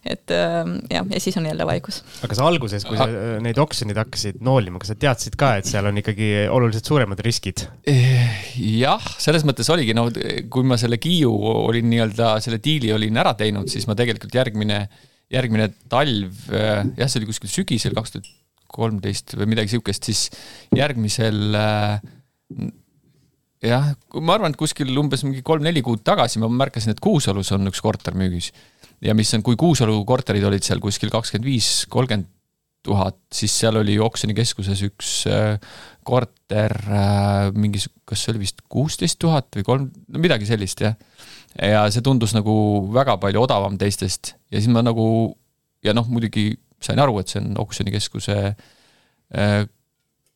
et 0.04 0.32
ähm, 0.34 0.76
jah, 0.92 1.06
ja 1.12 1.22
siis 1.22 1.38
on 1.40 1.48
jälle 1.48 1.66
vaikus. 1.68 2.02
aga 2.26 2.38
sa 2.38 2.46
alguses, 2.50 2.84
kui 2.88 2.98
sa 3.00 3.08
äh, 3.08 3.36
neid 3.44 3.58
oksjoneid 3.62 4.00
hakkasid 4.02 4.40
noolima, 4.44 4.80
kas 4.82 4.92
sa 4.92 4.98
teadsid 5.06 5.38
ka, 5.40 5.54
et 5.60 5.68
seal 5.68 5.88
on 5.88 6.02
ikkagi 6.02 6.30
oluliselt 6.52 6.88
suuremad 6.88 7.20
riskid? 7.24 7.66
Eh, 7.88 8.54
jah, 8.76 9.02
selles 9.22 9.46
mõttes 9.48 9.70
oligi, 9.72 9.96
no 9.96 10.08
kui 10.52 10.66
ma 10.68 10.78
selle 10.80 11.00
Kiiu 11.00 11.32
olin 11.66 11.88
nii-öelda, 11.92 12.36
selle 12.44 12.60
diili 12.62 12.92
olin 12.94 13.22
ära 13.22 13.36
teinud, 13.38 13.70
siis 13.72 13.88
ma 13.88 13.96
tegelikult 13.98 14.34
järgmine, 14.36 14.82
järgmine 15.32 15.70
talv, 15.92 16.48
äh, 16.52 16.82
jah, 16.98 17.08
see 17.08 17.22
oli 17.22 17.30
kuskil 17.30 17.52
sügisel 17.52 17.96
kaks 17.96 18.16
tuhat 18.16 18.34
kolmteist 18.76 19.36
või 19.38 19.48
midagi 19.54 19.72
sihukest, 19.72 20.08
siis 20.10 20.26
järgmisel 20.74 21.54
jah, 23.64 23.90
ma 24.20 24.36
arvan, 24.36 24.54
et 24.54 24.60
kuskil 24.60 24.90
umbes 25.00 25.24
mingi 25.26 25.42
kolm-neli 25.46 25.82
kuud 25.84 26.02
tagasi 26.06 26.40
ma 26.42 26.50
märkasin, 26.52 26.94
et 26.94 27.02
Kuusalus 27.02 27.52
on 27.56 27.70
üks 27.70 27.82
korter 27.84 28.16
müügis. 28.18 28.52
ja 29.04 29.14
mis 29.14 29.32
on, 29.36 29.44
kui 29.46 29.56
Kuusalu 29.60 29.98
korterid 30.08 30.44
olid 30.44 30.64
seal 30.64 30.80
kuskil 30.82 31.12
kakskümmend 31.12 31.48
viis, 31.48 31.70
kolmkümmend 31.92 32.32
tuhat, 32.86 33.18
siis 33.34 33.54
seal 33.58 33.80
oli 33.80 33.96
oksjonikeskuses 34.02 34.82
üks 34.86 35.12
äh, 35.30 35.56
korter 36.06 36.74
äh, 36.86 37.48
mingis, 37.56 37.88
kas 38.06 38.22
see 38.22 38.34
oli 38.34 38.44
vist 38.44 38.62
kuusteist 38.70 39.18
tuhat 39.22 39.48
või 39.58 39.66
kolm, 39.66 39.88
no 40.12 40.22
midagi 40.22 40.46
sellist 40.48 40.84
jah. 40.84 40.94
ja 41.58 41.86
see 41.90 42.04
tundus 42.06 42.36
nagu 42.36 42.54
väga 42.94 43.16
palju 43.22 43.42
odavam 43.42 43.78
teistest 43.80 44.36
ja 44.52 44.60
siis 44.60 44.70
ma 44.70 44.84
nagu 44.86 45.06
ja 45.84 45.96
noh, 45.96 46.06
muidugi 46.10 46.52
sain 46.82 47.00
aru, 47.02 47.18
et 47.20 47.32
see 47.32 47.40
on 47.42 47.56
oksjonikeskuse 47.64 48.36
äh, 48.52 49.64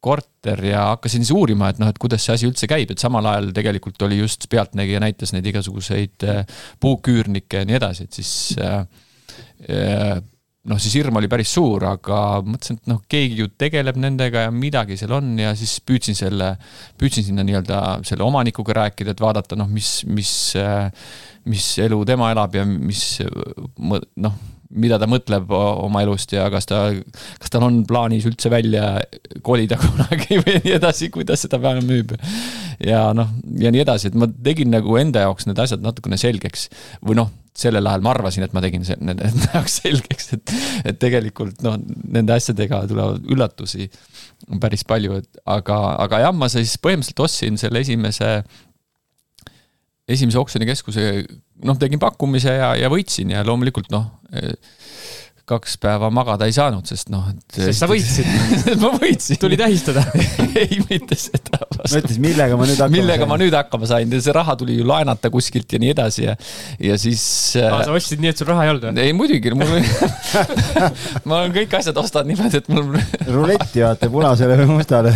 korter 0.00 0.64
ja 0.64 0.86
hakkasin 0.94 1.24
siis 1.24 1.36
uurima, 1.36 1.68
et 1.70 1.80
noh, 1.80 1.90
et 1.92 2.00
kuidas 2.00 2.24
see 2.24 2.34
asi 2.36 2.48
üldse 2.48 2.68
käib, 2.70 2.92
et 2.92 3.02
samal 3.02 3.26
ajal 3.28 3.50
tegelikult 3.56 4.00
oli 4.06 4.20
just 4.22 4.48
Pealtnägija 4.50 5.00
näitas 5.02 5.34
neid 5.36 5.46
igasuguseid 5.52 6.26
äh, 6.28 6.60
puuküürnikke 6.80 7.62
ja 7.62 7.68
nii 7.68 7.76
edasi, 7.76 8.06
et 8.08 8.20
siis 8.20 8.32
äh, 8.64 8.78
äh, 9.68 10.14
noh, 10.70 10.80
siis 10.80 10.96
hirm 10.96 11.20
oli 11.20 11.28
päris 11.32 11.52
suur, 11.52 11.84
aga 11.90 12.20
mõtlesin, 12.46 12.80
et 12.80 12.88
noh, 12.92 13.02
keegi 13.12 13.42
ju 13.42 13.50
tegeleb 13.60 13.98
nendega 14.00 14.46
ja 14.46 14.54
midagi 14.54 14.96
seal 15.00 15.12
on 15.18 15.34
ja 15.40 15.52
siis 15.58 15.76
püüdsin 15.84 16.16
selle, 16.16 16.54
püüdsin 17.00 17.28
sinna 17.28 17.44
nii-öelda 17.44 17.82
selle 18.08 18.24
omanikuga 18.24 18.78
rääkida, 18.80 19.12
et 19.12 19.20
vaadata 19.20 19.58
noh, 19.60 19.68
mis, 19.68 19.98
mis, 20.08 20.32
mis 21.48 21.68
elu 21.84 22.00
tema 22.08 22.32
elab 22.32 22.56
ja 22.56 22.64
mis 22.68 23.04
noh 24.16 24.40
mida 24.70 24.98
ta 25.00 25.08
mõtleb 25.10 25.50
oma 25.50 26.02
elust 26.04 26.32
ja 26.34 26.46
kas 26.52 26.68
ta, 26.70 26.84
kas 27.42 27.52
tal 27.52 27.66
on 27.66 27.82
plaanis 27.88 28.26
üldse 28.28 28.52
välja 28.52 29.00
kolida 29.46 29.78
kunagi 29.82 30.40
või 30.42 30.60
nii 30.64 30.76
edasi, 30.78 31.10
kuidas 31.14 31.44
seda 31.46 31.60
vähem 31.62 31.86
müüb. 31.88 32.14
ja 32.86 33.08
noh, 33.16 33.32
ja 33.58 33.72
nii 33.74 33.82
edasi, 33.82 34.10
et 34.10 34.18
ma 34.18 34.30
tegin 34.30 34.70
nagu 34.74 34.96
enda 35.00 35.26
jaoks 35.26 35.48
need 35.48 35.58
asjad 35.62 35.82
natukene 35.84 36.18
selgeks 36.20 36.68
või 37.02 37.18
noh, 37.18 37.32
sellel 37.56 37.86
ajal 37.90 38.04
ma 38.04 38.14
arvasin, 38.14 38.46
et 38.46 38.54
ma 38.56 38.62
tegin 38.64 38.86
nende 39.02 39.30
jaoks 39.54 39.80
selgeks, 39.82 40.32
et, 40.38 40.56
et 40.92 41.02
tegelikult 41.02 41.62
noh, 41.66 41.76
nende 42.14 42.36
asjadega 42.36 42.84
tulevad 42.90 43.26
üllatusi 43.30 43.90
päris 44.62 44.86
palju, 44.88 45.20
et 45.20 45.44
aga, 45.50 45.78
aga 46.06 46.24
jah, 46.26 46.34
ma 46.34 46.48
siis 46.52 46.78
põhimõtteliselt 46.82 47.26
ostsin 47.26 47.60
selle 47.60 47.82
esimese 47.82 48.30
esimese 50.10 50.40
oksjonikeskuse 50.40 51.04
noh, 51.66 51.76
tegin 51.78 52.00
pakkumise 52.02 52.54
ja, 52.56 52.72
ja 52.78 52.90
võitsin 52.90 53.30
ja 53.34 53.44
loomulikult 53.46 53.92
noh, 53.94 54.08
呃 54.30 54.54
kaks 55.50 55.76
päeva 55.82 56.10
magada 56.14 56.46
ei 56.48 56.54
saanud, 56.54 56.86
sest 56.88 57.10
noh, 57.12 57.26
et. 57.30 57.56
sest 57.56 57.82
sa 57.82 57.88
võitsid 57.90 58.28
ma 58.82 58.92
võitsin. 58.96 59.38
tuli 59.40 59.58
tähistada 59.60 60.04
ei, 60.60 60.80
mitte 60.88 61.18
seda. 61.18 61.62
ma 61.66 61.86
ütlesin, 61.86 62.22
millega 62.22 62.58
ma 62.58 62.68
nüüd 62.68 62.78
hakkama 62.78 62.96
millega 62.96 63.24
sain. 63.24 63.32
ma 63.32 63.40
nüüd 63.40 63.56
hakkama 63.58 63.90
sain 63.90 64.14
ja 64.16 64.22
see 64.24 64.36
raha 64.36 64.56
tuli 64.60 64.78
ju 64.78 64.86
laenata 64.88 65.32
kuskilt 65.32 65.74
ja 65.74 65.82
nii 65.82 65.92
edasi 65.94 66.26
ja, 66.26 66.36
ja 66.90 66.98
siis 67.00 67.22
ah,. 67.62 67.80
sa 67.86 67.96
ostsid 67.96 68.22
nii, 68.22 68.34
et 68.34 68.42
sul 68.42 68.50
raha 68.50 68.66
ei 68.66 68.74
olnud 68.74 68.88
või? 68.88 69.06
ei 69.06 69.16
muidugi, 69.16 69.54
mul 69.56 69.74
ma 71.30 71.42
kõik 71.54 71.78
asjad 71.80 71.98
ostan 72.00 72.28
niimoodi, 72.30 72.62
et 72.62 72.70
mul 72.72 72.94
ruletti 73.30 73.84
vaata 73.84 74.10
punasele 74.12 74.60
või 74.62 74.78
mustale 74.78 75.14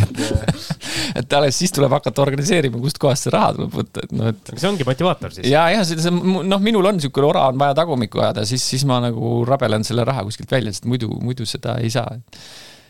et 1.14 1.36
alles 1.38 1.58
siis 1.58 1.72
tuleb 1.74 1.92
hakata 1.94 2.22
organiseerima, 2.24 2.78
kustkohast 2.82 3.26
see 3.26 3.32
raha 3.34 3.52
tuleb 3.56 3.74
võtta, 3.78 4.04
et 4.04 4.14
noh, 4.16 4.30
et. 4.32 4.52
see 4.54 4.68
ongi 4.68 4.86
motivaator 4.86 5.34
siis. 5.34 5.48
ja, 5.50 5.66
ja 5.72 5.84
see, 5.86 6.00
see 6.02 6.12
noh, 6.14 6.62
minul 6.64 6.90
on 6.90 6.98
niisugune 6.98 7.28
ora 7.28 7.46
on 7.50 7.60
vaja 7.60 7.76
tagumikku 7.78 8.22
ajada, 8.22 8.46
siis, 8.48 8.64
siis 8.74 8.86
ma 8.88 9.00
nagu 9.04 9.36
rabelen 9.48 9.86
selle 9.86 10.06
raha 10.06 10.23
kuskilt 10.26 10.52
välja, 10.52 10.72
sest 10.74 10.88
muidu, 10.90 11.10
muidu 11.22 11.46
seda 11.48 11.76
ei 11.82 11.92
saa. 11.92 12.18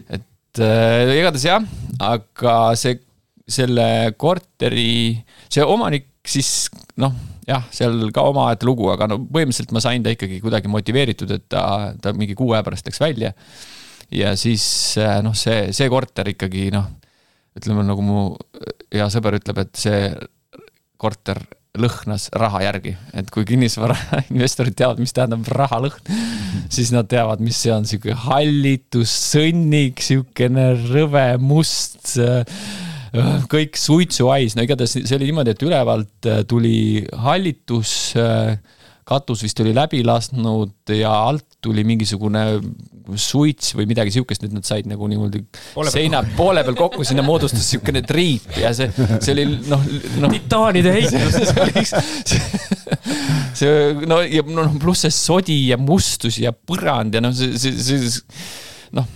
et 0.08 0.62
äh, 0.62 1.14
igatahes 1.18 1.46
jah, 1.48 1.68
aga 2.02 2.56
see, 2.78 2.98
selle 3.44 3.86
korteri, 4.16 5.20
see 5.52 5.64
omanik 5.64 6.10
siis 6.24 6.70
noh, 7.00 7.12
jah, 7.48 7.66
seal 7.74 8.08
ka 8.14 8.24
omaette 8.30 8.66
lugu, 8.66 8.88
aga 8.92 9.08
no 9.10 9.18
põhimõtteliselt 9.20 9.74
ma 9.76 9.82
sain 9.84 10.04
ta 10.04 10.12
ikkagi 10.14 10.40
kuidagi 10.42 10.70
motiveeritud, 10.72 11.34
et 11.36 11.48
ta, 11.52 11.64
ta 12.00 12.14
mingi 12.16 12.36
kuu 12.38 12.54
aja 12.54 12.64
pärast 12.66 12.88
läks 12.88 13.02
välja. 13.02 13.34
ja 14.14 14.34
siis 14.40 14.64
äh, 15.00 15.18
noh, 15.24 15.36
see, 15.36 15.68
see 15.76 15.90
korter 15.92 16.32
ikkagi 16.32 16.70
noh, 16.74 16.88
ütleme 17.58 17.84
nagu 17.86 18.04
mu 18.04 18.24
hea 18.94 19.06
sõber 19.12 19.38
ütleb, 19.38 19.60
et 19.66 19.76
see 19.78 20.00
korter 21.00 21.42
lõhnas 21.74 22.28
raha 22.38 22.60
järgi, 22.68 22.92
et 23.18 23.30
kui 23.34 23.42
kinnisvarainvestorid 23.48 24.76
teavad, 24.80 25.00
mis 25.02 25.14
tähendab 25.14 25.48
rahalõhn, 25.50 26.12
siis 26.70 26.92
nad 26.94 27.08
teavad, 27.10 27.42
mis 27.42 27.58
see 27.58 27.72
on, 27.74 27.86
sihuke 27.88 28.14
hallitus, 28.26 29.10
sõnnik, 29.32 30.02
sihukene 30.04 30.68
rõve, 30.84 31.26
must, 31.42 32.14
äh, 32.22 32.46
kõik 33.50 33.78
suitsuhais, 33.78 34.54
no 34.54 34.66
igatahes 34.66 35.00
see 35.00 35.18
oli 35.18 35.32
niimoodi, 35.32 35.54
et 35.54 35.66
ülevalt 35.66 36.30
äh, 36.30 36.44
tuli 36.46 36.76
hallitus, 37.26 37.96
äh, 38.22 38.54
katus 39.04 39.44
vist 39.44 39.60
oli 39.60 39.74
läbi 39.76 40.02
lasknud 40.06 40.92
ja 40.96 41.12
alt 41.28 41.46
tuli 41.64 41.84
mingisugune 41.86 42.44
suits 43.20 43.74
või 43.76 43.86
midagi 43.88 44.14
sihukest, 44.14 44.46
et 44.46 44.52
nad 44.54 44.64
said 44.64 44.88
nagu 44.88 45.08
niimoodi 45.10 45.42
seina 45.92 46.22
poole 46.36 46.64
peal 46.64 46.76
kokku, 46.78 47.04
sinna 47.04 47.24
moodustus 47.26 47.66
sihukene 47.74 48.00
triip 48.06 48.56
ja 48.60 48.72
see, 48.76 48.88
see 49.18 49.34
oli 49.34 49.44
noh 49.68 49.82
no,. 50.22 50.30
titaanide 50.32 50.94
heitlus 50.96 51.36
see 52.30 52.40
see 53.60 54.06
no 54.08 54.22
ja 54.24 54.44
noh, 54.48 54.72
pluss 54.80 55.04
see 55.04 55.14
sodi 55.14 55.58
ja 55.68 55.78
mustus 55.80 56.40
ja 56.40 56.54
põrand 56.54 57.16
ja 57.16 57.24
noh, 57.24 57.34
see, 57.36 57.52
see, 57.60 57.76
see 57.84 58.96
noh 58.96 59.10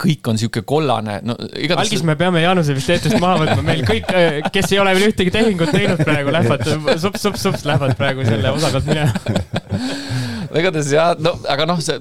kõik 0.00 0.30
on 0.30 0.40
sihuke 0.40 0.62
kollane, 0.68 1.18
no 1.26 1.36
igatahes. 1.36 1.86
algis, 1.86 2.04
me 2.06 2.16
peame 2.20 2.42
Jaanuse 2.44 2.76
vist 2.76 2.92
eetrist 2.94 3.18
maha 3.22 3.42
võtma, 3.44 3.64
meil 3.66 3.84
kõik, 3.88 4.12
kes 4.54 4.72
ei 4.74 4.82
ole 4.82 4.94
veel 4.96 5.10
ühtegi 5.10 5.34
tehingut 5.34 5.72
teinud 5.74 6.02
praegu, 6.04 6.34
lähevad 6.34 6.66
sups-sups-sups 7.02 7.66
lähevad 7.68 7.96
praegu 7.98 8.26
selle 8.28 8.54
osa 8.56 8.72
pealt 8.74 8.90
minema 8.90 10.16
igatahes 10.60 10.90
jah, 10.94 11.12
no 11.20 11.32
aga 11.50 11.66
noh, 11.68 11.80
see, 11.82 11.98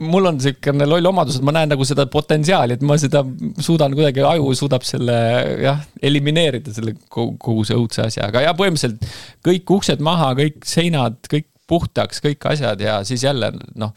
mul 0.00 0.28
on 0.30 0.38
siukene 0.42 0.86
loll 0.88 1.08
omadus, 1.10 1.38
et 1.38 1.46
ma 1.46 1.54
näen 1.56 1.72
nagu 1.72 1.86
seda 1.88 2.06
potentsiaali, 2.10 2.76
et 2.78 2.84
ma 2.86 2.96
seda 3.00 3.22
suudan 3.62 3.94
kuidagi, 3.96 4.24
aju 4.26 4.52
suudab 4.58 4.86
selle 4.86 5.16
jah, 5.64 5.82
elimineerida 6.02 6.74
selle 6.74 6.96
kogu, 7.08 7.36
kogu 7.42 7.66
see 7.68 7.78
õudse 7.78 8.06
asja, 8.06 8.28
aga 8.30 8.44
jah, 8.46 8.56
põhimõtteliselt 8.58 9.08
kõik 9.46 9.74
uksed 9.78 10.04
maha, 10.04 10.32
kõik 10.38 10.62
seinad, 10.68 11.18
kõik 11.30 11.48
puhtaks, 11.70 12.22
kõik 12.24 12.46
asjad 12.52 12.80
ja 12.84 13.00
siis 13.08 13.24
jälle 13.24 13.52
noh 13.78 13.94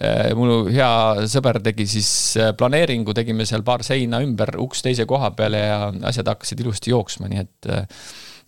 eh, 0.00 0.32
mul 0.38 0.70
hea 0.72 1.26
sõber 1.30 1.60
tegi 1.64 1.86
siis 1.90 2.10
eh, 2.40 2.50
planeeringu, 2.56 3.14
tegime 3.16 3.46
seal 3.48 3.64
paar 3.66 3.84
seina 3.86 4.22
ümber, 4.24 4.56
uks 4.62 4.84
teise 4.86 5.06
koha 5.08 5.32
peale 5.36 5.62
ja 5.62 5.78
asjad 6.10 6.32
hakkasid 6.32 6.64
ilusti 6.64 6.94
jooksma, 6.94 7.30
nii 7.30 7.44
et 7.44 7.70
eh, 7.70 8.02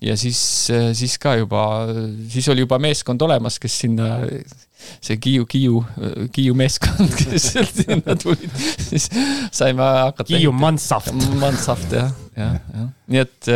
ja 0.09 0.17
siis, 0.19 0.41
siis 0.99 1.15
ka 1.23 1.37
juba, 1.39 1.63
siis 2.33 2.49
oli 2.51 2.65
juba 2.65 2.81
meeskond 2.83 3.23
olemas, 3.23 3.61
kes 3.63 3.77
sinna, 3.85 4.17
see 4.99 5.21
Kiiu, 5.23 5.47
Kiiu, 5.47 5.85
Kiiu 6.35 6.57
meeskond, 6.59 7.15
kes 7.21 7.53
sealt 7.53 7.85
sinna 7.85 8.17
tulid, 8.19 8.51
siis 8.83 9.07
saime 9.55 9.87
hakata. 10.09 10.27
Kiiu 10.33 10.51
Mansaft. 10.57 11.15
Mansaft 11.39 11.95
jah, 11.95 12.11
jah, 12.35 12.59
jah, 12.75 12.93
nii 13.13 13.23
et 13.23 13.55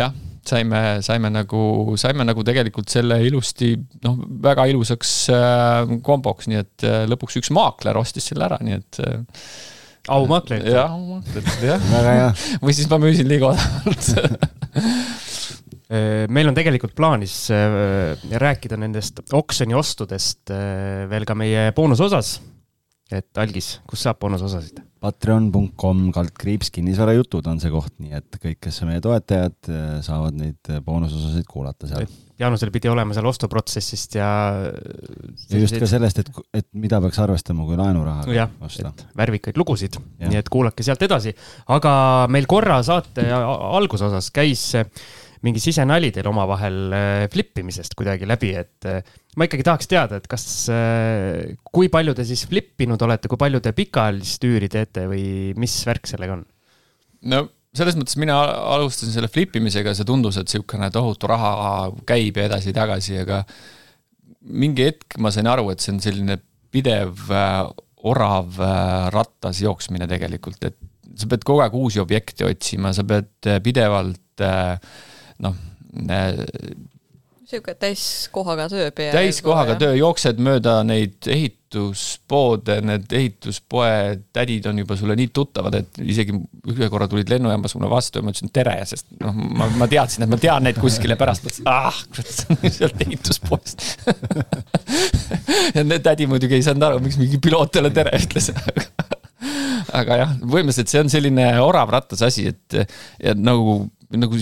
jah 0.00 0.16
saime, 0.50 0.82
saime 1.06 1.30
nagu, 1.32 1.62
saime 2.00 2.26
nagu 2.26 2.44
tegelikult 2.46 2.92
selle 2.92 3.20
ilusti, 3.26 3.72
noh, 4.04 4.18
väga 4.44 4.66
ilusaks 4.72 5.14
äh, 5.34 5.96
komboks, 6.06 6.50
nii 6.50 6.60
et 6.60 6.86
äh, 6.88 7.04
lõpuks 7.10 7.40
üks 7.40 7.52
maakler 7.56 7.98
ostis 8.00 8.30
selle 8.30 8.48
ära, 8.48 8.60
nii 8.64 8.78
et 8.78 9.00
äh, 9.06 9.44
aumaakler. 10.10 10.66
jah, 10.66 10.92
aumaakler, 10.92 11.48
jah. 11.64 11.88
väga 11.94 12.18
hea. 12.18 12.28
või 12.64 12.76
siis 12.76 12.90
ma 12.90 13.00
müüsin 13.02 13.30
liiga 13.30 13.54
odavalt 13.54 14.12
Äh, 15.90 16.28
meil 16.30 16.46
on 16.46 16.54
tegelikult 16.54 16.94
plaanis 16.94 17.48
äh, 17.50 18.14
rääkida 18.38 18.76
nendest 18.78 19.24
oksjoniostudest 19.34 20.52
äh, 20.54 21.08
veel 21.10 21.26
ka 21.26 21.34
meie 21.34 21.72
boonusosas. 21.74 22.36
et 23.10 23.38
Algis, 23.42 23.80
kus 23.90 24.04
saab 24.06 24.20
boonusosasid? 24.22 24.78
Patreon.com 25.00 26.10
kaldkriips 26.12 26.68
kinnisvarajutud 26.74 27.46
on 27.48 27.60
see 27.62 27.70
koht, 27.72 27.94
nii 28.02 28.18
et 28.18 28.36
kõik, 28.36 28.58
kes 28.66 28.82
on 28.84 28.90
meie 28.90 29.00
toetajad, 29.04 29.70
saavad 30.04 30.36
neid 30.36 30.72
boonusosasid 30.84 31.46
kuulata 31.48 31.88
seal. 31.88 32.04
Jaanusel 32.40 32.72
pidi 32.72 32.88
olema 32.88 33.16
seal 33.16 33.28
ostuprotsessist 33.28 34.18
ja. 34.18 34.28
ja 35.48 35.60
just 35.60 35.76
ka 35.80 35.88
sellest, 35.88 36.20
et, 36.20 36.28
et 36.56 36.68
mida 36.76 37.00
peaks 37.04 37.20
arvestama, 37.20 37.64
kui 37.68 37.80
laenurahaga 37.80 38.46
osta. 38.68 38.92
värvikaid 39.16 39.60
lugusid, 39.60 39.96
nii 40.20 40.40
et 40.40 40.52
kuulake 40.52 40.84
sealt 40.84 41.04
edasi. 41.08 41.32
aga 41.72 41.94
meil 42.32 42.48
korra 42.48 42.82
saate 42.84 43.24
algusosas 43.32 44.28
käis 44.36 44.70
mingi 45.44 45.60
sisenali 45.64 46.10
teil 46.12 46.28
omavahel 46.28 46.92
flippimisest 47.32 47.96
kuidagi 47.96 48.28
läbi, 48.28 48.52
et 48.60 48.88
ma 49.38 49.46
ikkagi 49.46 49.66
tahaks 49.66 49.90
teada, 49.90 50.18
et 50.18 50.26
kas, 50.30 50.44
äh, 50.74 51.54
kui 51.70 51.90
palju 51.92 52.14
te 52.18 52.26
siis 52.26 52.42
flippinud 52.50 53.00
olete, 53.06 53.30
kui 53.30 53.40
palju 53.40 53.62
te 53.62 53.74
pikaajalist 53.76 54.46
üüri 54.48 54.70
teete 54.72 55.06
või 55.10 55.24
mis 55.60 55.76
värk 55.86 56.10
sellega 56.10 56.38
on? 56.38 56.44
no 57.30 57.44
selles 57.76 57.94
mõttes 57.98 58.16
mina 58.18 58.36
alustasin 58.74 59.14
selle 59.14 59.30
flip 59.30 59.54
imisega, 59.60 59.94
see 59.94 60.08
tundus, 60.08 60.40
et 60.40 60.48
niisugune 60.48 60.88
tohutu 60.94 61.30
raha 61.30 61.52
käib 62.08 62.40
ja 62.40 62.48
edasi-tagasi, 62.48 63.20
aga 63.22 63.44
mingi 64.50 64.88
hetk 64.88 65.20
ma 65.22 65.30
sain 65.30 65.46
aru, 65.50 65.68
et 65.70 65.82
see 65.84 65.94
on 65.94 66.02
selline 66.02 66.40
pidev 66.74 67.30
orav 68.10 68.58
rattas 69.14 69.60
jooksmine 69.62 70.08
tegelikult, 70.10 70.64
et 70.66 70.78
sa 71.20 71.28
pead 71.30 71.44
kogu 71.46 71.62
aeg 71.62 71.76
uusi 71.76 72.02
objekte 72.02 72.46
otsima, 72.48 72.94
sa 72.96 73.04
pead 73.06 73.50
pidevalt 73.62 74.42
äh, 74.46 74.74
noh 75.44 75.58
niisugune 77.50 77.74
täiskohaga 77.74 78.68
töö. 78.68 78.90
täiskohaga 78.94 79.74
töö, 79.80 79.94
jooksed 79.98 80.38
mööda 80.42 80.80
neid 80.86 81.26
ehituspoode, 81.26 82.76
need 82.86 83.12
ehituspoe 83.16 84.20
tädid 84.34 84.66
on 84.70 84.78
juba 84.82 84.96
sulle 84.98 85.16
nii 85.18 85.30
tuttavad, 85.34 85.74
et 85.80 86.00
isegi 86.02 86.34
ühe 86.70 86.90
korra 86.92 87.08
tulid 87.10 87.30
lennujaamas 87.32 87.74
mulle 87.76 87.90
vastu 87.90 88.20
ja 88.20 88.26
ma 88.26 88.34
ütlesin 88.34 88.52
tere, 88.54 88.76
sest 88.88 89.08
noh, 89.20 89.34
ma, 89.34 89.68
ma 89.80 89.90
teadsin, 89.90 90.26
et 90.26 90.32
ma 90.32 90.38
tean 90.40 90.66
neid 90.66 90.80
kuskile 90.80 91.18
pärast, 91.20 91.46
mõtlesin, 91.46 91.70
ah, 91.70 92.02
kurat, 92.14 92.34
see 92.34 92.56
on 92.56 92.76
sealt 92.78 93.06
ehituspoest. 93.06 93.88
Ja 95.74 95.82
need 95.86 96.02
tädi 96.02 96.26
muidugi 96.30 96.56
ei 96.58 96.64
saanud 96.66 96.86
aru, 96.86 97.02
miks 97.04 97.18
mingi 97.20 97.38
piloot 97.42 97.72
talle 97.74 97.92
tere! 97.94 98.18
ütles 98.20 98.50
aga 99.96 100.18
jah, 100.22 100.34
põhimõtteliselt 100.42 100.92
see 100.92 101.02
on 101.02 101.10
selline 101.12 101.46
orav 101.62 101.90
rattas 101.94 102.22
asi, 102.26 102.50
et 102.50 102.76
ja 103.22 103.34
nagu 103.38 103.82
nagu 104.18 104.38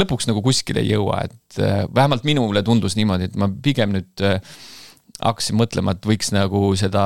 lõpuks 0.00 0.28
nagu 0.30 0.42
kuskile 0.44 0.84
ei 0.84 0.94
jõua, 0.94 1.24
et 1.28 1.60
äh, 1.60 1.82
vähemalt 1.94 2.24
minule 2.28 2.62
tundus 2.66 2.96
niimoodi, 2.96 3.28
et 3.28 3.40
ma 3.40 3.50
pigem 3.50 3.92
nüüd 3.96 4.24
äh, 4.24 4.38
hakkasin 5.20 5.58
mõtlema, 5.60 5.96
et 5.96 6.08
võiks 6.08 6.32
nagu 6.32 6.70
seda 6.80 7.04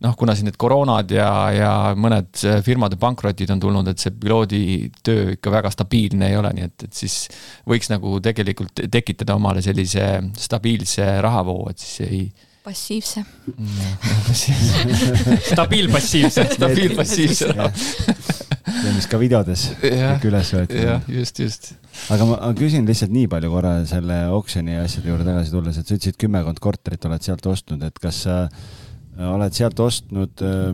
noh, 0.00 0.14
kuna 0.16 0.32
siin 0.36 0.48
need 0.48 0.56
koroonad 0.60 1.10
ja, 1.12 1.30
ja 1.52 1.72
mõned 1.98 2.44
äh, 2.48 2.60
firmade 2.64 2.96
pankrotid 3.00 3.52
on 3.52 3.60
tulnud, 3.60 3.90
et 3.92 4.00
see 4.00 4.14
piloodi 4.16 4.62
töö 5.04 5.34
ikka 5.36 5.52
väga 5.52 5.72
stabiilne 5.74 6.30
ei 6.30 6.38
ole, 6.40 6.54
nii 6.56 6.68
et, 6.70 6.86
et 6.88 7.02
siis 7.02 7.24
võiks 7.68 7.92
nagu 7.92 8.16
tegelikult 8.24 8.86
tekitada 8.92 9.36
omale 9.36 9.64
sellise 9.64 10.14
stabiilse 10.40 11.18
rahavoo, 11.24 11.66
et 11.72 11.84
siis 11.84 12.08
ei 12.08 12.22
passiivse. 12.64 13.24
Stabiilpassiivse. 15.52 16.48
Stabiilpassiivse 16.54 17.54
see, 18.74 18.92
mis 18.96 19.08
ka 19.10 19.20
videodes 19.20 19.66
kõik 19.80 20.26
üles 20.30 20.52
võeti. 20.56 20.80
jah, 20.84 21.04
just, 21.10 21.42
just. 21.42 21.72
aga 22.12 22.28
ma, 22.28 22.38
küsin 22.58 22.88
lihtsalt 22.88 23.12
nii 23.14 23.28
palju 23.32 23.50
korra 23.52 23.74
selle 23.88 24.22
oksjoni 24.36 24.78
asjade 24.80 25.12
juurde 25.12 25.26
tagasi 25.28 25.54
tulles, 25.54 25.80
et 25.80 25.90
sa 25.90 25.96
ütlesid 25.96 26.18
kümmekond 26.20 26.62
korterit 26.62 27.04
oled 27.08 27.26
sealt 27.26 27.46
ostnud, 27.50 27.84
et 27.86 28.00
kas 28.02 28.24
sa 28.26 28.40
äh, 28.46 29.28
oled 29.30 29.56
sealt 29.56 29.80
ostnud 29.84 30.44
äh, 30.46 30.72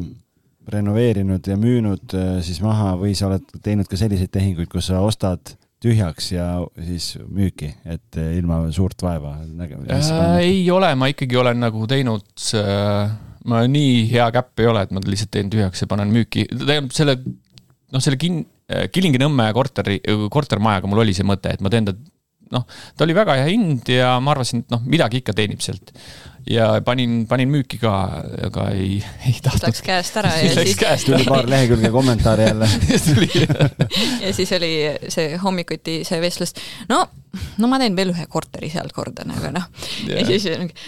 renoveerinud 0.72 1.46
ja 1.46 1.58
müünud 1.60 2.16
äh, 2.18 2.32
siis 2.46 2.62
maha 2.64 2.94
või 3.00 3.14
sa 3.18 3.30
oled 3.30 3.46
teinud 3.62 3.88
ka 3.90 3.98
selliseid 4.00 4.32
tehinguid, 4.34 4.70
kus 4.72 4.90
sa 4.90 5.02
ostad 5.04 5.56
tühjaks 5.82 6.32
ja 6.32 6.48
siis 6.80 7.12
müüki, 7.28 7.68
et 7.84 8.16
ilma 8.16 8.62
suurt 8.74 9.02
vaeva 9.04 9.36
nägema 9.44 9.84
äh,? 9.92 10.40
ei 10.40 10.64
ole, 10.72 10.94
ma 10.98 11.10
ikkagi 11.12 11.36
olen 11.38 11.60
nagu 11.62 11.84
teinud 11.90 12.48
äh, 12.56 13.12
ma 13.46 13.62
nii 13.70 14.06
hea 14.10 14.26
käpp 14.34 14.62
ei 14.62 14.70
ole, 14.70 14.82
et 14.86 14.94
ma 14.94 15.02
lihtsalt 15.04 15.32
teen 15.34 15.50
tühjaks 15.52 15.84
ja 15.84 15.90
panen 15.90 16.12
müüki, 16.14 16.46
tähendab 16.50 16.94
selle, 16.96 17.16
noh, 17.94 18.02
selle 18.02 18.18
kin-, 18.20 18.44
Kilingi-Nõmme 18.66 19.46
korteri, 19.54 20.00
kortermajaga 20.32 20.88
mul 20.90 21.04
oli 21.04 21.14
see 21.14 21.26
mõte, 21.26 21.52
et 21.54 21.60
ma 21.62 21.70
teen 21.70 21.86
ta 21.86 21.94
noh, 22.54 22.64
ta 22.96 23.04
oli 23.06 23.16
väga 23.16 23.36
hea 23.40 23.50
hind 23.50 23.90
ja 23.90 24.16
ma 24.22 24.34
arvasin, 24.34 24.64
et 24.64 24.74
noh, 24.74 24.82
midagi 24.86 25.22
ikka 25.22 25.34
teenib 25.36 25.62
sealt. 25.64 25.92
ja 26.46 26.68
panin, 26.86 27.24
panin 27.26 27.50
müüki 27.50 27.80
ka, 27.82 27.92
aga 28.46 28.68
ei, 28.70 29.00
ei 29.26 29.34
tahtnud. 29.42 29.64
Läks 29.66 29.82
käest 29.82 30.18
ära 30.20 30.30
ja 30.38 30.52
siis 30.54 31.06
tuli 31.08 31.26
paar 31.26 31.48
lehekülge 31.50 31.90
kommentaare 31.90 32.50
jälle. 32.52 32.68
ja 34.24 34.34
siis 34.34 34.52
oli 34.54 34.72
see 35.10 35.34
hommikuti 35.42 36.00
see 36.06 36.20
vestlus, 36.22 36.54
no, 36.90 37.02
no 37.62 37.70
ma 37.70 37.80
teen 37.82 37.96
veel 37.98 38.12
ühe 38.14 38.26
korteri 38.30 38.70
seal 38.72 38.90
korda 38.94 39.26
nagu 39.28 39.50
noh. 39.54 39.66
ja 40.06 40.22
Jah. 40.22 40.30
siis 40.30 40.46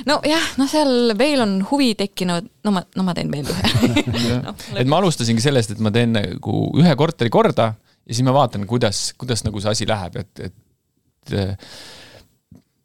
nojah, 0.09 0.49
no 0.61 0.69
seal 0.71 1.15
veel 1.19 1.45
on 1.45 1.59
huvi 1.71 1.93
tekkinud, 1.99 2.49
no 2.65 2.75
ma, 2.75 2.85
no 2.97 3.07
ma 3.07 3.17
teen 3.17 3.33
veel 3.33 3.49
ühe 3.53 4.01
no,. 4.47 4.55
et 4.77 4.89
ma 4.89 5.03
alustasingi 5.03 5.45
sellest, 5.45 5.77
et 5.77 5.85
ma 5.85 5.93
teen 5.95 6.17
nagu 6.17 6.65
ühe 6.79 6.97
korteri 6.99 7.33
korda 7.33 7.73
ja 8.09 8.15
siis 8.15 8.25
ma 8.27 8.35
vaatan, 8.37 8.67
kuidas, 8.69 9.13
kuidas 9.21 9.45
nagu 9.45 9.61
see 9.63 9.73
asi 9.75 9.89
läheb, 9.89 10.17
et, 10.23 10.49
et. 10.49 11.39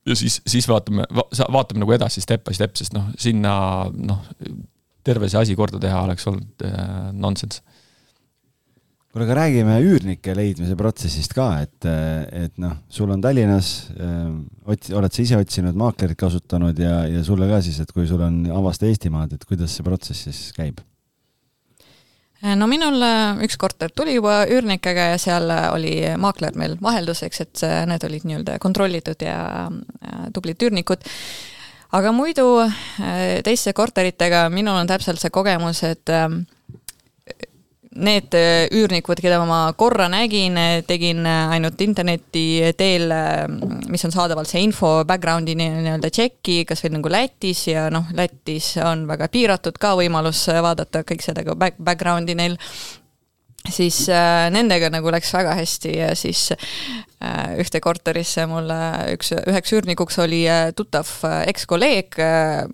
ja 0.10 0.16
siis, 0.20 0.42
siis 0.48 0.68
vaatame 0.68 1.08
va,, 1.16 1.26
vaatame 1.56 1.84
nagu 1.84 1.96
edasi 1.96 2.24
step 2.24 2.44
by 2.48 2.56
step, 2.56 2.76
sest 2.80 2.96
noh, 2.96 3.08
sinna 3.20 3.54
noh, 3.94 4.26
terve 5.04 5.30
see 5.32 5.40
asi 5.40 5.56
korda 5.60 5.80
teha 5.84 6.04
oleks 6.08 6.28
olnud 6.32 6.66
äh, 6.68 6.90
nonsense. 7.16 7.64
kuule, 9.14 9.28
aga 9.28 9.36
räägime 9.38 9.76
üürnike 9.86 10.34
leidmise 10.34 10.76
protsessist 10.78 11.36
ka, 11.38 11.50
et, 11.62 11.86
et 12.34 12.56
noh, 12.62 12.80
sul 12.90 13.12
on 13.14 13.22
Tallinnas, 13.22 13.74
otsi-, 14.66 14.96
oled 14.98 15.14
sa 15.14 15.22
ise 15.22 15.38
otsinud 15.38 15.78
maaklerit 15.78 16.18
kasutanud 16.18 16.82
ja, 16.82 17.04
ja 17.06 17.22
sulle 17.26 17.46
ka 17.52 17.62
siis, 17.62 17.78
et 17.84 17.94
kui 17.94 18.10
sul 18.10 18.26
on 18.26 18.42
avasta 18.50 18.90
Eestimaad, 18.90 19.38
et 19.38 19.46
kuidas 19.46 19.78
see 19.78 19.86
protsess 19.86 20.26
siis 20.26 20.50
käib? 20.58 20.82
no 22.60 22.68
minul 22.68 23.00
äh, 23.06 23.40
üks 23.46 23.56
korter 23.60 23.92
tuli 23.96 24.18
juba 24.18 24.42
üürnikega 24.52 25.14
ja 25.14 25.20
seal 25.22 25.48
äh, 25.54 25.70
oli 25.72 25.94
maakler 26.20 26.58
meil 26.60 26.76
vahelduseks, 26.84 27.42
et 27.46 27.64
äh, 27.64 27.84
need 27.88 28.04
olid 28.04 28.28
nii-öelda 28.28 28.58
kontrollitud 28.64 29.24
ja 29.24 29.38
äh, 29.70 30.26
tublid 30.36 30.60
üürnikud. 30.60 31.08
aga 31.96 32.12
muidu 32.12 32.48
äh, 32.66 33.40
teiste 33.48 33.74
korteritega 33.74 34.50
minul 34.52 34.76
on 34.82 34.92
täpselt 34.92 35.24
see 35.24 35.32
kogemus, 35.32 35.84
et 35.88 36.12
need 37.96 38.34
äh, 38.38 38.66
üürnikud, 38.74 39.20
keda 39.22 39.38
ma 39.46 39.60
korra 39.78 40.08
nägin, 40.12 40.58
tegin 40.88 41.26
äh, 41.30 41.52
ainult 41.54 41.82
interneti 41.86 42.74
teel, 42.80 43.12
mis 43.92 44.06
on 44.08 44.14
saadaval 44.16 44.48
see 44.50 44.64
info 44.66 44.96
background'i 45.10 45.54
nii- 45.60 45.84
nii-öelda 45.84 46.10
tšeki, 46.14 46.64
kas 46.70 46.84
või 46.86 46.96
nagu 46.98 47.12
Lätis 47.14 47.68
ja 47.70 47.88
noh, 47.94 48.10
Lätis 48.18 48.74
on 48.84 49.06
väga 49.10 49.30
piiratud 49.34 49.78
ka 49.82 49.94
võimalus 50.00 50.48
äh, 50.50 50.62
vaadata 50.66 51.04
kõik 51.08 51.24
seda 51.26 51.46
ka 51.46 51.56
back, 51.60 51.78
background'i 51.78 52.36
neil. 52.40 52.58
Siis 53.64 54.02
äh, 54.12 54.50
nendega 54.52 54.90
nagu 54.92 55.08
läks 55.14 55.30
väga 55.32 55.54
hästi 55.56 55.94
ja 55.96 56.10
siis 56.20 56.50
äh, 56.52 57.54
ühte 57.64 57.80
korterisse 57.80 58.44
mulle 58.52 58.80
üks, 59.14 59.32
üheks 59.40 59.72
üürnikuks 59.78 60.20
oli 60.20 60.42
äh, 60.52 60.74
tuttav 60.76 61.08
äh, 61.24 61.46
ekskolleeg 61.54 62.18
äh, 62.20 62.66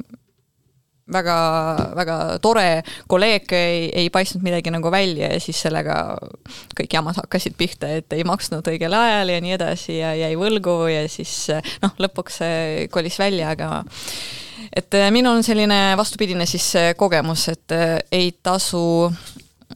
väga, 1.13 1.37
väga 1.97 2.17
tore 2.43 2.67
kolleeg 3.07 3.53
ei, 3.57 3.87
ei 4.03 4.09
paistnud 4.13 4.45
midagi 4.45 4.73
nagu 4.73 4.91
välja 4.93 5.31
ja 5.33 5.39
siis 5.43 5.61
sellega 5.65 6.17
kõik 6.77 6.93
jamad 6.93 7.17
hakkasid 7.19 7.57
pihta, 7.59 7.89
et 7.99 8.13
ei 8.17 8.25
maksnud 8.27 8.67
õigel 8.73 8.93
ajal 8.95 9.33
ja 9.35 9.39
nii 9.43 9.55
edasi 9.57 9.99
ja 9.99 10.13
jäi 10.17 10.35
võlgu 10.39 10.77
ja 10.91 11.07
siis 11.09 11.33
noh, 11.83 11.97
lõpuks 11.99 12.43
kolis 12.93 13.19
välja, 13.21 13.55
aga 13.55 13.83
et 14.75 14.93
äh, 14.93 15.11
minul 15.11 15.39
on 15.39 15.43
selline 15.43 15.97
vastupidine 15.97 16.45
siis 16.45 16.75
äh, 16.75 16.93
kogemus, 16.95 17.47
et 17.49 17.71
äh, 17.71 17.97
ei 18.11 18.31
tasu 18.43 19.11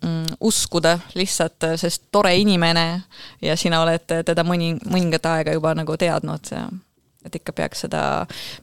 mm, 0.01 0.37
uskuda 0.39 0.97
lihtsalt, 1.15 1.69
sest 1.75 2.03
tore 2.11 2.35
inimene 2.37 3.03
ja 3.41 3.57
sina 3.57 3.81
oled 3.83 4.05
teda 4.25 4.45
mõni, 4.47 4.73
mõningat 4.85 5.25
aega 5.31 5.55
juba 5.55 5.73
nagu 5.77 5.97
teadnud 5.97 6.51
ja 6.51 6.67
et 7.27 7.37
ikka 7.39 7.55
peaks 7.55 7.85
seda 7.85 8.01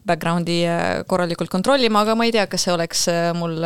background'i 0.07 0.59
äh, 0.69 0.89
korralikult 1.09 1.51
kontrollima, 1.53 2.03
aga 2.05 2.17
ma 2.17 2.27
ei 2.27 2.35
tea, 2.35 2.47
kas 2.51 2.67
see 2.67 2.75
oleks 2.75 3.07
äh, 3.11 3.31
mul, 3.37 3.57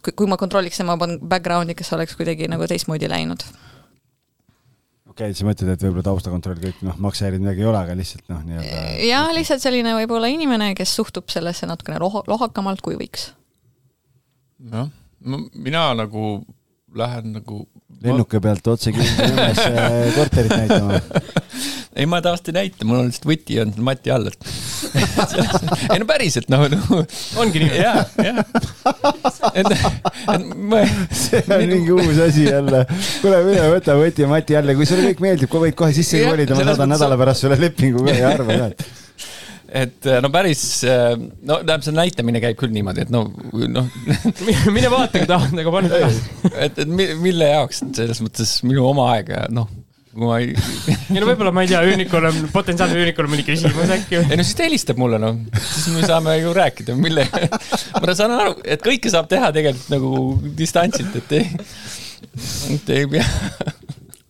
kui, 0.00 0.14
kui 0.14 0.30
ma 0.30 0.38
kontrolliks 0.40 0.80
tema 0.80 0.96
background'i, 0.98 1.76
kas 1.78 1.90
see 1.90 1.98
oleks 1.98 2.16
kuidagi 2.18 2.50
nagu 2.50 2.66
teistmoodi 2.70 3.10
läinud. 3.10 3.46
okei 5.10 5.30
okay,, 5.30 5.38
sa 5.38 5.46
mõtled, 5.48 5.70
et 5.74 5.86
võib-olla 5.86 6.08
taustakontroll 6.10 6.60
kõik 6.64 6.82
noh, 6.86 6.98
maksehäirid 7.06 7.44
midagi 7.44 7.64
ei 7.64 7.70
ole, 7.70 7.80
aga 7.80 7.96
lihtsalt 7.98 8.26
noh, 8.32 8.42
nii-öelda. 8.48 8.82
jah, 9.06 9.30
lihtsalt 9.36 9.64
selline 9.64 9.94
võib-olla 10.00 10.32
inimene, 10.32 10.72
kes 10.78 10.96
suhtub 10.98 11.30
sellesse 11.32 11.70
natukene 11.70 12.02
loho-, 12.02 12.26
lohakamalt, 12.30 12.82
kui 12.84 12.98
võiks. 13.00 13.30
jah, 14.72 14.90
mina 15.24 15.88
nagu 15.96 16.42
lähen 16.98 17.32
nagu. 17.38 17.64
lennuki 18.04 18.40
pealt 18.42 18.66
otse 18.68 18.92
Kilingi-Nõmmesse 18.92 19.84
korterit 20.16 20.52
näitama. 20.52 20.98
ei, 21.96 22.06
ma 22.10 22.20
tavaliselt 22.24 22.50
ei 22.50 22.56
näita, 22.58 22.86
mul 22.88 23.00
on 23.00 23.08
lihtsalt 23.08 23.28
võti 23.30 23.58
on 23.62 23.72
mati 23.86 24.12
all, 24.12 24.28
et. 24.28 24.48
ei 25.94 26.02
no 26.02 26.08
päriselt 26.08 26.50
noh, 26.52 26.66
noh. 26.72 27.04
ongi 27.40 27.62
nii. 27.62 27.78
ja, 27.80 27.94
ja. 28.24 28.44
et, 29.54 29.70
et 29.70 30.50
ma. 30.56 30.82
see 31.14 31.44
on 31.46 31.64
mingi 31.70 31.94
uus 31.94 32.20
asi 32.26 32.48
jälle. 32.48 32.84
kuule, 33.22 33.40
mine 33.48 33.70
võta 33.76 33.96
võti 34.00 34.28
Mati 34.28 34.58
jälle, 34.58 34.76
kui 34.76 34.88
sulle 34.88 35.06
kõik 35.12 35.24
meeldib, 35.24 35.56
võid 35.64 35.78
kohe 35.78 35.94
sisse 35.96 36.20
kolida, 36.26 36.58
ma 36.58 36.68
saadan 36.72 36.94
nädala 36.96 37.18
pärast 37.20 37.46
sulle 37.46 37.60
lepingu 37.60 38.04
ka 38.04 38.18
ja 38.18 38.34
arva 38.34 38.60
ka, 38.60 38.68
et 38.74 39.03
et 39.74 40.08
no 40.22 40.30
päris, 40.34 40.62
no 40.86 41.58
tähendab, 41.60 41.84
see 41.86 41.94
näitamine 41.96 42.42
käib 42.42 42.58
küll 42.60 42.74
niimoodi, 42.74 43.06
et 43.06 43.12
no, 43.14 43.24
noh, 43.52 43.88
mine 44.76 44.90
vaata, 44.92 45.18
kui 45.18 45.30
tahad, 45.30 45.56
aga 45.58 45.72
pane 45.74 45.90
üles. 45.90 46.20
et, 46.66 46.78
et 46.84 46.90
mi- 46.90 47.14
mille 47.20 47.48
jaoks, 47.50 47.82
selles 47.96 48.22
mõttes 48.24 48.60
minu 48.66 48.86
oma 48.86 49.08
aeg 49.16 49.32
ja 49.34 49.42
noh, 49.54 49.66
kui 50.14 50.28
ma 50.30 50.38
ei, 50.42 50.54
ei 51.10 51.18
no 51.18 51.26
võib-olla 51.26 51.50
ma 51.54 51.64
ei 51.66 51.72
tea, 51.72 51.82
üürnikul 51.90 52.28
on, 52.30 52.40
potentsiaalsel 52.54 53.02
üürnikul 53.02 53.26
on 53.26 53.34
mõni 53.34 53.46
küsimus 53.46 53.94
äkki 53.96 54.20
või? 54.20 54.30
ei 54.30 54.38
no 54.38 54.46
siis 54.46 54.58
ta 54.60 54.68
helistab 54.68 55.00
mulle 55.02 55.18
noh, 55.22 55.40
siis 55.58 55.90
me 55.96 56.06
saame 56.06 56.38
ju 56.38 56.54
rääkida, 56.54 56.94
mille, 56.98 57.26
ma 57.98 58.14
saan 58.14 58.36
aru, 58.38 58.58
et 58.62 58.84
kõike 58.84 59.10
saab 59.10 59.26
teha 59.32 59.50
tegelikult 59.56 59.90
nagu 59.96 60.12
distantsilt, 60.58 61.18
et 61.18 61.38
ei, 61.40 61.50
et 62.78 62.94
ei 62.94 63.10
pea. 63.10 63.26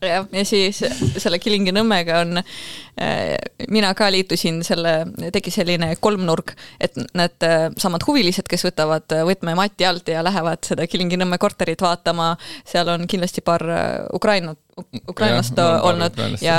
jah, 0.08 0.26
ja 0.32 0.44
siis 0.48 0.80
selle 1.18 1.38
Kilingi-Nõmmega 1.42 2.20
on 2.22 2.40
äh,, 2.40 3.34
mina 3.72 3.92
ka 3.98 4.10
liitusin 4.12 4.62
selle, 4.66 4.96
tegi 5.34 5.52
selline 5.54 5.94
kolmnurk, 6.00 6.54
et 6.80 6.98
need 7.16 7.46
äh, 7.46 7.68
samad 7.80 8.04
huvilised, 8.06 8.48
kes 8.50 8.66
võtavad 8.68 9.16
äh, 9.16 9.24
võtme 9.26 9.56
mati 9.58 9.86
alt 9.88 10.08
ja 10.12 10.24
lähevad 10.24 10.64
seda 10.66 10.86
Kilingi-Nõmme 10.90 11.38
korterit 11.42 11.82
vaatama, 11.84 12.34
seal 12.68 12.90
on 12.92 13.08
kindlasti 13.10 13.44
paar 13.46 13.66
äh, 13.70 13.88
Ukrainat, 14.14 14.60
ukrainlast 15.08 15.54
paar 15.54 15.84
olnud 15.86 16.16
ukrainlast, 16.16 16.42
ja 16.42 16.56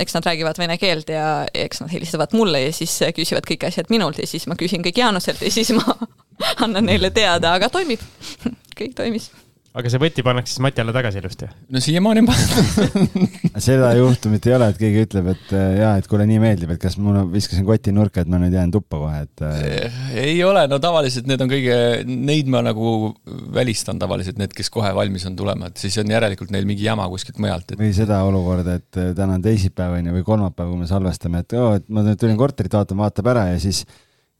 eks 0.00 0.14
nad 0.16 0.28
räägivad 0.28 0.58
vene 0.58 0.78
keelt 0.80 1.10
ja 1.12 1.46
eks 1.54 1.82
nad 1.82 1.92
helistavad 1.92 2.32
mulle 2.32 2.62
ja 2.62 2.72
siis 2.72 2.94
äh, 3.04 3.12
küsivad 3.16 3.48
kõik 3.48 3.68
asjad 3.68 3.92
minult 3.92 4.20
ja 4.20 4.26
siis 4.28 4.48
ma 4.48 4.56
küsin 4.58 4.84
kõik 4.84 5.02
Jaanuselt 5.02 5.42
ja 5.44 5.52
siis 5.52 5.74
ma 5.76 5.98
annan 6.64 6.88
neile 6.88 7.12
teada, 7.14 7.54
aga 7.58 7.68
toimib, 7.72 8.02
kõik 8.78 8.96
toimis 8.96 9.30
aga 9.76 9.90
see 9.92 10.00
võti 10.00 10.24
pannakse 10.24 10.54
siis 10.54 10.62
mati 10.64 10.80
alla 10.82 10.92
tagasi 10.96 11.20
ilusti. 11.20 11.48
no 11.74 11.82
siiamaani 11.82 12.22
on 12.22 12.28
pandud. 12.30 13.26
seda 13.68 13.90
juhtumit 13.98 14.46
ei 14.48 14.54
ole, 14.56 14.70
et 14.72 14.80
keegi 14.80 15.04
ütleb, 15.04 15.28
et 15.34 15.52
äh, 15.56 15.66
jaa, 15.82 15.92
et 16.00 16.08
kuule, 16.10 16.24
nii 16.30 16.40
meeldib, 16.42 16.72
et 16.74 16.80
kas 16.82 16.96
ma 17.02 17.24
viskasin 17.28 17.66
koti 17.68 17.92
nurka, 17.94 18.24
et 18.24 18.32
ma 18.32 18.40
nüüd 18.40 18.56
jään 18.56 18.72
tuppa 18.74 19.00
kohe, 19.02 19.20
et 19.26 19.44
äh, 19.44 20.00
ei 20.24 20.40
ole, 20.46 20.64
no 20.70 20.80
tavaliselt 20.82 21.28
need 21.30 21.44
on 21.44 21.52
kõige, 21.52 21.78
neid 22.08 22.50
ma 22.52 22.62
nagu 22.64 23.12
välistan 23.54 24.00
tavaliselt, 24.00 24.40
need, 24.40 24.56
kes 24.56 24.72
kohe 24.72 24.90
valmis 24.96 25.28
on 25.28 25.36
tulema, 25.38 25.70
et 25.70 25.84
siis 25.84 26.00
on 26.02 26.16
järelikult 26.16 26.52
neil 26.54 26.68
mingi 26.68 26.88
jama 26.88 27.06
kuskilt 27.12 27.40
mujalt, 27.42 27.74
et 27.74 27.80
või 27.80 27.92
seda 27.96 28.22
olukorda, 28.28 28.78
et 28.80 29.00
äh, 29.00 29.12
täna 29.18 29.38
on 29.38 29.44
teisipäev 29.44 29.98
on 30.00 30.10
ju 30.10 30.18
või 30.18 30.28
kolmapäev, 30.32 30.72
kui 30.72 30.82
me 30.82 30.90
salvestame, 30.90 31.44
et 31.44 31.58
oo, 31.60 31.74
et 31.78 31.88
ma 31.92 32.06
nüüd 32.06 32.20
tulin 32.20 32.40
korterit 32.40 32.80
vaatama, 32.80 33.06
vaatab 33.08 33.34
ära 33.36 33.48
ja 33.52 33.62
siis 33.62 33.84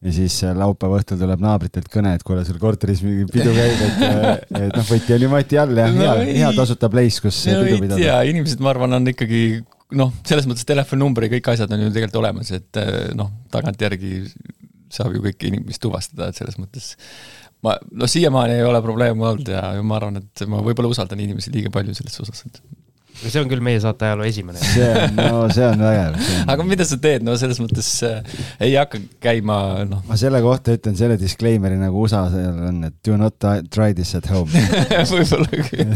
ja 0.04 0.12
siis 0.14 0.36
äh, 0.46 0.54
laupäeva 0.56 1.00
õhtul 1.00 1.18
tuleb 1.18 1.40
naabritelt 1.42 1.88
kõne, 1.90 2.12
et 2.14 2.22
kuule, 2.26 2.44
sul 2.46 2.60
korteris 2.62 3.00
mingi 3.02 3.26
pidu 3.32 3.50
käib, 3.56 3.80
et, 3.88 4.44
et 4.60 4.76
noh, 4.76 4.86
võti 4.86 5.18
ju 5.18 5.30
mati 5.32 5.58
all 5.58 5.80
ja 5.80 5.88
No 5.90 6.04
hea, 6.04 6.28
hea 6.42 6.52
tasuta 6.54 6.90
place, 6.92 7.22
kus 7.24 7.40
no 7.50 7.64
pidu 7.66 7.82
pidada. 7.82 7.98
tea, 7.98 8.20
inimesed, 8.30 8.62
ma 8.62 8.70
arvan, 8.74 8.94
on 9.00 9.10
ikkagi 9.10 9.42
noh, 9.98 10.12
selles 10.28 10.46
mõttes 10.48 10.68
telefoninumber 10.68 11.26
ja 11.26 11.32
kõik 11.34 11.50
asjad 11.54 11.74
on 11.74 11.82
ju 11.86 11.90
tegelikult 11.94 12.20
olemas, 12.22 12.52
et 12.54 12.80
eh, 12.80 13.10
noh, 13.18 13.32
tagantjärgi 13.54 14.22
saab 14.92 15.16
ju 15.16 15.24
kõiki 15.24 15.50
inimesi 15.50 15.82
tuvastada, 15.82 16.30
et 16.30 16.38
selles 16.38 16.56
mõttes 16.60 16.92
ma, 17.64 17.74
no 17.90 18.08
siiamaani 18.08 18.58
ei 18.60 18.66
ole 18.66 18.80
probleeme 18.84 19.26
olnud 19.32 19.50
ja, 19.52 19.64
ja 19.76 19.84
ma 19.84 19.98
arvan, 19.98 20.20
et 20.22 20.44
ma 20.48 20.62
võib-olla 20.64 20.92
usaldan 20.92 21.20
inimesi 21.24 21.52
liiga 21.54 21.72
palju 21.74 21.96
selles 21.96 22.22
osas, 22.22 22.44
et 22.46 22.62
see 23.24 23.40
on 23.40 23.50
küll 23.50 23.62
meie 23.64 23.80
saate 23.82 24.06
ajaloo 24.08 24.26
esimene. 24.28 24.60
see 24.62 24.88
on, 24.92 25.16
no 25.18 25.46
see 25.52 25.66
on 25.66 25.82
vägev. 25.82 26.18
aga 26.54 26.66
mida 26.66 26.86
sa 26.88 26.98
teed, 27.02 27.24
no 27.26 27.34
selles 27.40 27.60
mõttes 27.62 27.88
äh, 28.06 28.36
ei 28.64 28.76
hakka 28.78 29.00
käima, 29.24 29.58
noh, 29.88 30.04
ma 30.08 30.18
selle 30.20 30.40
kohta 30.44 30.76
ütlen 30.78 30.98
selle 30.98 31.18
disclaimer'i 31.20 31.78
nagu 31.80 32.04
USA 32.04 32.26
seal 32.32 32.62
on, 32.70 32.80
et 32.90 32.96
do 33.06 33.18
not 33.20 33.48
try 33.74 33.90
this 33.96 34.14
at 34.18 34.28
home. 34.30 34.50
võib-olla 35.12 35.62
küll. 35.70 35.94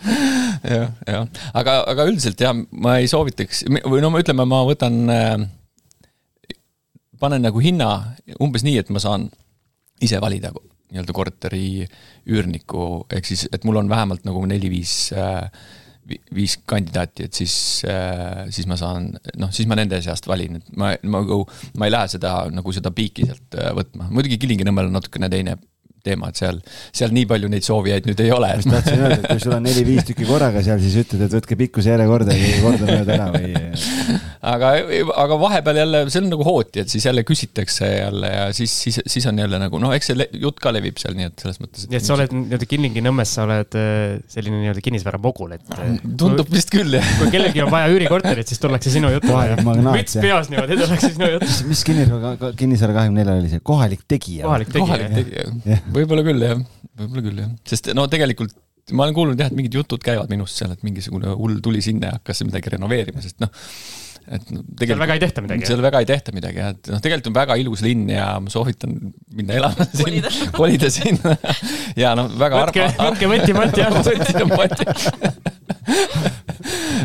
jah, 0.74 0.88
jah, 1.06 1.28
aga, 1.56 1.76
aga 1.92 2.08
üldiselt 2.08 2.40
jah, 2.40 2.56
ma 2.56 2.98
ei 3.00 3.10
soovitaks 3.10 3.66
või 3.68 4.00
no 4.02 4.12
ma 4.12 4.22
ütleme, 4.22 4.48
ma 4.48 4.62
võtan 4.68 5.02
äh,, 5.12 5.36
panen 7.20 7.44
nagu 7.44 7.60
hinna 7.60 7.90
umbes 8.40 8.64
nii, 8.64 8.80
et 8.80 8.92
ma 8.92 9.02
saan 9.02 9.28
ise 10.00 10.20
valida 10.22 10.54
nii-öelda 10.90 11.14
korteri 11.14 11.84
üürniku, 12.30 13.04
ehk 13.14 13.28
siis, 13.28 13.44
et 13.52 13.62
mul 13.68 13.78
on 13.78 13.90
vähemalt 13.90 14.24
nagu 14.26 14.42
neli-viis 14.48 14.94
äh, 15.14 15.46
viis 16.34 16.56
kandidaati, 16.68 17.28
et 17.28 17.40
siis, 17.40 17.54
äh, 17.88 18.46
siis 18.54 18.68
ma 18.70 18.78
saan, 18.80 19.10
noh, 19.40 19.52
siis 19.54 19.68
ma 19.70 19.78
nende 19.78 20.00
seast 20.04 20.28
valin, 20.30 20.60
et 20.60 20.72
ma, 20.76 20.92
ma 21.02 21.22
nagu, 21.24 21.42
ma 21.78 21.88
ei 21.88 21.94
lähe 21.94 22.10
seda 22.16 22.34
nagu 22.54 22.74
seda 22.74 22.92
piiki 22.94 23.28
sealt 23.28 23.58
äh, 23.58 23.72
võtma, 23.76 24.08
muidugi 24.10 24.40
Kilingi-Nõmmel 24.42 24.90
on 24.90 24.98
natukene 24.98 25.30
teine 25.32 25.56
teema, 26.06 26.30
et 26.30 26.40
seal, 26.40 26.60
seal 26.96 27.14
nii 27.14 27.28
palju 27.30 27.50
neid 27.52 27.66
soovijaid 27.66 28.08
nüüd 28.10 28.24
ei 28.24 28.32
ole. 28.34 28.50
ma 28.50 28.60
just 28.60 28.72
tahtsin 28.72 29.04
öelda, 29.04 29.20
et 29.20 29.28
kui 29.30 29.44
sul 29.44 29.56
on 29.56 29.64
neli-viis 29.68 30.08
tükki 30.08 30.28
korraga 30.28 30.64
seal, 30.66 30.80
siis 30.82 30.98
ütled, 31.04 31.26
et 31.26 31.38
võtke 31.40 31.58
pikkuse 31.60 31.94
järjekorda 31.94 32.36
ja 32.36 32.58
korda 32.64 32.90
mööda 32.90 33.16
ära 33.18 33.30
või? 33.34 34.18
aga, 34.40 34.70
aga 35.20 35.36
vahepeal 35.40 35.80
jälle, 35.82 36.02
see 36.12 36.22
on 36.22 36.30
nagu 36.32 36.44
hooti, 36.46 36.84
et 36.84 36.92
siis 36.92 37.04
jälle 37.06 37.24
küsitakse 37.28 37.88
jälle 37.88 38.30
ja 38.32 38.46
siis, 38.56 38.74
siis, 38.82 39.00
siis 39.06 39.26
on 39.28 39.38
jälle 39.38 39.60
nagu 39.60 39.80
noh, 39.82 39.92
eks 39.96 40.10
see 40.10 40.28
jutt 40.40 40.60
ka 40.62 40.72
levib 40.72 41.00
seal, 41.00 41.16
nii 41.18 41.28
et 41.28 41.44
selles 41.44 41.60
mõttes. 41.62 41.86
nii 41.90 41.98
et 42.00 42.06
sa 42.06 42.14
oled 42.16 42.32
nii-öelda 42.34 42.68
Kilingi-Nõmmes, 42.70 43.34
sa 43.36 43.44
oled 43.46 43.78
äh, 43.78 44.16
selline 44.32 44.62
nii-öelda 44.62 44.84
kinnisvaramogul, 44.84 45.54
et. 45.58 45.74
Äh, 45.76 45.98
tundub 46.20 46.50
vist 46.52 46.72
küll, 46.72 46.96
jah. 46.96 47.12
kui 47.20 47.32
kellelgi 47.34 47.64
on 47.64 47.72
vaja 47.72 47.90
üürikorterit, 47.92 48.48
siis 48.50 48.62
tullakse 48.62 48.92
sinu 48.94 49.12
juttu. 49.12 49.34
müts 49.90 50.16
peas 50.20 50.50
niimoodi, 50.52 50.78
tullakse 50.80 51.12
sinu 51.14 51.30
juttu. 51.34 51.50
mis 51.70 51.84
kinnisvara, 51.86 52.52
kinnisvara 52.58 52.96
kahekümne 53.00 53.24
neljal 53.24 53.42
oli 53.42 53.52
see, 53.52 53.64
kohalik 53.72 54.06
tegija? 54.08 54.46
kohalik 54.48 54.72
tegija, 54.72 55.80
võib-olla 55.94 56.24
küll 56.26 56.44
jah, 56.44 56.58
võib-olla 57.00 57.24
küll 57.28 57.42
jah, 57.44 57.54
sest 57.68 57.92
no 57.96 58.06
tegelikult 58.10 58.56
ma 58.96 59.06
olen 59.06 59.16
kuulnud 59.16 59.40
jah, 59.40 59.50
et 59.50 59.56
mingid 59.56 59.76
jutud 59.76 60.02
käivad 60.02 60.30
minust 60.32 60.58
seal, 60.58 60.72
et 60.74 60.82
mingisugune 60.86 61.34
hull 61.38 61.60
tuli 61.64 61.82
sinna 61.84 62.10
ja 62.10 62.18
hakkas 62.18 62.42
midagi 62.46 62.72
renoveerima, 62.74 63.22
sest 63.24 63.38
noh, 63.42 63.52
et 64.28 64.50
no 64.54 64.62
tegelikult 64.78 64.90
seal 64.90 65.02
väga 65.02 65.16
ei 65.16 65.22
tehta 65.22 65.44
midagi. 65.44 65.68
seal 65.68 65.82
väga 65.84 66.02
ei 66.02 66.08
tehta 66.10 66.34
midagi 66.36 66.60
jah, 66.62 66.74
et 66.74 66.90
noh, 66.92 67.00
tegelikult 67.04 67.30
on 67.30 67.38
väga 67.38 67.56
ilus 67.62 67.84
linn 67.86 68.10
ja 68.12 68.26
ma 68.42 68.52
soovitan 68.52 68.96
minna 69.36 69.56
elama 69.60 69.86
sinna, 69.90 70.32
kolida. 70.56 70.90
Sinna 70.96 71.36
ja 72.02 72.12
noh, 72.18 72.30
väga 72.40 72.64
võtke, 72.66 72.86
võtke 72.98 73.30
võti-mati 73.30 73.86
alla. 73.86 74.00
võti-mati 74.04 74.82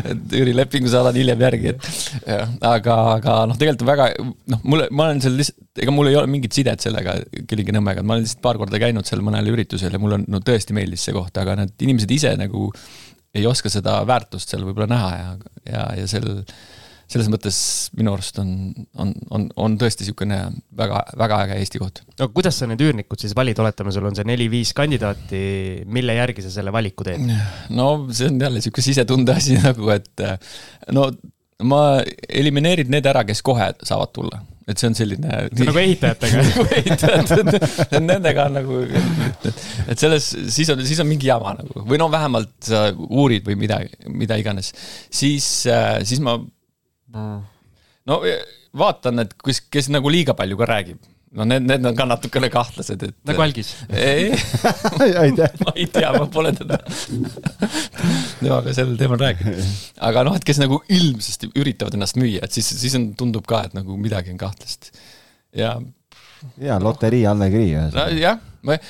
et 0.06 0.34
üürilepingu 0.38 0.90
saadan 0.90 1.16
hiljem 1.18 1.42
järgi, 1.46 1.72
et 1.72 1.88
jah, 2.28 2.50
aga, 2.68 2.96
aga 3.16 3.36
noh, 3.50 3.58
tegelikult 3.58 3.86
on 3.86 3.90
väga, 3.90 4.08
noh, 4.52 4.62
mulle, 4.68 4.88
ma 4.92 5.08
olen 5.08 5.22
seal 5.24 5.36
lihtsalt, 5.38 5.62
ega 5.82 5.94
mul 5.94 6.10
ei 6.10 6.18
ole 6.18 6.30
mingit 6.30 6.56
sidet 6.56 6.84
sellega 6.84 7.16
Kilingi-Nõmmega, 7.48 8.04
ma 8.06 8.16
olen 8.16 8.26
lihtsalt 8.26 8.42
paar 8.44 8.60
korda 8.60 8.80
käinud 8.82 9.08
seal 9.08 9.24
mõnel 9.24 9.50
üritusel 9.52 9.94
ja 9.96 10.00
mulle 10.02 10.20
no 10.24 10.40
tõesti 10.44 10.76
meeldis 10.76 11.06
see 11.06 11.16
koht, 11.16 11.34
aga 11.40 11.58
need 11.62 11.86
inimesed 11.88 12.16
ise 12.16 12.32
nagu 12.40 12.70
ei 13.36 13.44
oska 13.48 13.70
seda 13.72 13.98
väärtust 14.08 14.52
seal 14.52 14.64
võib-olla 14.66 14.88
näha 14.90 15.12
ja, 15.16 15.30
ja, 15.68 15.86
ja 16.00 16.08
sel 16.10 16.28
selles 17.06 17.28
mõttes 17.30 17.58
minu 17.96 18.14
arust 18.16 18.40
on, 18.42 18.50
on, 18.98 19.12
on, 19.34 19.46
on 19.62 19.76
tõesti 19.78 20.04
niisugune 20.04 20.40
väga, 20.78 21.04
väga 21.18 21.38
äge 21.44 21.60
Eesti 21.62 21.82
koht. 21.82 22.02
no 22.18 22.28
kuidas 22.34 22.58
sa 22.60 22.68
need 22.70 22.82
üürnikud 22.82 23.22
siis 23.22 23.36
valid, 23.38 23.60
oletame, 23.62 23.94
sul 23.94 24.08
on 24.08 24.18
see 24.18 24.26
neli-viis 24.26 24.74
kandidaati, 24.76 25.44
mille 25.86 26.18
järgi 26.18 26.46
sa 26.46 26.52
selle 26.58 26.74
valiku 26.74 27.06
teed? 27.06 27.30
no 27.76 27.88
see 28.10 28.32
on 28.32 28.42
jälle 28.42 28.58
niisugune 28.58 28.88
sisetunde 28.90 29.38
asi 29.38 29.58
nagu, 29.68 29.90
et 29.94 30.26
no 30.96 31.08
ma 31.66 31.86
elimineerin 32.28 32.90
need 32.92 33.06
ära, 33.08 33.24
kes 33.28 33.42
kohe 33.46 33.70
saavad 33.86 34.12
tulla 34.12 34.42
et 34.66 34.80
see 34.80 34.88
on 34.90 34.96
selline. 34.98 35.30
see 35.52 35.62
on 35.62 35.68
nagu 35.70 35.78
ehitajatega 35.78 36.42
nagu 36.48 36.64
ehitajad, 36.74 38.00
nendega 38.02 38.48
on 38.48 38.58
nagu, 38.58 38.80
et 39.86 39.94
selles, 40.00 40.26
siis 40.50 40.74
on, 40.74 40.82
siis 40.86 41.00
on 41.02 41.06
mingi 41.06 41.30
jama 41.30 41.54
nagu 41.60 41.86
või 41.86 42.00
no 42.02 42.10
vähemalt 42.10 42.56
sa 42.66 42.88
uurid 42.96 43.46
või 43.46 43.60
midagi, 43.62 43.94
mida 44.10 44.38
iganes. 44.42 44.72
siis, 45.06 45.46
siis 46.02 46.22
ma 46.24 46.34
no 47.14 48.22
vaatan, 48.76 49.24
et 49.24 49.36
kes, 49.44 49.62
kes 49.72 49.90
nagu 49.94 50.10
liiga 50.12 50.34
palju 50.38 50.58
ka 50.60 50.68
räägib 50.68 51.04
no 51.36 51.44
need, 51.48 51.66
need 51.68 51.84
on 51.88 51.96
ka 51.96 52.06
natukene 52.08 52.48
kahtlased, 52.52 53.02
et. 53.02 53.16
nagu 53.28 53.42
algis? 53.44 53.72
ei 53.90 54.30
ma 55.64 55.74
ei 55.74 55.88
tea, 55.92 56.12
ma 56.16 56.26
pole 56.32 56.52
teda 56.56 56.78
temaga 58.40 58.74
sel 58.76 58.94
teemal 59.00 59.20
rääkinud. 59.20 59.74
aga 60.08 60.24
noh, 60.28 60.38
et 60.38 60.46
kes 60.46 60.60
nagu 60.62 60.80
ilmsesti 60.86 61.50
üritavad 61.58 61.98
ennast 61.98 62.18
müüa, 62.20 62.44
et 62.46 62.56
siis, 62.56 62.70
siis 62.80 62.96
on, 62.98 63.10
tundub 63.18 63.46
ka, 63.48 63.64
et 63.68 63.76
nagu 63.76 63.98
midagi 64.00 64.32
on 64.34 64.40
kahtlast. 64.40 64.92
ja. 65.56 65.76
ja 66.62 66.78
loterii 66.82 67.26
allekiri. 67.28 67.68
jah, 68.20 68.40
ma 68.66 68.80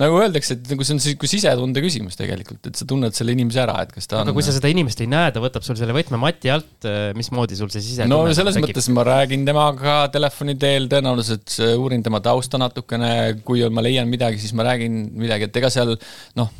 nagu 0.00 0.20
öeldakse, 0.20 0.56
et 0.56 0.70
nagu 0.72 0.86
see 0.86 0.96
on 0.96 1.02
sihuke 1.04 1.28
sisetunde 1.30 1.82
küsimus 1.84 2.16
tegelikult, 2.18 2.70
et 2.70 2.78
sa 2.80 2.86
tunned 2.88 3.16
selle 3.16 3.34
inimese 3.36 3.62
ära, 3.64 3.76
et 3.84 3.92
kas 3.94 4.08
ta 4.10 4.22
aga 4.22 4.32
on. 4.32 4.38
kui 4.38 4.46
sa 4.46 4.54
seda 4.56 4.70
inimest 4.72 5.02
ei 5.04 5.10
näe, 5.10 5.34
ta 5.34 5.42
võtab 5.44 5.66
sul 5.66 5.78
selle 5.80 5.96
võtme 5.96 6.20
mati 6.20 6.52
alt, 6.52 6.72
äh, 6.88 7.10
mismoodi 7.18 7.58
sul 7.58 7.72
see 7.72 7.84
sisetunne 7.84 8.14
no 8.16 8.36
selles 8.36 8.56
tekib? 8.58 8.70
mõttes 8.70 8.90
ma 8.96 9.04
räägin 9.08 9.44
temaga 9.48 9.98
telefoni 10.14 10.56
teel, 10.60 10.88
tõenäoliselt 10.92 11.58
uurin 11.76 12.04
tema 12.06 12.22
tausta 12.24 12.60
natukene, 12.60 13.12
kui 13.46 13.62
ma 13.70 13.84
leian 13.84 14.10
midagi, 14.10 14.40
siis 14.42 14.56
ma 14.56 14.66
räägin 14.70 15.06
midagi, 15.20 15.50
et 15.50 15.60
ega 15.62 15.72
seal 15.72 15.94
noh, 16.40 16.50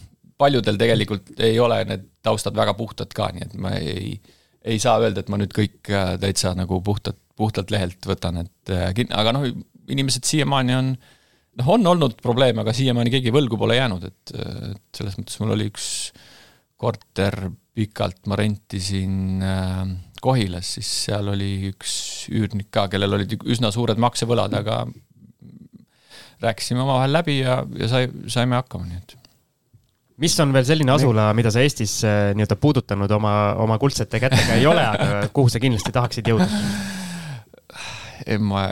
paljudel 0.40 0.78
tegelikult 0.80 1.34
ei 1.44 1.58
ole 1.60 1.82
need 1.88 2.06
taustad 2.24 2.56
väga 2.56 2.74
puhtad 2.78 3.12
ka, 3.16 3.30
nii 3.34 3.46
et 3.46 3.56
ma 3.60 3.74
ei, 3.78 4.14
ei 4.64 4.80
saa 4.82 4.98
öelda, 5.00 5.22
et 5.22 5.32
ma 5.32 5.40
nüüd 5.40 5.54
kõik 5.56 5.90
äh, 5.92 6.14
täitsa 6.20 6.54
nagu 6.58 6.80
puhtalt, 6.84 7.18
puhtalt 7.40 7.72
lehelt 7.72 8.08
võtan, 8.08 8.42
et 8.44 8.74
äh, 8.74 8.92
aga 9.16 9.34
noh, 9.36 9.48
inimesed 9.90 10.28
siiamaani 10.28 10.76
on 10.76 10.92
noh, 11.59 11.72
on 11.74 11.86
olnud 11.93 12.18
probleeme, 12.22 12.62
aga 12.62 12.74
siiamaani 12.77 13.12
keegi 13.14 13.32
võlgu 13.35 13.59
pole 13.60 13.78
jäänud, 13.78 14.06
et, 14.06 14.35
et 14.36 15.01
selles 15.01 15.18
mõttes 15.18 15.40
mul 15.43 15.56
oli 15.56 15.68
üks 15.70 15.89
korter 16.81 17.51
pikalt, 17.77 18.22
ma 18.31 18.39
rentisin 18.40 19.44
äh, 19.44 19.85
Kohilas, 20.20 20.74
siis 20.77 20.89
seal 21.06 21.31
oli 21.32 21.70
üks 21.70 21.93
üürnik 22.32 22.68
ka, 22.74 22.86
kellel 22.93 23.16
olid 23.16 23.39
üsna 23.48 23.70
suured 23.72 24.01
maksevõlad, 24.01 24.52
aga 24.59 24.82
rääkisime 26.40 26.82
omavahel 26.82 27.14
läbi 27.14 27.39
ja, 27.40 27.60
ja 27.77 27.89
sai, 27.89 28.10
saime 28.32 28.59
hakkama, 28.60 28.89
nii 28.89 29.01
et 29.01 29.16
mis 30.20 30.36
on 30.44 30.52
veel 30.52 30.66
selline 30.68 30.93
asula, 30.93 31.31
mida 31.36 31.52
sa 31.52 31.62
Eestis 31.64 32.01
äh, 32.05 32.31
nii-öelda 32.36 32.56
puudutanud 32.60 33.12
oma, 33.16 33.35
oma 33.60 33.78
kuldsete 33.81 34.20
kätega 34.20 34.59
ei 34.60 34.66
ole, 34.68 34.85
aga 34.85 35.28
kuhu 35.32 35.52
sa 35.52 35.62
kindlasti 35.62 35.94
tahaksid 35.97 36.32
jõuda? 36.32 36.48
ma, 38.39 38.65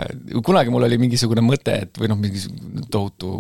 kunagi 0.44 0.70
mul 0.72 0.86
oli 0.86 0.98
mingisugune 1.01 1.43
mõte, 1.44 1.74
et 1.86 1.98
või 1.98 2.10
noh, 2.12 2.18
mingisugune 2.20 2.86
tohutu 2.93 3.32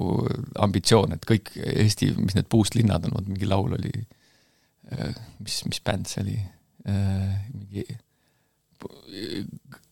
ambitsioon, 0.64 1.14
et 1.16 1.26
kõik 1.28 1.52
Eesti, 1.58 2.10
mis 2.18 2.36
need 2.38 2.48
puust 2.50 2.78
linnad 2.78 3.06
on, 3.06 3.14
vot 3.18 3.28
mingi 3.28 3.48
laul 3.48 3.76
oli, 3.78 3.92
äh, 4.94 5.12
mis, 5.44 5.60
mis 5.70 5.82
bänd 5.84 6.10
see 6.10 6.24
oli, 6.24 6.38
äh, 6.88 7.34
mingi, 7.54 7.84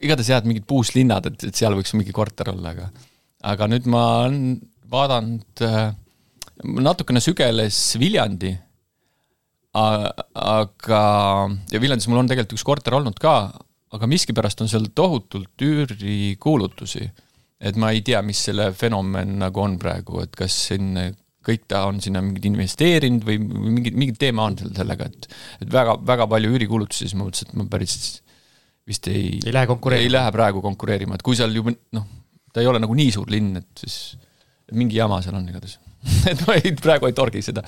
igatahes 0.02 0.32
jah, 0.32 0.42
et 0.42 0.48
mingid 0.48 0.66
puust 0.68 0.96
linnad, 0.98 1.28
et, 1.30 1.48
et 1.50 1.58
seal 1.58 1.76
võiks 1.78 1.94
mingi 1.96 2.14
korter 2.16 2.50
olla, 2.54 2.74
aga 2.74 2.90
aga 3.46 3.68
nüüd 3.70 3.86
ma 3.90 4.02
olen 4.24 4.40
vaadanud, 4.90 5.64
äh, 5.66 5.90
natukene 6.64 7.20
sügeles 7.22 7.78
Viljandi, 8.00 8.54
aga, 9.76 11.00
ja 11.68 11.80
Viljandis 11.82 12.08
mul 12.08 12.22
on 12.22 12.30
tegelikult 12.30 12.56
üks 12.56 12.64
korter 12.66 12.96
olnud 12.96 13.18
ka, 13.20 13.34
aga 13.94 14.08
miskipärast 14.10 14.60
on 14.64 14.70
seal 14.70 14.88
tohutult 14.94 15.62
üürikuulutusi. 15.62 17.10
et 17.60 17.76
ma 17.80 17.90
ei 17.94 18.02
tea, 18.04 18.20
mis 18.22 18.42
selle 18.48 18.68
fenomen 18.76 19.38
nagu 19.40 19.62
on 19.62 19.78
praegu, 19.80 20.20
et 20.20 20.34
kas 20.36 20.52
siin 20.68 20.92
kõik 21.46 21.64
ta 21.70 21.86
on 21.88 22.02
sinna 22.02 22.20
mingid 22.24 22.48
investeerinud 22.50 23.24
või 23.24 23.38
mingi, 23.40 23.92
mingi 23.94 24.16
teema 24.18 24.48
on 24.50 24.58
seal 24.58 24.74
sellega, 24.76 25.08
et 25.08 25.28
et 25.64 25.72
väga, 25.72 25.96
väga 26.06 26.26
palju 26.32 26.52
üürikuulutusi, 26.52 27.06
siis 27.06 27.16
ma 27.16 27.24
mõtlesin, 27.24 27.52
et 27.52 27.60
ma 27.60 27.66
päris 27.70 27.96
vist 28.86 29.08
ei 29.10 29.38
ei 29.40 29.54
lähe 29.54 29.70
konkureerima? 29.70 30.06
ei 30.08 30.14
lähe 30.18 30.34
praegu 30.34 30.62
konkureerima, 30.64 31.16
et 31.16 31.24
kui 31.26 31.38
seal 31.38 31.54
juba 31.54 31.74
noh, 31.96 32.06
ta 32.52 32.62
ei 32.62 32.70
ole 32.70 32.82
nagu 32.82 32.98
nii 32.98 33.14
suur 33.14 33.30
linn, 33.32 33.56
et 33.62 33.84
siis 33.84 34.16
mingi 34.74 34.98
jama 34.98 35.22
seal 35.24 35.38
on 35.38 35.46
igatahes 35.48 35.78
et 36.32 36.44
ma 36.46 36.58
ei, 36.58 36.74
praegu 36.82 37.08
ei 37.08 37.16
torgi 37.16 37.42
seda. 37.46 37.64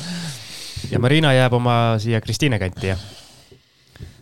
ja 0.90 1.00
Marina 1.02 1.32
jääb 1.36 1.56
oma 1.58 1.78
siia 2.02 2.20
Kristiine 2.24 2.60
kanti, 2.60 2.92
jah? 2.92 3.08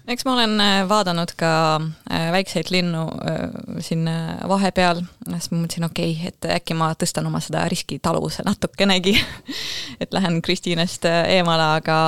Eks 0.07 0.25
ma 0.27 0.35
olen 0.37 0.61
äh, 0.63 0.85
vaadanud 0.89 1.33
ka 1.39 1.51
äh, 1.77 2.29
väikseid 2.33 2.71
linnu 2.71 3.03
äh, 3.27 3.81
siin 3.83 4.07
vahepeal, 4.49 5.03
siis 5.27 5.51
ma 5.51 5.61
mõtlesin, 5.63 5.87
okei 5.89 6.13
okay,, 6.15 6.31
et 6.31 6.49
äkki 6.59 6.77
ma 6.79 6.93
tõstan 6.99 7.27
oma 7.27 7.41
seda 7.43 7.65
riskitaluvuse 7.71 8.47
natukenegi. 8.47 9.17
Et 10.03 10.13
lähen 10.13 10.43
Kristiinest 10.45 11.07
eemale, 11.09 11.67
aga 11.81 11.99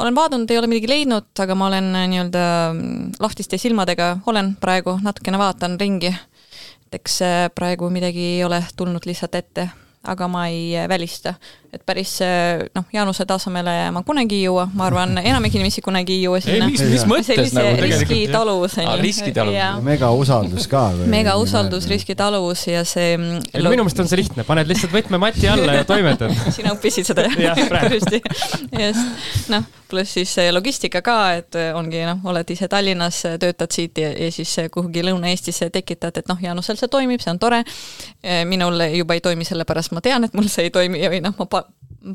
olen 0.00 0.16
vaadanud, 0.16 0.50
ei 0.50 0.58
ole 0.60 0.68
midagi 0.68 0.90
leidnud, 0.90 1.30
aga 1.40 1.54
ma 1.56 1.70
olen 1.70 1.86
nii-öelda 1.96 2.42
mm, 2.74 3.12
lahtiste 3.24 3.58
silmadega, 3.58 4.18
olen 4.28 4.52
praegu 4.60 4.98
natukene 5.02 5.40
vaatan 5.40 5.78
ringi. 5.80 6.12
et 6.12 6.98
eks 7.00 7.20
praegu 7.54 7.88
midagi 7.90 8.34
ei 8.36 8.44
ole 8.44 8.60
tulnud 8.76 9.06
lihtsalt 9.06 9.34
ette, 9.34 9.68
aga 10.04 10.28
ma 10.28 10.46
ei 10.52 10.88
välista, 10.88 11.34
et 11.70 11.82
päris 11.86 12.16
äh, 12.24 12.64
noh, 12.74 12.86
Jaanuse 12.92 13.24
tasemele 13.28 13.74
ma 13.94 14.02
kunagi 14.06 14.40
ei 14.40 14.46
jõua, 14.48 14.66
ma 14.74 14.88
arvan, 14.88 15.14
enamik 15.30 15.54
inimesi 15.54 15.82
kunagi 15.84 16.16
ei 16.16 16.24
jõua 16.24 16.40
sinna. 16.42 16.66
mis, 16.70 16.82
mis 16.82 17.04
mõttes 17.06 17.54
nagu 17.54 17.76
tegelikult? 17.78 18.10
riskitaluvuseni. 18.10 18.96
riskitaluvus. 19.00 19.84
mega 19.86 20.10
usaldus 20.18 20.66
ka. 20.70 20.84
mega 21.10 21.36
usaldus, 21.38 21.86
riskitaluvus 21.90 22.66
ja 22.72 22.82
see. 22.88 23.14
minu 23.20 23.84
meelest 23.84 24.02
on 24.02 24.10
see 24.10 24.22
lihtne, 24.22 24.46
paned 24.48 24.70
lihtsalt 24.70 24.94
võtme 24.94 25.20
mati 25.22 25.46
alla 25.50 25.78
ja 25.78 25.86
toimetad 25.86 26.34
sina 26.56 26.74
õppisid 26.74 27.12
seda 27.12 27.28
jah? 27.28 27.62
just, 27.94 28.18
just, 28.74 29.46
noh, 29.52 29.70
pluss 29.90 30.18
siis 30.18 30.34
logistika 30.50 31.04
ka, 31.06 31.18
et 31.38 31.60
ongi 31.78 32.02
noh, 32.06 32.18
oled 32.30 32.50
ise 32.50 32.66
Tallinnas, 32.70 33.22
töötad 33.42 33.70
siit 33.74 33.98
ja, 34.02 34.10
ja 34.10 34.32
siis 34.34 34.56
kuhugi 34.74 35.06
Lõuna-Eestisse 35.06 35.70
tekitad, 35.70 36.18
et 36.18 36.30
noh, 36.30 36.38
Jaanusel 36.42 36.78
see 36.78 36.90
toimib, 36.90 37.22
see 37.22 37.30
on 37.30 37.38
tore. 37.42 37.62
minul 38.46 38.86
juba 38.94 39.14
ei 39.14 39.22
toimi, 39.22 39.46
sellepärast 39.46 39.94
ma 39.94 40.02
tean, 40.04 40.26
et 40.26 40.34
mul 40.34 40.50
see 40.50 40.68
ei 40.68 40.74
toimi 40.74 41.02
või 41.10 41.22
noh, 41.24 41.34
ma 41.38 41.59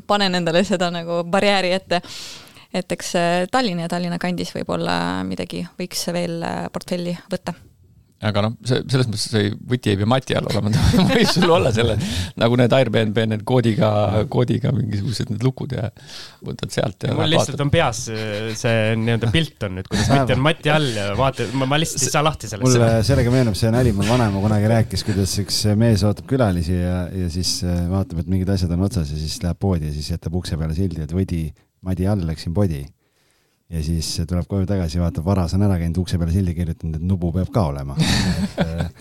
panen 0.06 0.34
endale 0.34 0.64
seda 0.64 0.90
nagu 0.90 1.22
barjääri 1.24 1.72
ette. 1.76 2.02
et 2.74 2.92
eks 2.92 3.14
Tallinn 3.50 3.80
ja 3.80 3.88
Tallinna 3.88 4.18
kandis 4.18 4.52
võib-olla 4.54 5.22
midagi 5.24 5.66
võiks 5.78 6.08
veel 6.12 6.42
äh, 6.42 6.66
portfelli 6.72 7.16
võtta 7.32 7.54
aga 8.24 8.42
noh, 8.46 8.52
see 8.64 8.80
selles 8.88 9.08
mõttes 9.10 9.26
see 9.28 9.50
võti 9.68 9.92
ei 9.92 9.98
pea 10.00 10.08
mati 10.08 10.36
all 10.38 10.46
olema, 10.48 10.70
ta 10.74 11.04
võib 11.10 11.28
sul 11.28 11.50
olla 11.52 11.72
selle 11.74 11.98
nagu 12.40 12.56
need 12.56 12.72
Airbnb 12.72 13.20
need 13.32 13.42
koodiga, 13.48 13.90
koodiga 14.32 14.72
mingisugused 14.72 15.34
need 15.34 15.44
lukud 15.44 15.74
ja 15.76 15.90
võtad 16.46 16.72
sealt 16.72 17.04
ja. 17.04 17.12
mul 17.16 17.28
lihtsalt 17.28 17.52
vaatad. 17.58 17.64
on 17.66 17.72
peas 17.74 18.00
see 18.62 18.96
nii-öelda 19.02 19.32
pilt 19.34 19.68
on 19.68 19.76
nüüd, 19.76 19.90
kuidas 19.92 20.08
võti 20.14 20.36
on 20.38 20.42
mati 20.48 20.72
all 20.72 20.88
ja 20.96 21.10
vaata, 21.18 21.50
ma, 21.60 21.68
ma 21.68 21.80
lihtsalt 21.82 22.08
ei 22.08 22.14
saa 22.16 22.24
lahti 22.24 22.48
sellest. 22.48 22.80
mulle 22.80 23.04
sellega 23.10 23.36
meenub 23.36 23.60
see 23.60 23.74
nali, 23.74 23.92
mul 23.96 24.08
vanaema 24.08 24.44
kunagi 24.46 24.72
rääkis, 24.72 25.04
kuidas 25.10 25.36
üks 25.44 25.62
mees 25.76 26.06
ootab 26.08 26.32
külalisi 26.32 26.80
ja, 26.80 26.98
ja 27.12 27.28
siis 27.32 27.58
äh, 27.68 27.84
vaatab, 27.92 28.24
et 28.24 28.32
mingid 28.32 28.56
asjad 28.56 28.72
on 28.78 28.88
otsas 28.88 29.12
ja 29.12 29.20
siis 29.20 29.36
läheb 29.44 29.60
poodi 29.60 29.90
ja 29.90 29.96
siis 29.96 30.14
jätab 30.16 30.40
ukse 30.40 30.56
peale 30.56 30.76
sildi, 30.78 31.04
et 31.04 31.12
võdi, 31.12 31.50
madi 31.84 32.08
all 32.08 32.24
läksin 32.24 32.56
podi 32.56 32.86
ja 33.66 33.82
siis 33.82 34.08
tuleb 34.28 34.46
koju 34.46 34.66
tagasi, 34.68 35.00
vaatab, 35.02 35.24
varas 35.26 35.54
on 35.56 35.64
ära 35.66 35.78
käinud, 35.80 35.98
ukse 36.04 36.18
peale 36.20 36.34
sildi 36.34 36.54
kirjutanud, 36.54 37.00
et 37.00 37.06
nubu 37.06 37.32
peab 37.34 37.48
ka 37.54 37.64
olema. 37.72 37.96
et, 38.62 39.00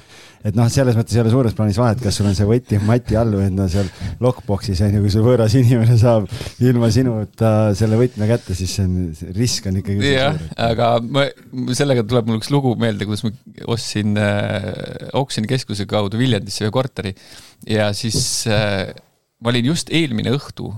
et 0.49 0.57
noh, 0.57 0.69
selles 0.73 0.97
mõttes 0.97 1.13
ei 1.13 1.21
ole 1.21 1.33
suures 1.33 1.53
plaanis 1.57 1.77
vahet, 1.77 2.01
kas 2.01 2.17
sul 2.17 2.29
on 2.29 2.33
see 2.37 2.47
võti 2.49 2.79
mati 2.81 3.17
all 3.19 3.37
või 3.37 3.51
no 3.53 3.67
seal 3.69 3.91
lockbox'is 4.25 4.81
on 4.87 4.97
ju, 4.97 5.03
kui 5.03 5.13
sul 5.13 5.25
võõras 5.27 5.53
inimene 5.59 5.99
saab 6.01 6.25
ilma 6.65 6.89
sinuta 6.93 7.51
selle 7.77 7.99
võtme 8.01 8.29
kätte, 8.31 8.57
siis 8.57 8.73
see 8.79 8.87
on, 8.89 8.97
risk 9.37 9.69
on 9.69 9.77
ikkagi. 9.83 10.15
jah, 10.15 10.41
aga 10.65 10.89
ma, 11.05 11.27
sellega 11.77 12.05
tuleb 12.07 12.31
mul 12.31 12.41
üks 12.41 12.49
lugu 12.53 12.73
meelde, 12.81 13.05
kuidas 13.05 13.25
ma 13.27 13.33
ostsin 13.75 14.17
äh, 14.17 14.71
oksjonikeskuse 15.21 15.85
kaudu 15.89 16.17
Viljandisse 16.17 16.65
ühe 16.65 16.73
korteri 16.73 17.13
ja 17.69 17.91
siis 17.93 18.47
äh, 18.49 18.89
ma 19.45 19.53
olin 19.53 19.69
just 19.75 19.93
eelmine 19.93 20.33
õhtu 20.33 20.73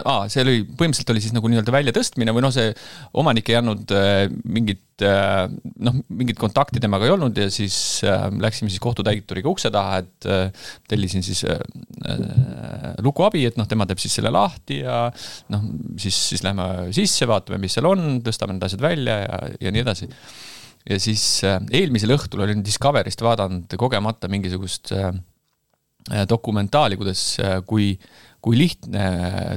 aa, 0.00 0.28
see 0.32 0.42
oli, 0.44 0.62
põhimõtteliselt 0.64 1.10
oli 1.12 1.22
siis 1.24 1.34
nagu 1.36 1.48
nii-öelda 1.50 1.74
väljatõstmine 1.74 2.34
või 2.34 2.44
noh, 2.44 2.52
see 2.54 2.70
omanik 3.20 3.50
ei 3.50 3.58
andnud 3.58 3.92
äh, 3.96 4.24
mingit 4.44 5.04
äh, 5.06 5.46
noh, 5.86 5.98
mingit 6.12 6.38
kontakti 6.40 6.82
temaga 6.82 7.08
ei 7.08 7.14
olnud 7.14 7.38
ja 7.38 7.48
siis 7.52 7.76
äh, 8.08 8.26
läksime 8.42 8.72
siis 8.72 8.82
kohtutäituriga 8.82 9.50
ukse 9.50 9.72
taha, 9.74 10.00
et 10.02 10.28
äh, 10.28 10.70
tellisin 10.90 11.26
siis 11.26 11.44
äh, 11.48 11.60
äh, 12.08 12.88
lukuabi, 13.04 13.44
et 13.50 13.60
noh, 13.60 13.68
tema 13.70 13.86
teeb 13.88 14.02
siis 14.02 14.16
selle 14.18 14.32
lahti 14.34 14.82
ja 14.82 15.04
noh, 15.54 15.66
siis, 16.00 16.18
siis 16.32 16.46
lähme 16.46 16.88
sisse, 16.94 17.28
vaatame, 17.30 17.60
mis 17.62 17.76
seal 17.78 17.90
on, 17.90 18.22
tõstame 18.24 18.56
need 18.56 18.68
asjad 18.68 18.84
välja 18.84 19.20
ja, 19.24 19.42
ja 19.66 19.74
nii 19.74 19.84
edasi. 19.84 20.10
ja 20.88 20.98
siis 21.02 21.26
äh, 21.48 21.60
eelmisel 21.82 22.16
õhtul 22.16 22.46
olin 22.46 22.64
Discoverist 22.64 23.22
vaadanud 23.22 23.78
kogemata 23.80 24.30
mingisugust 24.32 24.94
äh, 24.96 25.12
dokumentaali, 26.28 26.96
kuidas 26.98 27.36
äh,, 27.38 27.60
kui 27.66 27.92
äh, 27.94 28.31
kui 28.42 28.58
lihtne 28.58 29.04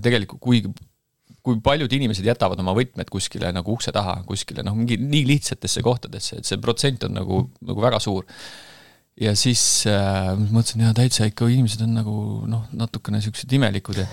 tegelikult, 0.06 0.42
kui, 0.44 0.62
kui 1.46 1.58
paljud 1.66 1.92
inimesed 1.98 2.26
jätavad 2.28 2.62
oma 2.62 2.76
võtmed 2.78 3.10
kuskile 3.12 3.52
nagu 3.56 3.74
ukse 3.76 3.94
taha, 3.96 4.20
kuskile 4.28 4.66
noh, 4.66 4.78
mingi 4.78 5.00
nii 5.02 5.26
lihtsatesse 5.32 5.84
kohtadesse, 5.86 6.40
et 6.40 6.50
see 6.50 6.62
protsent 6.62 7.08
on 7.08 7.18
nagu, 7.20 7.42
nagu 7.66 7.86
väga 7.86 8.02
suur. 8.04 8.28
ja 9.16 9.32
siis 9.40 9.86
äh, 9.88 10.34
mõtlesin, 10.36 10.84
jaa, 10.84 10.96
täitsa 10.96 11.30
ikka 11.30 11.48
inimesed 11.48 11.86
on 11.86 11.94
nagu 11.96 12.16
noh, 12.52 12.66
natukene 12.76 13.22
siuksed 13.24 13.52
imelikud 13.58 14.04
ja 14.04 14.08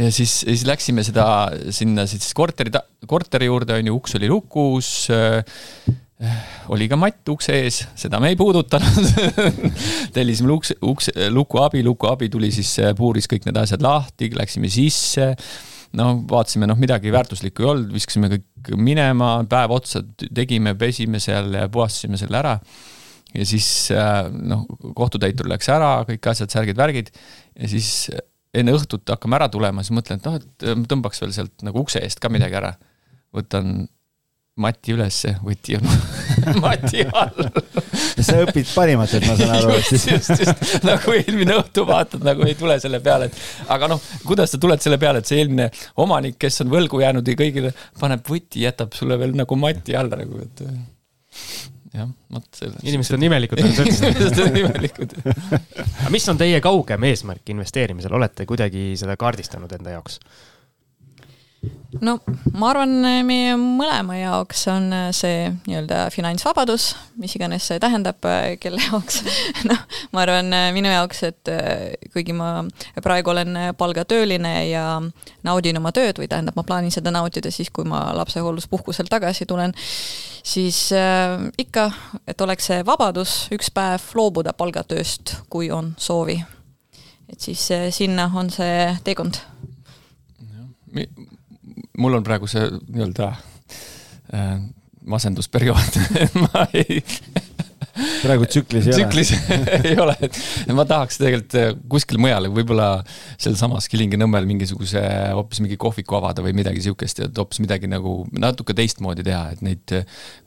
ja 0.00 0.10
siis, 0.14 0.32
siis 0.46 0.62
läksime 0.64 1.02
seda 1.04 1.24
sinna 1.74 2.06
siis 2.08 2.30
korteri, 2.36 2.72
korteri 3.10 3.50
juurde 3.50 3.74
on 3.76 3.90
ju, 3.90 3.96
uks 3.98 4.16
oli 4.16 4.30
lukus 4.30 4.92
äh, 5.12 5.42
oli 6.74 6.86
ka 6.90 6.98
matt 7.00 7.28
ukse 7.32 7.54
ees, 7.62 7.80
seda 7.98 8.20
me 8.20 8.30
ei 8.32 8.36
puudutanud 8.38 9.08
tellisime 10.16 10.52
ukse, 10.52 10.76
ukse, 10.84 11.14
luku 11.32 11.60
abi, 11.62 11.82
luku 11.84 12.08
abi 12.10 12.28
tuli 12.32 12.50
siis, 12.52 12.74
puuris 12.96 13.28
kõik 13.30 13.48
need 13.48 13.60
asjad 13.60 13.82
lahti, 13.84 14.28
läksime 14.36 14.68
sisse. 14.72 15.32
no 15.96 16.12
vaatasime, 16.30 16.68
noh, 16.70 16.78
midagi 16.78 17.12
väärtuslikku 17.14 17.64
ei 17.64 17.70
olnud, 17.72 17.92
viskasime 17.96 18.30
kõik 18.34 18.74
minema, 18.76 19.32
päev 19.50 19.72
otsa 19.74 20.02
tegime, 20.20 20.76
pesime 20.78 21.22
seal 21.22 21.54
ja 21.56 21.68
puhastasime 21.72 22.20
selle 22.20 22.38
ära. 22.42 22.58
ja 23.34 23.46
siis 23.46 23.70
noh, 24.36 24.66
kohtutäitur 24.96 25.48
läks 25.48 25.72
ära, 25.72 25.94
kõik 26.08 26.28
asjad, 26.34 26.52
särgid, 26.52 26.76
värgid 26.76 27.08
ja 27.56 27.70
siis 27.70 28.10
enne 28.52 28.74
õhtut 28.76 29.08
hakkame 29.08 29.38
ära 29.38 29.48
tulema, 29.48 29.86
siis 29.86 29.96
mõtlen, 29.96 30.20
et 30.20 30.28
noh, 30.28 30.36
et 30.36 30.84
tõmbaks 30.90 31.22
veel 31.22 31.32
sealt 31.32 31.64
nagu 31.64 31.80
ukse 31.80 32.02
eest 32.04 32.20
ka 32.20 32.28
midagi 32.28 32.60
ära. 32.60 32.74
võtan 33.32 33.86
mati 34.60 34.94
ülesse, 34.94 35.34
võti 35.44 35.78
on 35.78 35.88
mati 36.64 37.04
all 37.06 37.50
sa 38.20 38.38
õpid 38.44 38.70
parimatelt, 38.74 39.26
ma 39.28 39.36
saan 39.38 39.54
aru. 39.56 39.74
just, 39.80 40.08
just, 40.10 40.44
just 40.44 40.86
nagu 40.86 41.16
eelmine 41.16 41.56
õhtu 41.60 41.84
vaatad, 41.88 42.22
nagu 42.26 42.44
ei 42.48 42.56
tule 42.58 42.76
selle 42.82 43.00
peale, 43.04 43.30
et 43.30 43.72
aga 43.72 43.90
noh, 43.90 44.04
kuidas 44.26 44.54
sa 44.54 44.60
tuled 44.62 44.82
selle 44.82 45.00
peale, 45.00 45.22
et 45.22 45.30
see 45.30 45.40
eelmine 45.40 45.70
omanik, 46.02 46.38
kes 46.40 46.62
on 46.64 46.72
võlgu 46.72 47.02
jäänud 47.04 47.26
ja 47.28 47.36
kõigile 47.38 47.74
paneb 48.00 48.24
võti, 48.26 48.64
jätab 48.66 48.96
sulle 48.96 49.18
veel 49.20 49.36
nagu 49.38 49.58
mati 49.60 49.96
alla 49.98 50.20
nagu, 50.20 50.44
et 50.44 50.64
jah, 51.96 52.10
vot 52.30 52.46
selles. 52.54 52.84
inimesed 52.86 53.16
on 53.16 53.26
imelikud, 53.30 53.62
nagu 53.64 53.86
inimesed 53.88 54.44
on 54.44 54.60
imelikud 54.62 55.16
aga 55.24 56.12
mis 56.14 56.28
on 56.32 56.38
teie 56.40 56.60
kaugem 56.64 57.08
eesmärk 57.10 57.54
investeerimisel, 57.54 58.14
olete 58.20 58.46
kuidagi 58.48 58.92
seda 59.00 59.18
kaardistanud 59.20 59.78
enda 59.78 59.98
jaoks? 59.98 60.20
No 62.00 62.16
ma 62.54 62.70
arvan, 62.70 62.92
meie 63.26 63.56
mõlema 63.58 64.16
jaoks 64.16 64.62
on 64.72 64.88
see 65.16 65.48
nii-öelda 65.66 66.06
finantsvabadus, 66.14 66.94
mis 67.20 67.34
iganes 67.36 67.66
see 67.68 67.80
tähendab, 67.82 68.22
kelle 68.62 68.80
jaoks 68.84 69.20
noh, 69.70 69.82
ma 70.14 70.24
arvan 70.24 70.48
minu 70.76 70.92
jaoks, 70.92 71.22
et 71.28 71.50
kuigi 72.14 72.34
ma 72.36 72.62
praegu 73.02 73.34
olen 73.34 73.58
palgatööline 73.78 74.54
ja 74.70 74.84
naudin 75.46 75.80
oma 75.80 75.92
tööd 75.96 76.20
või 76.22 76.30
tähendab, 76.30 76.56
ma 76.56 76.64
plaanin 76.66 76.94
seda 76.94 77.12
nautida 77.14 77.52
siis, 77.52 77.72
kui 77.74 77.88
ma 77.88 78.06
lapsehoolduspuhkuselt 78.16 79.10
tagasi 79.12 79.48
tulen, 79.50 79.74
siis 80.46 80.86
äh, 80.96 81.36
ikka, 81.58 81.90
et 82.28 82.40
oleks 82.40 82.70
see 82.70 82.84
vabadus 82.86 83.42
üks 83.54 83.72
päev 83.74 84.12
loobuda 84.16 84.54
palgatööst, 84.56 85.36
kui 85.52 85.70
on 85.74 85.94
soovi. 85.98 86.40
et 87.30 87.40
siis 87.40 87.70
äh, 87.70 87.90
sinna 87.94 88.30
on 88.34 88.50
see 88.50 88.96
teekond 89.04 89.42
mul 92.00 92.18
on 92.18 92.26
praegu 92.26 92.48
see 92.50 92.66
nii-öelda 92.88 93.30
äh, 94.34 94.58
masendusperiood. 95.10 96.00
Ma 96.44 96.66
ei 96.76 97.02
praegu 98.20 98.46
tsüklis 98.48 98.86
ei 98.88 98.94
tsüklis 98.94 99.32
ei 99.90 99.96
ole, 100.00 100.14
et 100.24 100.36
ma 100.72 100.84
tahaks 100.88 101.18
tegelikult 101.20 101.56
äh, 101.58 101.72
kuskil 101.90 102.20
mujal, 102.22 102.46
võib-olla 102.54 102.88
sealsamas 103.34 103.88
Kilingi-Nõmmel 103.92 104.46
mingisuguse 104.48 105.02
hoopis 105.36 105.60
mingi 105.64 105.76
kohviku 105.80 106.16
avada 106.20 106.44
või 106.44 106.54
midagi 106.56 106.84
siukest 106.86 107.24
ja 107.24 107.28
hoopis 107.36 107.60
midagi 107.64 107.90
nagu 107.90 108.22
natuke 108.32 108.76
teistmoodi 108.78 109.26
teha, 109.26 109.42
et 109.56 109.64
neid 109.66 109.96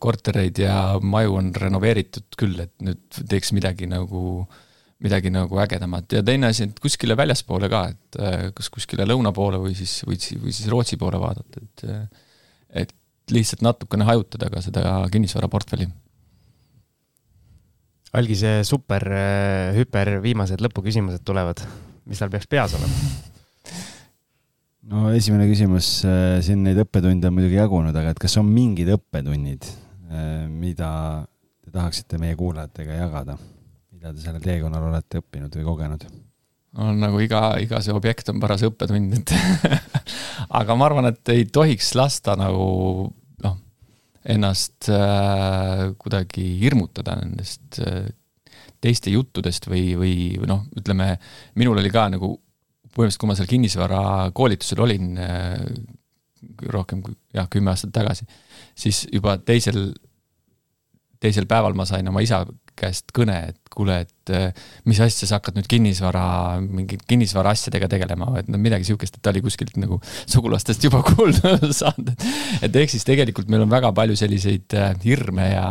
kortereid 0.01 0.63
ja 0.63 0.77
maju 1.01 1.39
on 1.41 1.53
renoveeritud 1.65 2.39
küll, 2.39 2.63
et 2.63 2.73
nüüd 2.85 3.23
teeks 3.30 3.53
midagi 3.57 3.89
nagu 3.91 4.23
äh, 4.41 4.62
midagi 5.03 5.31
nagu 5.34 5.59
ägedamat 5.59 6.15
ja 6.15 6.23
teine 6.25 6.49
asi, 6.51 6.69
et 6.69 6.80
kuskile 6.81 7.15
väljaspoole 7.19 7.69
ka, 7.71 7.81
et 7.91 8.19
äh, 8.19 8.45
kas 8.55 8.69
kuskile 8.73 9.07
lõuna 9.07 9.34
poole 9.35 9.59
või 9.61 9.75
siis, 9.75 9.99
või 10.07 10.19
siis, 10.19 10.39
või 10.39 10.55
siis 10.55 10.69
Rootsi 10.71 10.99
poole 10.99 11.19
vaadata, 11.21 11.63
et 11.63 11.84
äh, 11.89 12.05
et 12.84 12.93
lihtsalt 13.31 13.61
natukene 13.63 14.07
hajutada 14.07 14.49
ka 14.51 14.61
seda 14.63 14.81
kinnisvaraportfelli. 15.11 15.85
Algi, 18.17 18.38
see 18.38 18.63
super 18.67 19.05
äh, 19.11 19.75
hüper 19.77 20.17
viimased 20.23 20.63
lõpuküsimused 20.63 21.23
tulevad, 21.27 21.61
mis 22.09 22.21
tal 22.21 22.31
peaks 22.34 22.49
peas 22.51 22.75
olema? 22.77 23.13
no 24.93 25.09
esimene 25.15 25.47
küsimus, 25.51 25.95
siin 26.45 26.63
neid 26.63 26.80
õppetunde 26.85 27.27
on 27.27 27.38
muidugi 27.39 27.59
jagunud, 27.59 27.95
aga 27.95 28.15
et 28.15 28.21
kas 28.23 28.38
on 28.39 28.47
mingid 28.47 28.91
õppetunnid, 28.95 29.67
mida 30.53 30.91
te 31.63 31.73
tahaksite 31.73 32.19
meie 32.21 32.38
kuulajatega 32.39 33.01
jagada? 33.01 33.38
Mida 34.03 34.11
te 34.11 34.19
sellel 34.25 34.43
teekonnal 34.43 34.89
olete 34.89 35.21
õppinud 35.21 35.53
või 35.55 35.63
kogenud? 35.63 36.05
on 36.84 36.97
nagu 36.97 37.19
iga, 37.21 37.53
iga 37.61 37.80
see 37.85 37.93
objekt 37.93 38.31
on 38.34 38.39
paras 38.41 38.65
õppetund, 38.65 39.13
et 39.15 39.31
aga 40.59 40.75
ma 40.75 40.88
arvan, 40.89 41.07
et 41.11 41.31
ei 41.31 41.45
tohiks 41.45 41.93
lasta 41.95 42.34
nagu 42.35 42.65
noh, 43.45 43.55
ennast 44.34 44.89
äh, 44.91 45.93
kuidagi 46.01 46.47
hirmutada 46.63 47.15
nendest 47.21 47.77
äh, 47.85 48.09
teiste 48.84 49.13
juttudest 49.13 49.69
või, 49.69 49.93
või 50.01 50.15
noh, 50.49 50.65
ütleme, 50.75 51.13
minul 51.61 51.80
oli 51.80 51.93
ka 51.93 52.09
nagu 52.11 52.34
põhimõtteliselt, 52.34 53.21
kui 53.21 53.30
ma 53.30 53.38
seal 53.38 53.51
kinnisvarakoolitusel 53.53 54.81
olin 54.84 55.13
rohkem 56.73 57.05
kui 57.05 57.15
jah, 57.38 57.47
kümme 57.53 57.71
aastat 57.71 57.93
tagasi, 57.95 58.27
siis 58.75 59.05
juba 59.13 59.38
teisel, 59.39 59.93
teisel 61.23 61.47
päeval 61.49 61.75
ma 61.77 61.85
sain 61.87 62.07
oma 62.09 62.23
isa 62.23 62.43
käest 62.79 63.13
kõne, 63.15 63.35
et 63.51 63.73
kuule, 63.73 63.99
et 64.05 64.33
äh, 64.33 64.65
mis 64.89 64.99
asja 65.03 65.27
sa 65.29 65.37
hakkad 65.37 65.57
nüüd 65.57 65.69
kinnisvara, 65.69 66.25
mingi 66.63 66.97
kinnisvara 67.09 67.53
asjadega 67.53 67.89
tegelema, 67.91 68.31
et 68.41 68.49
no 68.51 68.59
midagi 68.61 68.87
sihukest, 68.89 69.17
et 69.17 69.23
ta 69.23 69.33
oli 69.33 69.43
kuskilt 69.45 69.77
nagu 69.81 69.99
sugulastest 70.25 70.87
juba 70.87 71.03
kuulda 71.09 71.55
saanud. 71.69 72.13
et 72.65 72.81
ehk 72.83 72.93
siis 72.93 73.05
tegelikult 73.07 73.51
meil 73.53 73.65
on 73.65 73.73
väga 73.73 73.93
palju 73.95 74.17
selliseid 74.19 74.77
äh, 74.79 74.93
hirme 75.05 75.49
ja, 75.53 75.67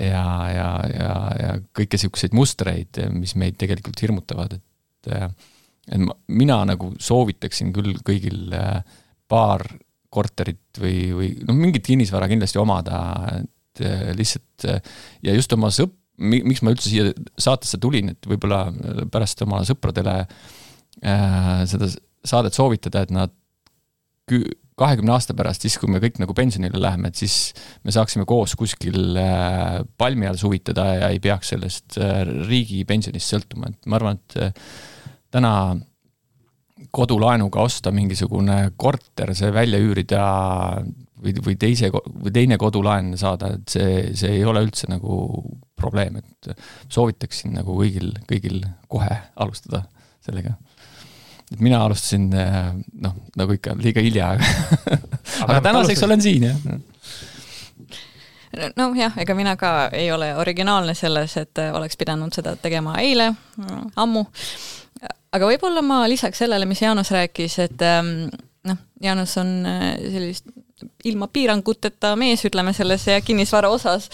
ja, 0.00 0.26
ja, 0.56 0.70
ja, 0.92 1.16
ja 1.42 1.56
kõike 1.76 2.00
sihukeseid 2.00 2.36
mustreid, 2.36 3.02
mis 3.14 3.36
meid 3.38 3.58
tegelikult 3.60 4.00
hirmutavad, 4.02 4.56
et, 4.58 5.12
äh, 5.12 5.28
et 5.92 6.02
ma, 6.02 6.16
mina 6.32 6.62
nagu 6.72 6.94
soovitaksin 6.96 7.74
küll 7.76 7.98
kõigil 8.06 8.56
paar 9.28 9.66
korterit 10.16 10.80
või, 10.80 10.96
või 11.12 11.28
noh, 11.44 11.56
mingit 11.58 11.84
kinnisvara 11.84 12.28
kindlasti 12.30 12.60
omada, 12.62 13.02
et 13.80 14.16
lihtsalt 14.18 14.66
ja 15.26 15.34
just 15.36 15.52
oma 15.56 15.70
sõp-, 15.74 15.96
miks 16.16 16.62
ma 16.64 16.72
üldse 16.72 16.90
siia 16.90 17.10
saatesse 17.38 17.78
tulin, 17.82 18.14
et 18.14 18.28
võib-olla 18.28 18.66
pärast 19.12 19.42
oma 19.44 19.62
sõpradele 19.68 20.20
äh, 20.24 21.64
seda 21.68 21.90
saadet 22.26 22.56
soovitada, 22.56 23.04
et 23.04 23.12
nad 23.14 23.34
kahekümne 24.76 25.14
aasta 25.14 25.34
pärast, 25.36 25.64
siis 25.64 25.78
kui 25.80 25.88
me 25.90 26.00
kõik 26.02 26.18
nagu 26.20 26.34
pensionile 26.36 26.80
läheme, 26.80 27.08
et 27.08 27.20
siis 27.20 27.54
me 27.86 27.94
saaksime 27.94 28.26
koos 28.28 28.56
kuskil 28.58 29.16
äh, 29.20 29.80
palmi 29.98 30.28
all 30.28 30.38
suvitada 30.40 30.86
ja 30.98 31.10
ei 31.14 31.20
peaks 31.22 31.54
sellest 31.54 31.96
äh, 32.02 32.22
riigi 32.48 32.82
pensionist 32.88 33.32
sõltuma, 33.32 33.70
et 33.72 33.88
ma 33.88 34.00
arvan, 34.00 34.20
et 34.20 34.38
äh, 34.42 34.66
täna 35.32 35.52
kodulaenuga 36.92 37.64
osta 37.64 37.92
mingisugune 37.94 38.58
korter, 38.76 39.32
see 39.36 39.48
välja 39.54 39.80
üürida 39.80 40.26
või, 41.26 41.34
või 41.44 41.56
teise, 41.60 41.90
või 41.92 42.32
teine 42.34 42.58
kodulaen 42.60 43.14
saada, 43.20 43.54
et 43.58 43.74
see, 43.76 43.96
see 44.18 44.38
ei 44.38 44.44
ole 44.48 44.62
üldse 44.66 44.88
nagu 44.90 45.18
probleem, 45.76 46.20
et 46.22 46.52
soovitaksin 46.92 47.56
nagu 47.58 47.76
kõigil, 47.76 48.14
kõigil 48.28 48.62
kohe 48.92 49.20
alustada 49.36 49.84
sellega. 50.24 50.56
et 51.52 51.60
mina 51.60 51.84
alustasin 51.84 52.30
noh, 52.30 53.16
nagu 53.36 53.58
ikka 53.58 53.76
liiga 53.78 54.02
hilja, 54.02 54.34
aga, 54.34 55.00
aga 55.46 55.60
tänaseks 55.70 56.06
olen 56.08 56.24
siin, 56.24 56.50
jah 56.50 56.78
noh 58.76 58.96
jah, 58.96 59.14
ega 59.20 59.34
mina 59.36 59.56
ka 59.60 59.88
ei 59.92 60.10
ole 60.12 60.30
originaalne 60.36 60.94
selles, 60.96 61.36
et 61.36 61.60
oleks 61.72 61.98
pidanud 62.00 62.34
seda 62.34 62.56
tegema 62.60 62.96
eile, 63.02 63.30
ammu. 63.96 64.24
aga 65.36 65.50
võib-olla 65.50 65.82
ma 65.84 66.04
lisaks 66.08 66.44
sellele, 66.44 66.68
mis 66.68 66.82
Jaanus 66.82 67.10
rääkis, 67.12 67.58
et 67.66 67.84
noh, 67.84 68.78
Jaanus 69.02 69.36
on 69.42 69.52
sellist 70.00 70.48
ilma 71.08 71.24
piiranguteta 71.32 72.10
mees, 72.20 72.42
ütleme 72.44 72.74
selles 72.76 73.06
kinnisvara 73.24 73.70
osas. 73.72 74.10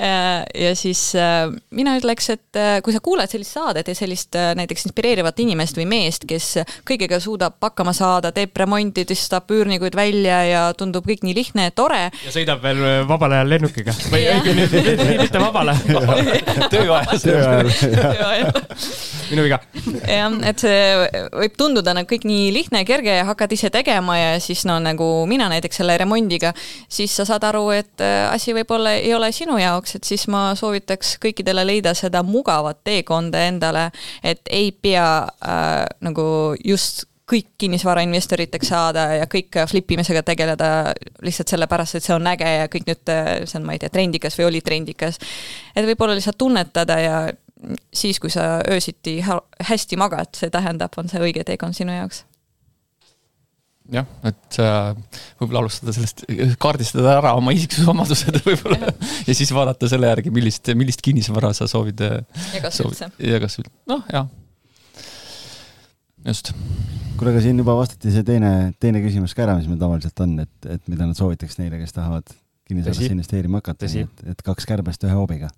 Äh, 0.00 0.46
ja 0.56 0.70
siis 0.76 1.10
äh, 1.18 1.50
mina 1.74 1.98
ütleks, 1.98 2.30
et 2.32 2.56
äh, 2.56 2.78
kui 2.84 2.94
sa 2.94 3.02
kuuled 3.04 3.28
sellist 3.28 3.52
saadet 3.52 3.90
ja 3.90 3.96
sellist 3.96 4.38
näiteks 4.56 4.86
inspireerivat 4.88 5.42
inimest 5.44 5.76
või 5.76 5.84
meest, 5.90 6.24
kes 6.28 6.62
kõigega 6.88 7.18
suudab 7.20 7.58
hakkama 7.60 7.92
saada, 7.96 8.32
teeb 8.32 8.56
remonti, 8.56 9.04
tõstab 9.08 9.52
üürnikuid 9.52 9.98
välja 9.98 10.38
ja 10.48 10.62
tundub 10.78 11.04
kõik 11.08 11.26
nii 11.26 11.36
lihtne 11.36 11.68
ja 11.68 11.74
tore. 11.76 12.00
ja 12.08 12.32
sõidab 12.32 12.64
veel 12.64 12.80
vabal 13.08 13.36
ajal 13.36 13.52
lennukiga 13.52 13.92
või 14.14 14.24
õigemini 14.32 15.18
mitte 15.26 15.44
vabal 15.44 15.72
ajal. 15.74 16.08
tööajal. 16.72 17.20
tööajal. 17.84 18.62
minu 19.28 19.44
viga. 19.44 19.60
jah, 20.08 20.40
et 20.54 20.64
see 20.64 21.20
võib 21.36 21.60
tunduda 21.60 21.98
nagu 22.00 22.08
kõik 22.08 22.24
nii 22.28 22.48
lihtne 22.56 22.86
ja 22.86 22.88
kerge 22.94 23.20
ja 23.20 23.28
hakkad 23.28 23.52
ise 23.58 23.68
tegema 23.74 24.16
ja 24.16 24.34
siis 24.40 24.64
no 24.68 24.80
nagu 24.80 25.12
mina 25.28 25.52
näiteks 25.52 25.82
selle 25.82 25.97
remondiga, 25.98 26.52
siis 26.88 27.14
sa 27.16 27.26
saad 27.28 27.44
aru, 27.48 27.66
et 27.76 28.04
äh, 28.04 28.24
asi 28.30 28.54
võib-olla 28.56 28.94
ei 28.98 29.12
ole 29.16 29.30
sinu 29.34 29.58
jaoks, 29.60 29.98
et 29.98 30.08
siis 30.08 30.28
ma 30.32 30.50
soovitaks 30.58 31.16
kõikidele 31.22 31.66
leida 31.66 31.94
seda 31.98 32.22
mugavat 32.26 32.82
teekonda 32.86 33.44
endale, 33.48 33.88
et 34.22 34.42
ei 34.50 34.72
pea 34.72 35.08
äh, 35.24 35.84
nagu 36.04 36.28
just 36.64 37.06
kõik 37.28 37.50
kinnisvarainvestoriteks 37.60 38.70
saada 38.72 39.02
ja 39.18 39.26
kõik 39.28 39.58
flip 39.68 39.90
imisega 39.92 40.22
tegeleda 40.24 40.94
lihtsalt 41.24 41.52
sellepärast, 41.52 41.98
et 41.98 42.06
see 42.06 42.14
on 42.16 42.30
äge 42.30 42.48
ja 42.48 42.70
kõik 42.72 42.88
nüüd, 42.88 43.12
äh, 43.12 43.34
see 43.44 43.60
on, 43.60 43.66
ma 43.68 43.76
ei 43.76 43.82
tea, 43.82 43.92
trendikas 43.92 44.38
või 44.38 44.48
oli 44.48 44.62
trendikas. 44.64 45.20
et 45.76 45.84
võib-olla 45.84 46.16
lihtsalt 46.16 46.40
tunnetada 46.40 46.98
ja 47.02 47.20
siis, 47.92 48.20
kui 48.22 48.30
sa 48.30 48.62
öösiti 48.70 49.18
hästi 49.68 49.98
magad, 50.00 50.32
see 50.36 50.50
tähendab, 50.50 50.94
on 50.96 51.10
see 51.10 51.20
õige 51.22 51.44
teekond 51.44 51.76
sinu 51.76 51.92
jaoks 51.92 52.24
jah, 53.92 54.08
et 54.28 54.58
äh, 54.62 55.20
võib-olla 55.40 55.62
alustada 55.64 55.94
sellest, 55.96 56.24
kaardistada 56.60 57.14
ära 57.18 57.32
oma 57.38 57.54
isiksusomadused 57.56 58.40
võib-olla 58.48 58.92
ja 58.92 59.36
siis 59.36 59.52
vaadata 59.54 59.88
selle 59.90 60.10
järgi, 60.10 60.32
millist, 60.34 60.68
millist 60.78 61.02
kinnisvara 61.04 61.54
sa 61.56 61.68
soovid. 61.70 62.02
Äh, 62.04 62.42
ja 62.56 62.64
kas 62.66 62.82
üldse. 62.84 63.10
ja 63.24 63.40
kas 63.42 63.58
noh, 63.88 64.02
jah. 64.12 64.28
just. 66.26 66.52
kuule, 67.16 67.32
aga 67.32 67.44
siin 67.44 67.62
juba 67.62 67.78
vastati 67.78 68.12
see 68.14 68.26
teine, 68.26 68.74
teine 68.80 69.02
küsimus 69.04 69.36
ka 69.36 69.46
ära, 69.46 69.56
mis 69.60 69.70
meil 69.70 69.80
tavaliselt 69.80 70.24
on, 70.24 70.36
et, 70.44 70.68
et 70.68 70.84
mida 70.90 71.08
nad 71.08 71.18
soovitaks 71.18 71.60
neile, 71.62 71.80
kes 71.80 71.96
tahavad 71.96 72.28
kinnisvarasse 72.68 73.14
investeerima 73.14 73.62
hakata, 73.62 73.88
et, 73.88 74.28
et 74.34 74.44
kaks 74.44 74.68
kärbest 74.68 75.08
ühe 75.08 75.16
hoobiga. 75.16 75.48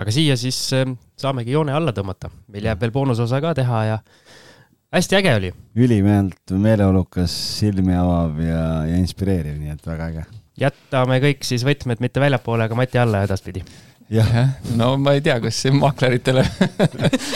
aga 0.00 0.16
siia 0.16 0.38
siis 0.40 0.62
äh, 0.78 0.88
saamegi 1.20 1.52
joone 1.52 1.76
alla 1.76 1.92
tõmmata, 1.92 2.32
meil 2.48 2.72
jääb 2.72 2.80
veel 2.86 2.96
boonusosa 2.96 3.42
ka 3.44 3.52
teha 3.60 3.84
ja 3.90 4.00
hästi 4.94 5.16
äge 5.18 5.34
oli. 5.34 5.52
ülimeelt 5.76 6.54
meeleolukas, 6.54 7.34
silmi 7.58 7.96
avav 7.98 8.38
ja, 8.42 8.64
ja 8.88 8.98
inspireeriv, 9.00 9.58
nii 9.58 9.74
et 9.74 9.86
väga 9.86 10.10
äge. 10.12 10.26
jätame 10.60 11.18
kõik 11.24 11.42
siis 11.46 11.64
võtmed 11.66 12.02
mitte 12.04 12.22
väljapoole, 12.22 12.68
aga 12.68 12.78
mati 12.78 13.00
alla 13.02 13.24
edaspidi 13.26 13.64
jah, 14.12 14.50
no 14.76 14.90
ma 15.00 15.14
ei 15.16 15.22
tea, 15.24 15.38
kas 15.40 15.56
see 15.64 15.72
maakleritele 15.72 16.42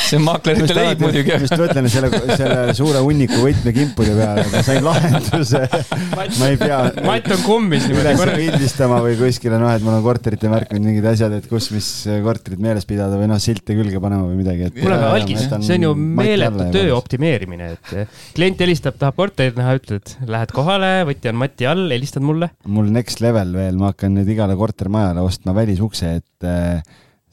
see 0.09 0.19
on 0.19 0.25
maaklerite 0.27 0.75
leib 0.77 1.01
muidugi. 1.01 1.33
just 1.45 1.55
mõtlen 1.57 1.89
selle, 1.89 2.11
selle 2.37 2.75
suure 2.77 3.01
hunniku 3.05 3.39
võtmekimpude 3.41 4.13
peale, 4.19 4.45
ma 4.53 4.63
sain 4.67 4.85
lahenduse. 4.85 5.63
ma 6.39 6.51
ei 6.51 6.59
pea. 6.61 6.81
matt 7.07 7.31
on 7.33 7.43
kummis 7.47 7.87
niimoodi. 7.89 8.13
üles 8.19 8.35
pildistama 8.43 9.01
või 9.05 9.17
kuskile 9.21 9.61
noh, 9.63 9.73
et 9.73 9.85
mul 9.85 9.97
on 9.97 10.05
korterite 10.05 10.51
märk 10.53 10.75
või 10.77 10.85
mingid 10.91 11.09
asjad, 11.09 11.39
et 11.39 11.49
kus, 11.49 11.71
mis 11.73 11.89
korterit 12.25 12.61
meeles 12.63 12.89
pidada 12.89 13.17
või 13.21 13.31
noh, 13.33 13.41
silte 13.43 13.77
külge 13.79 14.03
panema 14.05 14.29
või 14.29 14.37
midagi. 14.43 14.69
kuule, 14.77 14.99
aga 14.99 15.15
algis, 15.17 15.49
see 15.49 15.79
on 15.79 15.89
ju 15.89 15.95
meeletu 15.97 16.69
töö 16.77 16.93
optimeerimine, 16.99 17.73
et 17.79 17.95
eh, 18.03 18.21
klient 18.37 18.61
helistab, 18.67 19.01
tahab 19.01 19.17
korterit 19.19 19.57
näha, 19.57 19.79
ütled, 19.81 20.15
lähed 20.29 20.53
kohale, 20.57 20.93
võti 21.09 21.33
on 21.33 21.41
mati 21.41 21.71
all, 21.71 21.89
helistad 21.97 22.25
mulle. 22.25 22.53
mul 22.69 22.93
next 22.93 23.25
level 23.25 23.57
veel, 23.57 23.81
ma 23.81 23.95
hakkan 23.95 24.19
nüüd 24.21 24.29
igale 24.37 24.57
kortermajale 24.59 25.25
ostma 25.25 25.57
välisukse, 25.57 26.19
et 26.21 26.49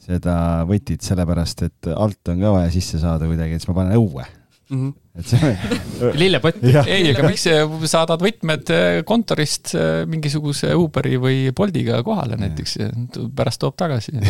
seda 0.06 0.36
võtit 0.68 1.02
sellepärast, 1.02 1.66
et 1.66 1.92
alt 1.94 2.32
on 2.32 2.42
ka 2.42 2.56
vaja 2.60 2.74
sisse 2.74 3.00
saada 3.02 3.26
kuidagi, 3.28 3.56
et 3.56 3.62
siis 3.62 3.72
ma 3.72 3.80
panen 3.80 3.98
õue 3.98 4.26
mm. 4.70 4.78
-hmm. 4.78 4.92
et 5.18 5.26
see 5.26 5.58
lillepott. 6.22 6.62
ei, 6.86 7.10
aga 7.10 7.28
miks 7.30 7.46
saadad 7.90 8.22
võtmed 8.22 8.72
äh, 8.74 9.02
kontorist 9.08 9.74
äh, 9.74 10.04
mingisuguse 10.10 10.74
Uberi 10.78 11.16
või 11.22 11.50
Boltiga 11.56 12.02
kohale 12.06 12.38
näiteks 12.40 12.76
ja 12.80 12.90
pärast 13.36 13.62
toob 13.62 13.76
tagasi 13.78 14.14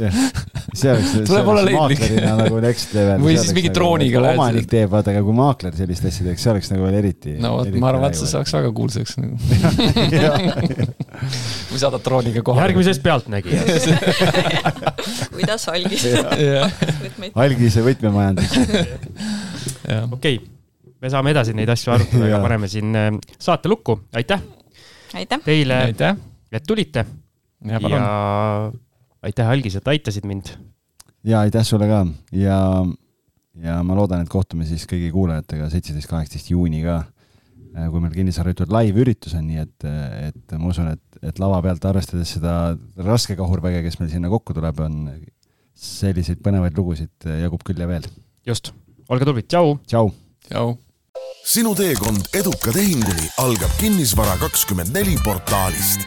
see 0.00 0.90
oleks, 0.92 1.10
see 1.12 1.42
oleks 1.42 1.72
maaklerina 1.74 2.36
nagu 2.40 2.60
next 2.64 2.94
level. 2.96 3.20
või 3.24 3.36
siis 3.36 3.52
mingi 3.56 3.70
nagu, 3.70 3.78
drooniga 3.80 4.24
lähed. 4.24 4.40
omanik 4.40 4.70
teeb, 4.70 4.90
vaata, 4.92 5.14
aga 5.14 5.22
kui 5.26 5.36
maakler 5.36 5.76
sellist 5.76 6.06
asja 6.08 6.26
teeks, 6.28 6.46
see 6.46 6.54
oleks 6.54 6.72
nagu 6.72 6.86
veel 6.86 6.98
eriti. 7.02 7.36
no 7.42 7.56
vot, 7.58 7.70
ma 7.76 7.92
arvan, 7.92 8.08
et 8.10 8.20
see 8.20 8.30
saaks 8.30 8.54
väga 8.56 8.72
kuulsaks 8.76 9.18
nagu. 9.20 9.34
või 11.70 11.80
saadad 11.80 12.04
drooniga 12.04 12.42
kohale. 12.42 12.68
järgmises 12.68 13.00
Pealtnägijas 13.04 13.88
kuidas 15.40 15.68
algis 15.68 16.06
algise 17.44 17.82
võtmemajandus. 17.84 18.56
okei, 20.12 20.40
me 21.00 21.12
saame 21.12 21.34
edasi 21.34 21.54
neid 21.56 21.70
asju 21.72 21.94
arutada, 21.94 22.26
aga 22.28 22.40
paneme 22.44 22.70
siin 22.70 22.96
äh, 22.96 23.10
saate 23.38 23.70
lukku, 23.72 24.00
aitäh. 24.16 24.42
aitäh. 25.14 25.44
Teile, 25.44 25.82
et 25.90 26.66
tulite. 26.66 27.06
ja, 27.64 27.80
ja 27.80 28.02
aitäh, 29.22 29.48
Algis, 29.48 29.78
et 29.80 29.88
aitasid 29.88 30.26
mind. 30.28 30.54
ja 31.24 31.44
aitäh 31.44 31.64
sulle 31.66 31.88
ka 31.90 32.04
ja, 32.32 32.58
ja 33.62 33.80
ma 33.84 33.96
loodan, 33.96 34.24
et 34.24 34.32
kohtume 34.32 34.68
siis 34.68 34.86
kõigi 34.90 35.10
kuulajatega 35.14 35.70
seitseteist, 35.72 36.10
kaheksateist 36.10 36.52
juuni 36.54 36.84
ka, 36.84 37.02
kui 37.70 38.02
meil 38.02 38.14
Kinnisvara 38.14 38.54
Ütud 38.54 38.72
live-üritus 38.74 39.34
on, 39.38 39.44
nii 39.46 39.60
et, 39.62 39.86
et 40.30 40.54
ma 40.58 40.66
usun, 40.72 40.90
et, 40.94 41.20
et 41.30 41.36
lava 41.42 41.60
pealt 41.64 41.84
arvestades 41.90 42.28
seda 42.36 42.54
raske 43.06 43.34
kahurväge, 43.38 43.80
kes 43.86 43.98
meil 44.00 44.10
sinna 44.12 44.28
kokku 44.32 44.52
tuleb, 44.56 44.76
on 44.82 44.94
selliseid 45.80 46.40
põnevaid 46.44 46.76
lugusid 46.76 47.14
jagub 47.40 47.62
küll 47.66 47.80
ja 47.80 47.88
veel. 47.90 48.04
just, 48.46 48.64
olge 49.08 49.24
tublid, 49.28 49.46
tšau. 49.50 49.66
tšau. 49.86 50.06
tšau. 50.48 50.68
sinu 51.46 51.74
teekond 51.78 52.22
eduka 52.36 52.70
tehinguni 52.74 53.26
algab 53.42 53.72
Kinnisvara 53.80 54.36
kakskümmend 54.42 54.90
neli 54.96 55.16
portaalist 55.24 56.00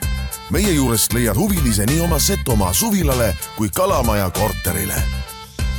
meie 0.54 0.74
juurest 0.76 1.10
leiad 1.16 1.38
huvilise 1.40 1.84
nii 1.90 2.02
oma 2.06 2.20
Setomaa 2.20 2.74
suvilale 2.74 3.30
kui 3.58 3.70
Kalamaja 3.74 4.30
korterile. 4.30 5.00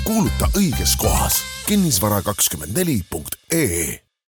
kuuluta 0.04 0.46
õiges 0.58 0.96
kohas 0.98 1.42
kinnisvara24.ee 1.68 4.04